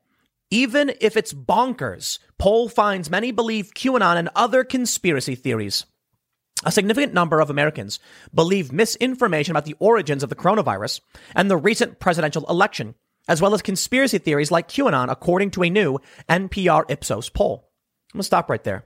even 0.51 0.95
if 1.03 1.19
it's 1.19 1.35
bonkers, 1.35 2.19
poll 2.39 2.71
finds 2.71 3.11
many 3.11 3.31
believe 3.31 3.75
QAnon 3.75 4.17
and 4.17 4.31
other 4.35 4.65
conspiracy 4.65 5.35
theories. 5.35 5.85
A 6.65 6.73
significant 6.73 7.13
number 7.13 7.41
of 7.41 7.51
Americans 7.51 7.99
believe 8.35 8.73
misinformation 8.73 9.53
about 9.53 9.67
the 9.67 9.77
origins 9.81 10.23
of 10.23 10.31
the 10.31 10.35
coronavirus 10.35 11.03
and 11.35 11.51
the 11.51 11.59
recent 11.59 12.01
presidential 12.01 12.47
election, 12.49 12.95
as 13.29 13.41
well 13.41 13.55
as 13.55 13.63
conspiracy 13.63 14.19
theories 14.19 14.51
like 14.51 14.69
QAnon, 14.69 15.11
according 15.11 15.51
to 15.53 15.63
a 15.63 15.71
new 15.71 15.99
NPR 16.29 16.91
Ipsos 16.91 17.29
poll. 17.29 17.71
I'm 18.13 18.19
gonna 18.19 18.25
stop 18.25 18.51
right 18.51 18.63
there. 18.65 18.85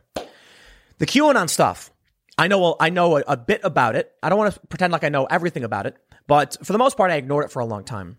The 0.98 1.06
QAnon 1.06 1.48
stuff, 1.48 1.90
I 2.36 2.48
know 2.48 2.76
I 2.78 2.90
know 2.90 3.18
a, 3.18 3.22
a 3.26 3.36
bit 3.36 3.60
about 3.64 3.96
it. 3.96 4.12
I 4.22 4.28
don't 4.28 4.38
want 4.38 4.54
to 4.54 4.60
pretend 4.68 4.92
like 4.92 5.04
I 5.04 5.08
know 5.08 5.24
everything 5.24 5.64
about 5.64 5.86
it, 5.86 5.96
but 6.26 6.56
for 6.64 6.72
the 6.72 6.78
most 6.78 6.96
part, 6.96 7.10
I 7.10 7.16
ignored 7.16 7.46
it 7.46 7.50
for 7.50 7.60
a 7.60 7.66
long 7.66 7.84
time. 7.84 8.18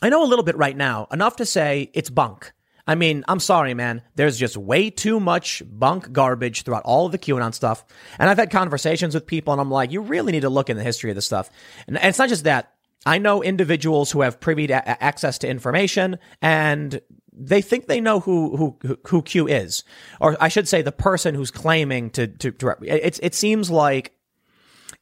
I 0.00 0.08
know 0.08 0.24
a 0.24 0.26
little 0.26 0.44
bit 0.44 0.56
right 0.56 0.76
now, 0.76 1.06
enough 1.12 1.36
to 1.36 1.46
say 1.46 1.90
it's 1.92 2.10
bunk. 2.10 2.52
I 2.86 2.94
mean, 2.96 3.24
I'm 3.28 3.38
sorry, 3.38 3.74
man. 3.74 4.02
There's 4.16 4.36
just 4.36 4.56
way 4.56 4.90
too 4.90 5.20
much 5.20 5.62
bunk 5.66 6.12
garbage 6.12 6.62
throughout 6.62 6.82
all 6.84 7.06
of 7.06 7.12
the 7.12 7.18
QAnon 7.18 7.54
stuff. 7.54 7.84
And 8.18 8.28
I've 8.28 8.38
had 8.38 8.50
conversations 8.50 9.14
with 9.14 9.26
people 9.26 9.52
and 9.52 9.60
I'm 9.60 9.70
like, 9.70 9.92
you 9.92 10.00
really 10.00 10.32
need 10.32 10.40
to 10.40 10.50
look 10.50 10.68
in 10.68 10.76
the 10.76 10.82
history 10.82 11.10
of 11.10 11.14
this 11.14 11.26
stuff. 11.26 11.48
And, 11.86 11.96
it's 11.96 12.18
not 12.18 12.28
just 12.28 12.44
that. 12.44 12.72
I 13.04 13.18
know 13.18 13.42
individuals 13.42 14.10
who 14.10 14.20
have 14.20 14.40
privy 14.40 14.66
to 14.68 15.02
access 15.02 15.38
to 15.38 15.48
information 15.48 16.18
and 16.40 17.00
they 17.32 17.62
think 17.62 17.86
they 17.86 18.00
know 18.00 18.20
who, 18.20 18.56
who, 18.56 18.98
who 19.06 19.22
Q 19.22 19.48
is. 19.48 19.84
Or 20.20 20.36
I 20.40 20.48
should 20.48 20.68
say 20.68 20.82
the 20.82 20.92
person 20.92 21.34
who's 21.34 21.50
claiming 21.50 22.10
to, 22.10 22.26
to, 22.28 22.52
to 22.52 22.76
it, 22.82 23.18
it 23.22 23.34
seems 23.34 23.70
like 23.70 24.12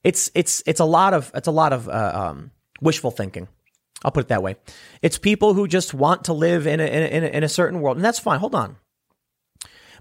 it's, 0.04 0.30
it's, 0.34 0.62
it's 0.66 0.80
a 0.80 0.84
lot 0.84 1.12
of, 1.12 1.30
it's 1.34 1.48
a 1.48 1.52
lot 1.52 1.72
of, 1.72 1.88
uh, 1.88 2.12
um, 2.14 2.52
wishful 2.80 3.10
thinking. 3.10 3.48
I'll 4.02 4.10
put 4.10 4.24
it 4.24 4.28
that 4.28 4.42
way. 4.42 4.56
It's 5.02 5.18
people 5.18 5.54
who 5.54 5.68
just 5.68 5.92
want 5.92 6.24
to 6.24 6.32
live 6.32 6.66
in 6.66 6.80
a, 6.80 6.84
in 6.84 7.24
a, 7.24 7.26
in 7.26 7.44
a, 7.44 7.48
certain 7.48 7.80
world, 7.80 7.98
and 7.98 8.04
that's 8.04 8.18
fine. 8.18 8.38
Hold 8.40 8.54
on. 8.54 8.76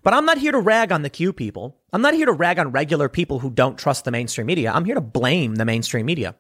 But 0.03 0.13
I'm 0.13 0.25
not 0.25 0.37
here 0.37 0.53
to 0.53 0.59
rag 0.59 0.93
on 0.93 1.01
the 1.01 1.09
Q 1.09 1.33
people. 1.33 1.77
I'm 1.91 2.01
not 2.01 2.13
here 2.13 2.27
to 2.27 2.31
rag 2.31 2.59
on 2.59 2.71
regular 2.71 3.09
people 3.09 3.39
who 3.39 3.49
don't 3.49 3.77
trust 3.77 4.05
the 4.05 4.11
mainstream 4.11 4.47
media. 4.47 4.71
I'm 4.71 4.85
here 4.85 4.95
to 4.95 5.01
blame 5.01 5.55
the 5.55 5.65
mainstream 5.65 6.05
media. 6.05 6.35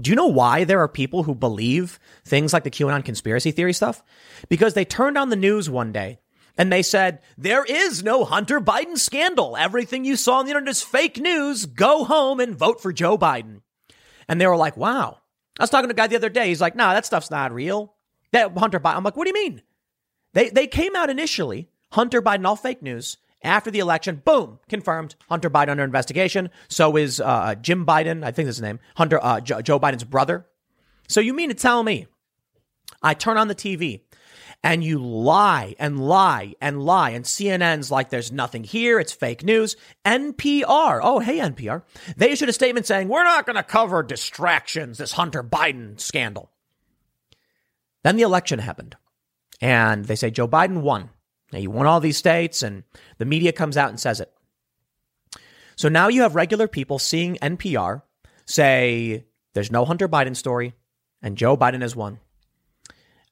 Do 0.00 0.10
you 0.10 0.16
know 0.16 0.26
why 0.26 0.64
there 0.64 0.80
are 0.80 0.88
people 0.88 1.22
who 1.22 1.34
believe 1.34 1.98
things 2.24 2.52
like 2.52 2.64
the 2.64 2.70
QAnon 2.70 3.04
conspiracy 3.04 3.50
theory 3.50 3.72
stuff? 3.72 4.02
Because 4.48 4.74
they 4.74 4.84
turned 4.84 5.16
on 5.16 5.30
the 5.30 5.36
news 5.36 5.70
one 5.70 5.92
day 5.92 6.18
and 6.58 6.72
they 6.72 6.82
said, 6.82 7.20
there 7.38 7.64
is 7.64 8.02
no 8.02 8.24
Hunter 8.24 8.60
Biden 8.60 8.98
scandal. 8.98 9.56
Everything 9.56 10.04
you 10.04 10.16
saw 10.16 10.38
on 10.38 10.46
the 10.46 10.50
internet 10.50 10.70
is 10.70 10.82
fake 10.82 11.18
news. 11.18 11.66
Go 11.66 12.04
home 12.04 12.40
and 12.40 12.56
vote 12.56 12.80
for 12.80 12.92
Joe 12.92 13.16
Biden. 13.16 13.60
And 14.28 14.40
they 14.40 14.46
were 14.46 14.56
like, 14.56 14.76
wow, 14.76 15.18
I 15.58 15.62
was 15.62 15.70
talking 15.70 15.88
to 15.88 15.94
a 15.94 15.96
guy 15.96 16.06
the 16.08 16.16
other 16.16 16.28
day. 16.28 16.48
He's 16.48 16.60
like, 16.60 16.74
"No, 16.74 16.84
nah, 16.84 16.94
that 16.94 17.06
stuff's 17.06 17.30
not 17.30 17.52
real." 17.52 17.94
That 18.32 18.56
Hunter 18.56 18.80
Biden. 18.80 18.96
I'm 18.96 19.04
like, 19.04 19.16
"What 19.16 19.24
do 19.24 19.30
you 19.30 19.50
mean?" 19.50 19.62
They 20.32 20.50
they 20.50 20.66
came 20.66 20.96
out 20.96 21.10
initially, 21.10 21.68
Hunter 21.92 22.20
Biden, 22.20 22.46
all 22.46 22.56
fake 22.56 22.82
news. 22.82 23.18
After 23.44 23.70
the 23.70 23.78
election, 23.78 24.22
boom, 24.24 24.58
confirmed. 24.68 25.14
Hunter 25.28 25.50
Biden 25.50 25.68
under 25.68 25.84
investigation. 25.84 26.50
So 26.68 26.96
is 26.96 27.20
uh, 27.20 27.54
Jim 27.56 27.84
Biden. 27.84 28.24
I 28.24 28.32
think 28.32 28.46
that's 28.46 28.56
his 28.56 28.62
name. 28.62 28.80
Hunter 28.96 29.20
uh, 29.22 29.40
Joe 29.40 29.78
Biden's 29.78 30.04
brother. 30.04 30.46
So 31.08 31.20
you 31.20 31.34
mean 31.34 31.50
to 31.50 31.54
tell 31.54 31.82
me 31.82 32.06
I 33.02 33.12
turn 33.14 33.36
on 33.36 33.48
the 33.48 33.54
TV 33.54 34.00
and 34.62 34.82
you 34.82 34.98
lie 34.98 35.76
and 35.78 36.00
lie 36.00 36.54
and 36.58 36.82
lie. 36.82 37.10
And 37.10 37.26
CNN's 37.26 37.90
like, 37.90 38.08
there's 38.08 38.32
nothing 38.32 38.64
here. 38.64 38.98
It's 38.98 39.12
fake 39.12 39.44
news. 39.44 39.76
NPR. 40.06 41.00
Oh, 41.02 41.18
hey, 41.18 41.38
NPR. 41.38 41.82
They 42.16 42.30
issued 42.30 42.48
a 42.48 42.52
statement 42.54 42.86
saying, 42.86 43.08
we're 43.08 43.24
not 43.24 43.44
going 43.44 43.56
to 43.56 43.62
cover 43.62 44.02
distractions, 44.02 44.96
this 44.96 45.12
Hunter 45.12 45.44
Biden 45.44 46.00
scandal. 46.00 46.50
Then 48.02 48.16
the 48.16 48.22
election 48.22 48.58
happened. 48.58 48.96
And 49.60 50.06
they 50.06 50.16
say 50.16 50.30
Joe 50.30 50.48
Biden 50.48 50.80
won. 50.80 51.10
Now, 51.54 51.60
he 51.60 51.68
won 51.68 51.86
all 51.86 52.00
these 52.00 52.16
states, 52.16 52.64
and 52.64 52.82
the 53.18 53.24
media 53.24 53.52
comes 53.52 53.76
out 53.76 53.88
and 53.88 54.00
says 54.00 54.18
it. 54.18 54.32
So 55.76 55.88
now 55.88 56.08
you 56.08 56.22
have 56.22 56.34
regular 56.34 56.66
people 56.66 56.98
seeing 56.98 57.36
NPR 57.36 58.02
say 58.44 59.26
there's 59.54 59.70
no 59.70 59.84
Hunter 59.84 60.08
Biden 60.08 60.34
story, 60.34 60.74
and 61.22 61.38
Joe 61.38 61.56
Biden 61.56 61.82
has 61.82 61.94
won. 61.94 62.18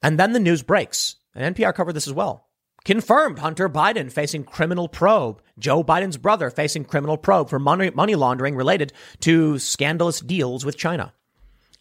And 0.01 0.17
then 0.17 0.31
the 0.31 0.39
news 0.39 0.63
breaks 0.63 1.17
and 1.35 1.53
NPR 1.53 1.75
covered 1.75 1.93
this 1.93 2.07
as 2.07 2.13
well. 2.13 2.47
Confirmed 2.85 3.39
Hunter 3.39 3.67
Biden 3.67 4.09
facing 4.09 4.45
criminal 4.45 4.87
probe. 4.87 5.41
Joe 5.59 5.83
Biden's 5.83 6.17
brother 6.17 6.49
facing 6.49 6.85
criminal 6.85 7.17
probe 7.17 7.49
for 7.49 7.59
money, 7.59 7.89
money 7.89 8.15
laundering 8.15 8.55
related 8.55 8.93
to 9.21 9.59
scandalous 9.59 10.21
deals 10.21 10.63
with 10.63 10.77
China. 10.77 11.13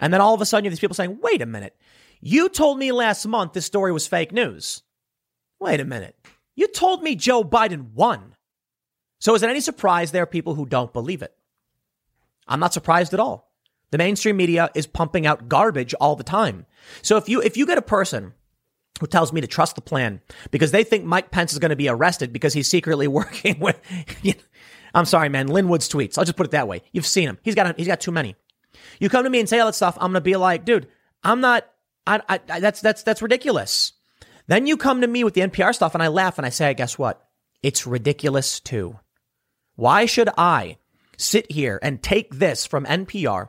And 0.00 0.12
then 0.12 0.20
all 0.20 0.34
of 0.34 0.40
a 0.40 0.46
sudden, 0.46 0.64
you 0.64 0.70
have 0.70 0.72
these 0.72 0.80
people 0.80 0.94
saying, 0.94 1.18
wait 1.22 1.40
a 1.40 1.46
minute. 1.46 1.76
You 2.20 2.48
told 2.48 2.78
me 2.78 2.90
last 2.90 3.26
month 3.26 3.52
this 3.52 3.66
story 3.66 3.92
was 3.92 4.08
fake 4.08 4.32
news. 4.32 4.82
Wait 5.62 5.78
a 5.78 5.84
minute. 5.84 6.16
You 6.56 6.66
told 6.66 7.04
me 7.04 7.14
Joe 7.14 7.44
Biden 7.44 7.92
won. 7.92 8.34
So 9.20 9.36
is 9.36 9.44
it 9.44 9.48
any 9.48 9.60
surprise 9.60 10.10
there 10.10 10.24
are 10.24 10.26
people 10.26 10.56
who 10.56 10.66
don't 10.66 10.92
believe 10.92 11.22
it? 11.22 11.32
I'm 12.48 12.58
not 12.58 12.74
surprised 12.74 13.14
at 13.14 13.20
all. 13.20 13.52
The 13.92 13.98
mainstream 13.98 14.36
media 14.36 14.70
is 14.74 14.88
pumping 14.88 15.24
out 15.24 15.48
garbage 15.48 15.94
all 15.94 16.16
the 16.16 16.24
time. 16.24 16.66
So 17.00 17.16
if 17.16 17.28
you 17.28 17.40
if 17.40 17.56
you 17.56 17.64
get 17.64 17.78
a 17.78 17.82
person 17.82 18.34
who 18.98 19.06
tells 19.06 19.32
me 19.32 19.40
to 19.40 19.46
trust 19.46 19.76
the 19.76 19.82
plan 19.82 20.20
because 20.50 20.72
they 20.72 20.82
think 20.82 21.04
Mike 21.04 21.30
Pence 21.30 21.52
is 21.52 21.60
going 21.60 21.70
to 21.70 21.76
be 21.76 21.88
arrested 21.88 22.32
because 22.32 22.54
he's 22.54 22.68
secretly 22.68 23.06
working 23.20 23.60
with. 23.60 23.80
I'm 24.94 25.04
sorry, 25.04 25.28
man. 25.28 25.46
Lin 25.46 25.68
Wood's 25.68 25.88
tweets. 25.88 26.18
I'll 26.18 26.24
just 26.24 26.36
put 26.36 26.46
it 26.46 26.50
that 26.50 26.66
way. 26.66 26.82
You've 26.90 27.06
seen 27.06 27.28
him. 27.28 27.38
He's 27.42 27.54
got 27.54 27.78
he's 27.78 27.86
got 27.86 28.00
too 28.00 28.10
many. 28.10 28.34
You 28.98 29.08
come 29.08 29.22
to 29.22 29.30
me 29.30 29.38
and 29.38 29.48
say 29.48 29.60
all 29.60 29.66
that 29.66 29.74
stuff. 29.74 29.96
I'm 30.00 30.10
going 30.10 30.14
to 30.14 30.20
be 30.22 30.34
like, 30.34 30.64
dude, 30.64 30.88
I'm 31.22 31.40
not. 31.40 31.68
I, 32.04 32.20
I, 32.28 32.40
I, 32.50 32.58
that's 32.58 32.80
that's 32.80 33.04
that's 33.04 33.22
ridiculous. 33.22 33.92
Then 34.52 34.66
you 34.66 34.76
come 34.76 35.00
to 35.00 35.06
me 35.06 35.24
with 35.24 35.32
the 35.32 35.40
NPR 35.40 35.74
stuff, 35.74 35.94
and 35.94 36.02
I 36.02 36.08
laugh 36.08 36.36
and 36.36 36.44
I 36.44 36.50
say, 36.50 36.74
guess 36.74 36.98
what? 36.98 37.26
It's 37.62 37.86
ridiculous 37.86 38.60
too. 38.60 38.98
Why 39.76 40.04
should 40.04 40.28
I 40.36 40.76
sit 41.16 41.50
here 41.50 41.78
and 41.82 42.02
take 42.02 42.34
this 42.34 42.66
from 42.66 42.84
NPR 42.84 43.48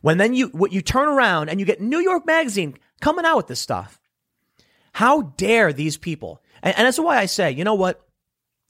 when 0.00 0.16
then 0.16 0.32
you 0.32 0.46
what 0.46 0.72
you 0.72 0.80
turn 0.80 1.06
around 1.06 1.50
and 1.50 1.60
you 1.60 1.66
get 1.66 1.82
New 1.82 1.98
York 1.98 2.24
Magazine 2.24 2.78
coming 3.02 3.26
out 3.26 3.36
with 3.36 3.48
this 3.48 3.60
stuff? 3.60 4.00
How 4.92 5.20
dare 5.36 5.74
these 5.74 5.98
people? 5.98 6.42
And, 6.62 6.74
and 6.78 6.86
that's 6.86 6.98
why 6.98 7.18
I 7.18 7.26
say, 7.26 7.50
you 7.50 7.64
know 7.64 7.74
what? 7.74 8.00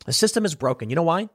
The 0.04 0.12
system 0.12 0.44
is 0.44 0.56
broken. 0.56 0.90
You 0.90 0.96
know 0.96 1.04
why? 1.04 1.28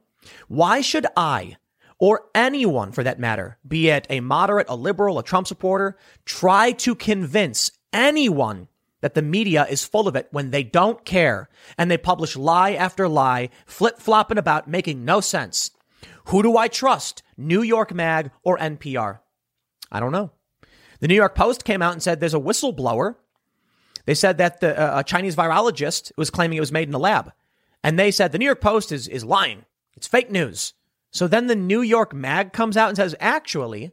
Why 0.48 0.82
should 0.82 1.06
I, 1.16 1.56
or 1.98 2.26
anyone 2.34 2.92
for 2.92 3.02
that 3.02 3.18
matter, 3.18 3.56
be 3.66 3.88
it 3.88 4.06
a 4.10 4.20
moderate, 4.20 4.68
a 4.68 4.76
liberal, 4.76 5.18
a 5.18 5.22
Trump 5.22 5.46
supporter, 5.46 5.96
try 6.26 6.72
to 6.72 6.94
convince 6.94 7.70
anyone 7.94 8.68
that 9.04 9.12
the 9.12 9.20
media 9.20 9.66
is 9.68 9.84
full 9.84 10.08
of 10.08 10.16
it 10.16 10.28
when 10.30 10.50
they 10.50 10.62
don't 10.62 11.04
care 11.04 11.50
and 11.76 11.90
they 11.90 11.98
publish 11.98 12.36
lie 12.36 12.72
after 12.72 13.06
lie, 13.06 13.50
flip 13.66 13.98
flopping 13.98 14.38
about, 14.38 14.66
making 14.66 15.04
no 15.04 15.20
sense? 15.20 15.72
Who 16.28 16.42
do 16.42 16.56
I 16.56 16.68
trust? 16.68 17.22
New 17.36 17.60
York 17.60 17.92
Mag 17.92 18.30
or 18.42 18.56
NPR? 18.56 19.18
I 19.92 20.00
don't 20.00 20.10
know. 20.10 20.30
The 21.00 21.08
New 21.08 21.16
York 21.16 21.34
Post 21.34 21.66
came 21.66 21.82
out 21.82 21.92
and 21.92 22.02
said 22.02 22.18
there's 22.18 22.32
a 22.32 22.38
whistleblower 22.38 23.16
they 24.06 24.14
said 24.14 24.38
that 24.38 24.60
the, 24.60 24.74
uh, 24.80 25.00
a 25.00 25.04
Chinese 25.04 25.36
virologist 25.36 26.10
was 26.16 26.30
claiming 26.30 26.56
it 26.56 26.60
was 26.60 26.72
made 26.72 26.88
in 26.88 26.94
a 26.94 26.98
lab. 26.98 27.30
And 27.82 27.98
they 27.98 28.10
said 28.10 28.32
the 28.32 28.38
New 28.38 28.46
York 28.46 28.62
Post 28.62 28.90
is, 28.90 29.06
is 29.06 29.22
lying. 29.22 29.66
It's 29.98 30.06
fake 30.06 30.30
news. 30.30 30.72
So 31.10 31.28
then 31.28 31.46
the 31.46 31.54
New 31.54 31.82
York 31.82 32.14
Mag 32.14 32.54
comes 32.54 32.78
out 32.78 32.88
and 32.88 32.96
says, 32.96 33.14
actually, 33.20 33.92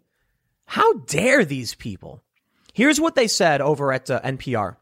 how 0.68 0.94
dare 0.94 1.44
these 1.44 1.76
people? 1.76 2.24
Here's 2.74 3.02
what 3.02 3.16
they 3.16 3.28
said 3.28 3.60
over 3.60 3.92
at 3.92 4.10
uh, 4.10 4.22
NPR 4.22 4.78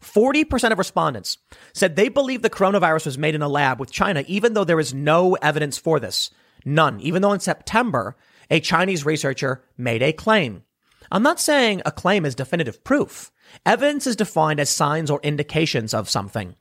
40% 0.00 0.72
of 0.72 0.78
respondents 0.78 1.38
said 1.72 1.94
they 1.94 2.08
believe 2.08 2.42
the 2.42 2.50
coronavirus 2.50 3.06
was 3.06 3.18
made 3.18 3.34
in 3.34 3.42
a 3.42 3.48
lab 3.48 3.78
with 3.78 3.90
China, 3.90 4.24
even 4.26 4.54
though 4.54 4.64
there 4.64 4.80
is 4.80 4.94
no 4.94 5.34
evidence 5.36 5.78
for 5.78 6.00
this. 6.00 6.30
None. 6.64 7.00
Even 7.00 7.22
though 7.22 7.32
in 7.32 7.40
September, 7.40 8.16
a 8.50 8.60
Chinese 8.60 9.04
researcher 9.04 9.62
made 9.76 10.02
a 10.02 10.12
claim. 10.12 10.64
I'm 11.10 11.22
not 11.22 11.40
saying 11.40 11.82
a 11.84 11.92
claim 11.92 12.24
is 12.24 12.34
definitive 12.34 12.84
proof. 12.84 13.30
Evidence 13.66 14.06
is 14.06 14.16
defined 14.16 14.60
as 14.60 14.70
signs 14.70 15.10
or 15.10 15.20
indications 15.22 15.92
of 15.92 16.08
something. 16.08 16.54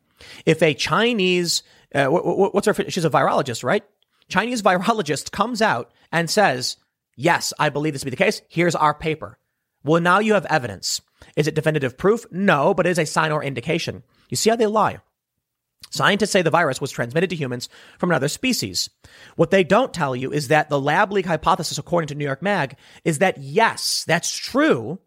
If 0.45 0.61
a 0.61 0.73
Chinese, 0.73 1.63
uh, 1.93 2.07
what's 2.07 2.67
her, 2.67 2.73
she's 2.89 3.05
a 3.05 3.09
virologist, 3.09 3.63
right? 3.63 3.83
Chinese 4.27 4.61
virologist 4.63 5.31
comes 5.31 5.61
out 5.61 5.91
and 6.11 6.29
says, 6.29 6.77
yes, 7.15 7.53
I 7.59 7.69
believe 7.69 7.93
this 7.93 8.01
to 8.01 8.05
be 8.05 8.11
the 8.11 8.17
case. 8.17 8.41
Here's 8.49 8.75
our 8.75 8.93
paper. 8.93 9.37
Well, 9.89 10.01
now 10.01 10.19
you 10.19 10.35
have 10.35 10.45
evidence. 10.45 11.01
Is 11.35 11.47
it 11.47 11.55
definitive 11.55 11.97
proof? 11.97 12.23
No, 12.29 12.75
but 12.75 12.85
it 12.85 12.91
is 12.91 12.99
a 12.99 13.05
sign 13.07 13.31
or 13.31 13.43
indication. 13.43 14.03
You 14.29 14.37
see 14.37 14.51
how 14.51 14.55
they 14.55 14.67
lie. 14.67 14.99
Scientists 15.89 16.29
say 16.29 16.43
the 16.43 16.51
virus 16.51 16.79
was 16.79 16.91
transmitted 16.91 17.31
to 17.31 17.35
humans 17.35 17.69
from 17.97 18.11
another 18.11 18.27
species. 18.27 18.91
What 19.35 19.49
they 19.49 19.63
don't 19.63 19.91
tell 19.91 20.15
you 20.15 20.31
is 20.31 20.49
that 20.49 20.69
the 20.69 20.79
lab 20.79 21.11
leak 21.11 21.25
hypothesis, 21.25 21.79
according 21.79 22.09
to 22.09 22.13
New 22.13 22.23
York 22.23 22.43
Mag, 22.43 22.75
is 23.03 23.17
that 23.17 23.39
yes, 23.39 24.03
that's 24.05 24.31
true, 24.31 24.99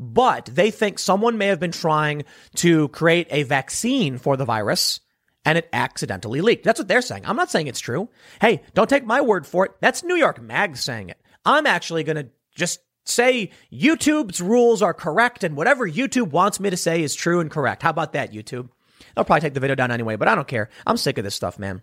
but 0.00 0.46
they 0.46 0.70
think 0.70 0.98
someone 0.98 1.36
may 1.36 1.48
have 1.48 1.60
been 1.60 1.70
trying 1.70 2.24
to 2.54 2.88
create 2.88 3.26
a 3.30 3.42
vaccine 3.42 4.16
for 4.16 4.38
the 4.38 4.46
virus 4.46 4.98
and 5.44 5.58
it 5.58 5.68
accidentally 5.74 6.40
leaked. 6.40 6.64
That's 6.64 6.80
what 6.80 6.88
they're 6.88 7.02
saying. 7.02 7.24
I'm 7.26 7.36
not 7.36 7.50
saying 7.50 7.66
it's 7.66 7.80
true. 7.80 8.08
Hey, 8.40 8.62
don't 8.72 8.88
take 8.88 9.04
my 9.04 9.20
word 9.20 9.46
for 9.46 9.66
it. 9.66 9.72
That's 9.82 10.02
New 10.02 10.16
York 10.16 10.40
Mag 10.40 10.78
saying 10.78 11.10
it. 11.10 11.20
I'm 11.44 11.66
actually 11.66 12.02
going 12.02 12.16
to 12.16 12.30
just 12.54 12.80
say 13.06 13.50
YouTube's 13.72 14.40
rules 14.40 14.82
are 14.82 14.94
correct 14.94 15.44
and 15.44 15.56
whatever 15.56 15.88
YouTube 15.88 16.30
wants 16.30 16.60
me 16.60 16.70
to 16.70 16.76
say 16.76 17.02
is 17.02 17.14
true 17.14 17.40
and 17.40 17.50
correct. 17.50 17.82
How 17.82 17.90
about 17.90 18.12
that, 18.12 18.32
YouTube? 18.32 18.68
They'll 19.14 19.24
probably 19.24 19.40
take 19.40 19.54
the 19.54 19.60
video 19.60 19.74
down 19.74 19.90
anyway, 19.90 20.16
but 20.16 20.28
I 20.28 20.34
don't 20.34 20.48
care. 20.48 20.68
I'm 20.86 20.96
sick 20.96 21.18
of 21.18 21.24
this 21.24 21.34
stuff, 21.34 21.58
man. 21.58 21.82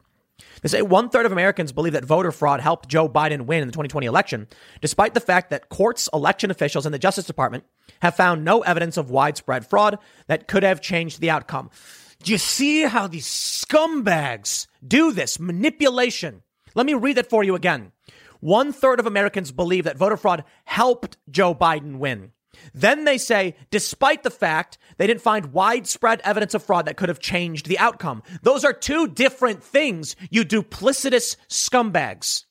They 0.62 0.70
say 0.70 0.82
one 0.82 1.10
third 1.10 1.26
of 1.26 1.32
Americans 1.32 1.72
believe 1.72 1.94
that 1.94 2.06
voter 2.06 2.32
fraud 2.32 2.60
helped 2.60 2.90
Joe 2.90 3.08
Biden 3.08 3.46
win 3.46 3.62
in 3.62 3.68
the 3.68 3.74
2020 3.74 4.08
election, 4.08 4.48
despite 4.82 5.14
the 5.14 5.20
fact 5.20 5.50
that 5.50 5.70
courts, 5.70 6.10
election 6.14 6.52
officials, 6.52 6.86
and 6.86 6.94
the 6.94 7.00
Justice 7.00 7.26
Department 7.26 7.66
have 8.02 8.16
found 8.16 8.44
no 8.44 8.62
evidence 8.62 8.98
of 8.98 9.12
widespread 9.12 9.68
fraud 9.68 10.00
that 10.28 10.48
could 10.48 10.64
have 10.64 10.82
changed 10.82 11.20
the 11.22 11.30
outcome. 11.30 11.70
Do 12.24 12.32
you 12.32 12.38
see 12.38 12.84
how 12.84 13.08
these 13.08 13.28
scumbags 13.28 14.68
do 14.86 15.12
this 15.12 15.40
manipulation? 15.40 16.42
Let 16.76 16.86
me 16.86 16.94
read 16.94 17.18
it 17.18 17.30
for 17.30 17.44
you 17.44 17.56
again. 17.56 17.92
One 18.44 18.74
third 18.74 19.00
of 19.00 19.06
Americans 19.06 19.54
believe 19.54 19.86
that 19.86 19.96
voter 19.96 20.18
fraud 20.18 20.44
helped 20.66 21.16
Joe 21.30 21.56
Biden 21.56 21.98
win. 21.98 22.34
Then 22.74 23.06
they 23.06 23.18
say, 23.18 23.56
despite 23.72 24.24
the 24.24 24.30
fact 24.30 24.78
they 24.98 25.08
didn't 25.08 25.22
find 25.22 25.54
widespread 25.54 26.20
evidence 26.26 26.54
of 26.54 26.62
fraud 26.62 26.86
that 26.88 26.98
could 26.98 27.08
have 27.08 27.22
changed 27.22 27.68
the 27.68 27.80
outcome. 27.80 28.22
Those 28.42 28.66
are 28.66 28.74
two 28.74 29.08
different 29.08 29.64
things, 29.64 30.18
you 30.30 30.44
duplicitous 30.44 31.38
scumbags. 31.48 32.44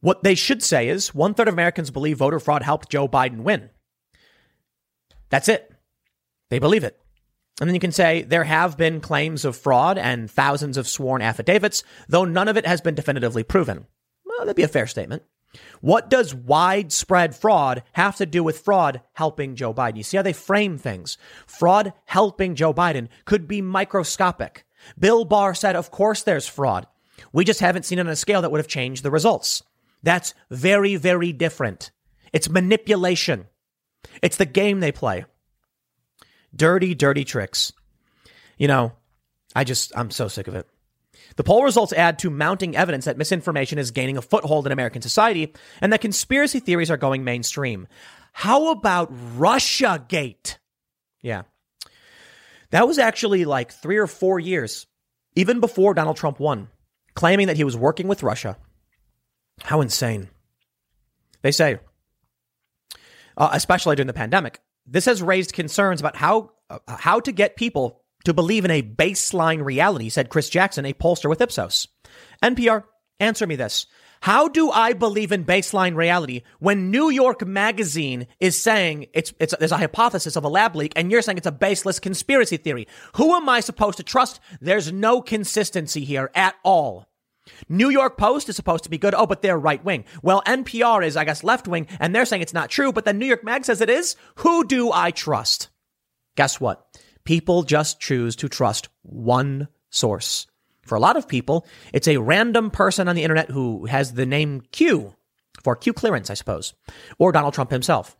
What 0.00 0.22
they 0.22 0.36
should 0.36 0.62
say 0.62 0.88
is 0.88 1.14
one 1.14 1.34
third 1.34 1.48
of 1.48 1.54
Americans 1.54 1.90
believe 1.90 2.16
voter 2.16 2.40
fraud 2.40 2.62
helped 2.62 2.88
Joe 2.88 3.06
Biden 3.06 3.42
win. 3.42 3.68
That's 5.28 5.50
it. 5.50 5.70
They 6.48 6.60
believe 6.60 6.82
it. 6.82 6.98
And 7.62 7.68
then 7.68 7.76
you 7.76 7.80
can 7.80 7.92
say 7.92 8.22
there 8.22 8.42
have 8.42 8.76
been 8.76 9.00
claims 9.00 9.44
of 9.44 9.56
fraud 9.56 9.96
and 9.96 10.28
thousands 10.28 10.76
of 10.76 10.88
sworn 10.88 11.22
affidavits, 11.22 11.84
though 12.08 12.24
none 12.24 12.48
of 12.48 12.56
it 12.56 12.66
has 12.66 12.80
been 12.80 12.96
definitively 12.96 13.44
proven. 13.44 13.86
Well, 14.26 14.40
that'd 14.40 14.56
be 14.56 14.64
a 14.64 14.68
fair 14.68 14.88
statement. 14.88 15.22
What 15.80 16.10
does 16.10 16.34
widespread 16.34 17.36
fraud 17.36 17.84
have 17.92 18.16
to 18.16 18.26
do 18.26 18.42
with 18.42 18.58
fraud 18.58 19.00
helping 19.12 19.54
Joe 19.54 19.72
Biden? 19.72 19.96
You 19.96 20.02
see 20.02 20.16
how 20.16 20.24
they 20.24 20.32
frame 20.32 20.76
things. 20.76 21.18
Fraud 21.46 21.92
helping 22.06 22.56
Joe 22.56 22.74
Biden 22.74 23.06
could 23.26 23.46
be 23.46 23.62
microscopic. 23.62 24.64
Bill 24.98 25.24
Barr 25.24 25.54
said, 25.54 25.76
of 25.76 25.92
course 25.92 26.24
there's 26.24 26.48
fraud. 26.48 26.88
We 27.32 27.44
just 27.44 27.60
haven't 27.60 27.84
seen 27.84 28.00
it 28.00 28.06
on 28.06 28.08
a 28.08 28.16
scale 28.16 28.42
that 28.42 28.50
would 28.50 28.58
have 28.58 28.66
changed 28.66 29.04
the 29.04 29.12
results. 29.12 29.62
That's 30.02 30.34
very, 30.50 30.96
very 30.96 31.32
different. 31.32 31.92
It's 32.32 32.50
manipulation. 32.50 33.46
It's 34.20 34.36
the 34.36 34.46
game 34.46 34.80
they 34.80 34.90
play. 34.90 35.26
Dirty, 36.54 36.94
dirty 36.94 37.24
tricks. 37.24 37.72
You 38.58 38.68
know, 38.68 38.92
I 39.54 39.64
just, 39.64 39.92
I'm 39.96 40.10
so 40.10 40.28
sick 40.28 40.48
of 40.48 40.54
it. 40.54 40.66
The 41.36 41.44
poll 41.44 41.64
results 41.64 41.92
add 41.92 42.18
to 42.20 42.30
mounting 42.30 42.76
evidence 42.76 43.06
that 43.06 43.16
misinformation 43.16 43.78
is 43.78 43.90
gaining 43.90 44.16
a 44.16 44.22
foothold 44.22 44.66
in 44.66 44.72
American 44.72 45.02
society 45.02 45.54
and 45.80 45.92
that 45.92 46.00
conspiracy 46.00 46.60
theories 46.60 46.90
are 46.90 46.96
going 46.96 47.24
mainstream. 47.24 47.88
How 48.32 48.70
about 48.70 49.08
Russia 49.36 50.04
Gate? 50.08 50.58
Yeah. 51.22 51.42
That 52.70 52.86
was 52.86 52.98
actually 52.98 53.44
like 53.44 53.72
three 53.72 53.98
or 53.98 54.06
four 54.06 54.40
years, 54.40 54.86
even 55.36 55.60
before 55.60 55.94
Donald 55.94 56.16
Trump 56.16 56.40
won, 56.40 56.68
claiming 57.14 57.46
that 57.46 57.56
he 57.56 57.64
was 57.64 57.76
working 57.76 58.08
with 58.08 58.22
Russia. 58.22 58.56
How 59.62 59.80
insane. 59.80 60.28
They 61.42 61.52
say, 61.52 61.78
uh, 63.36 63.50
especially 63.52 63.96
during 63.96 64.06
the 64.06 64.12
pandemic, 64.12 64.60
this 64.86 65.04
has 65.06 65.22
raised 65.22 65.52
concerns 65.52 66.00
about 66.00 66.16
how, 66.16 66.50
uh, 66.70 66.78
how 66.86 67.20
to 67.20 67.32
get 67.32 67.56
people 67.56 68.00
to 68.24 68.34
believe 68.34 68.64
in 68.64 68.70
a 68.70 68.82
baseline 68.82 69.64
reality, 69.64 70.08
said 70.08 70.28
Chris 70.28 70.48
Jackson, 70.48 70.86
a 70.86 70.92
pollster 70.92 71.28
with 71.28 71.40
Ipsos. 71.40 71.88
NPR, 72.42 72.84
answer 73.20 73.46
me 73.46 73.56
this. 73.56 73.86
How 74.22 74.46
do 74.46 74.70
I 74.70 74.92
believe 74.92 75.32
in 75.32 75.44
baseline 75.44 75.96
reality 75.96 76.42
when 76.60 76.92
New 76.92 77.10
York 77.10 77.44
Magazine 77.44 78.28
is 78.38 78.56
saying 78.56 79.08
it's, 79.14 79.34
it's, 79.40 79.52
there's 79.58 79.72
a 79.72 79.76
hypothesis 79.76 80.36
of 80.36 80.44
a 80.44 80.48
lab 80.48 80.76
leak 80.76 80.92
and 80.94 81.10
you're 81.10 81.22
saying 81.22 81.38
it's 81.38 81.46
a 81.48 81.52
baseless 81.52 81.98
conspiracy 81.98 82.56
theory? 82.56 82.86
Who 83.16 83.34
am 83.34 83.48
I 83.48 83.58
supposed 83.58 83.96
to 83.96 84.04
trust? 84.04 84.38
There's 84.60 84.92
no 84.92 85.22
consistency 85.22 86.04
here 86.04 86.30
at 86.36 86.54
all. 86.62 87.08
New 87.68 87.88
York 87.88 88.16
Post 88.16 88.48
is 88.48 88.56
supposed 88.56 88.84
to 88.84 88.90
be 88.90 88.98
good. 88.98 89.14
Oh, 89.14 89.26
but 89.26 89.42
they're 89.42 89.58
right 89.58 89.84
wing. 89.84 90.04
Well, 90.22 90.42
NPR 90.46 91.04
is, 91.04 91.16
I 91.16 91.24
guess, 91.24 91.44
left 91.44 91.68
wing 91.68 91.86
and 92.00 92.14
they're 92.14 92.24
saying 92.24 92.42
it's 92.42 92.54
not 92.54 92.70
true, 92.70 92.92
but 92.92 93.04
then 93.04 93.18
New 93.18 93.26
York 93.26 93.44
Mag 93.44 93.64
says 93.64 93.80
it 93.80 93.90
is. 93.90 94.16
Who 94.36 94.64
do 94.64 94.92
I 94.92 95.10
trust? 95.10 95.68
Guess 96.36 96.60
what? 96.60 96.86
People 97.24 97.62
just 97.62 98.00
choose 98.00 98.36
to 98.36 98.48
trust 98.48 98.88
one 99.02 99.68
source. 99.90 100.46
For 100.82 100.96
a 100.96 101.00
lot 101.00 101.16
of 101.16 101.28
people, 101.28 101.66
it's 101.92 102.08
a 102.08 102.16
random 102.16 102.70
person 102.70 103.06
on 103.06 103.14
the 103.14 103.22
internet 103.22 103.50
who 103.50 103.86
has 103.86 104.14
the 104.14 104.26
name 104.26 104.62
Q 104.72 105.14
for 105.62 105.76
Q 105.76 105.92
clearance, 105.92 106.30
I 106.30 106.34
suppose, 106.34 106.74
or 107.18 107.30
Donald 107.30 107.54
Trump 107.54 107.70
himself. 107.70 108.16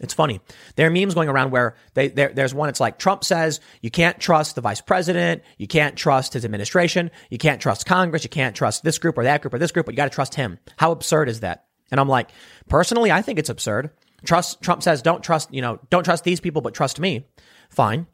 It's 0.00 0.14
funny. 0.14 0.40
There 0.74 0.88
are 0.88 0.90
memes 0.90 1.14
going 1.14 1.28
around 1.28 1.52
where 1.52 1.76
they, 1.94 2.08
there's 2.08 2.52
one. 2.52 2.68
It's 2.68 2.80
like 2.80 2.98
Trump 2.98 3.22
says 3.22 3.60
you 3.80 3.90
can't 3.90 4.18
trust 4.18 4.56
the 4.56 4.60
vice 4.60 4.80
president, 4.80 5.42
you 5.56 5.68
can't 5.68 5.96
trust 5.96 6.32
his 6.32 6.44
administration, 6.44 7.12
you 7.30 7.38
can't 7.38 7.60
trust 7.60 7.86
Congress, 7.86 8.24
you 8.24 8.30
can't 8.30 8.56
trust 8.56 8.82
this 8.82 8.98
group 8.98 9.16
or 9.16 9.24
that 9.24 9.40
group 9.40 9.54
or 9.54 9.58
this 9.58 9.70
group, 9.70 9.86
but 9.86 9.92
you 9.92 9.96
got 9.96 10.06
to 10.06 10.14
trust 10.14 10.34
him. 10.34 10.58
How 10.76 10.90
absurd 10.90 11.28
is 11.28 11.40
that? 11.40 11.66
And 11.92 12.00
I'm 12.00 12.08
like, 12.08 12.30
personally, 12.68 13.12
I 13.12 13.22
think 13.22 13.38
it's 13.38 13.50
absurd. 13.50 13.90
Trust 14.24 14.60
Trump 14.62 14.82
says 14.82 15.00
don't 15.00 15.22
trust 15.22 15.54
you 15.54 15.62
know 15.62 15.78
don't 15.90 16.04
trust 16.04 16.24
these 16.24 16.40
people, 16.40 16.60
but 16.60 16.74
trust 16.74 16.98
me. 16.98 17.28
Fine. 17.70 18.08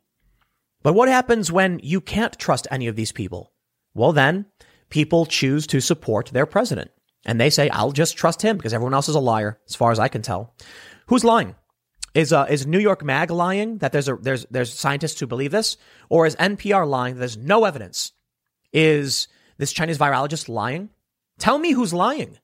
But 0.83 0.95
what 0.95 1.09
happens 1.09 1.51
when 1.53 1.81
you 1.83 2.01
can't 2.01 2.39
trust 2.39 2.67
any 2.71 2.89
of 2.89 2.97
these 2.97 3.13
people? 3.13 3.53
Well, 3.95 4.13
then 4.13 4.47
people 4.91 5.25
choose 5.25 5.67
to 5.69 5.81
support 5.81 6.27
their 6.27 6.47
president. 6.47 6.91
And 7.27 7.41
they 7.41 7.51
say, 7.51 7.69
I'll 7.69 7.93
just 7.93 8.17
trust 8.17 8.41
him 8.43 8.57
because 8.57 8.73
everyone 8.73 8.95
else 8.95 9.09
is 9.09 9.15
a 9.15 9.21
liar, 9.21 9.61
as 9.69 9.75
far 9.75 9.93
as 9.93 9.99
I 9.99 10.09
can 10.09 10.23
tell. 10.23 10.55
Who's 11.07 11.25
lying? 11.25 11.55
Is 12.13 12.33
uh, 12.33 12.47
is 12.51 12.67
New 12.67 12.81
York 12.81 13.05
Mag 13.05 13.31
lying 13.31 13.79
that 13.79 13.93
there's 13.93 14.09
a 14.09 14.17
there's 14.17 14.45
there's 14.51 14.73
scientists 14.73 15.21
who 15.21 15.27
believe 15.27 15.53
this, 15.53 15.77
or 16.09 16.27
is 16.27 16.35
NPR 16.37 16.89
lying 16.89 17.15
that 17.15 17.21
there's 17.21 17.37
no 17.37 17.65
evidence? 17.65 18.13
Is 18.73 19.29
this 19.59 19.73
Chinese 19.73 19.99
virologist 19.99 20.49
lying? 20.49 20.91
Tell 21.39 21.59
me 21.59 21.73
who's 21.73 21.95
lying. 21.95 22.39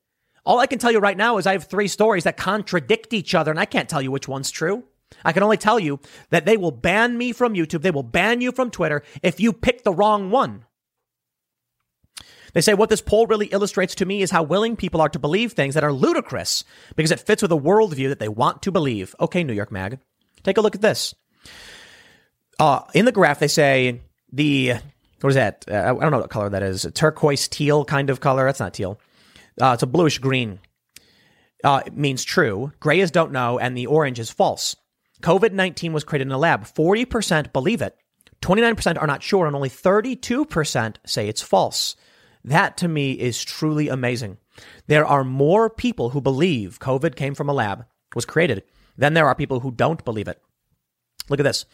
All 0.45 0.59
I 0.59 0.67
can 0.67 0.79
tell 0.79 0.91
you 0.91 0.99
right 0.99 1.17
now 1.17 1.37
is 1.37 1.45
I 1.45 1.51
have 1.51 1.65
three 1.65 1.89
stories 1.89 2.23
that 2.23 2.37
contradict 2.37 3.13
each 3.13 3.35
other, 3.35 3.51
and 3.51 3.59
I 3.59 3.65
can't 3.65 3.89
tell 3.89 4.01
you 4.01 4.11
which 4.11 4.29
one's 4.29 4.51
true. 4.51 4.85
I 5.25 5.33
can 5.33 5.43
only 5.43 5.57
tell 5.57 5.79
you 5.79 5.99
that 6.29 6.45
they 6.45 6.55
will 6.55 6.71
ban 6.71 7.17
me 7.17 7.33
from 7.33 7.53
YouTube. 7.53 7.81
They 7.81 7.91
will 7.91 8.03
ban 8.03 8.39
you 8.39 8.53
from 8.53 8.71
Twitter 8.71 9.03
if 9.21 9.39
you 9.39 9.51
pick 9.51 9.83
the 9.83 9.93
wrong 9.93 10.31
one. 10.31 10.63
They 12.57 12.61
say 12.61 12.73
what 12.73 12.89
this 12.89 13.01
poll 13.01 13.27
really 13.27 13.45
illustrates 13.45 13.93
to 13.93 14.05
me 14.07 14.23
is 14.23 14.31
how 14.31 14.41
willing 14.41 14.75
people 14.75 14.99
are 14.99 15.09
to 15.09 15.19
believe 15.19 15.51
things 15.51 15.75
that 15.75 15.83
are 15.83 15.93
ludicrous 15.93 16.63
because 16.95 17.11
it 17.11 17.19
fits 17.19 17.43
with 17.43 17.51
a 17.51 17.55
worldview 17.55 18.09
that 18.09 18.17
they 18.17 18.29
want 18.29 18.63
to 18.63 18.71
believe. 18.71 19.13
Okay, 19.19 19.43
New 19.43 19.53
York 19.53 19.71
Mag, 19.71 19.99
take 20.41 20.57
a 20.57 20.61
look 20.61 20.73
at 20.73 20.81
this. 20.81 21.13
Uh, 22.57 22.79
in 22.95 23.05
the 23.05 23.11
graph, 23.11 23.37
they 23.37 23.47
say 23.47 24.01
the 24.33 24.73
what 25.21 25.29
is 25.29 25.35
that? 25.35 25.65
Uh, 25.69 25.75
I 25.75 25.99
don't 25.99 26.09
know 26.09 26.17
what 26.17 26.31
color 26.31 26.49
that 26.49 26.63
is. 26.63 26.83
A 26.83 26.89
turquoise 26.89 27.47
teal 27.47 27.85
kind 27.85 28.09
of 28.09 28.21
color. 28.21 28.45
That's 28.45 28.59
not 28.59 28.73
teal. 28.73 28.99
Uh, 29.61 29.73
it's 29.73 29.83
a 29.83 29.85
bluish 29.85 30.17
green. 30.17 30.57
Uh, 31.63 31.83
it 31.85 31.95
means 31.95 32.23
true. 32.23 32.71
Gray 32.79 33.01
is 33.01 33.11
don't 33.11 33.31
know, 33.31 33.59
and 33.59 33.77
the 33.77 33.85
orange 33.85 34.17
is 34.17 34.31
false. 34.31 34.75
COVID 35.21 35.51
19 35.51 35.93
was 35.93 36.03
created 36.03 36.25
in 36.25 36.31
a 36.31 36.39
lab. 36.39 36.63
40% 36.63 37.53
believe 37.53 37.83
it, 37.83 37.95
29% 38.41 38.99
are 38.99 39.05
not 39.05 39.21
sure, 39.21 39.45
and 39.45 39.55
only 39.55 39.69
32% 39.69 40.95
say 41.05 41.27
it's 41.27 41.43
false. 41.43 41.95
That 42.47 42.77
to 42.77 42.87
me 42.87 43.11
is 43.11 43.43
truly 43.43 43.89
amazing. 43.89 44.37
There 44.87 45.05
are 45.05 45.25
more 45.25 45.69
people 45.69 46.11
who 46.11 46.21
believe 46.21 46.79
COVID 46.79 47.15
came 47.15 47.35
from 47.35 47.49
a 47.49 47.53
lab, 47.53 47.85
was 48.15 48.23
created, 48.23 48.63
than 48.97 49.13
there 49.13 49.27
are 49.27 49.35
people 49.35 49.59
who 49.59 49.69
don't 49.69 50.03
believe 50.05 50.29
it. 50.29 50.41
Look 51.27 51.41
at 51.41 51.43
this. 51.43 51.65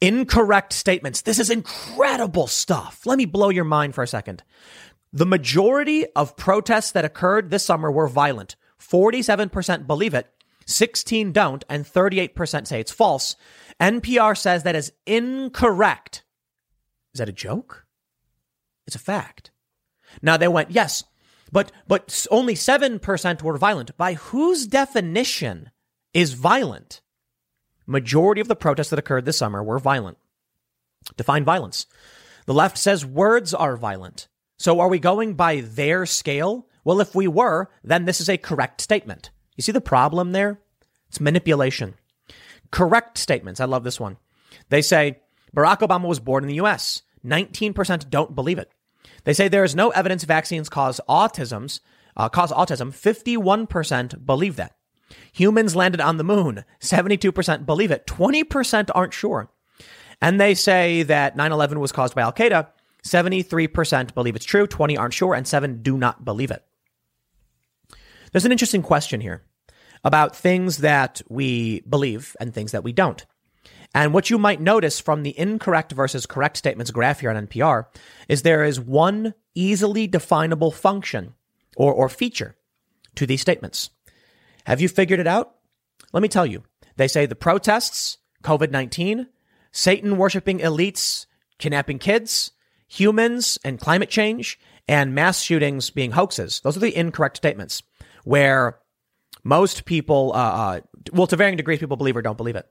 Incorrect 0.00 0.72
statements. 0.72 1.22
This 1.22 1.40
is 1.40 1.50
incredible 1.50 2.46
stuff. 2.46 3.04
Let 3.04 3.18
me 3.18 3.24
blow 3.24 3.48
your 3.48 3.64
mind 3.64 3.96
for 3.96 4.04
a 4.04 4.06
second. 4.06 4.44
The 5.12 5.26
majority 5.26 6.06
of 6.14 6.36
protests 6.36 6.92
that 6.92 7.04
occurred 7.04 7.50
this 7.50 7.64
summer 7.64 7.90
were 7.90 8.06
violent. 8.06 8.54
47% 8.80 9.88
believe 9.88 10.14
it, 10.14 10.28
16 10.66 11.32
don't, 11.32 11.64
and 11.68 11.84
38% 11.84 12.68
say 12.68 12.78
it's 12.78 12.92
false. 12.92 13.34
NPR 13.80 14.38
says 14.38 14.62
that 14.62 14.76
is 14.76 14.92
incorrect. 15.04 16.22
Is 17.12 17.18
that 17.18 17.28
a 17.28 17.32
joke? 17.32 17.86
It's 18.86 18.94
a 18.94 19.00
fact. 19.00 19.50
Now 20.22 20.36
they 20.36 20.48
went, 20.48 20.70
yes, 20.70 21.04
but 21.52 21.72
but 21.86 22.26
only 22.30 22.54
7% 22.54 23.42
were 23.42 23.58
violent. 23.58 23.96
By 23.96 24.14
whose 24.14 24.66
definition 24.66 25.70
is 26.12 26.32
violent. 26.32 27.00
Majority 27.86 28.40
of 28.40 28.48
the 28.48 28.56
protests 28.56 28.90
that 28.90 28.98
occurred 28.98 29.24
this 29.24 29.38
summer 29.38 29.62
were 29.62 29.78
violent. 29.78 30.18
Define 31.16 31.44
violence. 31.44 31.86
The 32.46 32.54
left 32.54 32.78
says 32.78 33.06
words 33.06 33.54
are 33.54 33.76
violent. 33.76 34.28
So 34.58 34.80
are 34.80 34.88
we 34.88 34.98
going 34.98 35.34
by 35.34 35.60
their 35.60 36.06
scale? 36.06 36.66
Well, 36.84 37.00
if 37.00 37.14
we 37.14 37.28
were, 37.28 37.68
then 37.84 38.04
this 38.04 38.20
is 38.20 38.28
a 38.28 38.38
correct 38.38 38.80
statement. 38.80 39.30
You 39.56 39.62
see 39.62 39.72
the 39.72 39.80
problem 39.80 40.32
there? 40.32 40.60
It's 41.08 41.20
manipulation. 41.20 41.94
Correct 42.70 43.18
statements. 43.18 43.60
I 43.60 43.64
love 43.64 43.84
this 43.84 44.00
one. 44.00 44.16
They 44.68 44.82
say 44.82 45.20
Barack 45.54 45.80
Obama 45.80 46.08
was 46.08 46.20
born 46.20 46.44
in 46.44 46.48
the 46.48 46.60
US. 46.62 47.02
19% 47.24 48.10
don't 48.10 48.34
believe 48.34 48.58
it. 48.58 48.70
They 49.26 49.34
say 49.34 49.48
there 49.48 49.64
is 49.64 49.74
no 49.74 49.90
evidence 49.90 50.22
vaccines 50.22 50.68
cause 50.68 51.00
autisms, 51.08 51.80
uh, 52.16 52.28
cause 52.28 52.52
autism. 52.52 52.92
51% 52.94 54.24
believe 54.24 54.54
that. 54.54 54.76
Humans 55.32 55.74
landed 55.74 56.00
on 56.00 56.16
the 56.16 56.24
moon. 56.24 56.64
72% 56.80 57.66
believe 57.66 57.90
it. 57.90 58.06
20% 58.06 58.88
aren't 58.94 59.12
sure. 59.12 59.50
And 60.22 60.40
they 60.40 60.54
say 60.54 61.02
that 61.02 61.36
9-11 61.36 61.78
was 61.78 61.90
caused 61.90 62.14
by 62.14 62.22
Al 62.22 62.32
Qaeda. 62.32 62.68
73% 63.04 64.14
believe 64.14 64.36
it's 64.36 64.44
true. 64.44 64.66
20 64.66 64.96
aren't 64.96 65.14
sure 65.14 65.34
and 65.34 65.46
7 65.46 65.82
do 65.82 65.98
not 65.98 66.24
believe 66.24 66.52
it. 66.52 66.64
There's 68.30 68.44
an 68.44 68.52
interesting 68.52 68.82
question 68.82 69.20
here 69.20 69.42
about 70.04 70.36
things 70.36 70.78
that 70.78 71.20
we 71.28 71.80
believe 71.80 72.36
and 72.38 72.54
things 72.54 72.70
that 72.70 72.84
we 72.84 72.92
don't. 72.92 73.26
And 73.94 74.12
what 74.12 74.30
you 74.30 74.38
might 74.38 74.60
notice 74.60 75.00
from 75.00 75.22
the 75.22 75.38
incorrect 75.38 75.92
versus 75.92 76.26
correct 76.26 76.56
statements 76.56 76.90
graph 76.90 77.20
here 77.20 77.30
on 77.30 77.46
NPR 77.46 77.86
is 78.28 78.42
there 78.42 78.64
is 78.64 78.80
one 78.80 79.34
easily 79.54 80.06
definable 80.06 80.70
function 80.70 81.34
or, 81.76 81.92
or 81.92 82.08
feature 82.08 82.56
to 83.14 83.26
these 83.26 83.40
statements. 83.40 83.90
Have 84.64 84.80
you 84.80 84.88
figured 84.88 85.20
it 85.20 85.26
out? 85.26 85.54
Let 86.12 86.22
me 86.22 86.28
tell 86.28 86.46
you. 86.46 86.64
They 86.96 87.08
say 87.08 87.26
the 87.26 87.34
protests, 87.34 88.18
COVID 88.42 88.70
19, 88.70 89.28
Satan 89.72 90.16
worshiping 90.16 90.60
elites, 90.60 91.26
kidnapping 91.58 91.98
kids, 91.98 92.52
humans 92.88 93.58
and 93.64 93.80
climate 93.80 94.08
change, 94.08 94.58
and 94.88 95.14
mass 95.14 95.40
shootings 95.40 95.90
being 95.90 96.12
hoaxes. 96.12 96.60
Those 96.60 96.76
are 96.76 96.80
the 96.80 96.96
incorrect 96.96 97.36
statements 97.36 97.82
where 98.24 98.78
most 99.44 99.84
people, 99.84 100.32
uh, 100.34 100.38
uh, 100.38 100.80
well, 101.12 101.26
to 101.26 101.36
varying 101.36 101.56
degrees, 101.56 101.78
people 101.78 101.96
believe 101.96 102.16
or 102.16 102.22
don't 102.22 102.36
believe 102.36 102.56
it. 102.56 102.66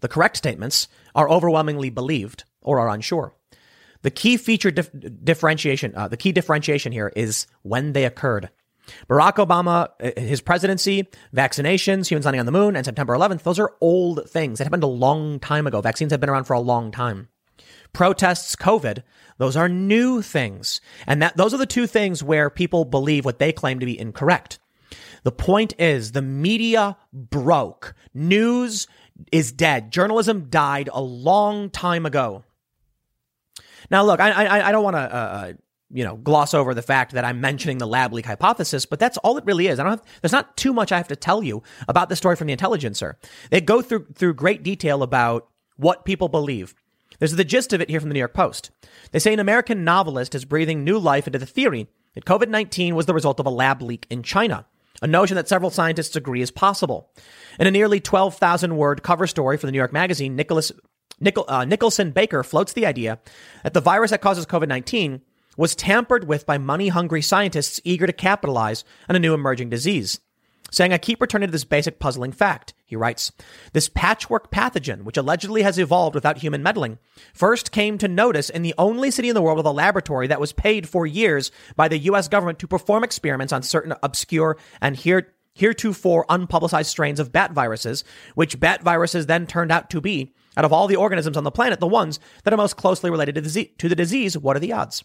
The 0.00 0.08
correct 0.08 0.36
statements 0.36 0.88
are 1.14 1.28
overwhelmingly 1.28 1.90
believed 1.90 2.44
or 2.62 2.78
are 2.78 2.88
unsure. 2.88 3.34
The 4.02 4.10
key 4.10 4.36
feature 4.36 4.70
dif- 4.70 4.90
differentiation, 5.24 5.94
uh, 5.96 6.08
the 6.08 6.16
key 6.16 6.32
differentiation 6.32 6.92
here 6.92 7.12
is 7.16 7.46
when 7.62 7.92
they 7.92 8.04
occurred. 8.04 8.50
Barack 9.08 9.34
Obama, 9.34 9.88
uh, 10.00 10.20
his 10.20 10.40
presidency, 10.40 11.08
vaccinations, 11.34 12.08
humans 12.08 12.24
landing 12.24 12.40
on 12.40 12.46
the 12.46 12.52
moon, 12.52 12.76
and 12.76 12.84
September 12.84 13.14
11th, 13.14 13.42
those 13.42 13.58
are 13.58 13.74
old 13.80 14.28
things. 14.30 14.58
That 14.58 14.64
happened 14.64 14.84
a 14.84 14.86
long 14.86 15.40
time 15.40 15.66
ago. 15.66 15.80
Vaccines 15.80 16.12
have 16.12 16.20
been 16.20 16.30
around 16.30 16.44
for 16.44 16.54
a 16.54 16.60
long 16.60 16.90
time. 16.90 17.28
Protests, 17.92 18.54
COVID, 18.54 19.02
those 19.38 19.56
are 19.56 19.68
new 19.68 20.22
things. 20.22 20.80
And 21.06 21.22
that, 21.22 21.36
those 21.36 21.52
are 21.54 21.58
the 21.58 21.66
two 21.66 21.86
things 21.86 22.22
where 22.22 22.50
people 22.50 22.84
believe 22.84 23.24
what 23.24 23.38
they 23.38 23.52
claim 23.52 23.80
to 23.80 23.86
be 23.86 23.98
incorrect. 23.98 24.58
The 25.24 25.32
point 25.32 25.74
is 25.78 26.12
the 26.12 26.22
media 26.22 26.96
broke. 27.12 27.94
News 28.14 28.86
is 29.32 29.52
dead. 29.52 29.90
Journalism 29.90 30.48
died 30.50 30.88
a 30.92 31.00
long 31.00 31.70
time 31.70 32.06
ago. 32.06 32.44
Now, 33.90 34.04
look, 34.04 34.20
I, 34.20 34.30
I, 34.30 34.68
I 34.68 34.72
don't 34.72 34.84
want 34.84 34.96
to, 34.96 35.00
uh, 35.00 35.18
uh, 35.18 35.52
you 35.90 36.04
know, 36.04 36.16
gloss 36.16 36.52
over 36.52 36.74
the 36.74 36.82
fact 36.82 37.12
that 37.12 37.24
I'm 37.24 37.40
mentioning 37.40 37.78
the 37.78 37.86
lab 37.86 38.12
leak 38.12 38.26
hypothesis, 38.26 38.84
but 38.84 38.98
that's 38.98 39.16
all 39.18 39.38
it 39.38 39.44
really 39.44 39.68
is. 39.68 39.78
I 39.78 39.84
don't 39.84 39.92
have, 39.92 40.02
there's 40.20 40.32
not 40.32 40.56
too 40.56 40.72
much 40.72 40.92
I 40.92 40.98
have 40.98 41.08
to 41.08 41.16
tell 41.16 41.42
you 41.42 41.62
about 41.86 42.08
the 42.08 42.16
story 42.16 42.36
from 42.36 42.46
the 42.46 42.52
Intelligencer. 42.52 43.18
They 43.50 43.60
go 43.60 43.80
through, 43.80 44.06
through 44.14 44.34
great 44.34 44.62
detail 44.62 45.02
about 45.02 45.48
what 45.76 46.04
people 46.04 46.28
believe. 46.28 46.74
There's 47.18 47.32
the 47.32 47.44
gist 47.44 47.72
of 47.72 47.80
it 47.80 47.90
here 47.90 48.00
from 48.00 48.10
the 48.10 48.14
New 48.14 48.20
York 48.20 48.34
Post. 48.34 48.70
They 49.10 49.18
say 49.18 49.32
an 49.32 49.40
American 49.40 49.84
novelist 49.84 50.34
is 50.34 50.44
breathing 50.44 50.84
new 50.84 50.98
life 50.98 51.26
into 51.26 51.38
the 51.38 51.46
theory 51.46 51.88
that 52.14 52.24
COVID 52.24 52.48
19 52.48 52.94
was 52.94 53.06
the 53.06 53.14
result 53.14 53.40
of 53.40 53.46
a 53.46 53.50
lab 53.50 53.82
leak 53.82 54.06
in 54.10 54.22
China, 54.22 54.66
a 55.02 55.06
notion 55.06 55.36
that 55.36 55.48
several 55.48 55.70
scientists 55.70 56.16
agree 56.16 56.42
is 56.42 56.50
possible. 56.50 57.10
In 57.58 57.66
a 57.66 57.70
nearly 57.70 58.00
12,000 58.00 58.76
word 58.76 59.02
cover 59.02 59.26
story 59.26 59.56
for 59.56 59.66
the 59.66 59.72
New 59.72 59.78
York 59.78 59.92
Magazine, 59.92 60.36
Nicholas, 60.36 60.72
Nichol, 61.20 61.44
uh, 61.48 61.64
Nicholson 61.64 62.10
Baker 62.10 62.42
floats 62.42 62.72
the 62.72 62.86
idea 62.86 63.18
that 63.62 63.74
the 63.74 63.80
virus 63.80 64.10
that 64.10 64.20
causes 64.20 64.46
COVID 64.46 64.68
19 64.68 65.20
was 65.56 65.74
tampered 65.74 66.24
with 66.24 66.46
by 66.46 66.56
money 66.56 66.88
hungry 66.88 67.22
scientists 67.22 67.80
eager 67.84 68.06
to 68.06 68.12
capitalize 68.12 68.84
on 69.08 69.16
a 69.16 69.18
new 69.18 69.34
emerging 69.34 69.70
disease 69.70 70.20
saying, 70.70 70.92
I 70.92 70.98
keep 70.98 71.20
returning 71.20 71.48
to 71.48 71.52
this 71.52 71.64
basic 71.64 71.98
puzzling 71.98 72.32
fact. 72.32 72.74
He 72.84 72.96
writes, 72.96 73.32
this 73.72 73.88
patchwork 73.88 74.50
pathogen, 74.50 75.02
which 75.02 75.16
allegedly 75.16 75.62
has 75.62 75.78
evolved 75.78 76.14
without 76.14 76.38
human 76.38 76.62
meddling, 76.62 76.98
first 77.32 77.72
came 77.72 77.98
to 77.98 78.08
notice 78.08 78.50
in 78.50 78.62
the 78.62 78.74
only 78.78 79.10
city 79.10 79.28
in 79.28 79.34
the 79.34 79.42
world 79.42 79.56
with 79.56 79.66
a 79.66 79.72
laboratory 79.72 80.26
that 80.26 80.40
was 80.40 80.52
paid 80.52 80.88
for 80.88 81.06
years 81.06 81.50
by 81.76 81.88
the 81.88 81.98
US 81.98 82.28
government 82.28 82.58
to 82.60 82.68
perform 82.68 83.04
experiments 83.04 83.52
on 83.52 83.62
certain 83.62 83.94
obscure 84.02 84.56
and 84.80 84.96
here, 84.96 85.32
heretofore 85.54 86.24
unpublicized 86.28 86.86
strains 86.86 87.20
of 87.20 87.32
bat 87.32 87.52
viruses, 87.52 88.04
which 88.34 88.60
bat 88.60 88.82
viruses 88.82 89.26
then 89.26 89.46
turned 89.46 89.72
out 89.72 89.90
to 89.90 90.00
be, 90.00 90.32
out 90.56 90.64
of 90.64 90.72
all 90.72 90.86
the 90.86 90.96
organisms 90.96 91.36
on 91.36 91.44
the 91.44 91.50
planet, 91.50 91.80
the 91.80 91.86
ones 91.86 92.20
that 92.44 92.54
are 92.54 92.58
most 92.58 92.76
closely 92.76 93.10
related 93.10 93.34
to. 93.34 93.64
To 93.64 93.88
the 93.88 93.96
disease 93.96 94.36
what 94.36 94.56
are 94.56 94.60
the 94.60 94.72
odds? 94.72 95.04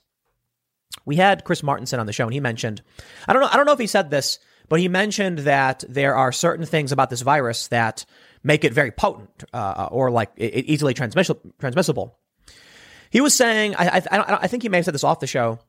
We 1.06 1.16
had 1.16 1.44
Chris 1.44 1.62
Martenson 1.62 2.00
on 2.00 2.06
the 2.06 2.14
show 2.14 2.26
and 2.26 2.34
he 2.34 2.40
mentioned, 2.40 2.82
I 3.28 3.34
don't 3.34 3.42
know, 3.42 3.50
I 3.52 3.58
don't 3.58 3.66
know 3.66 3.74
if 3.74 3.80
he 3.80 3.88
said 3.88 4.10
this, 4.10 4.40
but 4.74 4.80
he 4.80 4.88
mentioned 4.88 5.38
that 5.38 5.84
there 5.88 6.16
are 6.16 6.32
certain 6.32 6.66
things 6.66 6.92
about 6.92 7.12
this 7.12 7.22
virus 7.22 7.68
that 7.68 8.08
make 8.42 8.64
it 8.64 8.74
very 8.74 8.90
potent 8.90 9.44
uh, 9.54 9.88
or 9.92 10.10
like 10.10 10.32
easily 10.36 10.96
transmissible. 10.96 12.18
He 13.12 13.22
was 13.22 13.36
saying, 13.36 13.76
I, 13.76 14.02
I, 14.10 14.38
I 14.42 14.48
think 14.48 14.64
he 14.64 14.70
may 14.70 14.78
have 14.78 14.86
said 14.86 14.96
this 14.96 15.04
off 15.04 15.20
the 15.20 15.28
show, 15.28 15.60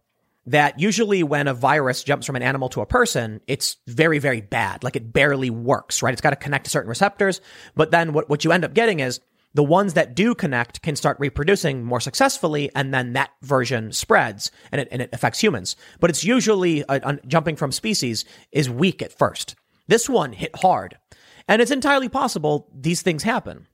that 0.46 0.80
usually 0.80 1.22
when 1.22 1.48
a 1.48 1.52
virus 1.52 2.02
jumps 2.02 2.26
from 2.26 2.36
an 2.36 2.42
animal 2.42 2.70
to 2.70 2.80
a 2.80 2.86
person, 2.86 3.42
it's 3.46 3.76
very, 3.86 4.20
very 4.20 4.40
bad. 4.40 4.82
Like 4.82 4.96
it 4.96 5.12
barely 5.12 5.50
works, 5.50 6.02
right? 6.02 6.12
It's 6.12 6.22
got 6.22 6.30
to 6.30 6.36
connect 6.36 6.64
to 6.64 6.70
certain 6.70 6.88
receptors. 6.88 7.42
But 7.74 7.90
then 7.90 8.14
what, 8.14 8.30
what 8.30 8.42
you 8.42 8.52
end 8.52 8.64
up 8.64 8.72
getting 8.72 9.00
is 9.00 9.20
the 9.54 9.62
ones 9.62 9.94
that 9.94 10.16
do 10.16 10.34
connect 10.34 10.82
can 10.82 10.96
start 10.96 11.18
reproducing 11.20 11.84
more 11.84 12.00
successfully, 12.00 12.70
and 12.74 12.92
then 12.92 13.12
that 13.12 13.30
version 13.42 13.92
spreads 13.92 14.50
and 14.72 14.80
it, 14.80 14.88
and 14.90 15.00
it 15.00 15.10
affects 15.12 15.40
humans. 15.40 15.76
But 16.00 16.10
it's 16.10 16.24
usually 16.24 16.84
uh, 16.84 17.16
jumping 17.26 17.54
from 17.54 17.70
species 17.70 18.24
is 18.50 18.68
weak 18.68 19.00
at 19.00 19.16
first. 19.16 19.54
This 19.86 20.08
one 20.08 20.32
hit 20.32 20.56
hard, 20.56 20.98
and 21.46 21.62
it's 21.62 21.70
entirely 21.70 22.08
possible 22.08 22.68
these 22.74 23.02
things 23.02 23.22
happen. 23.22 23.68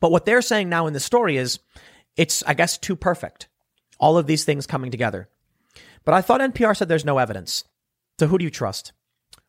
But 0.00 0.10
what 0.10 0.24
they're 0.24 0.42
saying 0.42 0.68
now 0.68 0.86
in 0.86 0.94
the 0.94 1.00
story 1.00 1.36
is 1.36 1.60
it's, 2.16 2.42
I 2.44 2.54
guess, 2.54 2.78
too 2.78 2.96
perfect. 2.96 3.48
All 3.98 4.16
of 4.16 4.26
these 4.26 4.44
things 4.44 4.66
coming 4.66 4.90
together. 4.90 5.28
But 6.04 6.14
I 6.14 6.22
thought 6.22 6.40
NPR 6.40 6.76
said 6.76 6.88
there's 6.88 7.04
no 7.04 7.18
evidence. 7.18 7.64
So 8.18 8.26
who 8.26 8.38
do 8.38 8.44
you 8.44 8.50
trust? 8.50 8.92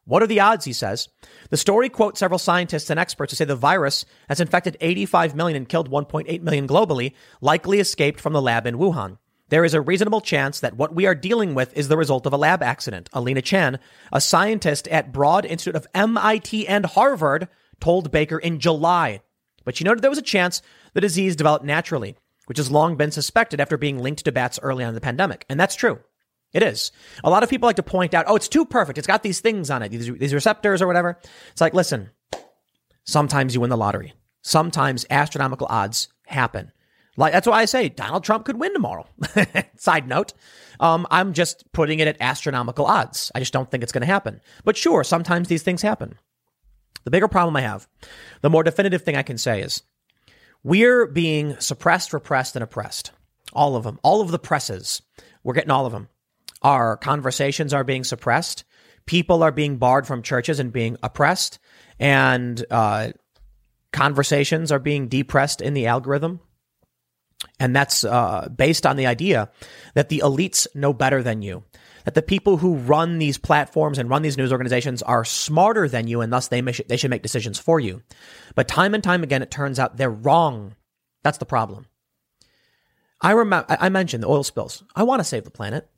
What 0.07 0.21
are 0.21 0.27
the 0.27 0.39
odds, 0.39 0.65
he 0.65 0.73
says? 0.73 1.09
The 1.49 1.57
story 1.57 1.89
quotes 1.89 2.19
several 2.19 2.37
scientists 2.37 2.91
and 2.91 2.99
experts 2.99 3.31
who 3.31 3.35
say 3.35 3.45
the 3.45 3.55
virus 3.55 4.05
has 4.29 4.39
infected 4.39 4.77
85 4.79 5.35
million 5.35 5.57
and 5.57 5.67
killed 5.67 5.89
1.8 5.89 6.41
million 6.43 6.67
globally, 6.67 7.13
likely 7.41 7.79
escaped 7.79 8.19
from 8.19 8.33
the 8.33 8.41
lab 8.41 8.67
in 8.67 8.77
Wuhan. 8.77 9.17
There 9.49 9.65
is 9.65 9.73
a 9.73 9.81
reasonable 9.81 10.21
chance 10.21 10.59
that 10.59 10.75
what 10.75 10.93
we 10.93 11.07
are 11.07 11.15
dealing 11.15 11.55
with 11.55 11.75
is 11.75 11.87
the 11.87 11.97
result 11.97 12.25
of 12.27 12.33
a 12.33 12.37
lab 12.37 12.61
accident. 12.61 13.09
Alina 13.13 13.41
Chan, 13.41 13.79
a 14.11 14.21
scientist 14.21 14.87
at 14.89 15.11
Broad 15.11 15.45
Institute 15.45 15.75
of 15.75 15.87
MIT 15.93 16.67
and 16.67 16.85
Harvard, 16.85 17.47
told 17.79 18.11
Baker 18.11 18.37
in 18.37 18.59
July. 18.59 19.21
But 19.63 19.75
she 19.75 19.83
noted 19.83 20.03
there 20.03 20.09
was 20.11 20.19
a 20.19 20.23
chance 20.23 20.61
the 20.93 21.01
disease 21.01 21.35
developed 21.35 21.65
naturally, 21.65 22.15
which 22.45 22.57
has 22.57 22.71
long 22.71 22.95
been 22.95 23.11
suspected 23.11 23.59
after 23.59 23.77
being 23.77 23.97
linked 23.99 24.25
to 24.25 24.31
bats 24.31 24.59
early 24.61 24.83
on 24.83 24.89
in 24.89 24.95
the 24.95 25.01
pandemic. 25.01 25.45
And 25.49 25.59
that's 25.59 25.75
true. 25.75 25.99
It 26.55 26.63
is. 26.63 26.93
A 27.21 27.29
lot 27.29 27.43
of 27.43 27.49
people 27.49 27.67
like 27.67 27.75
to 27.75 27.83
point 27.83 28.13
out, 28.13 28.23
oh, 28.29 28.37
it's 28.37 28.47
too 28.47 28.63
perfect. 28.63 28.97
It's 28.97 29.05
got 29.05 29.23
these 29.23 29.41
things 29.41 29.69
on 29.69 29.83
it, 29.83 29.89
these, 29.89 30.09
these 30.13 30.33
receptors 30.33 30.81
or 30.81 30.87
whatever. 30.87 31.19
It's 31.51 31.59
like, 31.59 31.73
listen, 31.73 32.11
sometimes 33.03 33.53
you 33.53 33.59
win 33.59 33.69
the 33.69 33.75
lottery. 33.75 34.13
Sometimes 34.41 35.05
astronomical 35.09 35.67
odds 35.69 36.07
happen. 36.27 36.71
Like 37.17 37.33
that's 37.33 37.45
why 37.45 37.59
I 37.59 37.65
say 37.65 37.89
Donald 37.89 38.23
Trump 38.23 38.45
could 38.45 38.57
win 38.57 38.71
tomorrow. 38.71 39.05
Side 39.75 40.07
note, 40.07 40.31
um, 40.79 41.05
I'm 41.11 41.33
just 41.33 41.69
putting 41.73 41.99
it 41.99 42.07
at 42.07 42.21
astronomical 42.21 42.85
odds. 42.85 43.33
I 43.35 43.39
just 43.39 43.51
don't 43.51 43.69
think 43.69 43.83
it's 43.83 43.91
going 43.91 44.03
to 44.03 44.07
happen. 44.07 44.39
But 44.63 44.77
sure, 44.77 45.03
sometimes 45.03 45.49
these 45.49 45.63
things 45.63 45.81
happen. 45.81 46.17
The 47.03 47.11
bigger 47.11 47.27
problem 47.27 47.57
I 47.57 47.61
have, 47.61 47.85
the 48.39 48.49
more 48.49 48.63
definitive 48.63 49.01
thing 49.01 49.17
I 49.17 49.23
can 49.23 49.37
say 49.37 49.59
is 49.59 49.83
we're 50.63 51.05
being 51.05 51.59
suppressed, 51.59 52.13
repressed, 52.13 52.55
and 52.55 52.63
oppressed. 52.63 53.11
All 53.51 53.75
of 53.75 53.83
them, 53.83 53.99
all 54.03 54.21
of 54.21 54.31
the 54.31 54.39
presses. 54.39 55.01
We're 55.43 55.53
getting 55.53 55.71
all 55.71 55.85
of 55.85 55.91
them. 55.91 56.07
Our 56.65 56.97
conversations 56.97 57.75
are 57.75 57.83
being 57.83 58.03
suppressed. 58.03 58.63
People 59.05 59.43
are 59.43 59.51
being 59.51 59.77
barred 59.77 60.07
from 60.07 60.23
churches 60.23 60.59
and 60.59 60.73
being 60.73 60.97
oppressed. 61.03 61.59
And 61.99 62.65
uh, 62.71 63.11
conversations 63.93 64.71
are 64.71 64.79
being 64.79 65.07
depressed 65.07 65.61
in 65.61 65.75
the 65.75 65.85
algorithm. 65.85 66.39
And 67.59 67.75
that's 67.75 68.03
uh, 68.03 68.49
based 68.49 68.87
on 68.87 68.97
the 68.97 69.05
idea 69.05 69.51
that 69.93 70.09
the 70.09 70.23
elites 70.25 70.65
know 70.73 70.91
better 70.91 71.21
than 71.21 71.43
you. 71.43 71.63
that 72.05 72.13
the 72.13 72.21
people 72.21 72.57
who 72.57 72.75
run 72.75 73.17
these 73.17 73.37
platforms 73.37 73.97
and 73.97 74.09
run 74.09 74.21
these 74.21 74.37
news 74.37 74.51
organizations 74.51 75.01
are 75.03 75.25
smarter 75.25 75.89
than 75.89 76.07
you 76.07 76.21
and 76.21 76.31
thus 76.31 76.47
they, 76.47 76.61
may, 76.61 76.71
they 76.71 76.97
should 76.97 77.09
make 77.09 77.23
decisions 77.23 77.59
for 77.59 77.79
you. 77.79 78.01
But 78.53 78.67
time 78.67 78.93
and 78.93 79.03
time 79.03 79.23
again, 79.23 79.41
it 79.41 79.51
turns 79.51 79.79
out 79.79 79.97
they're 79.97 80.09
wrong. 80.09 80.75
That's 81.23 81.39
the 81.39 81.45
problem. 81.45 81.87
I 83.21 83.31
remember, 83.31 83.65
I 83.79 83.89
mentioned 83.89 84.23
the 84.23 84.27
oil 84.27 84.43
spills. 84.43 84.83
I 84.95 85.03
want 85.03 85.19
to 85.19 85.23
save 85.23 85.43
the 85.43 85.51
planet. 85.51 85.89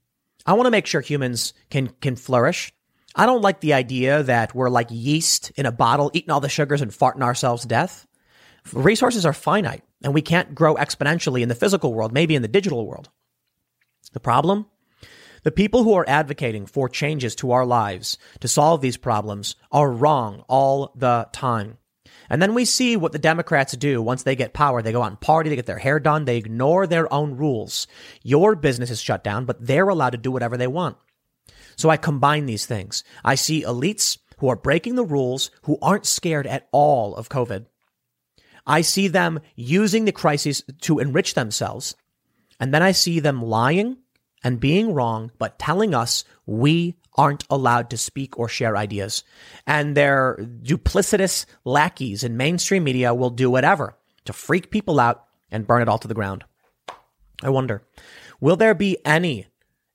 I 0.48 0.54
want 0.54 0.66
to 0.66 0.72
make 0.72 0.88
sure 0.88 1.02
humans 1.02 1.54
can, 1.70 1.90
can 2.02 2.16
flourish. 2.16 2.74
I 3.14 3.26
don't 3.26 3.42
like 3.42 3.60
the 3.60 3.74
idea 3.74 4.24
that 4.24 4.56
we're 4.56 4.70
like 4.70 4.88
yeast 4.90 5.52
in 5.52 5.66
a 5.66 5.72
bottle, 5.72 6.10
eating 6.14 6.32
all 6.32 6.40
the 6.40 6.50
sugars 6.50 6.82
and 6.82 6.92
farting 6.92 7.22
ourselves 7.22 7.66
death. 7.66 8.08
Resources 8.72 9.26
are 9.26 9.34
finite 9.34 9.84
and 10.04 10.14
we 10.14 10.22
can't 10.22 10.56
grow 10.56 10.76
exponentially 10.76 11.42
in 11.42 11.50
the 11.50 11.56
physical 11.56 11.94
world, 11.94 12.14
maybe 12.14 12.36
in 12.36 12.42
the 12.42 12.48
digital 12.48 12.88
world. 12.88 13.10
The 14.14 14.20
problem? 14.20 14.68
The 15.44 15.52
people 15.52 15.84
who 15.84 15.94
are 15.94 16.08
advocating 16.08 16.66
for 16.66 16.90
changes 16.90 17.36
to 17.36 17.52
our 17.52 17.66
lives 17.66 18.18
to 18.40 18.48
solve 18.48 18.82
these 18.82 18.98
problems 18.98 19.56
are 19.72 19.92
wrong 19.92 20.44
all 20.48 20.92
the 20.96 21.28
time. 21.32 21.78
And 22.30 22.42
then 22.42 22.54
we 22.54 22.66
see 22.66 22.98
what 22.98 23.12
the 23.12 23.20
Democrats 23.20 23.76
do 23.76 24.02
once 24.02 24.24
they 24.24 24.36
get 24.36 24.54
power. 24.54 24.82
They 24.82 24.92
go 24.92 25.02
out 25.02 25.12
and 25.12 25.20
party, 25.20 25.50
they 25.50 25.56
get 25.56 25.66
their 25.66 25.78
hair 25.78 26.00
done, 26.00 26.26
they 26.26 26.38
ignore 26.38 26.88
their 26.88 27.12
own 27.14 27.36
rules. 27.36 27.88
Your 28.24 28.56
business 28.56 28.90
is 28.90 29.02
shut 29.02 29.24
down, 29.24 29.46
but 29.46 29.66
they're 29.66 29.90
allowed 29.90 30.12
to 30.12 30.18
do 30.18 30.32
whatever 30.32 30.58
they 30.58 30.68
want. 30.68 30.98
So 31.76 31.90
I 31.90 31.98
combine 31.98 32.46
these 32.46 32.66
things. 32.66 33.04
I 33.24 33.36
see 33.36 33.64
elites 33.64 34.18
who 34.40 34.50
are 34.50 34.56
breaking 34.56 34.96
the 34.96 35.06
rules, 35.06 35.52
who 35.64 35.78
aren't 35.82 36.06
scared 36.06 36.48
at 36.48 36.68
all 36.72 37.16
of 37.16 37.30
COVID. 37.30 37.66
I 38.66 38.82
see 38.82 39.08
them 39.08 39.40
using 39.56 40.06
the 40.06 40.12
crisis 40.12 40.62
to 40.82 41.00
enrich 41.00 41.34
themselves. 41.34 41.96
And 42.60 42.74
then 42.74 42.84
I 42.84 42.92
see 42.92 43.20
them 43.20 43.42
lying 43.42 43.98
and 44.44 44.60
being 44.60 44.94
wrong, 44.94 45.32
but 45.38 45.58
telling 45.58 45.96
us 45.96 46.24
we 46.46 46.96
aren't 47.18 47.46
allowed 47.50 47.90
to 47.90 47.98
speak 47.98 48.38
or 48.38 48.48
share 48.48 48.78
ideas. 48.78 49.24
And 49.66 49.96
their 49.96 50.38
duplicitous 50.62 51.46
lackeys 51.66 52.24
in 52.24 52.38
mainstream 52.38 52.84
media 52.84 53.14
will 53.14 53.32
do 53.32 53.50
whatever 53.50 53.98
to 54.26 54.34
freak 54.34 54.70
people 54.70 55.00
out 55.00 55.26
and 55.52 55.66
burn 55.66 55.82
it 55.82 55.90
all 55.90 55.98
to 56.00 56.08
the 56.08 56.14
ground. 56.14 56.46
I 57.44 57.50
wonder, 57.50 57.84
will 58.40 58.56
there 58.56 58.76
be 58.76 58.98
any, 59.06 59.48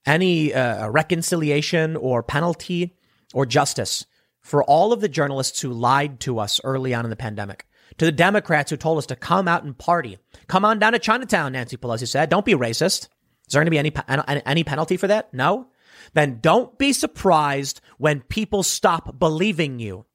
any 0.05 0.53
uh, 0.53 0.89
reconciliation 0.89 1.97
or 1.97 2.23
penalty 2.23 2.97
or 3.35 3.47
justice 3.47 4.07
for 4.41 4.65
all 4.65 4.93
of 4.93 5.01
the 5.01 5.09
journalists 5.09 5.61
who 5.61 5.73
lied 5.73 6.19
to 6.21 6.39
us 6.39 6.61
early 6.65 6.95
on 6.95 7.05
in 7.05 7.11
the 7.11 7.17
pandemic? 7.17 7.67
To 7.99 8.07
the 8.07 8.13
Democrats 8.13 8.71
who 8.71 8.77
told 8.77 8.99
us 8.99 9.07
to 9.07 9.17
come 9.17 9.47
out 9.47 9.65
and 9.65 9.77
party. 9.77 10.19
Come 10.47 10.65
on 10.65 10.79
down 10.79 10.93
to 10.93 10.99
Chinatown, 10.99 11.53
Nancy 11.53 11.77
Pelosi 11.77 12.09
said. 12.09 12.31
Don't 12.31 12.47
be 12.47 12.55
racist. 12.55 13.09
Is 13.47 13.53
there 13.53 13.61
going 13.61 13.67
to 13.67 13.71
be 13.71 13.79
any, 13.79 13.93
any 14.47 14.65
penalty 14.65 14.97
for 14.97 15.09
that? 15.09 15.33
No 15.35 15.69
then 16.15 16.39
don't 16.41 16.79
be 16.79 16.93
surprised 16.93 17.81
when 17.99 18.21
people 18.23 18.63
stop 18.63 19.19
believing 19.19 19.79
you. 19.79 20.07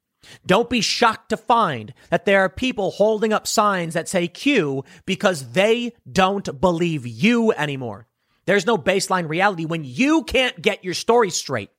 Don't 0.45 0.69
be 0.69 0.81
shocked 0.81 1.29
to 1.29 1.37
find 1.37 1.93
that 2.09 2.25
there 2.25 2.41
are 2.41 2.49
people 2.49 2.91
holding 2.91 3.31
up 3.31 3.47
signs 3.47 3.93
that 3.93 4.09
say 4.09 4.27
Q 4.27 4.83
because 5.05 5.51
they 5.51 5.93
don't 6.11 6.59
believe 6.59 7.07
you 7.07 7.53
anymore. 7.53 8.07
There's 8.45 8.65
no 8.65 8.77
baseline 8.77 9.29
reality 9.29 9.65
when 9.65 9.83
you 9.83 10.23
can't 10.23 10.61
get 10.61 10.83
your 10.83 10.93
story 10.93 11.29
straight. 11.29 11.69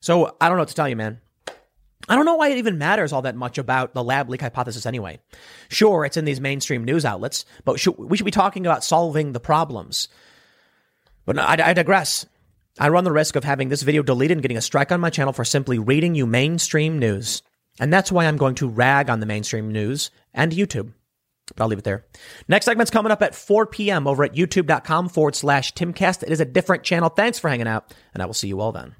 So 0.00 0.36
I 0.40 0.48
don't 0.48 0.56
know 0.56 0.62
what 0.62 0.68
to 0.68 0.74
tell 0.74 0.88
you, 0.88 0.96
man. 0.96 1.20
I 2.08 2.16
don't 2.16 2.24
know 2.24 2.34
why 2.34 2.48
it 2.48 2.58
even 2.58 2.78
matters 2.78 3.12
all 3.12 3.22
that 3.22 3.36
much 3.36 3.58
about 3.58 3.94
the 3.94 4.02
lab 4.02 4.28
leak 4.28 4.40
hypothesis 4.40 4.86
anyway. 4.86 5.20
Sure, 5.68 6.04
it's 6.04 6.16
in 6.16 6.24
these 6.24 6.40
mainstream 6.40 6.82
news 6.82 7.04
outlets, 7.04 7.44
but 7.64 7.74
we 7.96 8.16
should 8.16 8.24
be 8.24 8.32
talking 8.32 8.66
about 8.66 8.82
solving 8.82 9.32
the 9.32 9.38
problems. 9.38 10.08
But 11.24 11.38
I 11.38 11.72
digress. 11.72 12.26
I 12.78 12.88
run 12.88 13.04
the 13.04 13.12
risk 13.12 13.36
of 13.36 13.44
having 13.44 13.68
this 13.68 13.82
video 13.82 14.02
deleted 14.02 14.36
and 14.36 14.42
getting 14.42 14.56
a 14.56 14.62
strike 14.62 14.92
on 14.92 15.00
my 15.00 15.10
channel 15.10 15.32
for 15.32 15.44
simply 15.44 15.78
reading 15.78 16.14
you 16.14 16.26
mainstream 16.26 16.98
news. 16.98 17.42
And 17.78 17.92
that's 17.92 18.10
why 18.10 18.26
I'm 18.26 18.36
going 18.36 18.54
to 18.56 18.68
rag 18.68 19.10
on 19.10 19.20
the 19.20 19.26
mainstream 19.26 19.70
news 19.70 20.10
and 20.32 20.52
YouTube. 20.52 20.92
But 21.54 21.64
I'll 21.64 21.68
leave 21.68 21.78
it 21.78 21.84
there. 21.84 22.06
Next 22.48 22.64
segment's 22.64 22.90
coming 22.90 23.12
up 23.12 23.22
at 23.22 23.34
4 23.34 23.66
p.m. 23.66 24.06
over 24.06 24.24
at 24.24 24.34
youtube.com 24.34 25.08
forward 25.08 25.34
slash 25.34 25.74
timcast. 25.74 26.22
It 26.22 26.30
is 26.30 26.40
a 26.40 26.46
different 26.46 26.82
channel. 26.82 27.08
Thanks 27.08 27.38
for 27.38 27.48
hanging 27.48 27.66
out, 27.66 27.92
and 28.14 28.22
I 28.22 28.26
will 28.26 28.34
see 28.34 28.48
you 28.48 28.60
all 28.60 28.72
then. 28.72 28.94